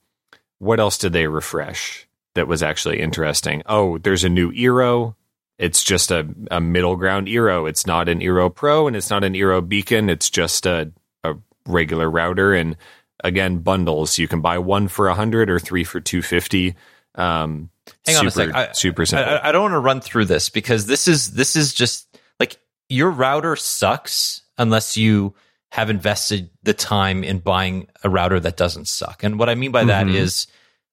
what 0.59 0.81
else 0.81 0.97
did 0.97 1.13
they 1.13 1.27
refresh 1.27 2.09
that 2.35 2.49
was 2.49 2.63
actually 2.63 3.01
interesting? 3.01 3.63
Oh, 3.67 3.99
there's 3.99 4.25
a 4.25 4.31
new 4.31 4.51
Eero. 4.53 5.15
It's 5.59 5.85
just 5.85 6.11
a, 6.11 6.27
a 6.51 6.63
middle 6.63 6.97
ground 6.97 7.27
Eero. 7.27 7.69
It's 7.69 7.87
not 7.87 8.09
an 8.09 8.21
Eero 8.21 8.53
Pro 8.53 8.87
and 8.87 8.97
it's 8.97 9.11
not 9.11 9.23
an 9.23 9.35
Eero 9.35 9.67
Beacon. 9.67 10.09
It's 10.09 10.31
just 10.31 10.65
a, 10.65 10.91
a 11.25 11.35
regular 11.67 12.11
router. 12.11 12.55
And 12.55 12.79
again, 13.23 13.59
bundles. 13.59 14.17
You 14.17 14.29
can 14.29 14.41
buy 14.41 14.57
one 14.57 14.89
for 14.89 15.09
a 15.09 15.15
hundred 15.15 15.51
or 15.51 15.59
three 15.59 15.85
for 15.85 16.01
two 16.01 16.23
fifty. 16.23 16.75
Um, 17.17 17.69
Hang 18.07 18.15
super, 18.15 18.21
on 18.21 18.27
a 18.27 18.31
sec. 18.31 18.55
I, 18.55 18.73
super 18.73 19.05
simple. 19.05 19.31
I, 19.31 19.49
I 19.49 19.53
don't 19.53 19.63
want 19.63 19.75
to 19.75 19.81
run 19.81 20.01
through 20.01 20.25
this 20.25 20.49
because 20.49 20.87
this 20.87 21.07
is 21.07 21.33
this 21.33 21.55
is 21.55 21.75
just 21.75 22.09
like 22.41 22.57
your 22.89 23.11
router 23.11 23.57
sucks 23.57 24.41
unless 24.57 24.97
you 24.97 25.35
have 25.73 25.91
invested 25.91 26.51
the 26.63 26.75
time 26.75 27.23
in 27.23 27.39
buying 27.41 27.89
a 28.03 28.09
router 28.09 28.41
that 28.41 28.57
doesn't 28.57 28.89
suck. 28.89 29.23
And 29.23 29.39
what 29.39 29.49
I 29.49 29.55
mean 29.55 29.71
by 29.71 29.85
that 29.85 30.07
Mhm. 30.07 30.15
is, 30.15 30.47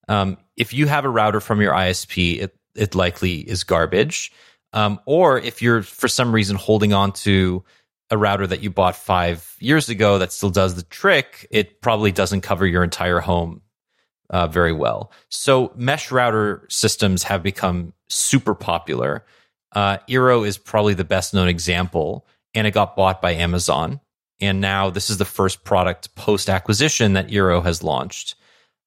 um, 0.10 0.38
if 0.58 0.74
you 0.74 0.88
have 0.88 1.06
a 1.06 1.10
router 1.10 1.40
from 1.40 1.62
your 1.62 1.74
ISP, 1.74 2.40
it 2.40 2.56
it 2.76 2.94
likely 2.94 3.40
is 3.40 3.64
garbage. 3.64 4.34
Um, 4.74 5.00
or 5.06 5.40
if 5.40 5.62
you're 5.62 5.82
for 5.82 6.10
some 6.10 6.34
reason 6.36 6.58
holding 6.58 6.92
on 6.92 7.14
to 7.14 7.64
a 8.12 8.18
router 8.18 8.46
that 8.46 8.62
you 8.62 8.70
bought 8.70 8.98
five 8.98 9.56
years 9.60 9.88
ago 9.88 10.18
that 10.20 10.34
still 10.34 10.50
does 10.50 10.76
the 10.76 10.84
trick, 10.84 11.48
it 11.52 11.82
probably 11.82 12.12
doesn't 12.12 12.42
cover 12.42 12.68
your 12.68 12.84
entire 12.84 13.22
home 13.22 13.62
uh, 14.30 14.48
very 14.48 14.74
well. 14.74 15.12
So 15.30 15.72
mesh 15.78 16.12
router 16.12 16.66
systems 16.70 17.24
have 17.24 17.42
become 17.42 17.94
super 18.10 18.54
popular. 18.54 19.26
Uh, 19.72 20.00
Eero 20.10 20.46
is 20.46 20.58
probably 20.58 20.94
the 20.96 21.04
best 21.06 21.34
known 21.34 21.48
example, 21.48 22.28
and 22.54 22.68
it 22.68 22.72
got 22.72 22.96
bought 22.98 23.22
by 23.22 23.34
Amazon. 23.36 24.02
And 24.42 24.60
now 24.62 24.90
this 24.90 25.10
is 25.10 25.18
the 25.18 25.26
first 25.26 25.64
product 25.64 26.14
post 26.16 26.50
acquisition 26.50 27.14
that 27.14 27.30
Eero 27.30 27.64
has 27.64 27.82
launched. 27.84 28.36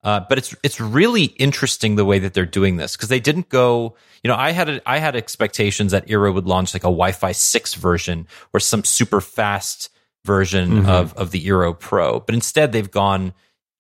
Uh, 0.05 0.21
but 0.29 0.39
it's 0.39 0.55
it's 0.63 0.81
really 0.81 1.25
interesting 1.25 1.97
the 1.97 2.05
way 2.05 2.19
that 2.21 2.33
they're 2.33 2.47
doing 2.47 2.77
this 2.77 2.97
because 2.97 3.09
they 3.09 3.19
didn't 3.19 3.49
go. 3.49 3.97
You 4.23 4.29
know, 4.29 4.37
I 4.37 4.53
had 4.53 4.69
a, 4.69 4.89
I 4.89 4.99
had 4.99 5.17
expectations 5.17 5.91
that 5.93 6.07
Eero 6.07 6.33
would 6.33 6.47
launch 6.47 6.73
like 6.73 6.85
a 6.85 6.87
Wi-Fi 6.87 7.33
six 7.33 7.75
version 7.75 8.27
or 8.53 8.61
some 8.61 8.85
super 8.85 9.21
fast 9.21 9.91
version 10.25 10.85
Mhm. 10.85 10.89
of 10.89 11.15
of 11.15 11.31
the 11.33 11.45
Eero 11.47 11.77
Pro, 11.79 12.21
but 12.21 12.35
instead 12.35 12.71
they've 12.73 12.91
gone 12.91 13.33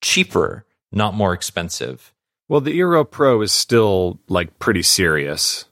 cheaper, 0.02 0.64
not 0.90 1.14
more 1.14 1.32
expensive. 1.32 2.12
Well, 2.48 2.60
the 2.62 2.76
Eero 2.80 3.08
Pro 3.08 3.40
is 3.42 3.52
still 3.52 4.18
like 4.28 4.58
pretty 4.58 4.82
serious. 4.82 5.66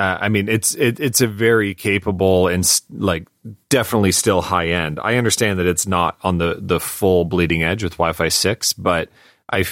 Uh, 0.00 0.16
I 0.18 0.30
mean, 0.30 0.48
it's 0.48 0.74
it, 0.76 0.98
it's 0.98 1.20
a 1.20 1.26
very 1.26 1.74
capable 1.74 2.48
and 2.48 2.66
like 2.88 3.28
definitely 3.68 4.12
still 4.12 4.40
high 4.40 4.68
end. 4.68 4.98
I 4.98 5.16
understand 5.16 5.58
that 5.58 5.66
it's 5.66 5.86
not 5.86 6.16
on 6.22 6.38
the 6.38 6.56
the 6.58 6.80
full 6.80 7.26
bleeding 7.26 7.62
edge 7.62 7.84
with 7.84 7.92
Wi-Fi 7.98 8.28
six, 8.28 8.72
but 8.72 9.10
I 9.52 9.58
it, 9.58 9.66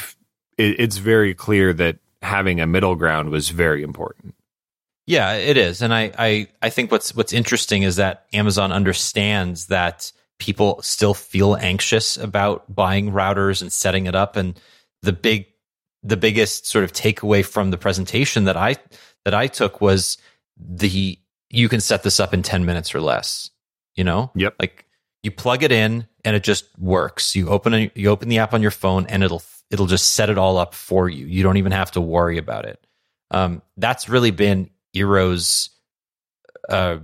it's 0.59 0.99
very 0.99 1.33
clear 1.33 1.73
that 1.73 1.97
having 2.21 2.61
a 2.61 2.67
middle 2.67 2.95
ground 2.95 3.31
was 3.31 3.49
very 3.49 3.83
important. 3.83 4.35
Yeah, 5.07 5.33
it 5.33 5.57
is, 5.57 5.81
and 5.81 5.95
I, 5.95 6.13
I, 6.19 6.49
I 6.61 6.69
think 6.69 6.93
what's 6.93 7.15
what's 7.15 7.33
interesting 7.33 7.83
is 7.83 7.97
that 7.97 8.27
Amazon 8.35 8.71
understands 8.71 9.69
that 9.69 10.13
people 10.39 10.83
still 10.83 11.15
feel 11.15 11.57
anxious 11.57 12.19
about 12.19 12.75
buying 12.75 13.13
routers 13.13 13.63
and 13.63 13.73
setting 13.73 14.07
it 14.07 14.15
up, 14.15 14.37
and 14.37 14.61
the 15.01 15.15
big, 15.15 15.47
the 16.03 16.19
biggest 16.19 16.67
sort 16.67 16.85
of 16.85 16.93
takeaway 16.93 17.43
from 17.43 17.71
the 17.71 17.79
presentation 17.79 18.45
that 18.45 18.59
I 18.59 18.77
that 19.25 19.35
I 19.35 19.47
took 19.47 19.81
was 19.81 20.19
the 20.57 21.19
you 21.51 21.69
can 21.69 21.81
set 21.81 22.03
this 22.03 22.21
up 22.21 22.35
in 22.35 22.43
ten 22.43 22.65
minutes 22.65 22.95
or 22.95 23.01
less. 23.01 23.51
You 23.95 24.05
know, 24.05 24.31
Yep. 24.37 24.55
like 24.61 24.85
you 25.25 25.31
plug 25.33 25.63
it 25.65 25.73
in 25.73 26.07
and 26.25 26.37
it 26.37 26.45
just 26.45 26.67
works. 26.79 27.35
You 27.35 27.49
open 27.49 27.75
a, 27.75 27.91
you 27.95 28.11
open 28.11 28.29
the 28.29 28.39
app 28.39 28.55
on 28.55 28.63
your 28.63 28.71
phone 28.71 29.07
and 29.07 29.25
it'll 29.25 29.43
it'll 29.71 29.87
just 29.87 30.15
set 30.15 30.31
it 30.31 30.39
all 30.39 30.57
up 30.57 30.73
for 30.75 31.09
you. 31.09 31.27
You 31.27 31.43
don't 31.43 31.57
even 31.57 31.73
have 31.73 31.91
to 31.93 32.01
worry 32.01 32.39
about 32.39 32.65
it. 32.65 32.85
Um, 33.31 33.61
that's 33.77 34.09
really 34.09 34.31
been 34.31 34.71
Eero's 34.95 35.71
uh, 36.69 36.99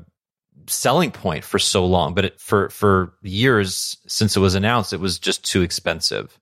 selling 0.69 1.11
point 1.11 1.45
for 1.45 1.59
so 1.59 1.85
long, 1.85 2.15
but 2.15 2.27
it, 2.27 2.41
for 2.41 2.71
for 2.71 3.15
years 3.23 3.97
since 4.07 4.37
it 4.37 4.41
was 4.41 4.55
announced, 4.55 4.93
it 4.93 5.01
was 5.01 5.19
just 5.19 5.45
too 5.45 5.63
expensive. 5.63 6.39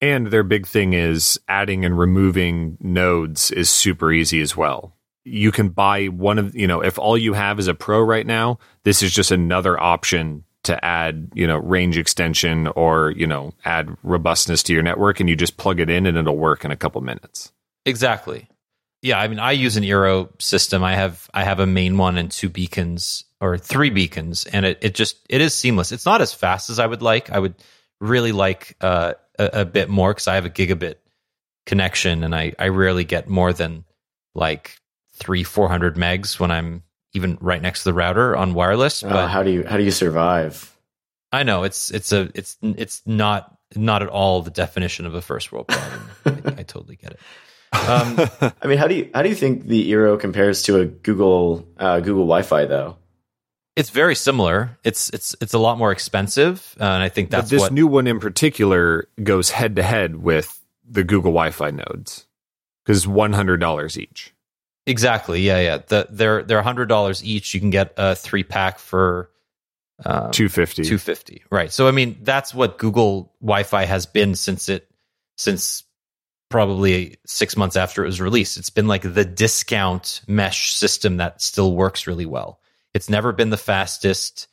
And 0.00 0.28
their 0.28 0.44
big 0.44 0.66
thing 0.66 0.92
is 0.92 1.40
adding 1.48 1.84
and 1.84 1.98
removing 1.98 2.78
nodes 2.80 3.50
is 3.50 3.68
super 3.68 4.12
easy 4.12 4.40
as 4.40 4.56
well. 4.56 4.96
You 5.24 5.50
can 5.50 5.70
buy 5.70 6.06
one 6.06 6.38
of, 6.38 6.54
you 6.54 6.66
know, 6.66 6.80
if 6.80 6.98
all 6.98 7.18
you 7.18 7.32
have 7.34 7.58
is 7.58 7.68
a 7.68 7.74
Pro 7.74 8.00
right 8.00 8.26
now, 8.26 8.58
this 8.84 9.02
is 9.02 9.12
just 9.12 9.30
another 9.30 9.78
option 9.78 10.44
to 10.64 10.84
add, 10.84 11.30
you 11.34 11.46
know, 11.46 11.58
range 11.58 11.98
extension 11.98 12.68
or, 12.68 13.10
you 13.10 13.26
know, 13.26 13.52
add 13.64 13.96
robustness 14.02 14.62
to 14.64 14.72
your 14.72 14.82
network 14.82 15.20
and 15.20 15.28
you 15.28 15.36
just 15.36 15.56
plug 15.56 15.80
it 15.80 15.90
in 15.90 16.06
and 16.06 16.16
it'll 16.16 16.36
work 16.36 16.64
in 16.64 16.70
a 16.70 16.76
couple 16.76 17.00
minutes. 17.00 17.52
Exactly. 17.84 18.48
Yeah, 19.02 19.20
I 19.20 19.28
mean, 19.28 19.38
I 19.38 19.52
use 19.52 19.76
an 19.76 19.84
Eero 19.84 20.30
system. 20.42 20.82
I 20.82 20.94
have 20.96 21.30
I 21.32 21.44
have 21.44 21.60
a 21.60 21.66
main 21.66 21.96
one 21.98 22.18
and 22.18 22.30
two 22.30 22.48
beacons 22.48 23.24
or 23.40 23.56
three 23.56 23.90
beacons, 23.90 24.44
and 24.44 24.66
it 24.66 24.78
it 24.82 24.94
just 24.94 25.18
it 25.30 25.40
is 25.40 25.54
seamless. 25.54 25.92
It's 25.92 26.04
not 26.04 26.20
as 26.20 26.32
fast 26.32 26.68
as 26.68 26.80
I 26.80 26.86
would 26.86 27.00
like. 27.00 27.30
I 27.30 27.38
would 27.38 27.54
really 28.00 28.32
like 28.32 28.76
uh, 28.80 29.14
a, 29.38 29.60
a 29.60 29.64
bit 29.64 29.88
more 29.88 30.12
because 30.12 30.28
I 30.28 30.34
have 30.34 30.44
a 30.44 30.50
gigabit 30.50 30.96
connection, 31.66 32.24
and 32.24 32.34
I 32.34 32.54
I 32.58 32.68
rarely 32.68 33.04
get 33.04 33.28
more 33.28 33.52
than 33.52 33.84
like 34.34 34.76
three 35.14 35.44
four 35.44 35.68
hundred 35.68 35.96
megs 35.96 36.38
when 36.38 36.50
I'm 36.50 36.82
even 37.14 37.38
right 37.40 37.60
next 37.60 37.80
to 37.82 37.90
the 37.90 37.94
router 37.94 38.36
on 38.36 38.54
wireless. 38.54 39.02
Uh, 39.02 39.08
But 39.08 39.28
how 39.28 39.42
do 39.42 39.50
you 39.50 39.64
how 39.66 39.76
do 39.76 39.82
you 39.82 39.90
survive? 39.90 40.74
I 41.32 41.42
know 41.42 41.64
it's 41.64 41.90
it's 41.90 42.12
a 42.12 42.30
it's 42.34 42.56
it's 42.62 43.02
not 43.06 43.56
not 43.76 44.02
at 44.02 44.08
all 44.08 44.42
the 44.42 44.50
definition 44.50 45.06
of 45.06 45.14
a 45.14 45.20
first 45.20 45.52
world 45.52 45.68
problem. 45.68 46.10
I, 46.24 46.60
I 46.60 46.62
totally 46.62 46.96
get 46.96 47.12
it. 47.12 47.20
Um, 47.72 48.52
I 48.62 48.66
mean, 48.66 48.78
how 48.78 48.86
do 48.86 48.94
you 48.94 49.10
how 49.14 49.22
do 49.22 49.28
you 49.28 49.34
think 49.34 49.66
the 49.66 49.90
Eero 49.92 50.18
compares 50.18 50.62
to 50.64 50.80
a 50.80 50.86
Google 50.86 51.68
uh, 51.78 52.00
Google 52.00 52.24
Wi-Fi 52.24 52.64
though? 52.66 52.96
It's 53.78 53.90
very 53.90 54.16
similar. 54.16 54.76
It's 54.82 55.08
it's 55.10 55.36
it's 55.40 55.54
a 55.54 55.58
lot 55.58 55.78
more 55.78 55.92
expensive, 55.92 56.74
uh, 56.80 56.84
and 56.84 57.02
I 57.02 57.08
think 57.08 57.30
that's 57.30 57.44
but 57.44 57.50
this 57.50 57.60
what. 57.60 57.72
new 57.72 57.86
one 57.86 58.08
in 58.08 58.18
particular 58.18 59.08
goes 59.22 59.50
head 59.50 59.76
to 59.76 59.84
head 59.84 60.16
with 60.16 60.60
the 60.84 61.04
Google 61.04 61.30
Wi-Fi 61.30 61.70
nodes 61.70 62.26
because 62.84 63.06
$100 63.06 63.96
each. 63.96 64.34
exactly, 64.84 65.42
yeah, 65.42 65.60
yeah. 65.60 65.78
The, 65.86 66.08
they're 66.10 66.42
they're 66.42 66.62
hundred 66.62 66.86
dollars 66.86 67.22
each. 67.22 67.54
You 67.54 67.60
can 67.60 67.70
get 67.70 67.94
a 67.96 68.16
three 68.16 68.42
pack 68.42 68.80
for 68.80 69.30
um, 70.04 70.32
250. 70.32 70.82
two 70.82 70.98
fifty. 70.98 71.44
Right. 71.50 71.70
So 71.70 71.86
I 71.86 71.92
mean, 71.92 72.18
that's 72.22 72.52
what 72.52 72.78
Google 72.78 73.32
Wi-Fi 73.40 73.84
has 73.84 74.06
been 74.06 74.34
since 74.34 74.68
it 74.68 74.90
since 75.36 75.84
probably 76.48 77.16
six 77.26 77.56
months 77.56 77.76
after 77.76 78.02
it 78.02 78.06
was 78.06 78.20
released. 78.20 78.56
It's 78.56 78.70
been 78.70 78.88
like 78.88 79.02
the 79.02 79.24
discount 79.24 80.22
mesh 80.26 80.72
system 80.72 81.18
that 81.18 81.40
still 81.40 81.76
works 81.76 82.08
really 82.08 82.26
well. 82.26 82.58
It's 82.98 83.08
never 83.08 83.30
been 83.30 83.50
the 83.50 83.56
fastest, 83.56 84.48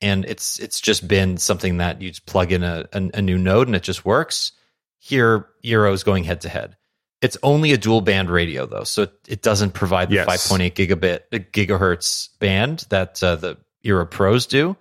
and 0.00 0.24
it's 0.24 0.58
it's 0.58 0.80
just 0.80 1.06
been 1.06 1.36
something 1.36 1.76
that 1.76 2.00
you 2.00 2.08
just 2.08 2.24
plug 2.24 2.50
in 2.50 2.62
a, 2.62 2.88
a, 2.90 3.10
a 3.12 3.20
new 3.20 3.36
node 3.36 3.66
and 3.66 3.76
it 3.76 3.82
just 3.82 4.02
works. 4.02 4.52
Here, 4.98 5.44
Eero 5.62 5.92
is 5.92 6.02
going 6.02 6.24
head 6.24 6.40
to 6.40 6.48
head. 6.48 6.78
It's 7.20 7.36
only 7.42 7.72
a 7.72 7.76
dual 7.76 8.00
band 8.00 8.30
radio 8.30 8.64
though, 8.64 8.84
so 8.84 9.02
it, 9.02 9.12
it 9.28 9.42
doesn't 9.42 9.72
provide 9.74 10.08
the 10.08 10.14
Yes. 10.14 10.50
5.8 10.50 10.72
gigabit 10.72 11.50
gigahertz 11.52 12.30
band 12.38 12.86
that 12.88 13.22
uh, 13.22 13.36
the 13.36 13.58
Eero 13.84 14.10
Pros 14.10 14.46
do. 14.46 14.74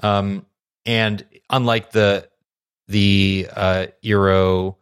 Um, 0.00 0.46
and 0.86 1.26
unlike 1.50 1.90
the 1.90 2.28
the 2.86 3.48
uh, 3.52 3.86
Eero, 4.04 4.76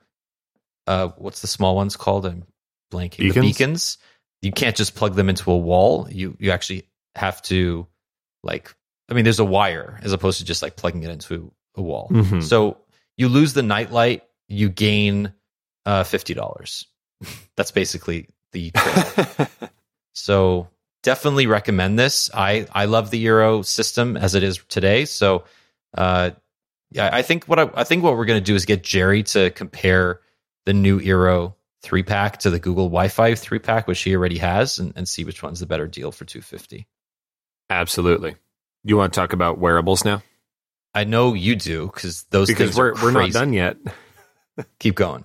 uh, 0.86 1.09
what's 1.16 1.40
the 1.40 1.47
small 1.47 1.74
ones 1.74 1.97
called? 1.97 2.27
I'm 2.27 2.44
blanking. 2.93 3.16
The 3.16 3.28
Beacons? 3.28 3.47
beacons. 3.47 3.99
You 4.43 4.53
can't 4.53 4.77
just 4.77 4.94
plug 4.94 5.15
them 5.15 5.31
into 5.31 5.51
a 5.51 5.57
wall. 5.57 6.07
You 6.11 6.36
you 6.39 6.51
actually 6.51 6.86
have 7.16 7.43
to 7.43 7.86
like. 8.43 8.74
I 9.09 9.14
mean, 9.14 9.24
there's 9.24 9.40
a 9.40 9.44
wire 9.44 9.98
as 10.02 10.12
opposed 10.12 10.39
to 10.39 10.44
just 10.44 10.62
like 10.62 10.76
plugging 10.76 11.02
it 11.02 11.10
into 11.10 11.52
a 11.74 11.82
wall. 11.82 12.09
Mhm. 12.10 12.43
So 12.43 12.78
you 13.16 13.28
lose 13.28 13.52
the 13.52 13.62
nightlight. 13.62 14.22
You 14.48 14.68
gain 14.68 15.32
uh, 15.86 16.05
fifty 16.05 16.34
dollars. 16.34 16.86
That's 17.56 17.70
basically 17.70 18.28
the. 18.52 18.72
So 20.14 20.68
definitely 21.02 21.47
recommend 21.47 21.98
this. 21.98 22.30
I 22.34 22.66
I 22.72 22.84
love 22.84 23.10
the 23.10 23.24
Eero 23.24 23.64
system 23.64 24.16
as 24.16 24.34
it 24.34 24.43
is 24.43 24.59
today. 24.68 25.05
So 25.05 25.44
uh, 25.97 26.30
yeah, 26.90 27.09
I 27.12 27.22
think 27.22 27.47
what 27.47 27.59
I, 27.59 27.70
I 27.74 27.84
think 27.84 28.02
what 28.02 28.16
we're 28.16 28.26
going 28.26 28.40
to 28.40 28.44
do 28.44 28.55
is 28.55 28.64
get 28.66 28.82
Jerry 28.82 29.22
to 29.24 29.51
compare 29.51 30.20
the 30.66 30.74
new 30.74 31.01
Eero 31.01 31.55
three 31.82 32.02
pack 32.02 32.39
to 32.40 32.51
the 32.51 32.59
Google 32.59 32.86
Wi-Fi 32.89 33.34
three 33.34 33.59
pack, 33.59 33.89
which 33.89 34.01
he 34.02 34.14
already 34.14 34.39
has, 34.39 34.78
and, 34.78 34.93
and 34.97 35.09
see 35.09 35.24
which 35.24 35.43
one's 35.43 35.60
the 35.60 35.66
better 35.66 35.86
deal 35.89 36.12
for 36.12 36.24
two 36.24 36.43
fifty. 36.43 36.86
Absolutely. 37.73 38.36
You 38.85 38.97
want 38.97 39.12
to 39.12 39.20
talk 39.20 39.32
about 39.32 39.59
wearables 39.59 40.05
now? 40.05 40.23
I 40.94 41.05
know 41.05 41.35
you 41.35 41.57
do 41.57 41.86
because 41.86 42.24
those 42.24 42.49
Because 42.49 42.70
things 42.70 42.77
we're 42.77 42.93
are 42.93 43.03
we're 43.03 43.11
not 43.12 43.31
done 43.31 43.53
yet. 43.53 43.77
Keep 44.78 44.97
going. 44.97 45.24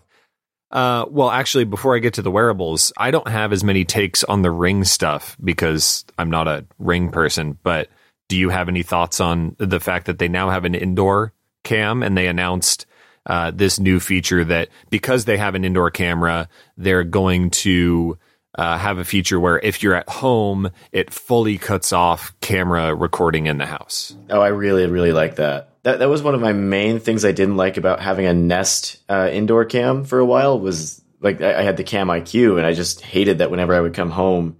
Uh, 0.72 1.06
well, 1.10 1.30
actually, 1.30 1.66
before 1.66 1.96
I 1.96 2.00
get 2.00 2.16
to 2.16 2.22
the 2.22 2.32
wearables, 2.32 2.94
I 2.98 3.12
don't 3.12 3.28
have 3.28 3.52
as 3.52 3.64
many 3.64 3.86
takes 3.86 4.24
on 4.24 4.42
the 4.42 4.52
ring 4.52 4.84
stuff 4.84 5.38
because 5.44 6.06
I'm 6.18 6.30
not 6.30 6.48
a 6.48 6.66
ring 6.78 7.10
person. 7.12 7.58
But 7.64 7.90
do 8.30 8.38
you 8.38 8.50
have 8.50 8.70
any 8.70 8.84
thoughts 8.84 9.20
on 9.20 9.56
the 9.60 9.80
fact 9.80 10.06
that 10.06 10.20
they 10.20 10.28
now 10.28 10.50
have 10.50 10.66
an 10.66 10.76
indoor 10.76 11.34
cam 11.64 12.04
and 12.04 12.18
they 12.18 12.28
announced 12.28 12.86
uh, 13.26 13.52
this 13.52 13.80
new 13.80 14.00
feature 14.00 14.44
that 14.46 14.70
because 14.90 15.26
they 15.26 15.38
have 15.38 15.56
an 15.56 15.66
indoor 15.66 15.92
camera, 15.92 16.48
they're 16.78 17.04
going 17.04 17.50
to 17.50 18.18
uh, 18.58 18.78
have 18.78 18.98
a 18.98 19.06
feature 19.06 19.40
where 19.40 19.60
if 19.60 19.84
you're 19.84 19.96
at 19.96 20.10
home, 20.10 20.72
it 20.92 21.14
fully 21.14 21.58
cuts 21.58 21.94
off 21.94 22.34
camera 22.42 22.96
recording 22.96 23.46
in 23.46 23.58
the 23.58 23.66
house. 23.66 24.16
Oh, 24.30 24.42
I 24.42 24.50
really, 24.50 24.86
really 24.88 25.12
like 25.12 25.36
that. 25.36 25.70
That 25.84 26.00
that 26.00 26.10
was 26.10 26.24
one 26.24 26.36
of 26.36 26.42
my 26.42 26.54
main 26.54 27.00
things 27.00 27.24
I 27.24 27.32
didn't 27.32 27.58
like 27.58 27.78
about 27.78 28.02
having 28.02 28.26
a 28.26 28.34
Nest 28.34 28.98
uh, 29.08 29.30
indoor 29.32 29.66
cam 29.66 30.04
for 30.04 30.20
a 30.20 30.26
while. 30.26 30.60
Was 30.60 31.02
like 31.22 31.42
I, 31.42 31.60
I 31.60 31.62
had 31.62 31.78
the 31.78 31.84
Cam 31.84 32.08
IQ, 32.08 32.58
and 32.58 32.66
I 32.66 32.74
just 32.74 33.02
hated 33.02 33.38
that 33.38 33.52
whenever 33.52 33.74
I 33.74 33.80
would 33.80 33.94
come 33.94 34.10
home, 34.10 34.58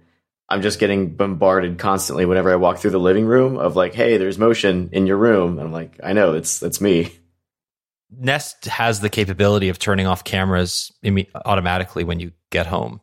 I'm 0.48 0.62
just 0.62 0.78
getting 0.78 1.14
bombarded 1.14 1.78
constantly 1.78 2.24
whenever 2.24 2.50
I 2.50 2.56
walk 2.56 2.78
through 2.78 2.92
the 2.92 3.00
living 3.00 3.26
room 3.26 3.58
of 3.58 3.76
like, 3.76 3.94
hey, 3.94 4.16
there's 4.16 4.38
motion 4.38 4.88
in 4.92 5.06
your 5.06 5.18
room. 5.18 5.58
And 5.58 5.66
I'm 5.66 5.72
like, 5.72 6.00
I 6.02 6.14
know 6.14 6.34
it's 6.34 6.58
that's 6.60 6.80
me. 6.80 7.12
Nest 8.10 8.64
has 8.64 9.00
the 9.00 9.10
capability 9.10 9.68
of 9.68 9.78
turning 9.78 10.06
off 10.06 10.24
cameras 10.24 10.90
automatically 11.44 12.04
when 12.04 12.20
you 12.20 12.32
get 12.50 12.66
home. 12.66 13.02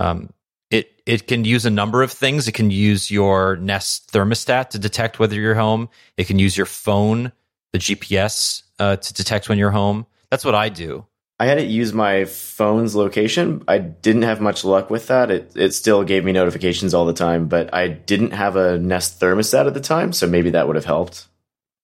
Um, 0.00 0.32
it 0.70 1.02
it 1.04 1.26
can 1.26 1.44
use 1.44 1.66
a 1.66 1.70
number 1.70 2.02
of 2.02 2.10
things. 2.10 2.48
It 2.48 2.52
can 2.52 2.70
use 2.70 3.10
your 3.10 3.56
Nest 3.56 4.12
thermostat 4.12 4.70
to 4.70 4.78
detect 4.78 5.18
whether 5.18 5.34
you're 5.34 5.54
home. 5.54 5.88
It 6.16 6.26
can 6.26 6.38
use 6.38 6.56
your 6.56 6.66
phone, 6.66 7.32
the 7.72 7.78
GPS, 7.78 8.62
uh, 8.78 8.96
to 8.96 9.14
detect 9.14 9.48
when 9.48 9.58
you're 9.58 9.70
home. 9.70 10.06
That's 10.30 10.44
what 10.44 10.54
I 10.54 10.68
do. 10.68 11.06
I 11.40 11.46
had 11.46 11.58
it 11.58 11.68
use 11.68 11.94
my 11.94 12.26
phone's 12.26 12.94
location. 12.94 13.64
I 13.66 13.78
didn't 13.78 14.22
have 14.22 14.42
much 14.42 14.62
luck 14.62 14.90
with 14.90 15.06
that. 15.08 15.30
It 15.30 15.52
it 15.56 15.74
still 15.74 16.04
gave 16.04 16.24
me 16.24 16.32
notifications 16.32 16.94
all 16.94 17.06
the 17.06 17.14
time, 17.14 17.48
but 17.48 17.72
I 17.74 17.88
didn't 17.88 18.32
have 18.32 18.56
a 18.56 18.78
Nest 18.78 19.20
thermostat 19.20 19.66
at 19.66 19.74
the 19.74 19.80
time, 19.80 20.12
so 20.12 20.26
maybe 20.26 20.50
that 20.50 20.66
would 20.66 20.76
have 20.76 20.84
helped. 20.84 21.26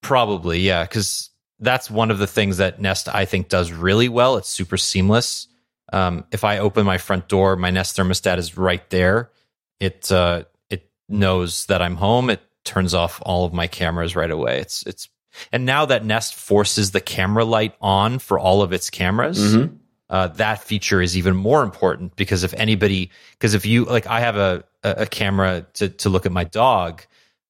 Probably, 0.03 0.61
yeah, 0.61 0.85
because 0.85 1.31
that's 1.59 1.91
one 1.91 2.11
of 2.11 2.19
the 2.19 2.27
things 2.27 2.59
that 2.59 2.81
Nest 2.81 3.09
I 3.09 3.25
think 3.25 3.49
does 3.49 3.73
really 3.73 4.09
well. 4.09 4.37
It's 4.37 4.49
super 4.49 4.77
seamless. 4.77 5.49
Um, 5.93 6.25
if 6.33 6.45
I 6.45 6.59
open 6.59 6.85
my 6.85 6.99
front 6.99 7.29
door, 7.29 7.57
my 7.57 7.71
Nest 7.71 7.97
thermostat 7.97 8.39
is 8.39 8.57
right 8.57 8.89
there. 8.91 9.31
It 9.81 10.11
uh, 10.11 10.45
it 10.71 10.91
knows 11.09 11.67
that 11.67 11.83
I'm 11.83 11.97
home. 11.97 12.31
It 12.31 12.41
turns 12.65 12.95
off 12.95 13.21
all 13.25 13.45
of 13.45 13.53
my 13.53 13.67
cameras 13.69 14.17
right 14.17 14.31
away. 14.31 14.59
It's 14.61 14.83
it's 14.85 15.09
and 15.53 15.65
now 15.67 15.85
that 15.87 16.05
Nest 16.05 16.35
forces 16.35 16.91
the 16.93 17.01
camera 17.01 17.45
light 17.45 17.75
on 17.81 18.19
for 18.19 18.39
all 18.39 18.63
of 18.63 18.73
its 18.73 18.89
cameras, 18.91 19.39
Mhm. 19.39 19.77
uh, 20.09 20.29
that 20.29 20.63
feature 20.63 21.03
is 21.03 21.17
even 21.17 21.37
more 21.37 21.63
important 21.63 22.17
because 22.17 22.43
if 22.43 22.55
anybody, 22.55 23.11
because 23.33 23.53
if 23.55 23.67
you 23.67 23.85
like, 23.85 24.07
I 24.07 24.21
have 24.21 24.37
a 24.37 24.65
a 24.83 24.91
a 25.03 25.07
camera 25.07 25.67
to 25.75 25.89
to 25.91 26.09
look 26.09 26.25
at 26.27 26.33
my 26.33 26.45
dog, 26.45 27.03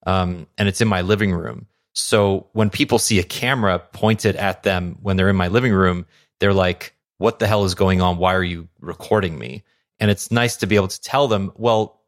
um, 0.06 0.46
and 0.58 0.68
it's 0.68 0.80
in 0.80 0.88
my 0.88 1.00
living 1.02 1.32
room. 1.32 1.66
So 1.94 2.48
when 2.52 2.68
people 2.70 2.98
see 2.98 3.18
a 3.18 3.22
camera 3.22 3.78
pointed 3.78 4.36
at 4.36 4.64
them 4.64 4.98
when 5.00 5.16
they're 5.16 5.30
in 5.30 5.36
my 5.36 5.48
living 5.48 5.72
room, 5.72 6.04
they're 6.40 6.52
like, 6.52 6.92
"What 7.18 7.38
the 7.38 7.46
hell 7.46 7.64
is 7.64 7.74
going 7.74 8.00
on? 8.00 8.18
Why 8.18 8.34
are 8.34 8.44
you 8.44 8.68
recording 8.80 9.38
me?" 9.38 9.64
And 9.98 10.10
it's 10.10 10.30
nice 10.30 10.56
to 10.56 10.66
be 10.66 10.76
able 10.76 10.88
to 10.88 11.00
tell 11.00 11.26
them, 11.26 11.52
well, 11.56 12.00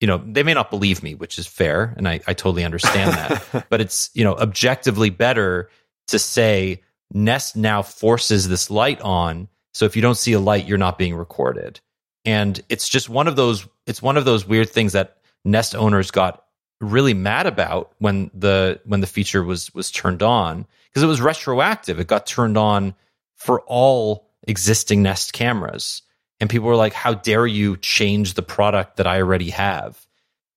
you 0.00 0.06
know, 0.06 0.22
they 0.24 0.42
may 0.42 0.54
not 0.54 0.70
believe 0.70 1.02
me, 1.02 1.14
which 1.14 1.38
is 1.38 1.46
fair, 1.46 1.94
and 1.96 2.08
I, 2.08 2.20
I 2.26 2.34
totally 2.34 2.64
understand 2.64 3.12
that. 3.12 3.66
but 3.70 3.80
it's 3.80 4.10
you 4.14 4.24
know 4.24 4.34
objectively 4.34 5.10
better 5.10 5.70
to 6.08 6.18
say 6.18 6.82
Nest 7.12 7.56
now 7.56 7.82
forces 7.82 8.48
this 8.48 8.70
light 8.70 9.00
on, 9.00 9.48
so 9.74 9.84
if 9.84 9.96
you 9.96 10.02
don't 10.02 10.16
see 10.16 10.32
a 10.32 10.40
light, 10.40 10.66
you're 10.66 10.78
not 10.78 10.98
being 10.98 11.14
recorded. 11.14 11.80
And 12.24 12.60
it's 12.68 12.88
just 12.88 13.08
one 13.08 13.28
of 13.28 13.36
those. 13.36 13.66
It's 13.86 14.02
one 14.02 14.16
of 14.16 14.24
those 14.24 14.46
weird 14.46 14.70
things 14.70 14.92
that 14.92 15.18
Nest 15.44 15.74
owners 15.74 16.10
got 16.10 16.44
really 16.80 17.14
mad 17.14 17.46
about 17.46 17.92
when 17.98 18.30
the 18.34 18.80
when 18.84 19.00
the 19.00 19.06
feature 19.06 19.42
was 19.42 19.72
was 19.74 19.90
turned 19.90 20.22
on 20.22 20.66
because 20.88 21.02
it 21.02 21.06
was 21.06 21.20
retroactive. 21.20 21.98
It 21.98 22.06
got 22.06 22.26
turned 22.26 22.56
on 22.56 22.94
for 23.34 23.62
all 23.62 24.27
existing 24.48 25.02
Nest 25.02 25.32
cameras, 25.32 26.02
and 26.40 26.50
people 26.50 26.66
were 26.66 26.76
like, 26.76 26.94
"How 26.94 27.14
dare 27.14 27.46
you 27.46 27.76
change 27.76 28.34
the 28.34 28.42
product 28.42 28.96
that 28.96 29.06
I 29.06 29.18
already 29.20 29.50
have?" 29.50 30.04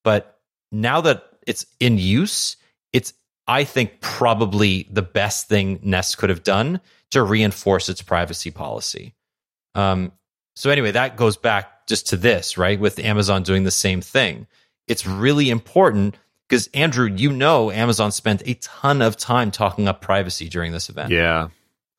But 0.04 0.40
now 0.72 1.02
that 1.02 1.24
it's 1.46 1.66
in 1.80 1.98
use, 1.98 2.58
it's 2.94 3.14
I 3.48 3.64
think 3.64 4.02
probably 4.02 4.88
the 4.90 5.02
best 5.02 5.48
thing 5.48 5.80
Nest 5.84 6.18
could 6.18 6.30
have 6.30 6.44
done 6.44 6.80
to 7.12 7.22
reinforce 7.22 7.90
its 7.90 8.02
privacy 8.02 8.52
policy. 8.52 9.14
Um, 9.76 10.12
so 10.56 10.70
anyway, 10.70 10.92
that 10.92 11.18
goes 11.18 11.38
back 11.38 11.88
just 11.88 12.08
to 12.10 12.18
this, 12.18 12.58
right? 12.58 12.80
With 12.80 13.00
Amazon 13.00 13.44
doing 13.44 13.64
the 13.64 13.72
same 13.72 14.02
thing. 14.02 14.48
It's 14.88 15.06
really 15.06 15.50
important 15.50 16.16
because 16.48 16.68
Andrew, 16.74 17.08
you 17.08 17.32
know, 17.32 17.72
Amazon 17.72 18.12
spent 18.12 18.44
a 18.46 18.56
ton 18.56 19.02
of 19.02 19.16
time 19.16 19.52
talking 19.52 19.88
up 19.88 20.02
privacy 20.02 20.50
during 20.50 20.72
this 20.72 20.90
event. 20.90 21.12
Yeah, 21.12 21.50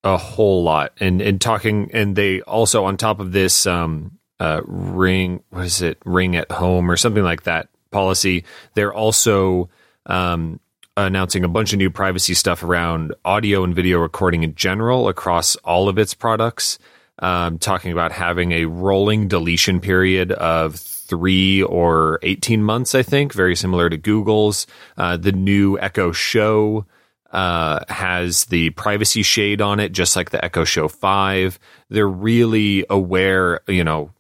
a 0.05 0.16
whole 0.16 0.62
lot, 0.62 0.93
and 0.99 1.20
and 1.20 1.41
talking, 1.41 1.91
and 1.93 2.16
they 2.16 2.41
also 2.43 2.85
on 2.85 2.97
top 2.97 3.20
of 3.20 3.33
this, 3.33 3.66
um, 3.66 4.19
uh, 4.41 4.61
ring, 4.65 5.43
what 5.51 5.65
is 5.65 5.83
it, 5.83 5.99
ring 6.05 6.37
at 6.37 6.51
home 6.51 6.91
or 6.91 6.97
something 6.97 7.23
like 7.23 7.45
that 7.45 7.69
policy. 7.91 8.45
They're 8.74 8.93
also 8.93 9.69
um 10.07 10.59
announcing 10.97 11.45
a 11.45 11.49
bunch 11.49 11.73
of 11.73 11.79
new 11.79 11.91
privacy 11.91 12.35
stuff 12.35 12.62
around 12.62 13.15
audio 13.24 13.65
and 13.65 13.74
video 13.74 13.99
recording 13.99 14.43
in 14.43 14.55
general 14.55 15.09
across 15.09 15.57
all 15.57 15.89
of 15.89 15.99
its 15.99 16.15
products. 16.15 16.79
Um, 17.19 17.59
talking 17.59 17.93
about 17.93 18.11
having 18.11 18.53
a 18.53 18.65
rolling 18.65 19.29
deletion 19.29 19.81
period 19.81 20.33
of 20.33 20.74
three 21.12 21.62
or 21.62 22.19
18 22.23 22.62
months, 22.62 22.95
I 22.95 23.03
think, 23.03 23.33
very 23.33 23.55
similar 23.55 23.89
to 23.91 23.97
Google's. 23.97 24.66
Uh, 24.97 25.16
the 25.19 25.31
new 25.31 25.79
Echo 25.79 26.11
Show 26.11 26.87
uh, 27.32 27.80
has 27.88 28.44
the 28.46 28.70
privacy 28.70 29.22
shade 29.22 29.60
on 29.60 29.80
it, 29.80 29.92
just 29.92 30.16
like 30.16 30.30
the 30.30 30.44
Echo 30.44 30.64
Show 30.64 30.88
5. 30.88 31.59
They're 31.88 32.09
really 32.09 32.84
aware, 32.90 33.60
you 33.66 33.84
know, 33.84 34.10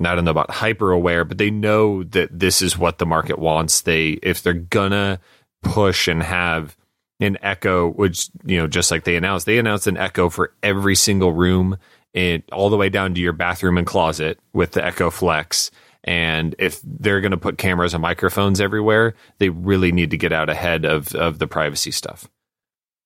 I 0.00 0.14
don't 0.14 0.24
know 0.24 0.30
about 0.30 0.50
hyper 0.50 0.90
aware, 0.90 1.24
but 1.24 1.38
they 1.38 1.50
know 1.50 2.02
that 2.04 2.38
this 2.38 2.62
is 2.62 2.78
what 2.78 2.98
the 2.98 3.06
market 3.06 3.38
wants. 3.38 3.82
They, 3.82 4.10
if 4.22 4.42
they're 4.42 4.52
gonna 4.54 5.20
push 5.62 6.08
and 6.08 6.22
have 6.22 6.76
an 7.20 7.38
Echo, 7.42 7.90
which, 7.90 8.28
you 8.44 8.58
know, 8.58 8.66
just 8.66 8.90
like 8.90 9.04
they 9.04 9.16
announced, 9.16 9.46
they 9.46 9.58
announced 9.58 9.86
an 9.86 9.96
Echo 9.96 10.28
for 10.28 10.52
every 10.62 10.94
single 10.94 11.32
room 11.32 11.78
and 12.14 12.42
all 12.52 12.70
the 12.70 12.76
way 12.76 12.88
down 12.88 13.14
to 13.14 13.20
your 13.20 13.32
bathroom 13.32 13.78
and 13.78 13.86
closet 13.86 14.38
with 14.52 14.72
the 14.72 14.84
Echo 14.84 15.10
Flex. 15.10 15.70
And 16.04 16.54
if 16.58 16.80
they're 16.84 17.20
going 17.20 17.30
to 17.30 17.38
put 17.38 17.56
cameras 17.56 17.94
and 17.94 18.02
microphones 18.02 18.60
everywhere, 18.60 19.14
they 19.38 19.48
really 19.48 19.90
need 19.90 20.10
to 20.10 20.18
get 20.18 20.32
out 20.32 20.50
ahead 20.50 20.84
of, 20.84 21.14
of 21.14 21.38
the 21.38 21.46
privacy 21.46 21.90
stuff. 21.90 22.28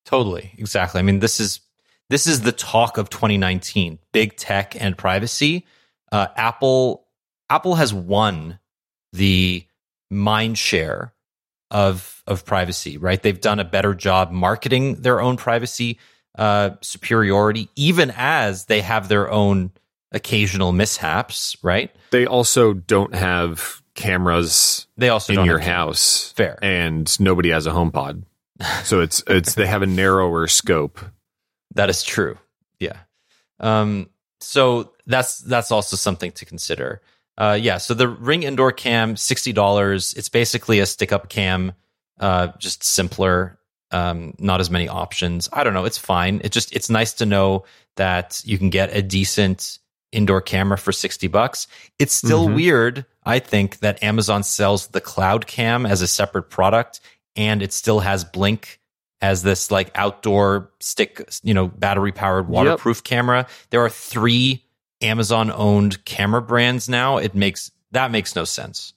Totally. 0.08 0.52
Exactly. 0.56 1.00
I 1.00 1.02
mean, 1.02 1.18
this 1.18 1.38
is 1.38 1.60
this 2.08 2.26
is 2.26 2.40
the 2.40 2.50
talk 2.50 2.96
of 2.96 3.10
2019, 3.10 3.98
big 4.10 4.38
tech 4.38 4.74
and 4.80 4.96
privacy. 4.96 5.66
Uh, 6.10 6.28
Apple 6.34 7.04
Apple 7.50 7.74
has 7.74 7.92
won 7.92 8.58
the 9.12 9.66
mind 10.10 10.56
share 10.56 11.12
of 11.70 12.22
of 12.26 12.46
privacy, 12.46 12.96
right? 12.96 13.22
They've 13.22 13.38
done 13.38 13.60
a 13.60 13.66
better 13.66 13.92
job 13.94 14.30
marketing 14.30 15.02
their 15.02 15.20
own 15.20 15.36
privacy 15.36 15.98
uh, 16.38 16.70
superiority, 16.80 17.68
even 17.76 18.10
as 18.16 18.64
they 18.64 18.80
have 18.80 19.08
their 19.08 19.30
own 19.30 19.72
occasional 20.10 20.72
mishaps, 20.72 21.54
right? 21.62 21.94
They 22.12 22.24
also 22.24 22.72
don't 22.72 23.14
have 23.14 23.82
cameras 23.94 24.86
They 24.96 25.10
also 25.10 25.34
in 25.34 25.44
your 25.44 25.58
house. 25.58 26.32
Fair. 26.32 26.58
And 26.62 27.20
nobody 27.20 27.50
has 27.50 27.66
a 27.66 27.72
HomePod. 27.72 28.22
So 28.84 29.00
it's 29.00 29.22
it's 29.26 29.54
they 29.54 29.66
have 29.66 29.82
a 29.82 29.86
narrower 29.86 30.46
scope. 30.48 31.00
That 31.74 31.90
is 31.90 32.02
true. 32.02 32.38
Yeah. 32.80 32.98
Um, 33.60 34.10
so 34.40 34.92
that's 35.06 35.38
that's 35.38 35.70
also 35.70 35.96
something 35.96 36.32
to 36.32 36.44
consider. 36.44 37.02
Uh, 37.36 37.58
yeah. 37.60 37.78
So 37.78 37.94
the 37.94 38.08
Ring 38.08 38.42
Indoor 38.42 38.72
Cam, 38.72 39.16
sixty 39.16 39.52
dollars. 39.52 40.14
It's 40.14 40.28
basically 40.28 40.80
a 40.80 40.86
stick 40.86 41.12
up 41.12 41.28
cam, 41.28 41.72
uh, 42.20 42.48
just 42.58 42.84
simpler. 42.84 43.58
Um, 43.90 44.34
not 44.38 44.60
as 44.60 44.70
many 44.70 44.86
options. 44.86 45.48
I 45.50 45.64
don't 45.64 45.72
know. 45.72 45.86
It's 45.86 45.96
fine. 45.96 46.42
It 46.44 46.52
just 46.52 46.74
it's 46.74 46.90
nice 46.90 47.14
to 47.14 47.26
know 47.26 47.64
that 47.96 48.42
you 48.44 48.58
can 48.58 48.70
get 48.70 48.94
a 48.94 49.02
decent 49.02 49.78
indoor 50.12 50.40
camera 50.40 50.78
for 50.78 50.92
60 50.92 51.26
bucks. 51.28 51.66
It's 51.98 52.14
still 52.14 52.46
mm-hmm. 52.46 52.54
weird, 52.54 53.06
I 53.24 53.38
think, 53.38 53.78
that 53.80 54.02
Amazon 54.02 54.42
sells 54.42 54.88
the 54.88 55.00
cloud 55.00 55.46
cam 55.46 55.86
as 55.86 56.00
a 56.00 56.06
separate 56.06 56.44
product 56.44 57.00
and 57.36 57.62
it 57.62 57.72
still 57.72 58.00
has 58.00 58.24
Blink 58.24 58.80
as 59.20 59.42
this 59.42 59.70
like 59.70 59.90
outdoor 59.94 60.70
stick, 60.80 61.28
you 61.42 61.54
know, 61.54 61.68
battery 61.68 62.12
powered 62.12 62.48
waterproof 62.48 62.98
yep. 62.98 63.04
camera. 63.04 63.46
There 63.70 63.84
are 63.84 63.90
three 63.90 64.64
Amazon 65.00 65.50
owned 65.50 66.04
camera 66.04 66.42
brands 66.42 66.88
now. 66.88 67.18
It 67.18 67.34
makes 67.34 67.70
that 67.90 68.10
makes 68.10 68.36
no 68.36 68.44
sense. 68.44 68.94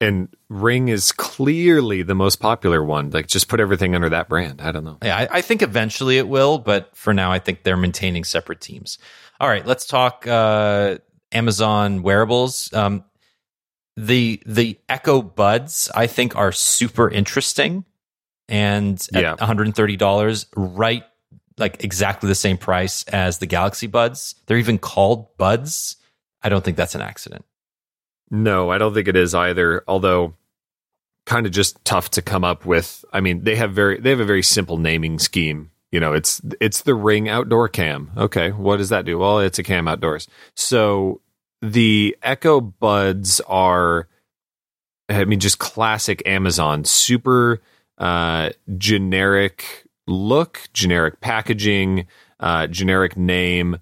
And 0.00 0.28
Ring 0.48 0.88
is 0.88 1.12
clearly 1.12 2.02
the 2.02 2.14
most 2.14 2.36
popular 2.36 2.82
one. 2.82 3.10
Like, 3.10 3.26
just 3.26 3.48
put 3.48 3.60
everything 3.60 3.94
under 3.94 4.08
that 4.10 4.28
brand. 4.28 4.60
I 4.60 4.72
don't 4.72 4.84
know. 4.84 4.98
Yeah, 5.02 5.16
I, 5.16 5.38
I 5.38 5.40
think 5.40 5.62
eventually 5.62 6.18
it 6.18 6.28
will, 6.28 6.58
but 6.58 6.94
for 6.96 7.14
now, 7.14 7.30
I 7.30 7.38
think 7.38 7.62
they're 7.62 7.76
maintaining 7.76 8.24
separate 8.24 8.60
teams. 8.60 8.98
All 9.40 9.48
right, 9.48 9.64
let's 9.64 9.86
talk 9.86 10.26
uh, 10.26 10.98
Amazon 11.32 12.02
wearables. 12.02 12.72
Um, 12.74 13.04
the 13.96 14.42
the 14.44 14.78
Echo 14.88 15.22
Buds, 15.22 15.90
I 15.94 16.06
think, 16.06 16.36
are 16.36 16.52
super 16.52 17.08
interesting, 17.08 17.84
and 18.48 19.00
at 19.14 19.22
yeah. 19.22 19.30
one 19.30 19.46
hundred 19.46 19.66
and 19.66 19.76
thirty 19.76 19.96
dollars, 19.96 20.46
right, 20.56 21.04
like 21.58 21.84
exactly 21.84 22.28
the 22.28 22.34
same 22.34 22.58
price 22.58 23.04
as 23.04 23.38
the 23.38 23.46
Galaxy 23.46 23.86
Buds. 23.86 24.34
They're 24.46 24.58
even 24.58 24.78
called 24.78 25.36
Buds. 25.38 25.96
I 26.42 26.48
don't 26.48 26.64
think 26.64 26.76
that's 26.76 26.94
an 26.94 27.02
accident. 27.02 27.44
No, 28.30 28.70
I 28.70 28.78
don't 28.78 28.94
think 28.94 29.08
it 29.08 29.16
is 29.16 29.34
either. 29.34 29.84
Although, 29.86 30.34
kind 31.26 31.46
of 31.46 31.52
just 31.52 31.82
tough 31.84 32.10
to 32.12 32.22
come 32.22 32.44
up 32.44 32.66
with. 32.66 33.04
I 33.12 33.20
mean, 33.20 33.44
they 33.44 33.56
have 33.56 33.72
very 33.72 34.00
they 34.00 34.10
have 34.10 34.20
a 34.20 34.24
very 34.24 34.42
simple 34.42 34.76
naming 34.78 35.18
scheme. 35.18 35.70
You 35.92 36.00
know, 36.00 36.12
it's 36.12 36.40
it's 36.60 36.82
the 36.82 36.94
Ring 36.94 37.28
Outdoor 37.28 37.68
Cam. 37.68 38.10
Okay, 38.16 38.50
what 38.50 38.78
does 38.78 38.88
that 38.88 39.04
do? 39.04 39.18
Well, 39.18 39.38
it's 39.38 39.60
a 39.60 39.62
cam 39.62 39.86
outdoors. 39.86 40.26
So 40.56 41.20
the 41.72 42.16
Echo 42.22 42.60
Buds 42.60 43.40
are, 43.40 44.08
I 45.08 45.24
mean, 45.24 45.40
just 45.40 45.58
classic 45.58 46.22
Amazon, 46.26 46.84
super 46.84 47.60
uh, 47.98 48.50
generic 48.76 49.86
look, 50.06 50.68
generic 50.72 51.20
packaging, 51.20 52.06
uh, 52.40 52.66
generic 52.66 53.16
name 53.16 53.78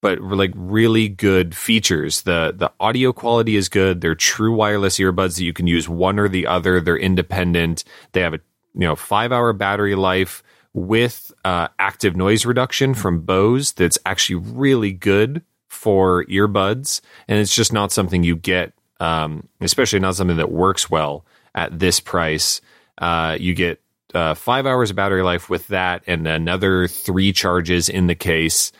but 0.00 0.20
like 0.20 0.52
really 0.54 1.08
good 1.08 1.56
features. 1.56 2.22
The 2.22 2.54
the 2.56 2.72
audio 2.78 3.12
quality 3.12 3.56
is 3.56 3.68
good. 3.68 4.00
They're 4.00 4.14
true 4.14 4.54
wireless 4.54 4.98
earbuds 4.98 5.36
that 5.36 5.44
you 5.44 5.52
can 5.52 5.66
use 5.66 5.88
one 5.88 6.18
or 6.18 6.28
the 6.28 6.46
other. 6.46 6.80
They're 6.80 6.96
independent. 6.96 7.84
They 8.12 8.20
have 8.20 8.34
a 8.34 8.40
you 8.74 8.86
know 8.86 8.96
five 8.96 9.32
hour 9.32 9.52
battery 9.52 9.94
life 9.94 10.42
with 10.72 11.32
uh, 11.44 11.68
active 11.78 12.14
noise 12.16 12.46
reduction 12.46 12.94
from 12.94 13.22
Bose. 13.22 13.72
That's 13.72 13.98
actually 14.06 14.36
really 14.36 14.92
good 14.92 15.42
for 15.68 16.24
earbuds, 16.24 17.00
and 17.28 17.38
it's 17.38 17.54
just 17.54 17.72
not 17.72 17.92
something 17.92 18.24
you 18.24 18.36
get, 18.36 18.72
um, 19.00 19.48
especially 19.60 20.00
not 20.00 20.16
something 20.16 20.38
that 20.38 20.50
works 20.50 20.90
well 20.90 21.24
at 21.54 21.78
this 21.78 22.00
price. 22.00 22.60
Uh, 22.98 23.36
you 23.38 23.54
get 23.54 23.80
uh, 24.14 24.34
five 24.34 24.66
hours 24.66 24.90
of 24.90 24.96
battery 24.96 25.22
life 25.22 25.48
with 25.48 25.68
that, 25.68 26.02
and 26.06 26.26
another 26.26 26.88
three 26.88 27.32
charges 27.32 27.88
in 27.88 28.06
the 28.06 28.14
case. 28.14 28.72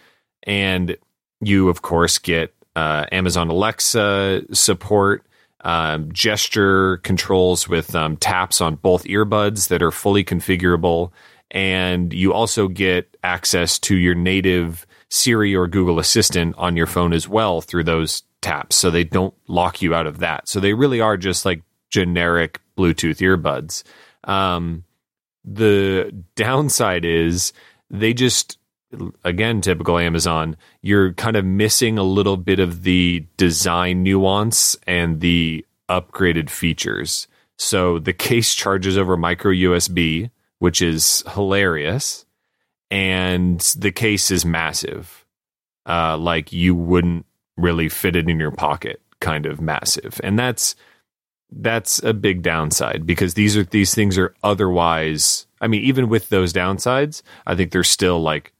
And 0.45 0.97
you, 1.41 1.69
of 1.69 1.83
course, 1.83 2.19
get 2.19 2.55
uh, 2.75 3.07
Amazon 3.13 3.49
Alexa 3.49 4.43
support, 4.53 5.25
um, 5.63 6.13
gesture 6.13 6.99
controls 6.99 7.69
with 7.69 7.95
um, 7.95 8.17
taps 8.17 8.61
on 8.61 8.77
both 8.77 9.05
earbuds 9.05 9.69
that 9.69 9.83
are 9.83 9.91
fully 9.91 10.25
configurable. 10.25 11.11
And 11.51 12.13
you 12.13 12.33
also 12.33 12.69
get 12.69 13.17
access 13.23 13.79
to 13.81 13.97
your 13.97 14.15
native 14.15 14.87
Siri 15.09 15.55
or 15.55 15.67
Google 15.67 15.99
Assistant 15.99 16.55
on 16.59 16.77
your 16.77 16.87
phone 16.87 17.13
as 17.13 17.29
well 17.29 17.61
through 17.61 17.85
those 17.85 18.23
taps. 18.41 18.77
So 18.77 18.91
they 18.91 19.05
don't 19.05 19.35
lock 19.47 19.83
you 19.83 19.95
out 19.95 20.07
of 20.07 20.19
that. 20.19 20.49
So 20.49 20.61
they 20.61 20.75
really 20.75 21.01
are 21.01 21.17
just 21.17 21.45
like 21.45 21.63
generic 21.91 22.61
Bluetooth 22.77 23.19
earbuds. 23.19 23.83
Um, 24.25 24.85
the 25.45 26.13
downside 26.37 27.05
is 27.05 27.53
they 27.91 28.13
just 28.13 28.59
again 29.25 29.61
typical 29.61 29.99
Amazon, 29.99 30.57
you're 30.83 31.13
kind 31.15 31.37
of 31.37 31.45
missing 31.45 31.99
a 31.99 32.03
little 32.03 32.37
bit 32.37 32.59
of 32.59 32.83
the 32.83 33.27
design 33.37 34.03
nuance 34.03 34.77
and 34.87 35.21
the 35.21 35.65
upgraded 35.89 36.51
features. 36.51 37.29
So 37.57 37.99
the 37.99 38.13
case 38.13 38.55
charges 38.55 38.97
over 38.97 39.17
micro 39.17 39.53
USB, 39.53 40.31
which 40.59 40.81
is 40.81 41.25
hilarious, 41.35 42.25
and 42.91 43.61
the 43.79 43.93
case 43.93 44.31
is 44.31 44.45
massive. 44.45 45.25
Uh, 45.87 46.17
like 46.19 46.53
you 46.53 46.75
wouldn't 46.75 47.25
really 47.57 47.89
fit 47.89 48.17
it 48.17 48.29
in 48.29 48.39
your 48.39 48.51
pocket, 48.51 49.01
kind 49.21 49.47
of 49.47 49.61
massive. 49.61 50.21
And 50.23 50.39
that's 50.39 50.77
that's 51.51 52.03
a 52.03 52.13
big 52.13 52.43
downside 52.43 53.07
because 53.07 53.35
these 53.35 53.57
are 53.57 53.65
these 53.65 53.95
things 53.95 54.19
are 54.19 54.35
otherwise 54.43 55.47
I 55.61 55.67
mean, 55.67 55.83
even 55.83 56.09
with 56.09 56.29
those 56.29 56.53
downsides, 56.53 57.23
I 57.47 57.55
think 57.55 57.73
they're 57.73 57.85
still 57.85 58.21
like 58.21 58.53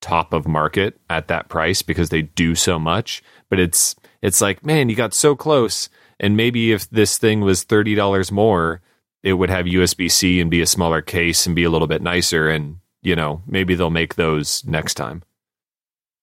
top 0.00 0.32
of 0.32 0.48
market 0.48 0.98
at 1.08 1.28
that 1.28 1.48
price 1.48 1.82
because 1.82 2.08
they 2.08 2.22
do 2.22 2.54
so 2.54 2.78
much. 2.78 3.22
But 3.48 3.60
it's 3.60 3.94
it's 4.22 4.40
like, 4.40 4.64
man, 4.64 4.88
you 4.88 4.96
got 4.96 5.14
so 5.14 5.34
close. 5.36 5.88
And 6.18 6.36
maybe 6.36 6.72
if 6.72 6.88
this 6.90 7.18
thing 7.18 7.40
was 7.40 7.62
thirty 7.62 7.94
dollars 7.94 8.32
more, 8.32 8.80
it 9.22 9.34
would 9.34 9.50
have 9.50 9.66
USB 9.66 10.10
C 10.10 10.40
and 10.40 10.50
be 10.50 10.60
a 10.60 10.66
smaller 10.66 11.02
case 11.02 11.46
and 11.46 11.56
be 11.56 11.64
a 11.64 11.70
little 11.70 11.88
bit 11.88 12.02
nicer. 12.02 12.48
And 12.48 12.79
you 13.02 13.16
know, 13.16 13.42
maybe 13.46 13.74
they'll 13.74 13.90
make 13.90 14.14
those 14.14 14.64
next 14.64 14.94
time. 14.94 15.22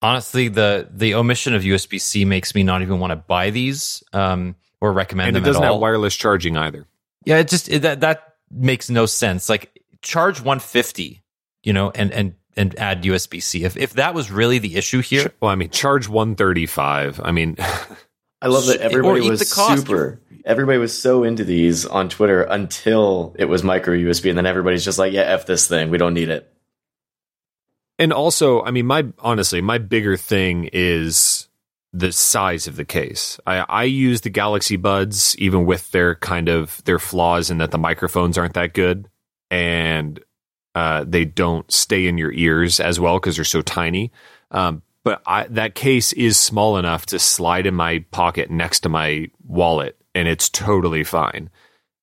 Honestly, 0.02 0.48
the 0.48 0.88
the 0.91 1.16
omission 1.16 1.56
of 1.56 1.64
USB 1.64 1.99
C 1.99 2.24
makes 2.24 2.54
me 2.54 2.64
not 2.64 2.82
even 2.82 2.99
want 2.99 3.12
to 3.12 3.16
buy 3.16 3.49
these 3.49 4.04
um, 4.14 4.56
or 4.80 4.94
recommend 4.94 5.30
and 5.30 5.38
them. 5.38 5.44
It 5.44 5.45
doesn't 5.48 5.64
have 5.64 5.78
wireless 5.78 6.16
charging 6.16 6.56
either. 6.56 6.86
Yeah, 7.26 7.38
it 7.38 7.48
just 7.48 7.68
it, 7.68 7.82
that 7.82 8.02
that 8.02 8.36
makes 8.52 8.90
no 8.90 9.08
sense. 9.08 9.49
Like 9.49 9.82
charge 10.02 10.40
150, 10.40 11.24
you 11.64 11.74
know, 11.74 11.90
and 11.90 12.12
and 12.12 12.36
and 12.56 12.78
add 12.80 13.04
USB 13.04 13.41
C. 13.41 13.64
If 13.64 13.76
if 13.76 13.94
that 13.94 14.14
was 14.14 14.32
really 14.32 14.60
the 14.60 14.76
issue 14.76 15.02
here, 15.02 15.32
well, 15.40 15.52
I 15.52 15.56
mean, 15.56 15.70
charge 15.70 16.08
one 16.08 16.36
thirty 16.36 16.66
five. 16.66 17.20
I 17.24 17.32
mean, 17.32 17.56
I 18.41 18.48
love 18.48 18.68
that 18.68 18.82
everybody 18.82 19.28
was 19.28 19.49
super. 19.49 20.22
Everybody 20.45 20.78
was 20.78 20.98
so 20.98 21.24
into 21.24 21.44
these 21.44 21.86
on 21.86 22.08
Twitter 22.08 22.44
until 22.44 23.36
it 23.38 23.45
was 23.45 23.64
micro 23.64 23.95
USB, 23.95 24.30
and 24.30 24.38
then 24.38 24.45
everybody's 24.45 24.86
just 24.86 24.99
like, 24.99 25.14
"Yeah, 25.14 25.22
f 25.22 25.45
this 25.45 25.68
thing. 25.68 25.90
We 25.90 25.98
don't 25.98 26.14
need 26.14 26.30
it." 26.30 26.52
And 27.99 28.14
also, 28.14 28.61
I 28.64 28.72
mean, 28.72 28.86
my 28.86 29.07
honestly, 29.19 29.61
my 29.61 29.78
bigger 29.78 30.18
thing 30.18 30.69
is 30.72 31.48
the 31.94 32.11
size 32.11 32.68
of 32.68 32.76
the 32.76 32.86
case. 32.86 33.40
I, 33.48 33.65
I 33.68 33.84
use 33.84 34.22
the 34.22 34.30
Galaxy 34.30 34.76
Buds, 34.76 35.36
even 35.38 35.65
with 35.65 35.91
their 35.91 36.15
kind 36.15 36.48
of 36.48 36.84
their 36.86 36.99
flaws 36.99 37.49
in 37.49 37.57
that 37.57 37.72
the 37.72 37.78
microphones 37.78 38.38
aren't 38.38 38.53
that 38.53 38.74
good, 38.74 39.10
and 39.49 40.19
uh, 40.76 41.06
they 41.07 41.26
don't 41.26 41.72
stay 41.72 42.06
in 42.06 42.18
your 42.18 42.32
ears 42.34 42.80
as 42.80 42.99
well 42.99 43.19
because 43.19 43.36
they're 43.36 43.45
so 43.45 43.61
tiny. 43.61 44.11
Um, 44.52 44.84
but 45.03 45.22
I, 45.26 45.45
that 45.48 45.74
case 45.74 46.14
is 46.14 46.38
small 46.38 46.78
enough 46.78 47.06
to 47.07 47.19
slide 47.19 47.65
in 47.65 47.74
my 47.74 48.06
pocket 48.11 48.52
next 48.52 48.82
to 48.82 48.90
my 48.90 49.32
wallet, 49.48 49.98
and 50.14 50.28
it's 50.28 50.49
totally 50.49 51.03
fine. 51.03 51.49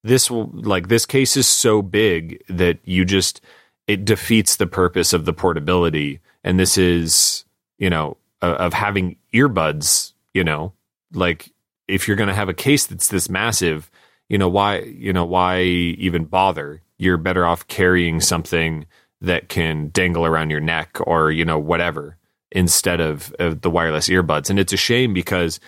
This 0.03 0.31
will 0.31 0.51
like 0.53 0.89
this 0.89 1.07
case 1.07 1.37
is 1.37 1.47
so 1.47 1.83
big 1.83 2.43
that 2.49 2.79
you 2.85 3.05
just 3.05 3.41
it 3.87 4.05
defeats 4.05 4.57
the 4.57 4.67
purpose 4.67 5.13
of 5.13 5.25
the 5.25 5.33
portability. 5.33 6.21
And 6.43 6.59
this 6.59 6.79
is 6.79 7.45
you 7.79 7.91
know 7.91 8.17
of 8.43 8.73
having 8.73 9.17
earbuds. 9.33 10.13
You 10.33 10.45
know, 10.45 10.73
like 11.13 11.51
if 11.87 12.09
you're 12.09 12.17
going 12.17 12.29
to 12.29 12.35
have 12.35 12.49
a 12.49 12.55
case 12.55 12.87
that's 12.87 13.09
this 13.09 13.29
massive, 13.29 13.91
you 14.29 14.39
know 14.39 14.49
why 14.49 14.81
you 14.81 15.13
know 15.13 15.25
why 15.25 15.63
even 15.63 16.25
bother 16.25 16.81
you're 16.99 17.17
better 17.17 17.45
off 17.45 17.67
carrying 17.69 18.21
something 18.21 18.87
that 19.21 19.49
can 19.49 19.91
dangle 19.93 20.27
around 20.27 20.51
your 20.51 20.61
neck 20.61 20.99
or 21.07 21.31
you 21.31 21.45
know 21.45 21.59
whatever 21.59 22.17
instead 22.51 23.01
of, 23.01 23.35
of 23.39 23.63
the 23.63 23.71
wireless 23.71 24.09
earbuds 24.09 24.49
and 24.49 24.59
it's 24.59 24.73
a 24.73 24.77
shame 24.77 25.13
because 25.13 25.59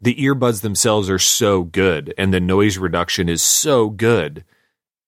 the 0.00 0.14
earbuds 0.16 0.62
themselves 0.62 1.08
are 1.08 1.18
so 1.18 1.62
good 1.62 2.12
and 2.18 2.34
the 2.34 2.40
noise 2.40 2.76
reduction 2.76 3.28
is 3.28 3.42
so 3.42 3.88
good 3.90 4.44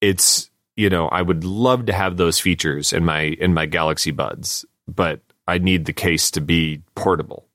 it's 0.01 0.51
you 0.77 0.89
know 0.89 1.09
i 1.09 1.23
would 1.23 1.45
love 1.45 1.87
to 1.87 1.93
have 1.93 2.17
those 2.17 2.39
features 2.39 2.93
in 2.93 3.05
my 3.05 3.21
in 3.21 3.55
my 3.55 3.67
galaxy 3.67 4.11
buds 4.11 4.65
but 4.87 5.21
i 5.49 5.59
need 5.59 5.85
the 5.85 5.93
case 5.93 6.31
to 6.31 6.41
be 6.41 6.83
portable 6.95 7.47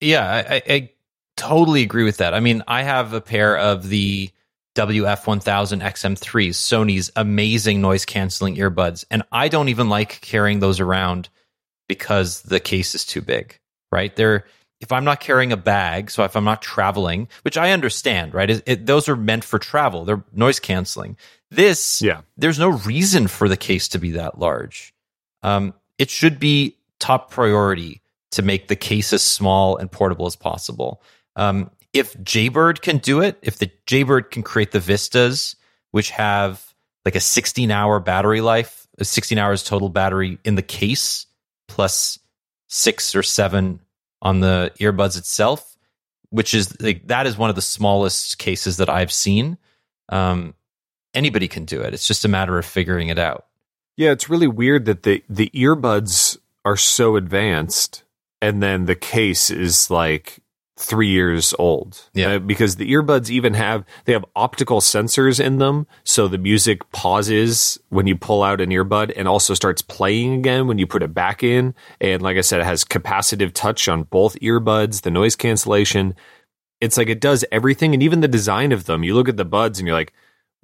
yeah 0.00 0.44
i, 0.48 0.62
I 0.68 0.90
totally 1.36 1.82
agree 1.82 2.04
with 2.04 2.18
that 2.18 2.34
i 2.34 2.40
mean 2.40 2.62
i 2.68 2.82
have 2.82 3.12
a 3.12 3.20
pair 3.20 3.56
of 3.56 3.88
the 3.88 4.30
WF1000 4.76 5.80
XM3s, 5.80 6.50
Sony's 6.50 7.10
amazing 7.16 7.80
noise 7.80 8.04
canceling 8.04 8.56
earbuds. 8.56 9.04
And 9.10 9.22
I 9.32 9.48
don't 9.48 9.70
even 9.70 9.88
like 9.88 10.20
carrying 10.20 10.60
those 10.60 10.80
around 10.80 11.30
because 11.88 12.42
the 12.42 12.60
case 12.60 12.94
is 12.94 13.04
too 13.04 13.22
big, 13.22 13.58
right? 13.90 14.14
They're, 14.14 14.44
if 14.80 14.92
I'm 14.92 15.04
not 15.04 15.20
carrying 15.20 15.50
a 15.50 15.56
bag, 15.56 16.10
so 16.10 16.24
if 16.24 16.36
I'm 16.36 16.44
not 16.44 16.60
traveling, 16.60 17.28
which 17.42 17.56
I 17.56 17.70
understand, 17.70 18.34
right? 18.34 18.50
It, 18.50 18.62
it, 18.66 18.86
those 18.86 19.08
are 19.08 19.16
meant 19.16 19.44
for 19.44 19.58
travel. 19.58 20.04
They're 20.04 20.22
noise 20.34 20.60
canceling. 20.60 21.16
This, 21.50 22.02
Yeah. 22.02 22.22
there's 22.36 22.58
no 22.58 22.68
reason 22.70 23.28
for 23.28 23.48
the 23.48 23.56
case 23.56 23.88
to 23.88 23.98
be 23.98 24.12
that 24.12 24.38
large. 24.38 24.92
Um, 25.42 25.74
it 25.98 26.10
should 26.10 26.38
be 26.38 26.76
top 26.98 27.30
priority 27.30 28.02
to 28.32 28.42
make 28.42 28.68
the 28.68 28.76
case 28.76 29.12
as 29.12 29.22
small 29.22 29.76
and 29.76 29.90
portable 29.90 30.26
as 30.26 30.36
possible. 30.36 31.02
Um, 31.36 31.70
if 31.92 32.20
Jaybird 32.22 32.82
can 32.82 32.98
do 32.98 33.20
it, 33.20 33.38
if 33.42 33.58
the 33.58 33.70
Jaybird 33.86 34.30
can 34.30 34.42
create 34.42 34.72
the 34.72 34.80
Vistas, 34.80 35.56
which 35.92 36.10
have 36.10 36.74
like 37.04 37.14
a 37.14 37.20
16 37.20 37.70
hour 37.70 38.00
battery 38.00 38.40
life, 38.40 38.86
a 38.98 39.04
16 39.04 39.38
hours 39.38 39.62
total 39.62 39.88
battery 39.88 40.38
in 40.44 40.56
the 40.56 40.62
case, 40.62 41.26
plus 41.68 42.18
six 42.68 43.14
or 43.14 43.22
seven 43.22 43.80
on 44.20 44.40
the 44.40 44.72
earbuds 44.80 45.16
itself, 45.16 45.76
which 46.30 46.52
is 46.54 46.78
like 46.80 47.06
that 47.06 47.26
is 47.26 47.38
one 47.38 47.48
of 47.50 47.56
the 47.56 47.62
smallest 47.62 48.38
cases 48.38 48.78
that 48.78 48.90
I've 48.90 49.12
seen. 49.12 49.56
Um, 50.08 50.54
anybody 51.16 51.48
can 51.48 51.64
do 51.64 51.80
it. 51.80 51.94
It's 51.94 52.06
just 52.06 52.24
a 52.24 52.28
matter 52.28 52.58
of 52.58 52.64
figuring 52.64 53.08
it 53.08 53.18
out. 53.18 53.46
Yeah, 53.96 54.12
it's 54.12 54.28
really 54.28 54.46
weird 54.46 54.84
that 54.84 55.02
the 55.02 55.24
the 55.28 55.50
earbuds 55.54 56.38
are 56.64 56.76
so 56.76 57.16
advanced, 57.16 58.04
and 58.42 58.62
then 58.62 58.84
the 58.84 58.94
case 58.94 59.50
is 59.50 59.90
like 59.90 60.38
three 60.78 61.08
years 61.08 61.54
old. 61.58 62.08
Yeah. 62.12 62.34
Uh, 62.34 62.38
because 62.38 62.76
the 62.76 62.92
earbuds 62.92 63.30
even 63.30 63.54
have 63.54 63.84
they 64.04 64.12
have 64.12 64.24
optical 64.36 64.80
sensors 64.80 65.42
in 65.42 65.56
them, 65.58 65.86
so 66.04 66.28
the 66.28 66.38
music 66.38 66.90
pauses 66.92 67.78
when 67.88 68.06
you 68.06 68.16
pull 68.16 68.42
out 68.42 68.60
an 68.60 68.70
earbud 68.70 69.12
and 69.16 69.26
also 69.26 69.54
starts 69.54 69.80
playing 69.80 70.34
again 70.34 70.66
when 70.66 70.78
you 70.78 70.86
put 70.86 71.02
it 71.02 71.14
back 71.14 71.42
in. 71.42 71.74
And 72.00 72.20
like 72.20 72.36
I 72.36 72.42
said, 72.42 72.60
it 72.60 72.66
has 72.66 72.84
capacitive 72.84 73.52
touch 73.54 73.88
on 73.88 74.04
both 74.04 74.38
earbuds, 74.40 75.00
the 75.02 75.10
noise 75.10 75.36
cancellation. 75.36 76.14
It's 76.82 76.98
like 76.98 77.08
it 77.08 77.20
does 77.20 77.42
everything, 77.50 77.94
and 77.94 78.02
even 78.02 78.20
the 78.20 78.28
design 78.28 78.72
of 78.72 78.84
them. 78.84 79.02
You 79.02 79.14
look 79.14 79.30
at 79.30 79.38
the 79.38 79.46
buds 79.46 79.78
and 79.78 79.88
you're 79.88 79.96
like, 79.96 80.12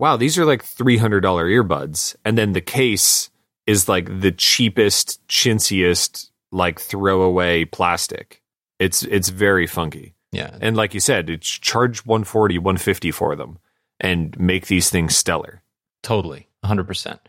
wow, 0.03 0.17
these 0.17 0.37
are 0.37 0.45
like 0.45 0.65
$300 0.65 1.23
earbuds. 1.23 2.17
And 2.25 2.37
then 2.37 2.55
the 2.55 2.61
case 2.61 3.31
is 3.69 3.89
like 3.89 4.21
the 4.21 4.33
cheapest, 4.33 5.25
chintziest, 5.29 6.29
like 6.51 6.81
throwaway 6.81 7.65
plastic. 7.65 8.43
It's 8.81 9.05
it's 9.05 9.29
very 9.29 9.69
funky. 9.69 10.17
Yeah. 10.33 10.57
And 10.61 10.77
like 10.77 10.93
you 10.93 10.99
said, 10.99 11.31
it's 11.31 11.47
charge 11.49 12.05
140, 12.05 12.59
150 12.59 13.13
for 13.13 13.37
them 13.37 13.59
and 14.01 14.37
make 14.41 14.67
these 14.67 14.91
things 14.91 15.15
stellar. 15.17 15.63
Totally, 16.03 16.49
100%. 16.65 17.21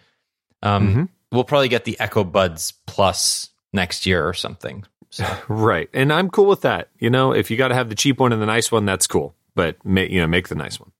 Um, 0.64 0.96
Mhm. 0.96 1.10
We'll 1.32 1.44
probably 1.44 1.68
get 1.70 1.86
the 1.86 2.00
Echo 2.00 2.24
Buds 2.24 2.74
Plus 2.88 3.50
next 3.72 4.08
year 4.08 4.28
or 4.28 4.34
something. 4.34 4.84
So, 5.12 5.26
Right. 5.48 5.90
And 5.94 6.12
I'm 6.12 6.30
cool 6.32 6.48
with 6.48 6.62
that. 6.62 6.90
You 6.98 7.12
know, 7.12 7.34
if 7.34 7.52
you 7.52 7.58
got 7.58 7.68
to 7.68 7.76
have 7.76 7.90
the 7.90 7.96
cheap 7.96 8.20
one 8.20 8.34
and 8.34 8.42
the 8.42 8.48
nice 8.48 8.72
one, 8.72 8.86
that's 8.86 9.06
cool. 9.06 9.36
But 9.54 9.78
you 9.86 10.20
know, 10.22 10.28
make 10.28 10.48
the 10.48 10.56
nice 10.56 10.80
one. 10.80 10.92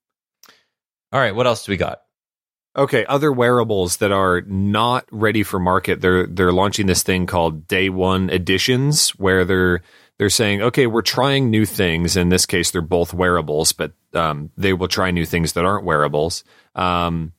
All 1.14 1.20
right, 1.20 1.36
what 1.36 1.48
else 1.48 1.66
do 1.66 1.72
we 1.72 1.78
got? 1.78 2.02
Okay, 2.76 3.06
other 3.06 3.32
wearables 3.32 3.98
that 3.98 4.12
are 4.12 4.42
not 4.42 5.06
ready 5.12 5.44
for 5.44 5.60
market. 5.60 6.02
They're 6.02 6.26
they're 6.26 6.52
launching 6.52 6.88
this 6.88 7.04
thing 7.04 7.28
called 7.28 7.68
Day 7.68 7.90
One 7.90 8.32
Editions, 8.32 9.12
where 9.12 9.46
they're 9.46 9.84
they're 10.18 10.32
saying, 10.32 10.64
okay, 10.64 10.88
we're 10.88 11.04
trying 11.04 11.52
new 11.52 11.66
things. 11.66 12.18
In 12.18 12.30
this 12.30 12.48
case, 12.48 12.72
they're 12.72 12.82
both 12.82 13.14
wearables, 13.14 13.74
but 13.74 13.94
um, 14.14 14.50
they 14.58 14.74
will 14.74 14.88
try 14.88 15.12
new 15.12 15.26
things 15.26 15.54
that 15.54 15.66
aren't 15.66 15.86
wearables. 15.86 16.44
Um, 16.74 17.34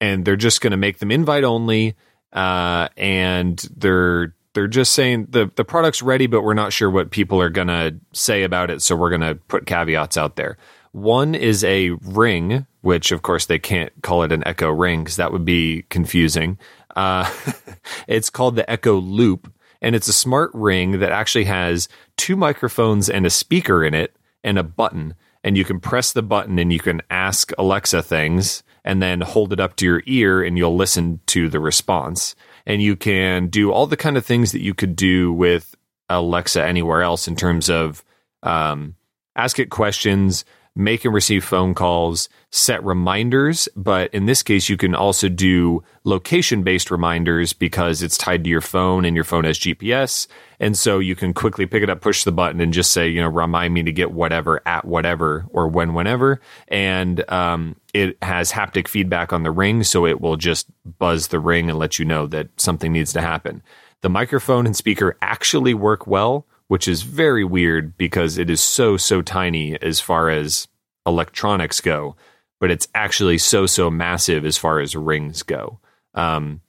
and 0.00 0.24
they're 0.24 0.36
just 0.36 0.60
going 0.60 0.72
to 0.72 0.76
make 0.76 0.98
them 0.98 1.10
invite 1.10 1.44
only. 1.44 1.96
Uh, 2.32 2.88
and 2.96 3.58
they're 3.76 4.34
they're 4.54 4.68
just 4.68 4.92
saying 4.92 5.26
the 5.30 5.50
the 5.56 5.64
product's 5.64 6.00
ready, 6.00 6.26
but 6.28 6.42
we're 6.42 6.54
not 6.54 6.72
sure 6.72 6.90
what 6.90 7.10
people 7.10 7.40
are 7.40 7.50
going 7.50 7.68
to 7.68 7.96
say 8.12 8.44
about 8.44 8.70
it. 8.70 8.82
So 8.82 8.94
we're 8.94 9.10
going 9.10 9.20
to 9.22 9.34
put 9.34 9.66
caveats 9.66 10.16
out 10.16 10.36
there. 10.36 10.58
One 10.96 11.34
is 11.34 11.62
a 11.62 11.90
ring, 11.90 12.64
which 12.80 13.12
of 13.12 13.20
course 13.20 13.44
they 13.44 13.58
can't 13.58 13.92
call 14.02 14.22
it 14.22 14.32
an 14.32 14.42
Echo 14.46 14.70
ring 14.70 15.04
because 15.04 15.16
that 15.16 15.30
would 15.30 15.44
be 15.44 15.84
confusing. 15.90 16.56
Uh, 16.96 17.30
it's 18.08 18.30
called 18.30 18.56
the 18.56 18.68
Echo 18.70 18.96
Loop, 18.96 19.52
and 19.82 19.94
it's 19.94 20.08
a 20.08 20.14
smart 20.14 20.50
ring 20.54 21.00
that 21.00 21.12
actually 21.12 21.44
has 21.44 21.90
two 22.16 22.34
microphones 22.34 23.10
and 23.10 23.26
a 23.26 23.30
speaker 23.30 23.84
in 23.84 23.92
it 23.92 24.16
and 24.42 24.58
a 24.58 24.62
button. 24.62 25.14
And 25.44 25.58
you 25.58 25.66
can 25.66 25.80
press 25.80 26.14
the 26.14 26.22
button 26.22 26.58
and 26.58 26.72
you 26.72 26.80
can 26.80 27.02
ask 27.10 27.52
Alexa 27.58 28.02
things 28.02 28.62
and 28.82 29.02
then 29.02 29.20
hold 29.20 29.52
it 29.52 29.60
up 29.60 29.76
to 29.76 29.84
your 29.84 30.02
ear 30.06 30.42
and 30.42 30.56
you'll 30.56 30.76
listen 30.76 31.20
to 31.26 31.50
the 31.50 31.60
response. 31.60 32.34
And 32.64 32.80
you 32.80 32.96
can 32.96 33.48
do 33.48 33.70
all 33.70 33.86
the 33.86 33.98
kind 33.98 34.16
of 34.16 34.24
things 34.24 34.52
that 34.52 34.62
you 34.62 34.72
could 34.72 34.96
do 34.96 35.30
with 35.30 35.74
Alexa 36.08 36.64
anywhere 36.64 37.02
else 37.02 37.28
in 37.28 37.36
terms 37.36 37.68
of 37.68 38.02
um, 38.42 38.94
ask 39.36 39.58
it 39.58 39.68
questions, 39.68 40.46
make 40.76 41.06
and 41.06 41.14
receive 41.14 41.42
phone 41.42 41.74
calls, 41.74 42.28
set 42.50 42.84
reminders. 42.84 43.66
But 43.74 44.12
in 44.12 44.26
this 44.26 44.42
case, 44.42 44.68
you 44.68 44.76
can 44.76 44.94
also 44.94 45.28
do 45.28 45.82
location 46.04 46.62
based 46.62 46.90
reminders 46.90 47.54
because 47.54 48.02
it's 48.02 48.18
tied 48.18 48.44
to 48.44 48.50
your 48.50 48.60
phone 48.60 49.06
and 49.06 49.16
your 49.16 49.24
phone 49.24 49.44
has 49.44 49.58
GPS. 49.58 50.26
And 50.60 50.76
so 50.76 50.98
you 50.98 51.16
can 51.16 51.32
quickly 51.32 51.66
pick 51.66 51.82
it 51.82 51.90
up, 51.90 52.02
push 52.02 52.24
the 52.24 52.32
button, 52.32 52.60
and 52.60 52.72
just 52.72 52.92
say, 52.92 53.08
you 53.08 53.20
know, 53.20 53.28
remind 53.28 53.72
me 53.72 53.82
to 53.84 53.92
get 53.92 54.12
whatever 54.12 54.60
at 54.66 54.84
whatever 54.84 55.46
or 55.48 55.66
when, 55.66 55.94
whenever. 55.94 56.40
And 56.68 57.28
um, 57.30 57.76
it 57.94 58.18
has 58.22 58.52
haptic 58.52 58.86
feedback 58.86 59.32
on 59.32 59.42
the 59.42 59.50
ring. 59.50 59.82
So 59.82 60.06
it 60.06 60.20
will 60.20 60.36
just 60.36 60.68
buzz 60.98 61.28
the 61.28 61.40
ring 61.40 61.70
and 61.70 61.78
let 61.78 61.98
you 61.98 62.04
know 62.04 62.26
that 62.28 62.48
something 62.60 62.92
needs 62.92 63.14
to 63.14 63.22
happen. 63.22 63.62
The 64.02 64.10
microphone 64.10 64.66
and 64.66 64.76
speaker 64.76 65.16
actually 65.22 65.72
work 65.74 66.06
well 66.06 66.46
which 66.68 66.88
is 66.88 67.02
very 67.02 67.44
weird 67.44 67.96
because 67.96 68.38
it 68.38 68.50
is 68.50 68.60
so 68.60 68.96
so 68.96 69.22
tiny 69.22 69.80
as 69.80 70.00
far 70.00 70.30
as 70.30 70.68
electronics 71.06 71.80
go, 71.80 72.16
but 72.60 72.70
it's 72.70 72.88
actually 72.94 73.38
so 73.38 73.66
so 73.66 73.90
massive 73.90 74.44
as 74.44 74.56
far 74.56 74.80
as 74.80 74.96
rings 74.96 75.42
go. 75.42 75.78
Um, 76.14 76.60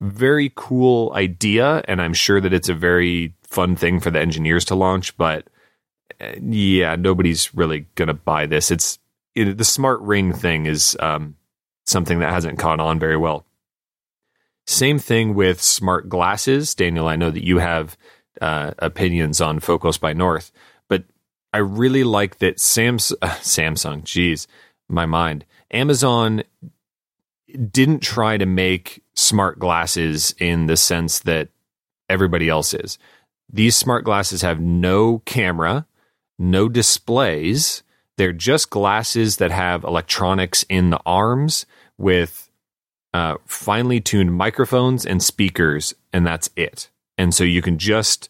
very 0.00 0.52
cool 0.54 1.12
idea, 1.14 1.82
and 1.86 2.00
I'm 2.00 2.14
sure 2.14 2.40
that 2.40 2.52
it's 2.52 2.68
a 2.68 2.74
very 2.74 3.34
fun 3.42 3.76
thing 3.76 4.00
for 4.00 4.10
the 4.10 4.20
engineers 4.20 4.64
to 4.66 4.74
launch. 4.74 5.16
But 5.16 5.48
uh, 6.20 6.32
yeah, 6.40 6.96
nobody's 6.96 7.54
really 7.54 7.86
gonna 7.94 8.14
buy 8.14 8.46
this. 8.46 8.70
It's 8.70 8.98
it, 9.34 9.58
the 9.58 9.64
smart 9.64 10.00
ring 10.00 10.32
thing 10.32 10.66
is 10.66 10.96
um, 11.00 11.36
something 11.86 12.18
that 12.20 12.32
hasn't 12.32 12.58
caught 12.58 12.80
on 12.80 12.98
very 12.98 13.16
well. 13.16 13.46
Same 14.66 14.98
thing 14.98 15.34
with 15.34 15.60
smart 15.60 16.08
glasses, 16.08 16.74
Daniel. 16.74 17.08
I 17.08 17.16
know 17.16 17.30
that 17.30 17.44
you 17.44 17.58
have 17.58 17.96
uh, 18.40 18.72
opinions 18.78 19.40
on 19.40 19.60
Focals 19.60 19.98
by 19.98 20.12
North, 20.12 20.52
but 20.88 21.04
I 21.52 21.58
really 21.58 22.04
like 22.04 22.38
that 22.38 22.60
Sam's, 22.60 23.12
uh, 23.22 23.26
Samsung, 23.40 24.04
geez, 24.04 24.46
my 24.88 25.06
mind, 25.06 25.44
Amazon 25.70 26.42
didn't 27.70 28.00
try 28.00 28.36
to 28.36 28.46
make 28.46 29.02
smart 29.14 29.58
glasses 29.58 30.34
in 30.38 30.66
the 30.66 30.76
sense 30.76 31.20
that 31.20 31.48
everybody 32.08 32.48
else 32.48 32.74
is. 32.74 32.98
These 33.52 33.76
smart 33.76 34.04
glasses 34.04 34.42
have 34.42 34.60
no 34.60 35.20
camera, 35.20 35.86
no 36.38 36.68
displays. 36.68 37.82
They're 38.16 38.32
just 38.32 38.70
glasses 38.70 39.36
that 39.36 39.50
have 39.50 39.84
electronics 39.84 40.64
in 40.68 40.90
the 40.90 41.00
arms 41.04 41.66
with 41.98 42.50
uh, 43.12 43.36
finely 43.46 44.00
tuned 44.00 44.34
microphones 44.34 45.04
and 45.04 45.22
speakers, 45.22 45.94
and 46.12 46.26
that's 46.26 46.48
it. 46.56 46.88
And 47.18 47.34
so 47.34 47.44
you 47.44 47.62
can 47.62 47.78
just 47.78 48.28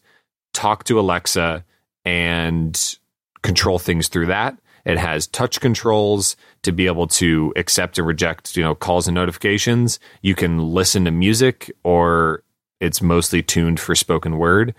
talk 0.53 0.83
to 0.85 0.99
Alexa 0.99 1.63
and 2.05 2.97
control 3.41 3.79
things 3.79 4.07
through 4.07 4.27
that. 4.27 4.57
It 4.85 4.97
has 4.97 5.27
touch 5.27 5.61
controls 5.61 6.35
to 6.63 6.71
be 6.73 6.87
able 6.87 7.07
to 7.07 7.53
accept 7.55 7.97
and 7.97 8.05
reject, 8.05 8.57
you 8.57 8.63
know, 8.63 8.75
calls 8.75 9.07
and 9.07 9.15
notifications. 9.15 9.99
You 10.21 10.35
can 10.35 10.59
listen 10.59 11.05
to 11.05 11.11
music 11.11 11.71
or 11.83 12.43
it's 12.81 13.01
mostly 13.01 13.41
tuned 13.41 13.79
for 13.79 13.95
spoken 13.95 14.37
word, 14.37 14.75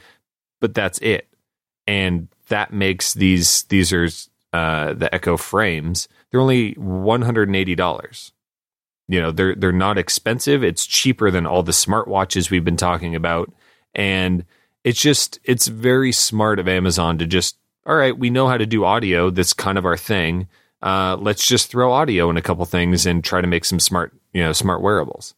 but 0.61 0.75
that's 0.75 0.99
it. 0.99 1.29
And 1.87 2.29
that 2.49 2.73
makes 2.73 3.15
these 3.15 3.63
these 3.65 3.93
are 3.93 4.09
uh, 4.53 4.93
the 4.93 5.13
Echo 5.15 5.39
frames. 5.39 6.07
They're 6.31 6.41
only 6.41 6.73
one 6.75 7.23
hundred 7.23 7.49
and 7.49 7.57
eighty 7.57 7.75
dollars. 7.75 8.33
You 9.09 9.23
know, 9.23 9.31
they're 9.31 9.55
they're 9.55 9.73
not 9.73 9.97
expensive. 9.97 10.63
It's 10.63 10.87
cheaper 10.87 11.31
than 11.31 11.47
all 11.47 11.63
the 11.63 11.73
smartwatches 11.73 12.51
we've 12.51 12.65
been 12.65 12.77
talking 12.77 13.15
about, 13.15 13.53
and 13.95 14.45
it's 14.85 15.01
just 15.01 15.39
it's 15.45 15.67
very 15.67 16.13
smart 16.13 16.59
of 16.59 16.69
Amazon 16.69 17.19
to 17.19 17.27
just 17.27 17.57
all 17.87 17.97
right, 17.97 18.17
we 18.17 18.31
know 18.31 18.49
how 18.49 18.57
to 18.57 18.67
do 18.67 18.85
audio. 18.85 19.31
That's 19.31 19.53
kind 19.53 19.79
of 19.79 19.85
our 19.85 19.97
thing. 19.97 20.49
Uh, 20.83 21.17
let's 21.21 21.47
just 21.47 21.71
throw 21.71 21.93
audio 21.93 22.31
in 22.31 22.37
a 22.37 22.43
couple 22.43 22.65
things 22.65 23.07
and 23.07 23.25
try 23.25 23.41
to 23.41 23.47
make 23.47 23.65
some 23.65 23.81
smart, 23.81 24.13
you 24.33 24.43
know, 24.43 24.53
smart 24.53 24.83
wearables. 24.83 25.35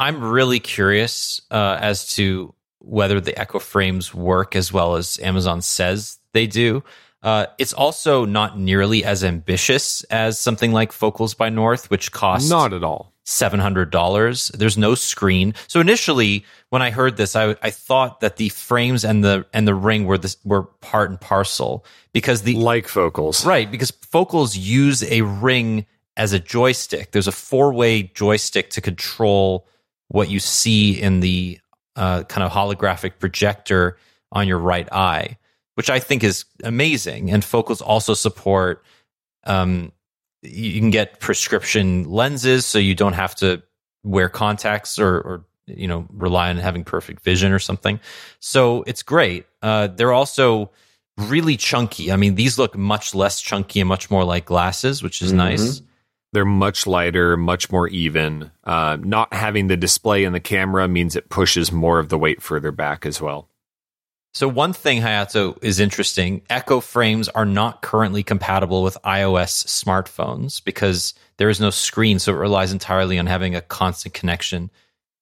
I'm 0.00 0.22
really 0.22 0.60
curious 0.60 1.40
uh, 1.50 1.78
as 1.80 2.08
to 2.14 2.54
whether 2.78 3.20
the 3.20 3.38
Echo 3.38 3.58
frames 3.58 4.14
work 4.14 4.54
as 4.54 4.72
well 4.72 4.96
as 4.96 5.18
Amazon 5.20 5.62
says 5.62 6.18
they 6.32 6.46
do. 6.46 6.82
Uh, 7.22 7.46
it's 7.58 7.72
also 7.72 8.24
not 8.24 8.58
nearly 8.58 9.04
as 9.04 9.24
ambitious 9.24 10.04
as 10.04 10.38
something 10.38 10.72
like 10.72 10.92
Focals 10.92 11.34
by 11.34 11.48
North, 11.48 11.90
which 11.90 12.12
costs 12.12 12.48
Not 12.48 12.72
at 12.72 12.84
all. 12.84 13.12
Seven 13.28 13.60
hundred 13.60 13.90
dollars. 13.90 14.48
There's 14.54 14.78
no 14.78 14.94
screen. 14.94 15.52
So 15.66 15.80
initially, 15.80 16.44
when 16.70 16.80
I 16.80 16.90
heard 16.90 17.18
this, 17.18 17.36
I 17.36 17.56
I 17.62 17.70
thought 17.70 18.20
that 18.20 18.36
the 18.36 18.48
frames 18.48 19.04
and 19.04 19.22
the 19.22 19.44
and 19.52 19.68
the 19.68 19.74
ring 19.74 20.06
were 20.06 20.16
this 20.16 20.38
were 20.44 20.62
part 20.62 21.10
and 21.10 21.20
parcel 21.20 21.84
because 22.12 22.42
the 22.42 22.54
Like 22.54 22.88
focals. 22.88 23.44
right 23.44 23.70
because 23.70 23.90
Focals 23.90 24.56
use 24.56 25.02
a 25.04 25.20
ring 25.20 25.84
as 26.16 26.32
a 26.32 26.38
joystick. 26.38 27.10
There's 27.12 27.28
a 27.28 27.32
four 27.32 27.72
way 27.72 28.04
joystick 28.14 28.70
to 28.70 28.80
control 28.80 29.66
what 30.08 30.30
you 30.30 30.40
see 30.40 31.00
in 31.00 31.20
the 31.20 31.60
uh, 31.96 32.22
kind 32.24 32.42
of 32.44 32.50
holographic 32.50 33.18
projector 33.18 33.98
on 34.32 34.48
your 34.48 34.58
right 34.58 34.90
eye, 34.90 35.36
which 35.74 35.90
I 35.90 36.00
think 36.00 36.24
is 36.24 36.46
amazing. 36.64 37.30
And 37.30 37.44
Focals 37.44 37.82
also 37.82 38.14
support 38.14 38.82
um, 39.44 39.92
you 40.42 40.80
can 40.80 40.90
get 40.90 41.20
prescription 41.20 42.04
lenses 42.08 42.64
so 42.64 42.78
you 42.78 42.94
don't 42.94 43.14
have 43.14 43.34
to 43.34 43.62
wear 44.04 44.28
contacts 44.28 44.98
or, 44.98 45.16
or 45.16 45.44
you 45.66 45.86
know 45.88 46.06
rely 46.12 46.48
on 46.50 46.56
having 46.56 46.84
perfect 46.84 47.22
vision 47.22 47.52
or 47.52 47.58
something 47.58 47.98
so 48.40 48.82
it's 48.86 49.02
great 49.02 49.44
uh, 49.62 49.86
they're 49.88 50.12
also 50.12 50.70
really 51.16 51.56
chunky 51.56 52.12
i 52.12 52.16
mean 52.16 52.36
these 52.36 52.58
look 52.58 52.76
much 52.76 53.14
less 53.14 53.40
chunky 53.40 53.80
and 53.80 53.88
much 53.88 54.10
more 54.10 54.24
like 54.24 54.44
glasses 54.44 55.02
which 55.02 55.20
is 55.20 55.32
Mhm. 55.32 55.36
nice 55.36 55.82
They're 56.34 56.44
much 56.44 56.86
lighter, 56.86 57.38
much 57.38 57.72
more 57.72 57.88
even. 57.88 58.50
Uh, 58.62 58.98
not 59.00 59.32
having 59.32 59.68
the 59.68 59.78
display 59.78 60.24
in 60.24 60.34
the 60.34 60.40
camera 60.40 60.86
means 60.86 61.16
it 61.16 61.30
pushes 61.30 61.72
more 61.72 61.98
of 61.98 62.10
the 62.10 62.18
weight 62.18 62.42
further 62.42 62.70
back 62.70 63.06
as 63.06 63.18
well. 63.18 63.48
So 64.34 64.46
one 64.46 64.72
thing 64.72 65.00
Hayato 65.00 65.58
is 65.62 65.80
interesting, 65.80 66.42
Echo 66.50 66.80
frames 66.80 67.28
are 67.28 67.46
not 67.46 67.82
currently 67.82 68.22
compatible 68.22 68.82
with 68.82 68.98
iOS 69.04 69.66
smartphones 69.66 70.62
because 70.62 71.14
there 71.38 71.48
is 71.48 71.60
no 71.60 71.70
screen, 71.70 72.18
so 72.18 72.32
it 72.32 72.36
relies 72.36 72.72
entirely 72.72 73.18
on 73.18 73.26
having 73.26 73.54
a 73.54 73.60
constant 73.60 74.14
connection 74.14 74.70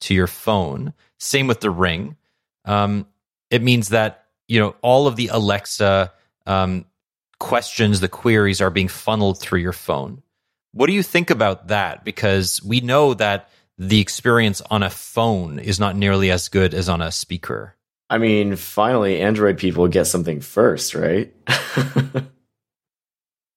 to 0.00 0.14
your 0.14 0.26
phone. 0.26 0.92
Same 1.18 1.46
with 1.46 1.60
the 1.60 1.70
Ring. 1.70 2.16
Um, 2.64 3.06
it 3.50 3.62
means 3.62 3.90
that 3.90 4.26
you 4.48 4.60
know 4.60 4.74
all 4.82 5.06
of 5.06 5.16
the 5.16 5.28
Alexa 5.28 6.12
um, 6.46 6.84
questions, 7.38 8.00
the 8.00 8.08
queries 8.08 8.60
are 8.60 8.70
being 8.70 8.88
funneled 8.88 9.40
through 9.40 9.60
your 9.60 9.72
phone. 9.72 10.22
What 10.72 10.88
do 10.88 10.92
you 10.92 11.02
think 11.02 11.30
about 11.30 11.68
that? 11.68 12.04
Because 12.04 12.62
we 12.62 12.80
know 12.80 13.14
that 13.14 13.48
the 13.78 14.00
experience 14.00 14.60
on 14.70 14.82
a 14.82 14.90
phone 14.90 15.58
is 15.58 15.78
not 15.78 15.96
nearly 15.96 16.30
as 16.30 16.48
good 16.48 16.74
as 16.74 16.88
on 16.88 17.00
a 17.00 17.12
speaker. 17.12 17.75
I 18.08 18.18
mean, 18.18 18.56
finally, 18.56 19.20
Android 19.20 19.58
people 19.58 19.88
get 19.88 20.04
something 20.04 20.40
first, 20.40 20.94
right? 20.94 21.34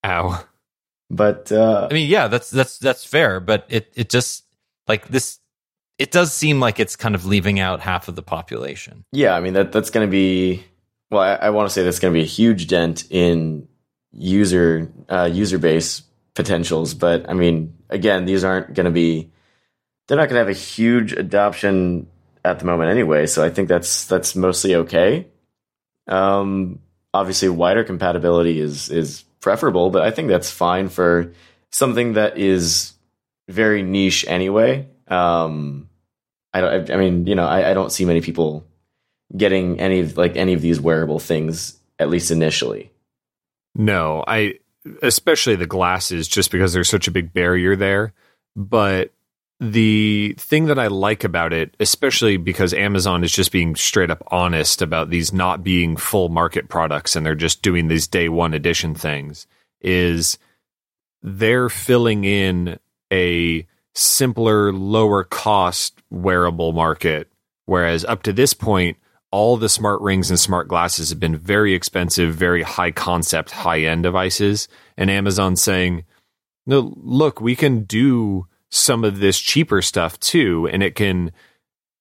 Ow. 0.06 0.44
but 1.10 1.52
uh, 1.52 1.88
I 1.90 1.94
mean, 1.94 2.10
yeah, 2.10 2.28
that's 2.28 2.50
that's 2.50 2.80
that's 2.80 3.06
fair, 3.06 3.40
but 3.40 3.66
it 3.70 3.92
it 3.96 4.10
just 4.10 4.46
like 4.88 5.08
this 5.10 5.40
it 6.00 6.12
does 6.12 6.34
seem 6.34 6.60
like 6.60 6.80
it's 6.80 6.96
kind 6.96 7.14
of 7.14 7.26
leaving 7.26 7.60
out 7.60 7.82
half 7.82 8.08
of 8.08 8.16
the 8.16 8.24
population. 8.24 9.04
yeah, 9.12 9.36
I 9.36 9.42
mean 9.42 9.54
that 9.54 9.72
that's 9.72 9.90
going 9.90 10.08
to 10.08 10.12
be. 10.12 10.64
Well, 11.12 11.22
I, 11.22 11.34
I 11.34 11.50
want 11.50 11.68
to 11.68 11.74
say 11.74 11.84
that's 11.84 12.00
going 12.00 12.14
to 12.14 12.18
be 12.18 12.24
a 12.24 12.28
huge 12.28 12.68
dent 12.68 13.06
in 13.10 13.68
user 14.14 14.92
uh, 15.10 15.30
user 15.32 15.58
base 15.58 16.04
potentials. 16.36 16.94
But 16.94 17.30
I 17.30 17.34
mean, 17.34 17.76
again, 17.90 18.26
these 18.26 18.44
aren't 18.44 18.74
going 18.74 18.86
to 18.86 18.92
be. 18.92 19.32
They're 20.08 20.18
not 20.18 20.30
going 20.30 20.36
to 20.36 20.48
have 20.48 20.50
a 20.50 20.60
huge 20.60 21.14
adoption 21.14 22.08
at 22.44 22.60
the 22.60 22.66
moment 22.66 22.92
anyway. 22.92 23.26
So 23.26 23.44
I 23.44 23.50
think 23.50 23.68
that's 23.68 24.06
that's 24.06 24.36
mostly 24.36 24.76
okay. 24.76 25.28
Um, 26.08 26.80
obviously, 27.14 27.50
wider 27.50 27.84
compatibility 27.84 28.60
is 28.60 28.90
is 28.90 29.24
preferable, 29.42 29.90
but 29.90 30.02
I 30.02 30.12
think 30.12 30.28
that's 30.30 30.52
fine 30.52 30.90
for 30.90 31.34
something 31.72 32.14
that 32.14 32.38
is 32.38 32.94
very 33.48 33.84
niche 33.84 34.26
anyway. 34.28 34.88
Um, 35.08 35.90
I 36.54 36.62
don't. 36.62 36.92
I 36.92 36.98
mean, 36.98 37.28
you 37.28 37.36
know, 37.36 37.46
I, 37.46 37.72
I 37.72 37.74
don't 37.74 37.92
see 37.92 38.06
many 38.06 38.22
people 38.22 38.66
getting 39.36 39.80
any 39.80 40.00
of 40.02 40.18
like 40.18 40.36
any 40.36 40.54
of 40.54 40.62
these 40.62 40.80
wearable 40.80 41.20
things 41.20 41.78
at 42.00 42.10
least 42.10 42.32
initially. 42.32 42.92
No, 43.76 44.24
I 44.28 44.56
especially 45.02 45.56
the 45.56 45.68
glasses 45.68 46.28
just 46.28 46.52
because 46.52 46.74
there's 46.74 46.90
such 46.90 47.08
a 47.08 47.12
big 47.12 47.34
barrier 47.34 47.76
there. 47.76 48.14
But 48.56 49.14
the 49.60 50.36
thing 50.38 50.68
that 50.68 50.80
I 50.80 50.88
like 50.88 51.24
about 51.24 51.52
it, 51.52 51.76
especially 51.80 52.38
because 52.38 52.74
Amazon 52.74 53.24
is 53.24 53.32
just 53.32 53.52
being 53.52 53.76
straight 53.76 54.10
up 54.10 54.24
honest 54.28 54.82
about 54.82 55.10
these 55.10 55.34
not 55.34 55.64
being 55.64 55.98
full 55.98 56.30
market 56.30 56.70
products 56.70 57.16
and 57.16 57.26
they're 57.26 57.36
just 57.36 57.62
doing 57.62 57.88
these 57.88 58.08
day 58.08 58.30
one 58.30 58.54
edition 58.54 58.96
things, 58.96 59.48
is 59.82 60.38
they're 61.22 61.70
filling 61.70 62.24
in 62.24 62.80
a 63.12 63.68
simpler, 63.94 64.72
lower 64.72 65.26
cost 65.26 66.02
wearable 66.10 66.72
market. 66.72 67.30
Whereas 67.66 68.06
up 68.06 68.24
to 68.24 68.34
this 68.34 68.54
point, 68.54 68.98
all 69.32 69.58
the 69.58 69.70
smart 69.70 70.02
rings 70.02 70.30
and 70.30 70.40
smart 70.40 70.70
glasses 70.70 71.10
have 71.10 71.20
been 71.20 71.36
very 71.36 71.74
expensive, 71.74 72.34
very 72.34 72.64
high 72.64 72.92
concept, 72.92 73.52
high 73.52 73.82
end 73.82 74.04
devices. 74.04 74.70
And 74.98 75.10
Amazon's 75.10 75.62
saying, 75.62 76.06
no, 76.66 76.94
look, 76.98 77.42
we 77.42 77.56
can 77.56 77.84
do 77.84 78.48
some 78.70 79.04
of 79.04 79.20
this 79.20 79.40
cheaper 79.40 79.82
stuff 79.82 80.20
too. 80.20 80.68
And 80.72 80.84
it 80.84 80.96
can, 80.96 81.32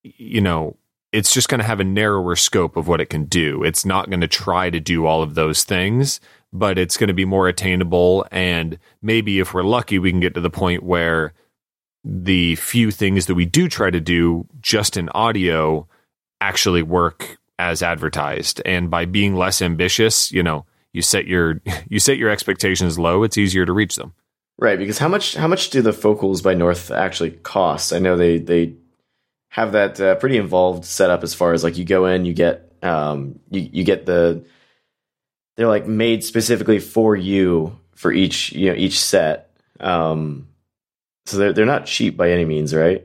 you 0.03 0.40
know, 0.40 0.77
it's 1.12 1.32
just 1.32 1.49
going 1.49 1.61
to 1.61 1.66
have 1.66 1.81
a 1.81 1.85
narrower 1.85 2.36
scope 2.36 2.77
of 2.77 2.86
what 2.86 3.01
it 3.01 3.07
can 3.07 3.24
do. 3.24 3.62
It's 3.62 3.85
not 3.85 4.11
going 4.11 4.20
to 4.20 4.28
try 4.28 4.70
to 4.70 4.81
do 4.81 5.07
all 5.07 5.23
of 5.23 5.35
those 5.35 5.65
things, 5.65 6.20
but 6.53 6.78
it's 6.78 6.97
going 6.97 7.09
to 7.09 7.15
be 7.15 7.24
more 7.24 7.49
attainable. 7.49 8.27
And 8.31 8.78
maybe 9.01 9.39
if 9.39 9.55
we're 9.55 9.62
lucky, 9.62 9.99
we 9.99 10.11
can 10.11 10.20
get 10.20 10.35
to 10.35 10.40
the 10.40 10.51
point 10.51 10.82
where 10.82 11.32
the 12.05 12.57
few 12.57 12.90
things 12.90 13.27
that 13.27 13.35
we 13.35 13.47
do 13.47 13.69
try 13.69 13.90
to 13.90 14.01
do 14.01 14.47
just 14.61 14.97
in 14.97 15.09
audio 15.11 15.86
actually 16.40 16.82
work 16.82 17.39
as 17.59 17.82
advertised. 17.82 18.62
And 18.65 18.90
by 18.90 19.05
being 19.05 19.35
less 19.35 19.61
ambitious, 19.61 20.31
you 20.31 20.43
know, 20.43 20.65
you 20.93 21.03
set 21.03 21.27
your 21.27 21.61
you 21.89 21.99
set 21.99 22.19
your 22.19 22.31
expectations 22.31 22.99
low, 22.99 23.23
it's 23.23 23.39
easier 23.39 23.66
to 23.66 23.73
reach 23.73 23.97
them. 23.97 24.15
Right, 24.59 24.78
because 24.78 24.98
how 24.98 25.09
much 25.09 25.35
how 25.35 25.47
much 25.47 25.70
do 25.70 25.82
the 25.82 25.93
focals 25.93 26.43
by 26.43 26.55
North 26.55 26.90
actually 26.90 27.30
cost? 27.30 27.93
I 27.93 28.01
know 28.01 28.16
they 28.16 28.39
they 28.39 28.74
have 29.51 29.72
that 29.72 30.01
uh, 30.01 30.14
pretty 30.16 30.36
involved 30.36 30.85
setup 30.85 31.22
as 31.22 31.35
far 31.35 31.52
as 31.52 31.62
like 31.62 31.78
you 31.78 31.85
go 31.85 32.06
in, 32.06 32.24
you 32.24 32.35
get 32.35 32.72
um 32.82 33.39
you 33.51 33.68
you 33.72 33.85
get 33.85 34.06
the 34.06 34.44
they're 35.56 35.68
like 35.68 35.86
made 35.86 36.24
specifically 36.24 36.80
for 36.80 37.14
you 37.16 37.78
for 37.94 38.12
each 38.12 38.52
you 38.52 38.70
know 38.70 38.76
each 38.76 38.98
set. 38.98 39.56
Um 39.80 40.48
so 41.26 41.36
they're 41.36 41.52
they're 41.52 41.66
not 41.66 41.86
cheap 41.86 42.16
by 42.16 42.30
any 42.30 42.44
means, 42.44 42.74
right? 42.74 43.05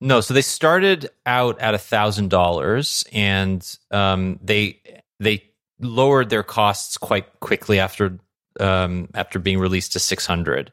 No, 0.00 0.20
so 0.22 0.32
they 0.32 0.42
started 0.42 1.10
out 1.26 1.60
at 1.60 1.74
a 1.74 1.78
thousand 1.78 2.30
dollars, 2.30 3.04
and 3.12 3.66
um, 3.90 4.38
they 4.42 4.80
they 5.18 5.44
lowered 5.78 6.30
their 6.30 6.42
costs 6.42 6.96
quite 6.96 7.40
quickly 7.40 7.78
after 7.78 8.18
um, 8.60 9.08
after 9.14 9.38
being 9.38 9.58
released 9.58 9.92
to 9.92 9.98
six 9.98 10.26
hundred. 10.26 10.72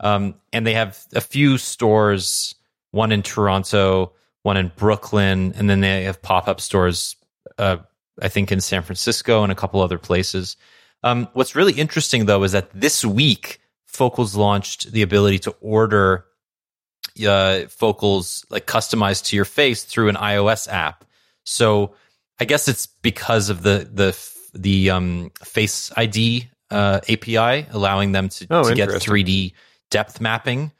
Um, 0.00 0.34
and 0.52 0.66
they 0.66 0.74
have 0.74 0.98
a 1.14 1.20
few 1.20 1.58
stores, 1.58 2.54
one 2.90 3.12
in 3.12 3.22
Toronto, 3.22 4.12
one 4.42 4.56
in 4.56 4.70
Brooklyn, 4.76 5.54
and 5.56 5.70
then 5.70 5.80
they 5.80 6.04
have 6.04 6.20
pop 6.20 6.48
up 6.48 6.60
stores, 6.60 7.16
uh, 7.58 7.78
I 8.20 8.28
think 8.28 8.52
in 8.52 8.60
San 8.60 8.82
Francisco 8.82 9.42
and 9.42 9.50
a 9.50 9.56
couple 9.56 9.80
other 9.80 9.98
places. 9.98 10.56
Um, 11.02 11.28
what's 11.32 11.54
really 11.54 11.72
interesting 11.74 12.26
though 12.26 12.42
is 12.42 12.52
that 12.52 12.70
this 12.72 13.04
week 13.04 13.60
Focals 13.86 14.36
launched 14.36 14.92
the 14.92 15.00
ability 15.00 15.38
to 15.38 15.52
order 15.62 16.26
uh, 17.26 17.66
focals 17.68 18.44
like 18.50 18.66
customized 18.66 19.24
to 19.26 19.36
your 19.36 19.44
face 19.44 19.84
through 19.84 20.08
an 20.08 20.16
iOS 20.16 20.70
app. 20.70 21.04
So 21.44 21.94
I 22.38 22.44
guess 22.44 22.68
it's 22.68 22.86
because 22.86 23.48
of 23.48 23.62
the 23.62 23.88
the 23.90 24.16
the 24.54 24.90
um, 24.90 25.30
Face 25.42 25.90
ID 25.96 26.50
uh, 26.70 27.00
API, 27.08 27.66
allowing 27.70 28.12
them 28.12 28.28
to, 28.28 28.46
Oh, 28.50 28.68
to 28.68 28.74
get 28.74 28.88
3D 28.88 29.52
depth 29.90 30.20
mapping. 30.20 30.72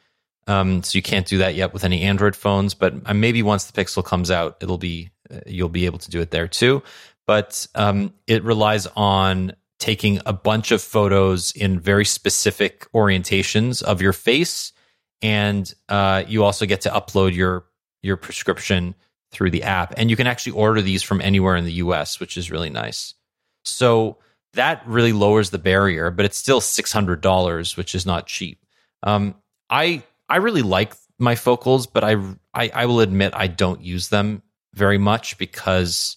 Um, 0.46 0.82
so 0.82 0.96
you 0.96 1.02
can't 1.02 1.26
do 1.26 1.38
that 1.38 1.54
yet 1.54 1.72
with 1.72 1.84
any 1.84 2.02
Android 2.02 2.36
phones, 2.36 2.74
but 2.74 2.94
uh, 3.04 3.14
maybe 3.14 3.42
once 3.42 3.64
the 3.64 3.80
Pixel 3.80 4.04
comes 4.04 4.30
out, 4.30 4.56
it'll 4.60 4.78
be 4.78 5.10
uh, 5.30 5.40
you'll 5.46 5.68
be 5.68 5.86
able 5.86 5.98
to 5.98 6.10
do 6.10 6.20
it 6.20 6.30
there 6.30 6.46
too. 6.46 6.82
But 7.26 7.66
um, 7.74 8.14
it 8.28 8.44
relies 8.44 8.86
on 8.94 9.54
taking 9.78 10.20
a 10.24 10.32
bunch 10.32 10.70
of 10.70 10.80
photos 10.80 11.52
in 11.52 11.80
very 11.80 12.04
specific 12.04 12.90
orientations 12.92 13.82
of 13.82 14.00
your 14.00 14.12
face 14.12 14.72
and 15.22 15.72
uh, 15.88 16.24
you 16.26 16.44
also 16.44 16.66
get 16.66 16.82
to 16.82 16.90
upload 16.90 17.34
your 17.34 17.64
your 18.02 18.16
prescription 18.16 18.94
through 19.32 19.50
the 19.50 19.64
app 19.64 19.92
and 19.96 20.08
you 20.08 20.16
can 20.16 20.26
actually 20.26 20.52
order 20.52 20.80
these 20.80 21.02
from 21.02 21.20
anywhere 21.20 21.56
in 21.56 21.64
the 21.64 21.72
US 21.74 22.20
which 22.20 22.36
is 22.36 22.50
really 22.50 22.70
nice 22.70 23.14
so 23.64 24.18
that 24.56 24.82
really 24.86 25.12
lowers 25.12 25.50
the 25.50 25.58
barrier 25.58 26.10
but 26.10 26.24
it's 26.24 26.36
still 26.36 26.60
$600 26.60 27.76
which 27.76 27.94
is 27.94 28.04
not 28.04 28.26
cheap 28.26 28.64
um, 29.02 29.34
I 29.70 30.02
I 30.28 30.36
really 30.36 30.62
like 30.62 30.94
my 31.18 31.34
focals 31.34 31.86
but 31.86 32.04
I, 32.04 32.16
I 32.52 32.70
I 32.74 32.86
will 32.86 33.00
admit 33.00 33.32
I 33.34 33.46
don't 33.46 33.80
use 33.80 34.08
them 34.08 34.42
very 34.74 34.98
much 34.98 35.38
because 35.38 36.16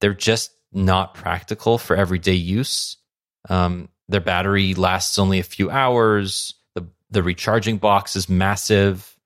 they're 0.00 0.12
just 0.12 0.50
not 0.72 1.14
practical 1.14 1.78
for 1.78 1.96
everyday 1.96 2.34
use 2.34 2.96
Um, 3.48 3.88
their 4.08 4.20
battery 4.20 4.74
lasts 4.74 5.18
only 5.18 5.38
a 5.38 5.44
few 5.44 5.70
hours. 5.70 6.54
The 6.74 6.86
the 7.10 7.22
recharging 7.22 7.78
box 7.78 8.16
is 8.16 8.28
massive, 8.28 9.16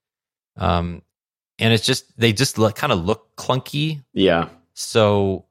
um, 0.56 1.02
and 1.59 1.72
it's 1.72 1.85
just 1.85 2.16
they 2.18 2.32
just 2.32 2.59
look, 2.59 2.76
kind 2.76 2.93
of 2.93 3.05
look 3.05 3.35
clunky. 3.36 4.05
Yeah. 4.12 4.51
So 4.74 5.47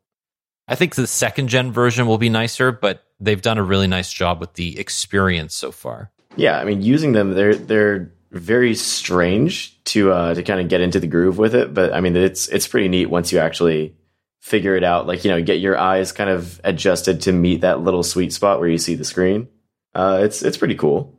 I 0.67 0.75
think 0.75 0.95
the 0.95 1.07
second 1.07 1.47
gen 1.47 1.71
version 1.71 2.07
will 2.07 2.17
be 2.17 2.29
nicer, 2.29 2.71
but 2.71 3.03
they've 3.19 3.41
done 3.41 3.57
a 3.57 3.63
really 3.63 3.87
nice 3.87 4.11
job 4.11 4.39
with 4.39 4.53
the 4.53 4.79
experience 4.79 5.55
so 5.55 5.71
far. 5.71 6.11
Yeah, 6.35 6.59
I 6.59 6.65
mean, 6.65 6.81
using 6.81 7.13
them, 7.13 7.33
they're 7.33 7.55
they're 7.55 8.11
very 8.31 8.75
strange 8.75 9.81
to 9.85 10.11
uh, 10.11 10.33
to 10.33 10.43
kind 10.43 10.59
of 10.59 10.67
get 10.67 10.81
into 10.81 10.99
the 10.99 11.07
groove 11.07 11.37
with 11.37 11.55
it. 11.55 11.73
But 11.73 11.93
I 11.93 12.01
mean, 12.01 12.15
it's 12.15 12.47
it's 12.49 12.67
pretty 12.67 12.89
neat 12.89 13.07
once 13.07 13.31
you 13.31 13.39
actually 13.39 13.95
figure 14.41 14.75
it 14.75 14.83
out. 14.83 15.07
Like 15.07 15.23
you 15.23 15.31
know, 15.31 15.41
get 15.41 15.59
your 15.59 15.77
eyes 15.77 16.11
kind 16.11 16.29
of 16.29 16.59
adjusted 16.63 17.21
to 17.21 17.31
meet 17.31 17.61
that 17.61 17.81
little 17.81 18.03
sweet 18.03 18.33
spot 18.33 18.59
where 18.59 18.69
you 18.69 18.77
see 18.77 18.95
the 18.95 19.05
screen. 19.05 19.47
Uh, 19.95 20.19
it's 20.23 20.43
it's 20.43 20.57
pretty 20.57 20.75
cool. 20.75 21.13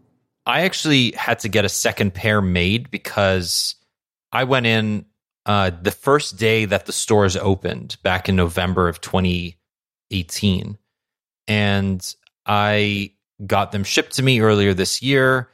I 0.47 0.62
actually 0.62 1.12
had 1.12 1.41
to 1.41 1.49
get 1.49 1.65
a 1.65 1.69
second 1.69 2.15
pair 2.15 2.41
made 2.41 2.91
because 2.91 3.75
I 4.33 4.45
went 4.45 4.66
in 4.66 5.05
uh, 5.49 5.70
the 5.70 5.91
first 5.91 6.37
day 6.37 6.66
that 6.66 6.87
the 6.87 6.93
stores 6.93 7.37
opened 7.37 7.97
back 8.05 8.29
in 8.29 8.37
November 8.37 8.89
of 8.89 9.01
2018, 9.01 10.79
and 11.49 12.15
I 12.47 13.12
got 13.45 13.73
them 13.73 13.85
shipped 13.85 14.12
to 14.16 14.23
me 14.23 14.41
earlier 14.41 14.75
this 14.75 15.03
year 15.03 15.49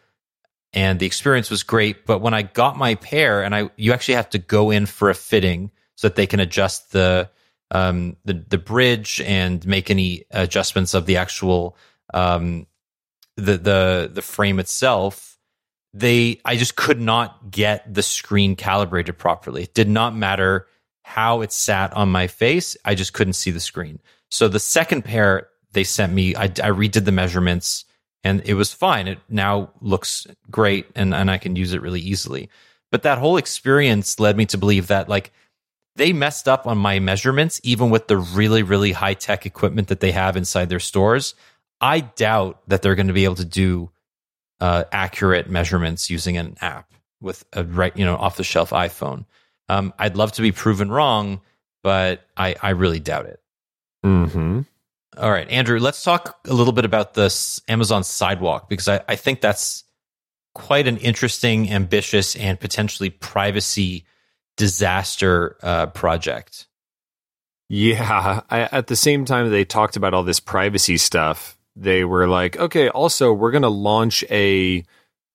and 0.75 0.99
the 0.99 1.07
experience 1.07 1.51
was 1.51 1.62
great. 1.62 2.05
But 2.05 2.21
when 2.21 2.35
i 2.35 2.43
got 2.43 2.77
my 2.77 2.97
pair 2.97 3.43
and 3.43 3.55
i 3.55 3.71
you 3.77 3.93
actually 3.93 4.15
have 4.15 4.31
to 4.31 4.39
go 4.39 4.71
in 4.71 4.87
for 4.87 5.09
a 5.09 5.15
fitting 5.15 5.71
so 5.97 6.09
that 6.09 6.16
they 6.16 6.27
can 6.27 6.41
adjust 6.41 6.93
the 6.93 7.31
um 7.71 8.16
the 8.25 8.35
the 8.35 8.59
bridge 8.59 9.21
and 9.25 9.65
make 9.66 9.91
any 9.91 10.25
adjustments 10.31 10.95
of 10.95 11.07
the 11.07 11.16
actual 11.16 11.77
um 12.12 12.66
the 13.37 13.57
the 13.57 14.11
the 14.12 14.23
frame 14.23 14.59
itself 14.59 15.34
they 15.95 16.41
i 16.45 16.57
just 16.57 16.75
could 16.75 17.01
not 17.01 17.51
get 17.51 17.95
the 17.95 18.03
screen 18.03 18.57
calibrated 18.57 19.16
properly. 19.16 19.62
It 19.62 19.75
did 19.75 19.89
not 19.89 20.15
matter 20.15 20.66
how 21.03 21.41
it 21.43 21.53
sat 21.53 21.93
on 21.95 22.11
my 22.11 22.27
face. 22.27 22.77
I 22.85 22.95
just 22.95 23.12
couldn't 23.12 23.35
see 23.35 23.53
the 23.53 23.61
screen. 23.61 24.01
So 24.31 24.49
the 24.49 24.59
second 24.59 25.05
pair 25.05 25.49
they 25.73 25.85
sent 25.85 26.12
me 26.12 26.35
i, 26.35 26.45
I 26.45 26.71
redid 26.71 27.05
the 27.05 27.12
measurements 27.12 27.85
and 28.25 28.43
it 28.45 28.55
was 28.55 28.73
fine. 28.73 29.07
It 29.07 29.19
now 29.29 29.71
looks 29.81 30.27
great 30.51 30.87
and, 30.97 31.15
and 31.15 31.31
i 31.31 31.39
can 31.39 31.57
use 31.57 31.73
it 31.73 31.81
really 31.81 32.01
easily. 32.01 32.51
But 32.91 33.05
that 33.05 33.19
whole 33.19 33.37
experience 33.37 34.21
led 34.21 34.37
me 34.37 34.47
to 34.47 34.59
believe 34.59 34.89
that 34.89 35.09
like 35.09 35.33
they 35.97 36.12
messed 36.12 36.49
up 36.49 36.66
on 36.66 36.77
my 36.77 36.99
measurements 36.99 37.61
even 37.62 37.89
with 37.91 38.09
the 38.09 38.16
really 38.16 38.65
really 38.65 38.91
high 38.91 39.15
tech 39.15 39.47
equipment 39.47 39.89
that 39.89 40.01
they 40.01 40.11
have 40.11 40.37
inside 40.37 40.69
their 40.69 40.81
stores. 40.81 41.37
I 41.81 42.01
doubt 42.01 42.61
that 42.66 42.83
they're 42.83 42.95
going 42.97 43.09
to 43.09 43.12
be 43.12 43.25
able 43.25 43.35
to 43.37 43.45
do 43.45 43.91
uh, 44.65 44.85
accurate 44.93 45.49
measurements 45.51 46.09
using 46.11 46.36
an 46.36 46.57
app 46.61 46.93
with 47.20 47.45
a 47.53 47.65
right 47.65 47.97
you 47.97 48.05
know 48.05 48.16
off 48.16 48.36
the 48.36 48.45
shelf 48.45 48.70
iphone 48.70 49.24
um, 49.69 49.93
i'd 49.99 50.16
love 50.16 50.32
to 50.32 50.43
be 50.43 50.53
proven 50.53 50.91
wrong 50.91 51.41
but 51.82 52.27
i 52.36 52.55
i 52.62 52.70
really 52.70 53.01
doubt 53.01 53.27
it 53.27 53.41
Mm-hmm. 54.05 54.61
all 55.16 55.31
right, 55.31 55.49
Andrew, 55.49 55.78
let's 55.81 56.03
talk 56.03 56.39
a 56.47 56.53
little 56.53 56.74
bit 56.74 56.85
about 56.85 57.15
this 57.15 57.61
Amazon 57.69 58.05
Sidewalk 58.05 58.69
because 58.69 58.86
I, 58.86 59.01
I 59.09 59.16
think 59.16 59.41
that's 59.41 59.85
quite 60.55 60.86
an 60.86 60.99
interesting, 60.99 61.70
ambitious, 61.73 62.36
and 62.36 62.61
potentially 62.61 63.09
privacy 63.09 64.05
disaster 64.59 65.57
uh, 65.62 65.86
project. 65.86 66.66
Yeah. 67.70 68.43
I, 68.51 68.61
at 68.61 68.89
the 68.89 68.97
same 68.97 69.24
time 69.24 69.51
they 69.51 69.65
talked 69.65 69.97
about 69.97 70.12
all 70.12 70.23
this 70.23 70.41
privacy 70.41 70.99
stuff, 70.99 71.57
they 71.77 72.05
were 72.05 72.29
like, 72.29 72.57
okay, 72.57 72.89
also 72.89 73.33
we're 73.33 73.51
going 73.51 73.63
to 73.63 73.69
launch 73.69 74.25
a 74.31 74.85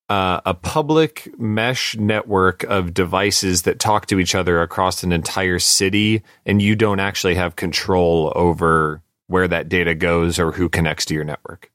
uh, 0.08 0.40
a 0.44 0.54
public 0.54 1.32
mesh 1.38 1.96
network 1.96 2.64
of 2.64 2.92
devices 2.92 3.62
that 3.62 3.78
talk 3.78 4.06
to 4.06 4.18
each 4.18 4.34
other 4.34 4.60
across 4.60 5.04
an 5.04 5.12
entire 5.12 5.60
city, 5.60 6.22
and 6.44 6.60
you 6.60 6.74
don't 6.74 6.98
actually 6.98 7.36
have 7.36 7.54
control 7.54 8.32
over 8.34 9.02
where 9.28 9.46
that 9.46 9.68
data 9.68 9.94
goes 9.94 10.40
or 10.40 10.50
who 10.50 10.68
connects 10.68 11.04
to 11.04 11.14
your 11.14 11.22
network, 11.22 11.70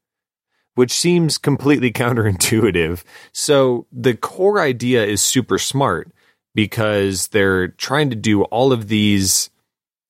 which 0.74 0.92
seems 0.92 1.38
completely 1.38 1.92
counterintuitive. 1.94 3.04
So 3.32 3.88
the 3.94 4.16
core 4.16 4.60
idea 4.60 5.06
is 5.06 5.22
super 5.22 5.58
smart 5.58 6.12
because 6.54 7.28
they're 7.28 7.70
trying 7.70 8.10
to 8.10 8.18
do 8.18 8.44
all 8.44 8.74
of 8.74 8.90
these 8.90 9.50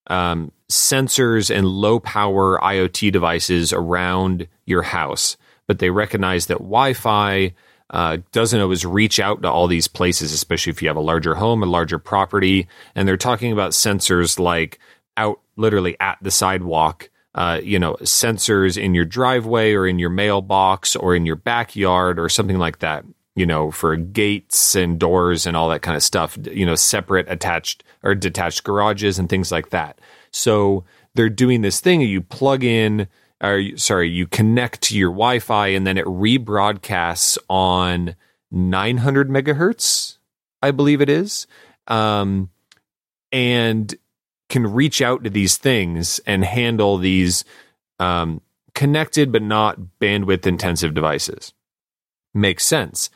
um, 0.07 0.52
sensors 0.69 1.55
and 1.55 1.67
low 1.67 1.99
power 1.99 2.59
IoT 2.59 3.11
devices 3.11 3.71
around 3.71 4.47
your 4.65 4.81
house, 4.81 5.37
but 5.67 5.79
they 5.79 5.89
recognize 5.89 6.47
that 6.47 6.57
Wi 6.57 6.93
Fi 6.93 7.53
uh, 7.91 8.17
doesn't 8.31 8.59
always 8.59 8.85
reach 8.85 9.19
out 9.19 9.41
to 9.43 9.49
all 9.51 9.67
these 9.67 9.87
places, 9.87 10.33
especially 10.33 10.71
if 10.71 10.81
you 10.81 10.87
have 10.87 10.97
a 10.97 11.01
larger 11.01 11.35
home, 11.35 11.61
a 11.61 11.67
larger 11.67 11.99
property. 11.99 12.67
And 12.95 13.07
they're 13.07 13.17
talking 13.17 13.51
about 13.51 13.71
sensors 13.71 14.39
like 14.39 14.79
out 15.17 15.39
literally 15.55 15.95
at 15.99 16.17
the 16.21 16.31
sidewalk. 16.31 17.09
Uh, 17.35 17.59
you 17.61 17.77
know, 17.77 17.95
sensors 17.95 18.81
in 18.81 18.95
your 18.95 19.03
driveway 19.03 19.73
or 19.73 19.85
in 19.85 19.99
your 19.99 20.09
mailbox 20.09 20.95
or 20.95 21.15
in 21.15 21.25
your 21.25 21.35
backyard 21.35 22.17
or 22.17 22.29
something 22.29 22.57
like 22.57 22.79
that. 22.79 23.05
You 23.35 23.45
know, 23.45 23.69
for 23.69 23.97
gates 23.97 24.75
and 24.75 24.97
doors 24.97 25.45
and 25.45 25.57
all 25.57 25.69
that 25.69 25.81
kind 25.81 25.97
of 25.97 26.03
stuff. 26.03 26.37
You 26.41 26.65
know, 26.65 26.75
separate 26.75 27.29
attached 27.29 27.83
or 28.01 28.15
detached 28.15 28.63
garages 28.63 29.19
and 29.19 29.29
things 29.29 29.51
like 29.51 29.69
that. 29.71 29.99
So 30.35 30.83
they're 31.13 31.29
doing 31.29 31.61
this 31.61 31.79
thing. 31.79 32.01
You 32.01 32.21
plug 32.21 32.63
in 32.63 33.07
or 33.41 33.61
sorry, 33.75 34.09
you 34.09 34.27
connect 34.27 34.81
to 34.83 34.97
your 34.97 35.11
Wi-Fi 35.11 35.67
and 35.67 35.85
then 35.85 35.97
it 35.97 36.05
rebroadcasts 36.05 37.37
on 37.49 38.15
900 38.51 39.29
megahertz, 39.29 40.17
I 40.61 40.71
believe 40.71 41.01
it 41.01 41.09
is, 41.09 41.47
um, 41.87 42.49
and 43.31 43.93
can 44.49 44.71
reach 44.73 45.01
out 45.01 45.23
to 45.23 45.29
these 45.29 45.57
things 45.57 46.19
and 46.25 46.43
handle 46.45 46.97
these 46.97 47.43
um, 47.99 48.41
connected 48.73 49.31
but 49.31 49.41
not 49.41 49.77
bandwidth 49.99 50.45
intensive 50.45 50.93
devices. 50.93 51.53
Makes 52.33 52.65
sense. 52.65 53.09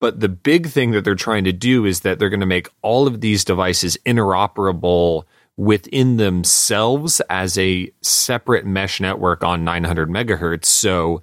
But 0.00 0.20
the 0.20 0.28
big 0.28 0.68
thing 0.68 0.90
that 0.92 1.04
they're 1.04 1.14
trying 1.14 1.44
to 1.44 1.52
do 1.52 1.84
is 1.84 2.00
that 2.00 2.18
they're 2.18 2.28
going 2.28 2.40
to 2.40 2.46
make 2.46 2.68
all 2.82 3.06
of 3.06 3.20
these 3.20 3.44
devices 3.44 3.96
interoperable 4.04 5.24
within 5.56 6.16
themselves 6.16 7.20
as 7.30 7.56
a 7.58 7.90
separate 8.02 8.66
mesh 8.66 9.00
network 9.00 9.44
on 9.44 9.64
900 9.64 10.08
megahertz. 10.08 10.64
So 10.66 11.22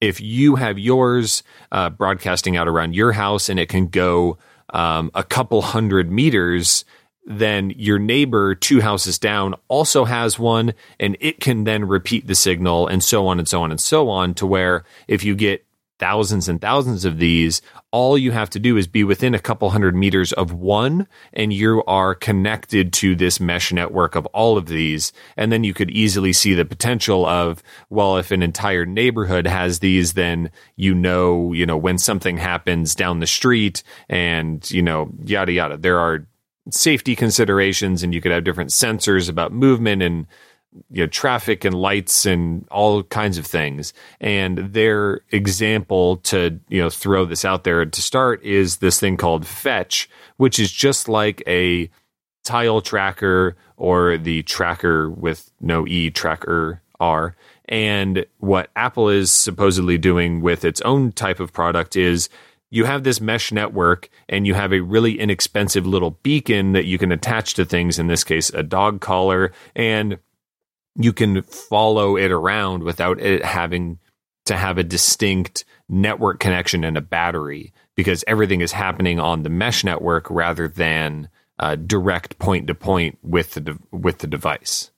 if 0.00 0.20
you 0.20 0.56
have 0.56 0.78
yours 0.78 1.42
uh, 1.72 1.90
broadcasting 1.90 2.56
out 2.56 2.68
around 2.68 2.94
your 2.94 3.12
house 3.12 3.48
and 3.48 3.58
it 3.58 3.68
can 3.68 3.88
go 3.88 4.38
um, 4.70 5.10
a 5.14 5.24
couple 5.24 5.62
hundred 5.62 6.10
meters, 6.10 6.84
then 7.24 7.70
your 7.76 7.98
neighbor 7.98 8.54
two 8.54 8.80
houses 8.80 9.18
down 9.18 9.54
also 9.66 10.04
has 10.04 10.38
one 10.38 10.74
and 11.00 11.16
it 11.20 11.40
can 11.40 11.64
then 11.64 11.84
repeat 11.84 12.26
the 12.28 12.36
signal 12.36 12.86
and 12.86 13.02
so 13.02 13.26
on 13.26 13.38
and 13.38 13.48
so 13.48 13.62
on 13.62 13.72
and 13.72 13.80
so 13.80 14.08
on 14.08 14.32
to 14.34 14.46
where 14.46 14.84
if 15.08 15.24
you 15.24 15.34
get 15.34 15.65
thousands 15.98 16.48
and 16.48 16.60
thousands 16.60 17.04
of 17.04 17.18
these, 17.18 17.62
all 17.90 18.18
you 18.18 18.30
have 18.32 18.50
to 18.50 18.58
do 18.58 18.76
is 18.76 18.86
be 18.86 19.04
within 19.04 19.34
a 19.34 19.38
couple 19.38 19.70
hundred 19.70 19.94
meters 19.94 20.32
of 20.32 20.52
one, 20.52 21.06
and 21.32 21.52
you 21.52 21.82
are 21.86 22.14
connected 22.14 22.92
to 22.94 23.14
this 23.14 23.40
mesh 23.40 23.72
network 23.72 24.14
of 24.14 24.26
all 24.26 24.58
of 24.58 24.66
these. 24.66 25.12
And 25.36 25.50
then 25.50 25.64
you 25.64 25.72
could 25.74 25.90
easily 25.90 26.32
see 26.32 26.54
the 26.54 26.64
potential 26.64 27.24
of, 27.26 27.62
well, 27.90 28.16
if 28.16 28.30
an 28.30 28.42
entire 28.42 28.84
neighborhood 28.84 29.46
has 29.46 29.78
these, 29.78 30.12
then 30.12 30.50
you 30.76 30.94
know, 30.94 31.52
you 31.52 31.66
know, 31.66 31.76
when 31.76 31.98
something 31.98 32.36
happens 32.36 32.94
down 32.94 33.20
the 33.20 33.26
street 33.26 33.82
and, 34.08 34.70
you 34.70 34.82
know, 34.82 35.10
yada, 35.24 35.52
yada. 35.52 35.76
There 35.76 35.98
are 35.98 36.26
safety 36.70 37.14
considerations, 37.14 38.02
and 38.02 38.12
you 38.12 38.20
could 38.20 38.32
have 38.32 38.44
different 38.44 38.70
sensors 38.70 39.30
about 39.30 39.52
movement 39.52 40.02
and 40.02 40.26
you 40.90 41.02
know 41.02 41.06
traffic 41.06 41.64
and 41.64 41.74
lights 41.74 42.26
and 42.26 42.66
all 42.70 43.02
kinds 43.04 43.38
of 43.38 43.46
things. 43.46 43.92
And 44.20 44.58
their 44.58 45.20
example 45.30 46.18
to 46.18 46.58
you 46.68 46.82
know 46.82 46.90
throw 46.90 47.24
this 47.24 47.44
out 47.44 47.64
there 47.64 47.84
to 47.84 48.02
start 48.02 48.42
is 48.42 48.78
this 48.78 49.00
thing 49.00 49.16
called 49.16 49.46
fetch 49.46 50.08
which 50.36 50.58
is 50.58 50.70
just 50.70 51.08
like 51.08 51.42
a 51.46 51.90
tile 52.44 52.80
tracker 52.80 53.56
or 53.76 54.16
the 54.16 54.42
tracker 54.44 55.10
with 55.10 55.50
no 55.60 55.86
e 55.86 56.10
tracker 56.10 56.80
r. 57.00 57.36
And 57.68 58.24
what 58.38 58.70
apple 58.76 59.08
is 59.08 59.30
supposedly 59.30 59.98
doing 59.98 60.40
with 60.40 60.64
its 60.64 60.80
own 60.82 61.12
type 61.12 61.40
of 61.40 61.52
product 61.52 61.96
is 61.96 62.28
you 62.70 62.84
have 62.84 63.04
this 63.04 63.20
mesh 63.20 63.52
network 63.52 64.08
and 64.28 64.46
you 64.46 64.54
have 64.54 64.72
a 64.72 64.80
really 64.80 65.18
inexpensive 65.18 65.86
little 65.86 66.12
beacon 66.22 66.72
that 66.72 66.84
you 66.84 66.98
can 66.98 67.12
attach 67.12 67.54
to 67.54 67.64
things 67.64 67.98
in 67.98 68.06
this 68.06 68.24
case 68.24 68.50
a 68.50 68.62
dog 68.62 69.00
collar. 69.00 69.52
And 69.74 70.18
you 70.98 71.12
can 71.12 71.42
follow 71.42 72.16
it 72.16 72.30
around 72.30 72.82
without 72.82 73.20
it 73.20 73.44
having 73.44 73.98
to 74.46 74.56
have 74.56 74.78
a 74.78 74.84
distinct 74.84 75.64
network 75.88 76.40
connection 76.40 76.84
and 76.84 76.96
a 76.96 77.00
battery 77.00 77.72
because 77.94 78.24
everything 78.26 78.60
is 78.60 78.72
happening 78.72 79.20
on 79.20 79.42
the 79.42 79.50
mesh 79.50 79.84
network 79.84 80.28
rather 80.30 80.68
than 80.68 81.28
uh, 81.58 81.76
direct 81.76 82.38
point 82.38 82.66
to 82.66 82.74
point 82.74 83.18
with 83.22 83.54
the 83.54 83.60
de- 83.60 83.78
with 83.90 84.18
the 84.18 84.26
device. 84.26 84.90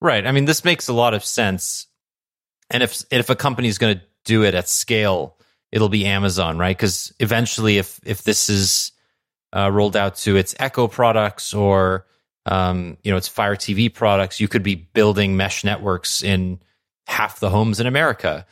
Right. 0.00 0.26
I 0.26 0.32
mean, 0.32 0.44
this 0.44 0.64
makes 0.64 0.88
a 0.88 0.92
lot 0.92 1.14
of 1.14 1.24
sense. 1.24 1.86
and 2.70 2.82
if 2.82 3.02
if 3.10 3.30
a 3.30 3.36
company 3.36 3.68
is 3.68 3.78
going 3.78 3.98
to 3.98 4.04
do 4.24 4.44
it 4.44 4.54
at 4.54 4.68
scale, 4.68 5.36
it'll 5.72 5.88
be 5.88 6.06
Amazon, 6.06 6.58
right? 6.58 6.76
Because 6.76 7.12
eventually, 7.20 7.78
if 7.78 8.00
if 8.04 8.22
this 8.22 8.48
is 8.48 8.92
uh, 9.54 9.70
rolled 9.70 9.96
out 9.96 10.16
to 10.16 10.36
its 10.36 10.54
Echo 10.58 10.88
products 10.88 11.54
or 11.54 12.06
um, 12.46 12.96
you 13.02 13.10
know 13.10 13.16
its 13.16 13.28
Fire 13.28 13.56
TV 13.56 13.92
products, 13.92 14.40
you 14.40 14.48
could 14.48 14.62
be 14.62 14.74
building 14.74 15.36
mesh 15.36 15.64
networks 15.64 16.22
in 16.22 16.60
half 17.06 17.40
the 17.40 17.50
homes 17.50 17.80
in 17.80 17.86
America. 17.86 18.46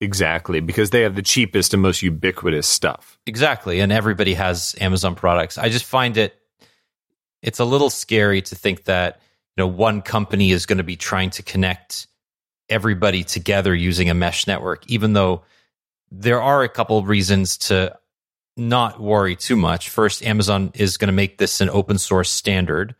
Exactly, 0.00 0.60
because 0.60 0.90
they 0.90 1.02
have 1.02 1.16
the 1.16 1.22
cheapest 1.22 1.72
and 1.72 1.82
most 1.82 2.02
ubiquitous 2.02 2.68
stuff. 2.68 3.18
Exactly, 3.26 3.80
and 3.80 3.90
everybody 3.90 4.34
has 4.34 4.76
Amazon 4.80 5.14
products. 5.14 5.58
I 5.58 5.70
just 5.70 5.84
find 5.84 6.16
it 6.16 6.38
it's 7.42 7.60
a 7.60 7.64
little 7.64 7.90
scary 7.90 8.42
to 8.42 8.54
think 8.54 8.84
that 8.84 9.20
you 9.56 9.62
know 9.62 9.66
one 9.66 10.02
company 10.02 10.50
is 10.50 10.66
going 10.66 10.78
to 10.78 10.84
be 10.84 10.96
trying 10.96 11.30
to 11.30 11.42
connect 11.42 12.06
everybody 12.68 13.24
together 13.24 13.74
using 13.74 14.10
a 14.10 14.14
mesh 14.14 14.46
network, 14.46 14.88
even 14.90 15.14
though 15.14 15.42
there 16.10 16.42
are 16.42 16.62
a 16.62 16.68
couple 16.68 16.98
of 16.98 17.08
reasons 17.08 17.56
to 17.56 17.96
not 18.58 19.00
worry 19.00 19.36
too 19.36 19.56
much. 19.56 19.88
First, 19.88 20.22
Amazon 20.22 20.70
is 20.74 20.96
going 20.96 21.08
to 21.08 21.12
make 21.12 21.38
this 21.38 21.60
an 21.60 21.70
open 21.70 21.98
source 21.98 22.30
standard, 22.30 22.94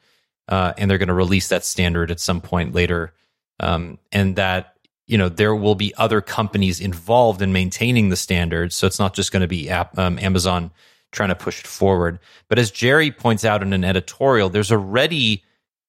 uh, 0.48 0.72
and 0.78 0.90
they're 0.90 0.98
going 0.98 1.08
to 1.08 1.14
release 1.14 1.48
that 1.48 1.64
standard 1.64 2.10
at 2.10 2.20
some 2.20 2.40
point 2.40 2.74
later. 2.74 3.12
Um, 3.60 3.98
and 4.12 4.36
that 4.36 4.76
you 5.06 5.18
know 5.18 5.28
there 5.28 5.54
will 5.54 5.74
be 5.74 5.92
other 5.96 6.20
companies 6.20 6.80
involved 6.80 7.42
in 7.42 7.52
maintaining 7.52 8.08
the 8.08 8.16
standard, 8.16 8.72
so 8.72 8.86
it's 8.86 9.00
not 9.00 9.14
just 9.14 9.32
going 9.32 9.40
to 9.40 9.48
be 9.48 9.68
app, 9.68 9.98
um, 9.98 10.18
Amazon 10.18 10.70
trying 11.10 11.30
to 11.30 11.34
push 11.34 11.60
it 11.60 11.66
forward. 11.66 12.18
But 12.48 12.58
as 12.58 12.70
Jerry 12.70 13.10
points 13.10 13.44
out 13.44 13.62
in 13.62 13.72
an 13.72 13.84
editorial, 13.84 14.48
there's 14.48 14.70
already 14.70 15.42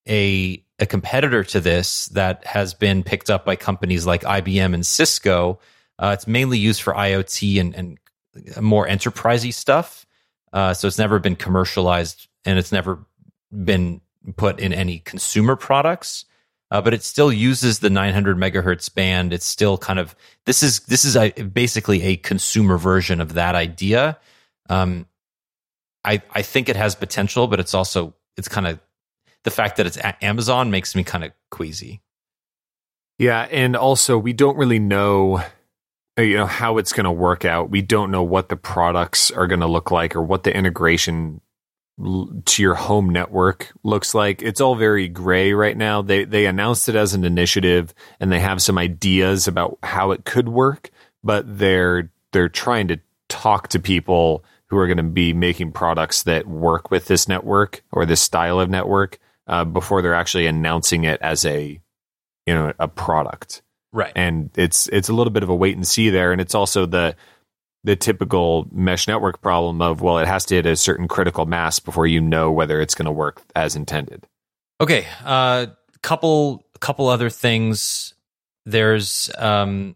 a 0.08 0.64
a 0.80 0.86
competitor 0.86 1.44
to 1.44 1.60
this 1.60 2.08
that 2.08 2.46
has 2.46 2.74
been 2.74 3.04
picked 3.04 3.30
up 3.30 3.46
by 3.46 3.56
companies 3.56 4.06
like 4.06 4.22
IBM 4.22 4.74
and 4.74 4.86
Cisco. 4.86 5.60
Uh, 5.98 6.12
it's 6.14 6.28
mainly 6.28 6.58
used 6.58 6.82
for 6.82 6.94
IoT 6.94 7.60
and, 7.60 7.76
and 7.76 8.00
more 8.62 8.88
enterprisey 8.88 9.54
stuff. 9.54 10.06
Uh, 10.52 10.74
so 10.74 10.88
it's 10.88 10.98
never 10.98 11.20
been 11.20 11.36
commercialized 11.36 12.28
and 12.46 12.58
it's 12.58 12.72
never 12.72 13.06
been 13.64 14.02
put 14.36 14.60
in 14.60 14.74
any 14.74 15.00
consumer 15.00 15.56
products. 15.56 16.26
Uh, 16.72 16.82
but 16.82 16.94
it 16.94 17.02
still 17.02 17.34
uses 17.34 17.80
the 17.80 17.90
900 17.90 18.38
megahertz 18.38 18.94
band. 18.94 19.34
It's 19.34 19.46
still 19.46 19.78
kind 19.78 19.98
of 19.98 20.16
this 20.46 20.62
is 20.62 20.82
this 20.82 21.04
is 21.04 21.16
a, 21.16 21.32
basically 21.32 22.04
a 22.04 22.16
consumer 22.18 22.78
version 22.78 23.22
of 23.22 23.34
that 23.34 23.56
idea. 23.56 24.20
Um, 24.70 25.08
I 26.06 26.22
I 26.32 26.44
think 26.44 26.70
it 26.70 26.76
has 26.76 26.94
potential, 26.94 27.48
but 27.48 27.60
it's 27.60 27.74
also 27.74 28.14
it's 28.38 28.48
kind 28.48 28.68
of 28.68 28.80
the 29.44 29.52
fact 29.52 29.78
that 29.78 29.88
it's 29.88 29.98
Amazon 30.22 30.70
makes 30.70 30.96
me 30.96 31.04
kind 31.04 31.24
of 31.24 31.32
queasy. 31.50 32.02
Yeah, 33.18 33.48
and 33.50 33.76
also 33.76 34.18
we 34.20 34.34
don't 34.34 34.58
really 34.58 34.80
know 34.80 35.44
you 36.20 36.38
know 36.38 36.46
how 36.46 36.78
it's 36.78 36.94
going 36.94 37.06
to 37.06 37.12
work 37.12 37.46
out. 37.46 37.70
We 37.70 37.82
don't 37.82 38.12
know 38.12 38.24
what 38.24 38.50
the 38.50 38.56
products 38.56 39.32
are 39.32 39.48
going 39.48 39.60
to 39.62 39.68
look 39.68 39.92
like 39.92 40.16
or 40.16 40.22
what 40.22 40.44
the 40.44 40.56
integration 40.56 41.42
to 42.46 42.62
your 42.62 42.76
home 42.76 43.10
network 43.10 43.74
looks 43.84 44.16
like. 44.16 44.42
It's 44.42 44.62
all 44.62 44.76
very 44.76 45.08
gray 45.08 45.54
right 45.54 45.76
now. 45.76 46.02
They 46.02 46.24
they 46.24 46.46
announced 46.46 46.88
it 46.88 46.96
as 46.96 47.14
an 47.14 47.26
initiative 47.26 47.94
and 48.20 48.32
they 48.32 48.40
have 48.40 48.62
some 48.62 48.78
ideas 48.78 49.48
about 49.48 49.78
how 49.84 50.12
it 50.12 50.24
could 50.24 50.48
work, 50.48 50.92
but 51.24 51.58
they're 51.58 52.12
they're 52.32 52.50
trying 52.50 52.88
to 52.90 53.00
talk 53.28 53.68
to 53.70 53.80
people 53.80 54.44
who 54.68 54.78
are 54.78 54.88
going 54.88 54.98
to 54.98 55.04
be 55.04 55.34
making 55.34 55.72
products 55.72 56.24
that 56.24 56.48
work 56.48 56.90
with 56.92 57.06
this 57.06 57.28
network 57.28 57.84
or 57.92 58.06
this 58.06 58.22
style 58.22 58.60
of 58.60 58.70
network 58.70 59.20
uh, 59.48 59.66
before 59.66 60.02
they're 60.02 60.14
actually 60.14 60.46
announcing 60.46 61.04
it 61.04 61.20
as 61.22 61.46
a 61.46 61.80
you 62.46 62.54
know 62.54 62.74
a 62.80 62.88
product. 62.88 63.62
Right. 63.92 64.12
And 64.16 64.52
it's 64.56 64.88
it's 64.90 65.10
a 65.10 65.14
little 65.14 65.32
bit 65.32 65.44
of 65.44 65.50
a 65.50 65.56
wait 65.56 65.76
and 65.76 65.88
see 65.88 66.10
there, 66.10 66.32
and 66.32 66.40
it's 66.40 66.56
also 66.56 66.86
the 66.86 67.16
the 67.84 67.96
typical 67.96 68.68
mesh 68.72 69.08
network 69.08 69.42
problem 69.42 69.82
of 69.82 70.02
well, 70.02 70.20
it 70.20 70.28
has 70.28 70.46
to 70.46 70.56
hit 70.56 70.66
a 70.66 70.76
certain 70.76 71.08
critical 71.08 71.46
mass 71.46 71.80
before 71.80 72.06
you 72.06 72.22
know 72.22 72.52
whether 72.52 72.82
it's 72.82 72.94
going 72.94 73.06
to 73.06 73.12
work 73.12 73.42
as 73.56 73.76
intended. 73.76 74.28
Okay, 74.82 75.06
a 75.24 75.28
uh, 75.28 75.66
couple 76.02 76.66
couple 76.80 77.08
other 77.08 77.30
things. 77.30 78.14
There's 78.66 79.32
um, 79.38 79.96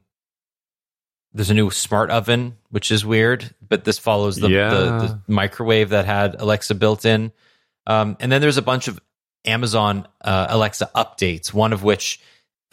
there's 1.33 1.49
a 1.49 1.53
new 1.53 1.69
smart 1.71 2.09
oven, 2.09 2.57
which 2.69 2.91
is 2.91 3.05
weird, 3.05 3.53
but 3.67 3.83
this 3.83 3.97
follows 3.97 4.37
the, 4.37 4.49
yeah. 4.49 4.69
the, 4.69 4.85
the 4.85 5.21
microwave 5.27 5.89
that 5.89 6.05
had 6.05 6.39
Alexa 6.39 6.75
built 6.75 7.05
in. 7.05 7.31
Um, 7.87 8.17
and 8.19 8.31
then 8.31 8.39
there's 8.39 8.57
a 8.57 8.61
bunch 8.61 8.87
of 8.87 8.99
Amazon 9.45 10.07
uh, 10.21 10.47
Alexa 10.49 10.89
updates, 10.95 11.51
one 11.51 11.73
of 11.73 11.83
which 11.83 12.21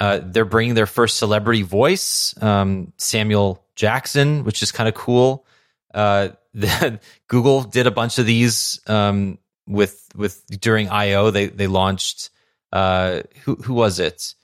uh, 0.00 0.20
they're 0.22 0.46
bringing 0.46 0.74
their 0.74 0.86
first 0.86 1.18
celebrity 1.18 1.62
voice, 1.62 2.34
um, 2.42 2.92
Samuel 2.96 3.62
Jackson, 3.76 4.44
which 4.44 4.62
is 4.62 4.72
kind 4.72 4.88
of 4.88 4.94
cool. 4.94 5.46
Uh, 5.92 6.30
the, 6.54 6.98
Google 7.28 7.62
did 7.62 7.86
a 7.86 7.90
bunch 7.90 8.18
of 8.18 8.26
these 8.26 8.80
um, 8.86 9.38
with 9.68 10.08
with 10.16 10.44
during 10.60 10.88
I/O. 10.88 11.30
They 11.30 11.46
they 11.46 11.66
launched 11.66 12.30
uh, 12.72 13.22
who 13.44 13.56
who 13.56 13.74
was 13.74 14.00
it? 14.00 14.34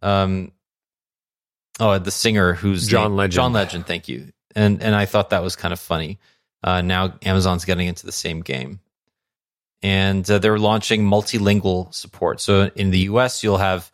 Um, 0.00 0.50
oh, 1.78 1.98
the 1.98 2.10
singer 2.10 2.54
who's 2.54 2.88
John 2.88 3.14
Legend. 3.14 3.32
John 3.32 3.52
Legend. 3.52 3.86
Thank 3.86 4.08
you. 4.08 4.32
And 4.56 4.82
and 4.82 4.94
I 4.94 5.04
thought 5.04 5.30
that 5.30 5.42
was 5.42 5.54
kind 5.56 5.72
of 5.72 5.78
funny. 5.78 6.18
Uh, 6.64 6.80
now 6.80 7.14
Amazon's 7.22 7.64
getting 7.64 7.86
into 7.86 8.06
the 8.06 8.12
same 8.12 8.40
game 8.40 8.80
and 9.82 10.28
uh, 10.30 10.38
they're 10.38 10.58
launching 10.58 11.02
multilingual 11.02 11.92
support. 11.92 12.40
So 12.40 12.70
in 12.76 12.90
the 12.90 13.00
US, 13.00 13.42
you'll 13.42 13.58
have 13.58 13.90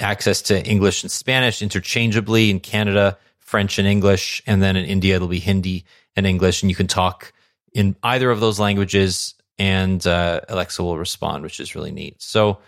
access 0.00 0.42
to 0.42 0.64
English 0.64 1.02
and 1.02 1.10
Spanish 1.10 1.62
interchangeably. 1.62 2.50
In 2.50 2.60
Canada, 2.60 3.18
French 3.38 3.78
and 3.78 3.86
English, 3.86 4.42
and 4.46 4.62
then 4.62 4.76
in 4.76 4.84
India, 4.84 5.16
it'll 5.16 5.28
be 5.28 5.38
Hindi 5.38 5.84
and 6.16 6.26
English, 6.26 6.62
and 6.62 6.70
you 6.70 6.76
can 6.76 6.86
talk 6.86 7.32
in 7.72 7.96
either 8.02 8.30
of 8.30 8.40
those 8.40 8.58
languages, 8.58 9.34
and 9.58 10.04
uh, 10.06 10.40
Alexa 10.48 10.82
will 10.82 10.98
respond, 10.98 11.42
which 11.42 11.60
is 11.60 11.74
really 11.74 11.92
neat. 11.92 12.20
So 12.20 12.58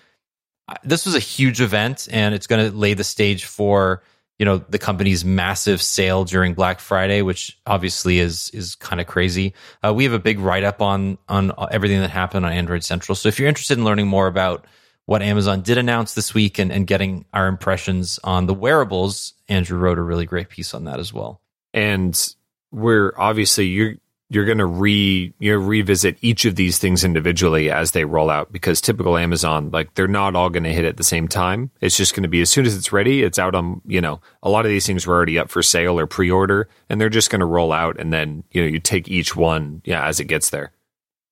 uh, 0.68 0.74
this 0.84 1.06
was 1.06 1.14
a 1.14 1.20
huge 1.20 1.60
event, 1.60 2.08
and 2.10 2.34
it's 2.34 2.46
going 2.46 2.70
to 2.70 2.76
lay 2.76 2.94
the 2.94 3.04
stage 3.04 3.44
for 3.44 4.02
you 4.38 4.44
know 4.44 4.58
the 4.58 4.78
company's 4.78 5.24
massive 5.24 5.82
sale 5.82 6.24
during 6.24 6.54
Black 6.54 6.78
Friday, 6.78 7.22
which 7.22 7.58
obviously 7.66 8.20
is 8.20 8.50
is 8.54 8.76
kind 8.76 9.00
of 9.00 9.06
crazy. 9.06 9.54
Uh, 9.84 9.92
we 9.92 10.04
have 10.04 10.12
a 10.12 10.18
big 10.18 10.38
write 10.38 10.64
up 10.64 10.80
on 10.80 11.18
on 11.28 11.52
everything 11.70 12.00
that 12.00 12.10
happened 12.10 12.46
on 12.46 12.52
Android 12.52 12.84
Central. 12.84 13.16
So 13.16 13.28
if 13.28 13.38
you're 13.38 13.48
interested 13.48 13.78
in 13.78 13.84
learning 13.84 14.06
more 14.06 14.28
about 14.28 14.66
what 15.08 15.22
Amazon 15.22 15.62
did 15.62 15.78
announce 15.78 16.12
this 16.12 16.34
week 16.34 16.58
and, 16.58 16.70
and 16.70 16.86
getting 16.86 17.24
our 17.32 17.46
impressions 17.46 18.20
on 18.22 18.44
the 18.44 18.52
wearables, 18.52 19.32
Andrew 19.48 19.78
wrote 19.78 19.96
a 19.96 20.02
really 20.02 20.26
great 20.26 20.50
piece 20.50 20.74
on 20.74 20.84
that 20.84 21.00
as 21.00 21.14
well. 21.14 21.40
And 21.72 22.34
we're 22.70 23.14
obviously 23.16 23.64
you're 23.64 23.94
you're 24.28 24.44
going 24.44 24.58
to 24.58 24.66
re 24.66 25.32
you 25.38 25.52
know, 25.52 25.58
revisit 25.58 26.18
each 26.20 26.44
of 26.44 26.56
these 26.56 26.76
things 26.78 27.04
individually 27.04 27.70
as 27.70 27.92
they 27.92 28.04
roll 28.04 28.28
out 28.28 28.52
because 28.52 28.82
typical 28.82 29.16
Amazon 29.16 29.70
like 29.70 29.94
they're 29.94 30.06
not 30.06 30.36
all 30.36 30.50
going 30.50 30.64
to 30.64 30.74
hit 30.74 30.84
at 30.84 30.98
the 30.98 31.04
same 31.04 31.26
time. 31.26 31.70
It's 31.80 31.96
just 31.96 32.12
going 32.12 32.24
to 32.24 32.28
be 32.28 32.42
as 32.42 32.50
soon 32.50 32.66
as 32.66 32.76
it's 32.76 32.92
ready, 32.92 33.22
it's 33.22 33.38
out 33.38 33.54
on 33.54 33.80
you 33.86 34.02
know 34.02 34.20
a 34.42 34.50
lot 34.50 34.66
of 34.66 34.70
these 34.70 34.86
things 34.86 35.06
were 35.06 35.14
already 35.14 35.38
up 35.38 35.48
for 35.48 35.62
sale 35.62 35.98
or 35.98 36.06
pre 36.06 36.30
order, 36.30 36.68
and 36.90 37.00
they're 37.00 37.08
just 37.08 37.30
going 37.30 37.40
to 37.40 37.46
roll 37.46 37.72
out, 37.72 37.98
and 37.98 38.12
then 38.12 38.44
you 38.50 38.60
know 38.60 38.68
you 38.68 38.78
take 38.78 39.08
each 39.08 39.34
one 39.34 39.80
yeah 39.86 40.06
as 40.06 40.20
it 40.20 40.26
gets 40.26 40.50
there. 40.50 40.72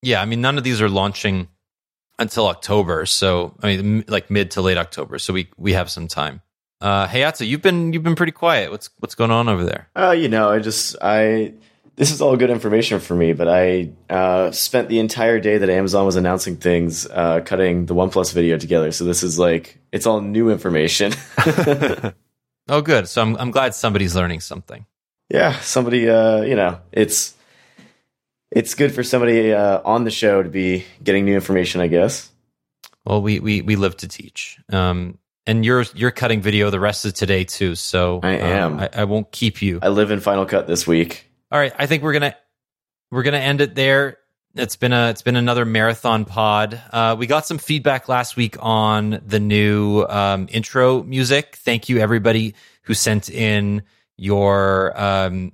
Yeah, 0.01 0.23
I 0.23 0.24
mean 0.24 0.40
none 0.40 0.57
of 0.57 0.65
these 0.65 0.81
are 0.81 0.89
launching 0.89 1.48
until 2.18 2.47
October, 2.47 3.06
so 3.06 3.55
I 3.62 3.76
mean 3.76 4.05
like 4.09 4.30
mid 4.30 4.51
to 4.52 4.62
late 4.62 4.78
October, 4.78 5.18
so 5.18 5.32
we 5.32 5.48
we 5.56 5.72
have 5.72 5.90
some 5.90 6.09
time. 6.09 6.43
Uh, 6.80 7.06
Hayato, 7.06 7.47
you've 7.47 7.62
been 7.62 7.93
you've 7.93 8.02
been 8.02 8.16
pretty 8.16 8.32
quiet. 8.32 8.70
What's 8.70 8.90
what's 8.98 9.14
going 9.14 9.30
on 9.30 9.48
over 9.48 9.64
there? 9.64 9.88
Uh, 9.97 10.10
you 10.10 10.28
know, 10.28 10.51
I 10.51 10.59
just 10.59 10.97
I 11.01 11.55
this 11.97 12.10
is 12.10 12.20
all 12.20 12.36
good 12.36 12.51
information 12.51 13.01
for 13.01 13.14
me, 13.14 13.32
but 13.32 13.48
I 13.48 13.90
uh, 14.10 14.51
spent 14.51 14.88
the 14.88 14.98
entire 14.98 15.40
day 15.40 15.56
that 15.56 15.70
Amazon 15.70 16.05
was 16.05 16.16
announcing 16.16 16.56
things, 16.56 17.06
uh, 17.06 17.40
cutting 17.40 17.86
the 17.86 17.94
OnePlus 17.94 18.34
video 18.34 18.59
together. 18.59 18.93
So 18.93 19.05
this 19.05 19.22
is 19.22 19.38
like 19.38 19.78
it's 19.93 20.06
all 20.06 20.20
new 20.20 20.51
information. 20.51 21.12
oh, 22.68 22.82
good. 22.82 23.09
So 23.09 23.22
I'm 23.22 23.36
I'm 23.36 23.51
glad 23.51 23.74
somebody's 23.74 24.14
learning 24.14 24.40
something. 24.40 24.84
Yeah, 25.30 25.59
somebody. 25.60 26.09
Uh, 26.09 26.43
you 26.43 26.56
know, 26.56 26.80
it's 26.93 27.34
it's 28.57 28.74
good 28.74 28.95
for 28.95 29.03
somebody 29.03 29.53
uh, 29.53 29.83
on 29.85 30.05
the 30.05 30.11
show 30.11 30.43
to 30.43 30.49
be 30.49 30.87
getting 31.05 31.27
new 31.27 31.35
information. 31.35 31.83
I 31.83 31.89
guess. 31.89 32.31
Well, 33.05 33.20
we 33.20 33.39
we 33.39 33.61
we 33.61 33.77
live 33.77 33.99
to 33.99 34.09
teach. 34.09 34.59
Um, 34.73 35.19
and 35.47 35.65
you're 35.65 35.85
you're 35.95 36.11
cutting 36.11 36.41
video 36.41 36.70
the 36.70 36.81
rest 36.81 37.05
of 37.05 37.12
today 37.12 37.45
too. 37.45 37.74
So 37.74 38.20
I 38.23 38.33
am. 38.33 38.73
Um, 38.73 38.81
I, 38.81 38.89
I 39.03 39.05
won't 39.05 39.31
keep 39.31 39.61
you. 39.61 39.78
I 39.83 39.89
live 39.89 40.11
in 40.11 40.20
Final 40.20 40.47
Cut 40.47 40.66
this 40.66 40.87
week. 40.87 41.31
All 41.53 41.59
right, 41.59 41.73
I 41.78 41.87
think 41.87 42.03
we're 42.03 42.15
gonna 42.15 42.35
we're 43.11 43.23
gonna 43.23 43.37
end 43.37 43.61
it 43.61 43.74
there. 43.74 44.19
It's 44.55 44.77
been 44.77 44.95
a 44.95 45.11
it's 45.11 45.23
been 45.23 45.37
another 45.37 45.66
marathon 45.66 46.24
pod. 46.24 46.81
Uh, 46.91 47.15
we 47.19 47.27
got 47.27 47.47
some 47.47 47.59
feedback 47.59 48.09
last 48.09 48.37
week 48.37 48.57
on 48.59 49.20
the 49.24 49.39
new 49.39 50.05
um, 50.09 50.49
intro 50.51 51.03
music. 51.03 51.57
Thank 51.57 51.91
you 51.91 51.99
everybody 51.99 52.55
who 52.83 52.95
sent 52.95 53.28
in 53.28 53.83
your 54.16 54.99
um, 54.99 55.53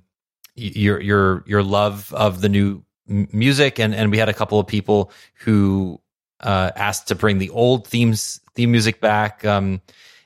your 0.55 1.01
your 1.01 1.43
your 1.45 1.63
love 1.63 2.13
of 2.13 2.39
the 2.39 2.47
new 2.47 2.83
music, 3.07 3.79
and 3.79 3.95
and 3.95 4.11
we 4.11 4.17
had 4.17 4.29
a 4.29 4.33
couple 4.33 4.59
of 4.59 4.67
people 4.67 5.11
who 5.45 5.99
uh, 6.39 6.71
asked 6.75 7.07
to 7.07 7.15
bring 7.15 7.39
the 7.39 7.49
old 7.49 7.87
themes 7.87 8.39
theme 8.55 8.71
music 8.71 9.01
back. 9.01 9.43
Um, 9.45 9.81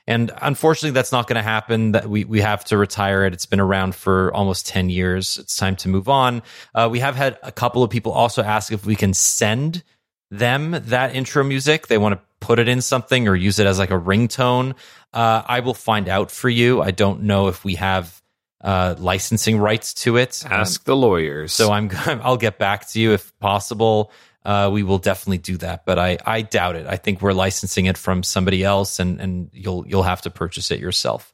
And 0.08 0.32
unfortunately, 0.40 0.94
that's 0.94 1.12
not 1.12 1.26
going 1.28 1.36
to 1.36 1.42
happen. 1.42 1.92
That 1.92 2.08
we 2.08 2.24
we 2.24 2.40
have 2.40 2.64
to 2.64 2.78
retire 2.78 3.26
it. 3.26 3.34
It's 3.34 3.44
been 3.44 3.60
around 3.60 3.94
for 3.94 4.32
almost 4.32 4.66
ten 4.66 4.88
years. 4.88 5.36
It's 5.36 5.54
time 5.54 5.76
to 5.76 5.88
move 5.88 6.08
on. 6.08 6.42
Uh, 6.74 6.88
we 6.90 7.00
have 7.00 7.14
had 7.14 7.36
a 7.42 7.52
couple 7.52 7.82
of 7.82 7.90
people 7.90 8.12
also 8.12 8.42
ask 8.42 8.72
if 8.72 8.86
we 8.86 8.96
can 8.96 9.12
send 9.12 9.82
them 10.30 10.70
that 10.86 11.14
intro 11.14 11.44
music. 11.44 11.88
They 11.88 11.98
want 11.98 12.14
to 12.14 12.20
put 12.40 12.58
it 12.58 12.68
in 12.68 12.80
something 12.80 13.28
or 13.28 13.36
use 13.36 13.58
it 13.58 13.66
as 13.66 13.78
like 13.78 13.90
a 13.90 14.00
ringtone. 14.00 14.74
Uh, 15.12 15.42
I 15.46 15.60
will 15.60 15.74
find 15.74 16.08
out 16.08 16.30
for 16.30 16.48
you. 16.48 16.80
I 16.80 16.90
don't 16.90 17.22
know 17.22 17.48
if 17.48 17.62
we 17.64 17.74
have 17.76 18.17
uh, 18.60 18.94
licensing 18.98 19.58
rights 19.58 19.94
to 19.94 20.16
it. 20.16 20.44
Ask 20.48 20.80
um, 20.80 20.84
the 20.84 20.96
lawyers. 20.96 21.52
So 21.52 21.70
I'm 21.70 21.90
I'll 22.06 22.36
get 22.36 22.58
back 22.58 22.88
to 22.88 23.00
you 23.00 23.12
if 23.12 23.36
possible. 23.38 24.12
Uh, 24.44 24.70
we 24.72 24.82
will 24.82 24.98
definitely 24.98 25.38
do 25.38 25.56
that, 25.58 25.84
but 25.84 25.98
I, 25.98 26.16
I 26.24 26.42
doubt 26.42 26.76
it. 26.76 26.86
I 26.86 26.96
think 26.96 27.20
we're 27.20 27.32
licensing 27.32 27.86
it 27.86 27.98
from 27.98 28.22
somebody 28.22 28.64
else, 28.64 28.98
and 28.98 29.20
and 29.20 29.50
you'll 29.52 29.86
you'll 29.86 30.04
have 30.04 30.22
to 30.22 30.30
purchase 30.30 30.70
it 30.70 30.80
yourself. 30.80 31.32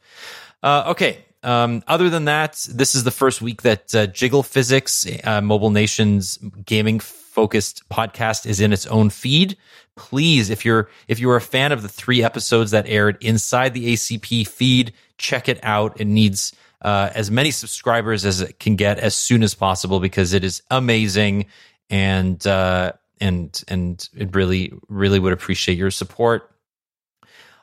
Uh, 0.63 0.85
okay. 0.89 1.25
Um, 1.43 1.85
other 1.87 2.09
than 2.09 2.25
that, 2.25 2.67
this 2.73 2.95
is 2.95 3.05
the 3.05 3.11
first 3.11 3.43
week 3.43 3.63
that 3.63 3.95
uh, 3.95 4.07
Jiggle 4.07 4.43
Physics, 4.43 5.07
uh, 5.25 5.43
Mobile 5.43 5.69
Nation's 5.69 6.39
gaming 6.65 7.01
focused 7.01 7.87
podcast, 7.91 8.47
is 8.47 8.61
in 8.61 8.73
its 8.73 8.87
own 8.87 9.11
feed. 9.11 9.59
Please, 9.95 10.49
if 10.49 10.65
you're 10.65 10.89
if 11.07 11.21
you're 11.21 11.37
a 11.37 11.43
fan 11.43 11.71
of 11.71 11.83
the 11.83 11.89
three 11.89 12.25
episodes 12.25 12.71
that 12.71 12.89
aired 12.89 13.19
inside 13.21 13.75
the 13.75 13.93
ACP 13.93 14.49
feed, 14.49 14.95
check 15.19 15.49
it 15.49 15.61
out. 15.63 16.01
It 16.01 16.07
needs 16.07 16.55
uh, 16.85 17.11
as 17.15 17.31
many 17.31 17.51
subscribers 17.51 18.25
as 18.25 18.43
it 18.43 18.61
can 18.61 18.77
get 18.77 18.99
as 18.99 19.17
soon 19.17 19.43
as 19.43 19.55
possible 19.55 19.99
because 19.99 20.35
it 20.35 20.45
is 20.45 20.63
amazing 20.71 21.47
and 21.91 22.47
uh, 22.47 22.93
and 23.21 23.65
and 23.69 24.09
it 24.15 24.35
really 24.37 24.73
really 24.89 25.19
would 25.19 25.33
appreciate 25.33 25.79
your 25.79 25.91
support. 25.91 26.51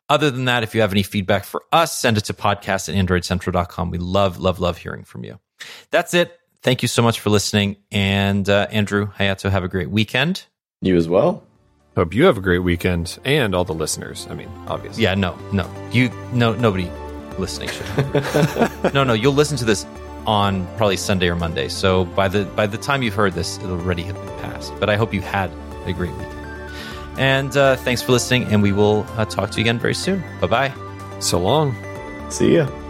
Other 0.09 0.29
than 0.29 0.45
that, 0.45 0.63
if 0.63 0.75
you 0.75 0.81
have 0.81 0.91
any 0.91 1.03
feedback 1.03 1.45
for 1.45 1.63
us, 1.71 1.97
send 1.97 2.17
it 2.17 2.25
to 2.25 2.33
podcast 2.33 2.89
at 2.89 2.95
androidcentral.com. 2.95 3.91
We 3.91 3.97
love, 3.97 4.39
love, 4.39 4.59
love 4.59 4.77
hearing 4.77 5.05
from 5.05 5.23
you. 5.23 5.39
That's 5.89 6.13
it. 6.13 6.37
Thank 6.63 6.81
you 6.81 6.89
so 6.89 7.01
much 7.01 7.21
for 7.21 7.29
listening. 7.29 7.77
And 7.93 8.49
uh, 8.49 8.67
Andrew 8.71 9.09
Hayato, 9.17 9.49
have 9.49 9.63
a 9.63 9.69
great 9.69 9.89
weekend. 9.89 10.43
You 10.81 10.97
as 10.97 11.07
well. 11.07 11.43
Hope 11.95 12.13
you 12.13 12.25
have 12.25 12.37
a 12.37 12.41
great 12.41 12.59
weekend 12.59 13.19
and 13.23 13.55
all 13.55 13.63
the 13.63 13.73
listeners. 13.73 14.27
I 14.29 14.33
mean, 14.33 14.49
obviously. 14.67 15.03
Yeah, 15.03 15.15
no, 15.15 15.37
no. 15.53 15.69
You 15.93 16.09
no 16.33 16.53
nobody 16.55 16.89
listening 17.41 17.69
should. 17.69 18.93
no, 18.93 19.03
no, 19.03 19.13
you'll 19.13 19.33
listen 19.33 19.57
to 19.57 19.65
this 19.65 19.85
on 20.25 20.65
probably 20.77 20.97
Sunday 20.97 21.27
or 21.27 21.35
Monday. 21.35 21.67
So 21.67 22.05
by 22.05 22.27
the 22.27 22.45
by 22.45 22.67
the 22.67 22.77
time 22.77 23.03
you've 23.03 23.15
heard 23.15 23.33
this, 23.33 23.57
it'll 23.57 23.71
already 23.71 24.03
have 24.03 24.15
been 24.15 24.39
passed. 24.39 24.73
But 24.79 24.89
I 24.89 24.95
hope 24.95 25.13
you 25.13 25.21
had 25.21 25.51
a 25.85 25.93
great 25.93 26.15
week. 26.15 26.27
And 27.17 27.55
uh, 27.57 27.75
thanks 27.75 28.01
for 28.01 28.13
listening, 28.13 28.45
and 28.45 28.63
we 28.63 28.71
will 28.71 29.05
uh, 29.17 29.25
talk 29.25 29.51
to 29.51 29.57
you 29.57 29.63
again 29.63 29.79
very 29.79 29.95
soon. 29.95 30.23
Bye 30.39 30.47
bye. 30.47 30.73
So 31.19 31.39
long. 31.39 31.75
See 32.29 32.55
ya. 32.55 32.80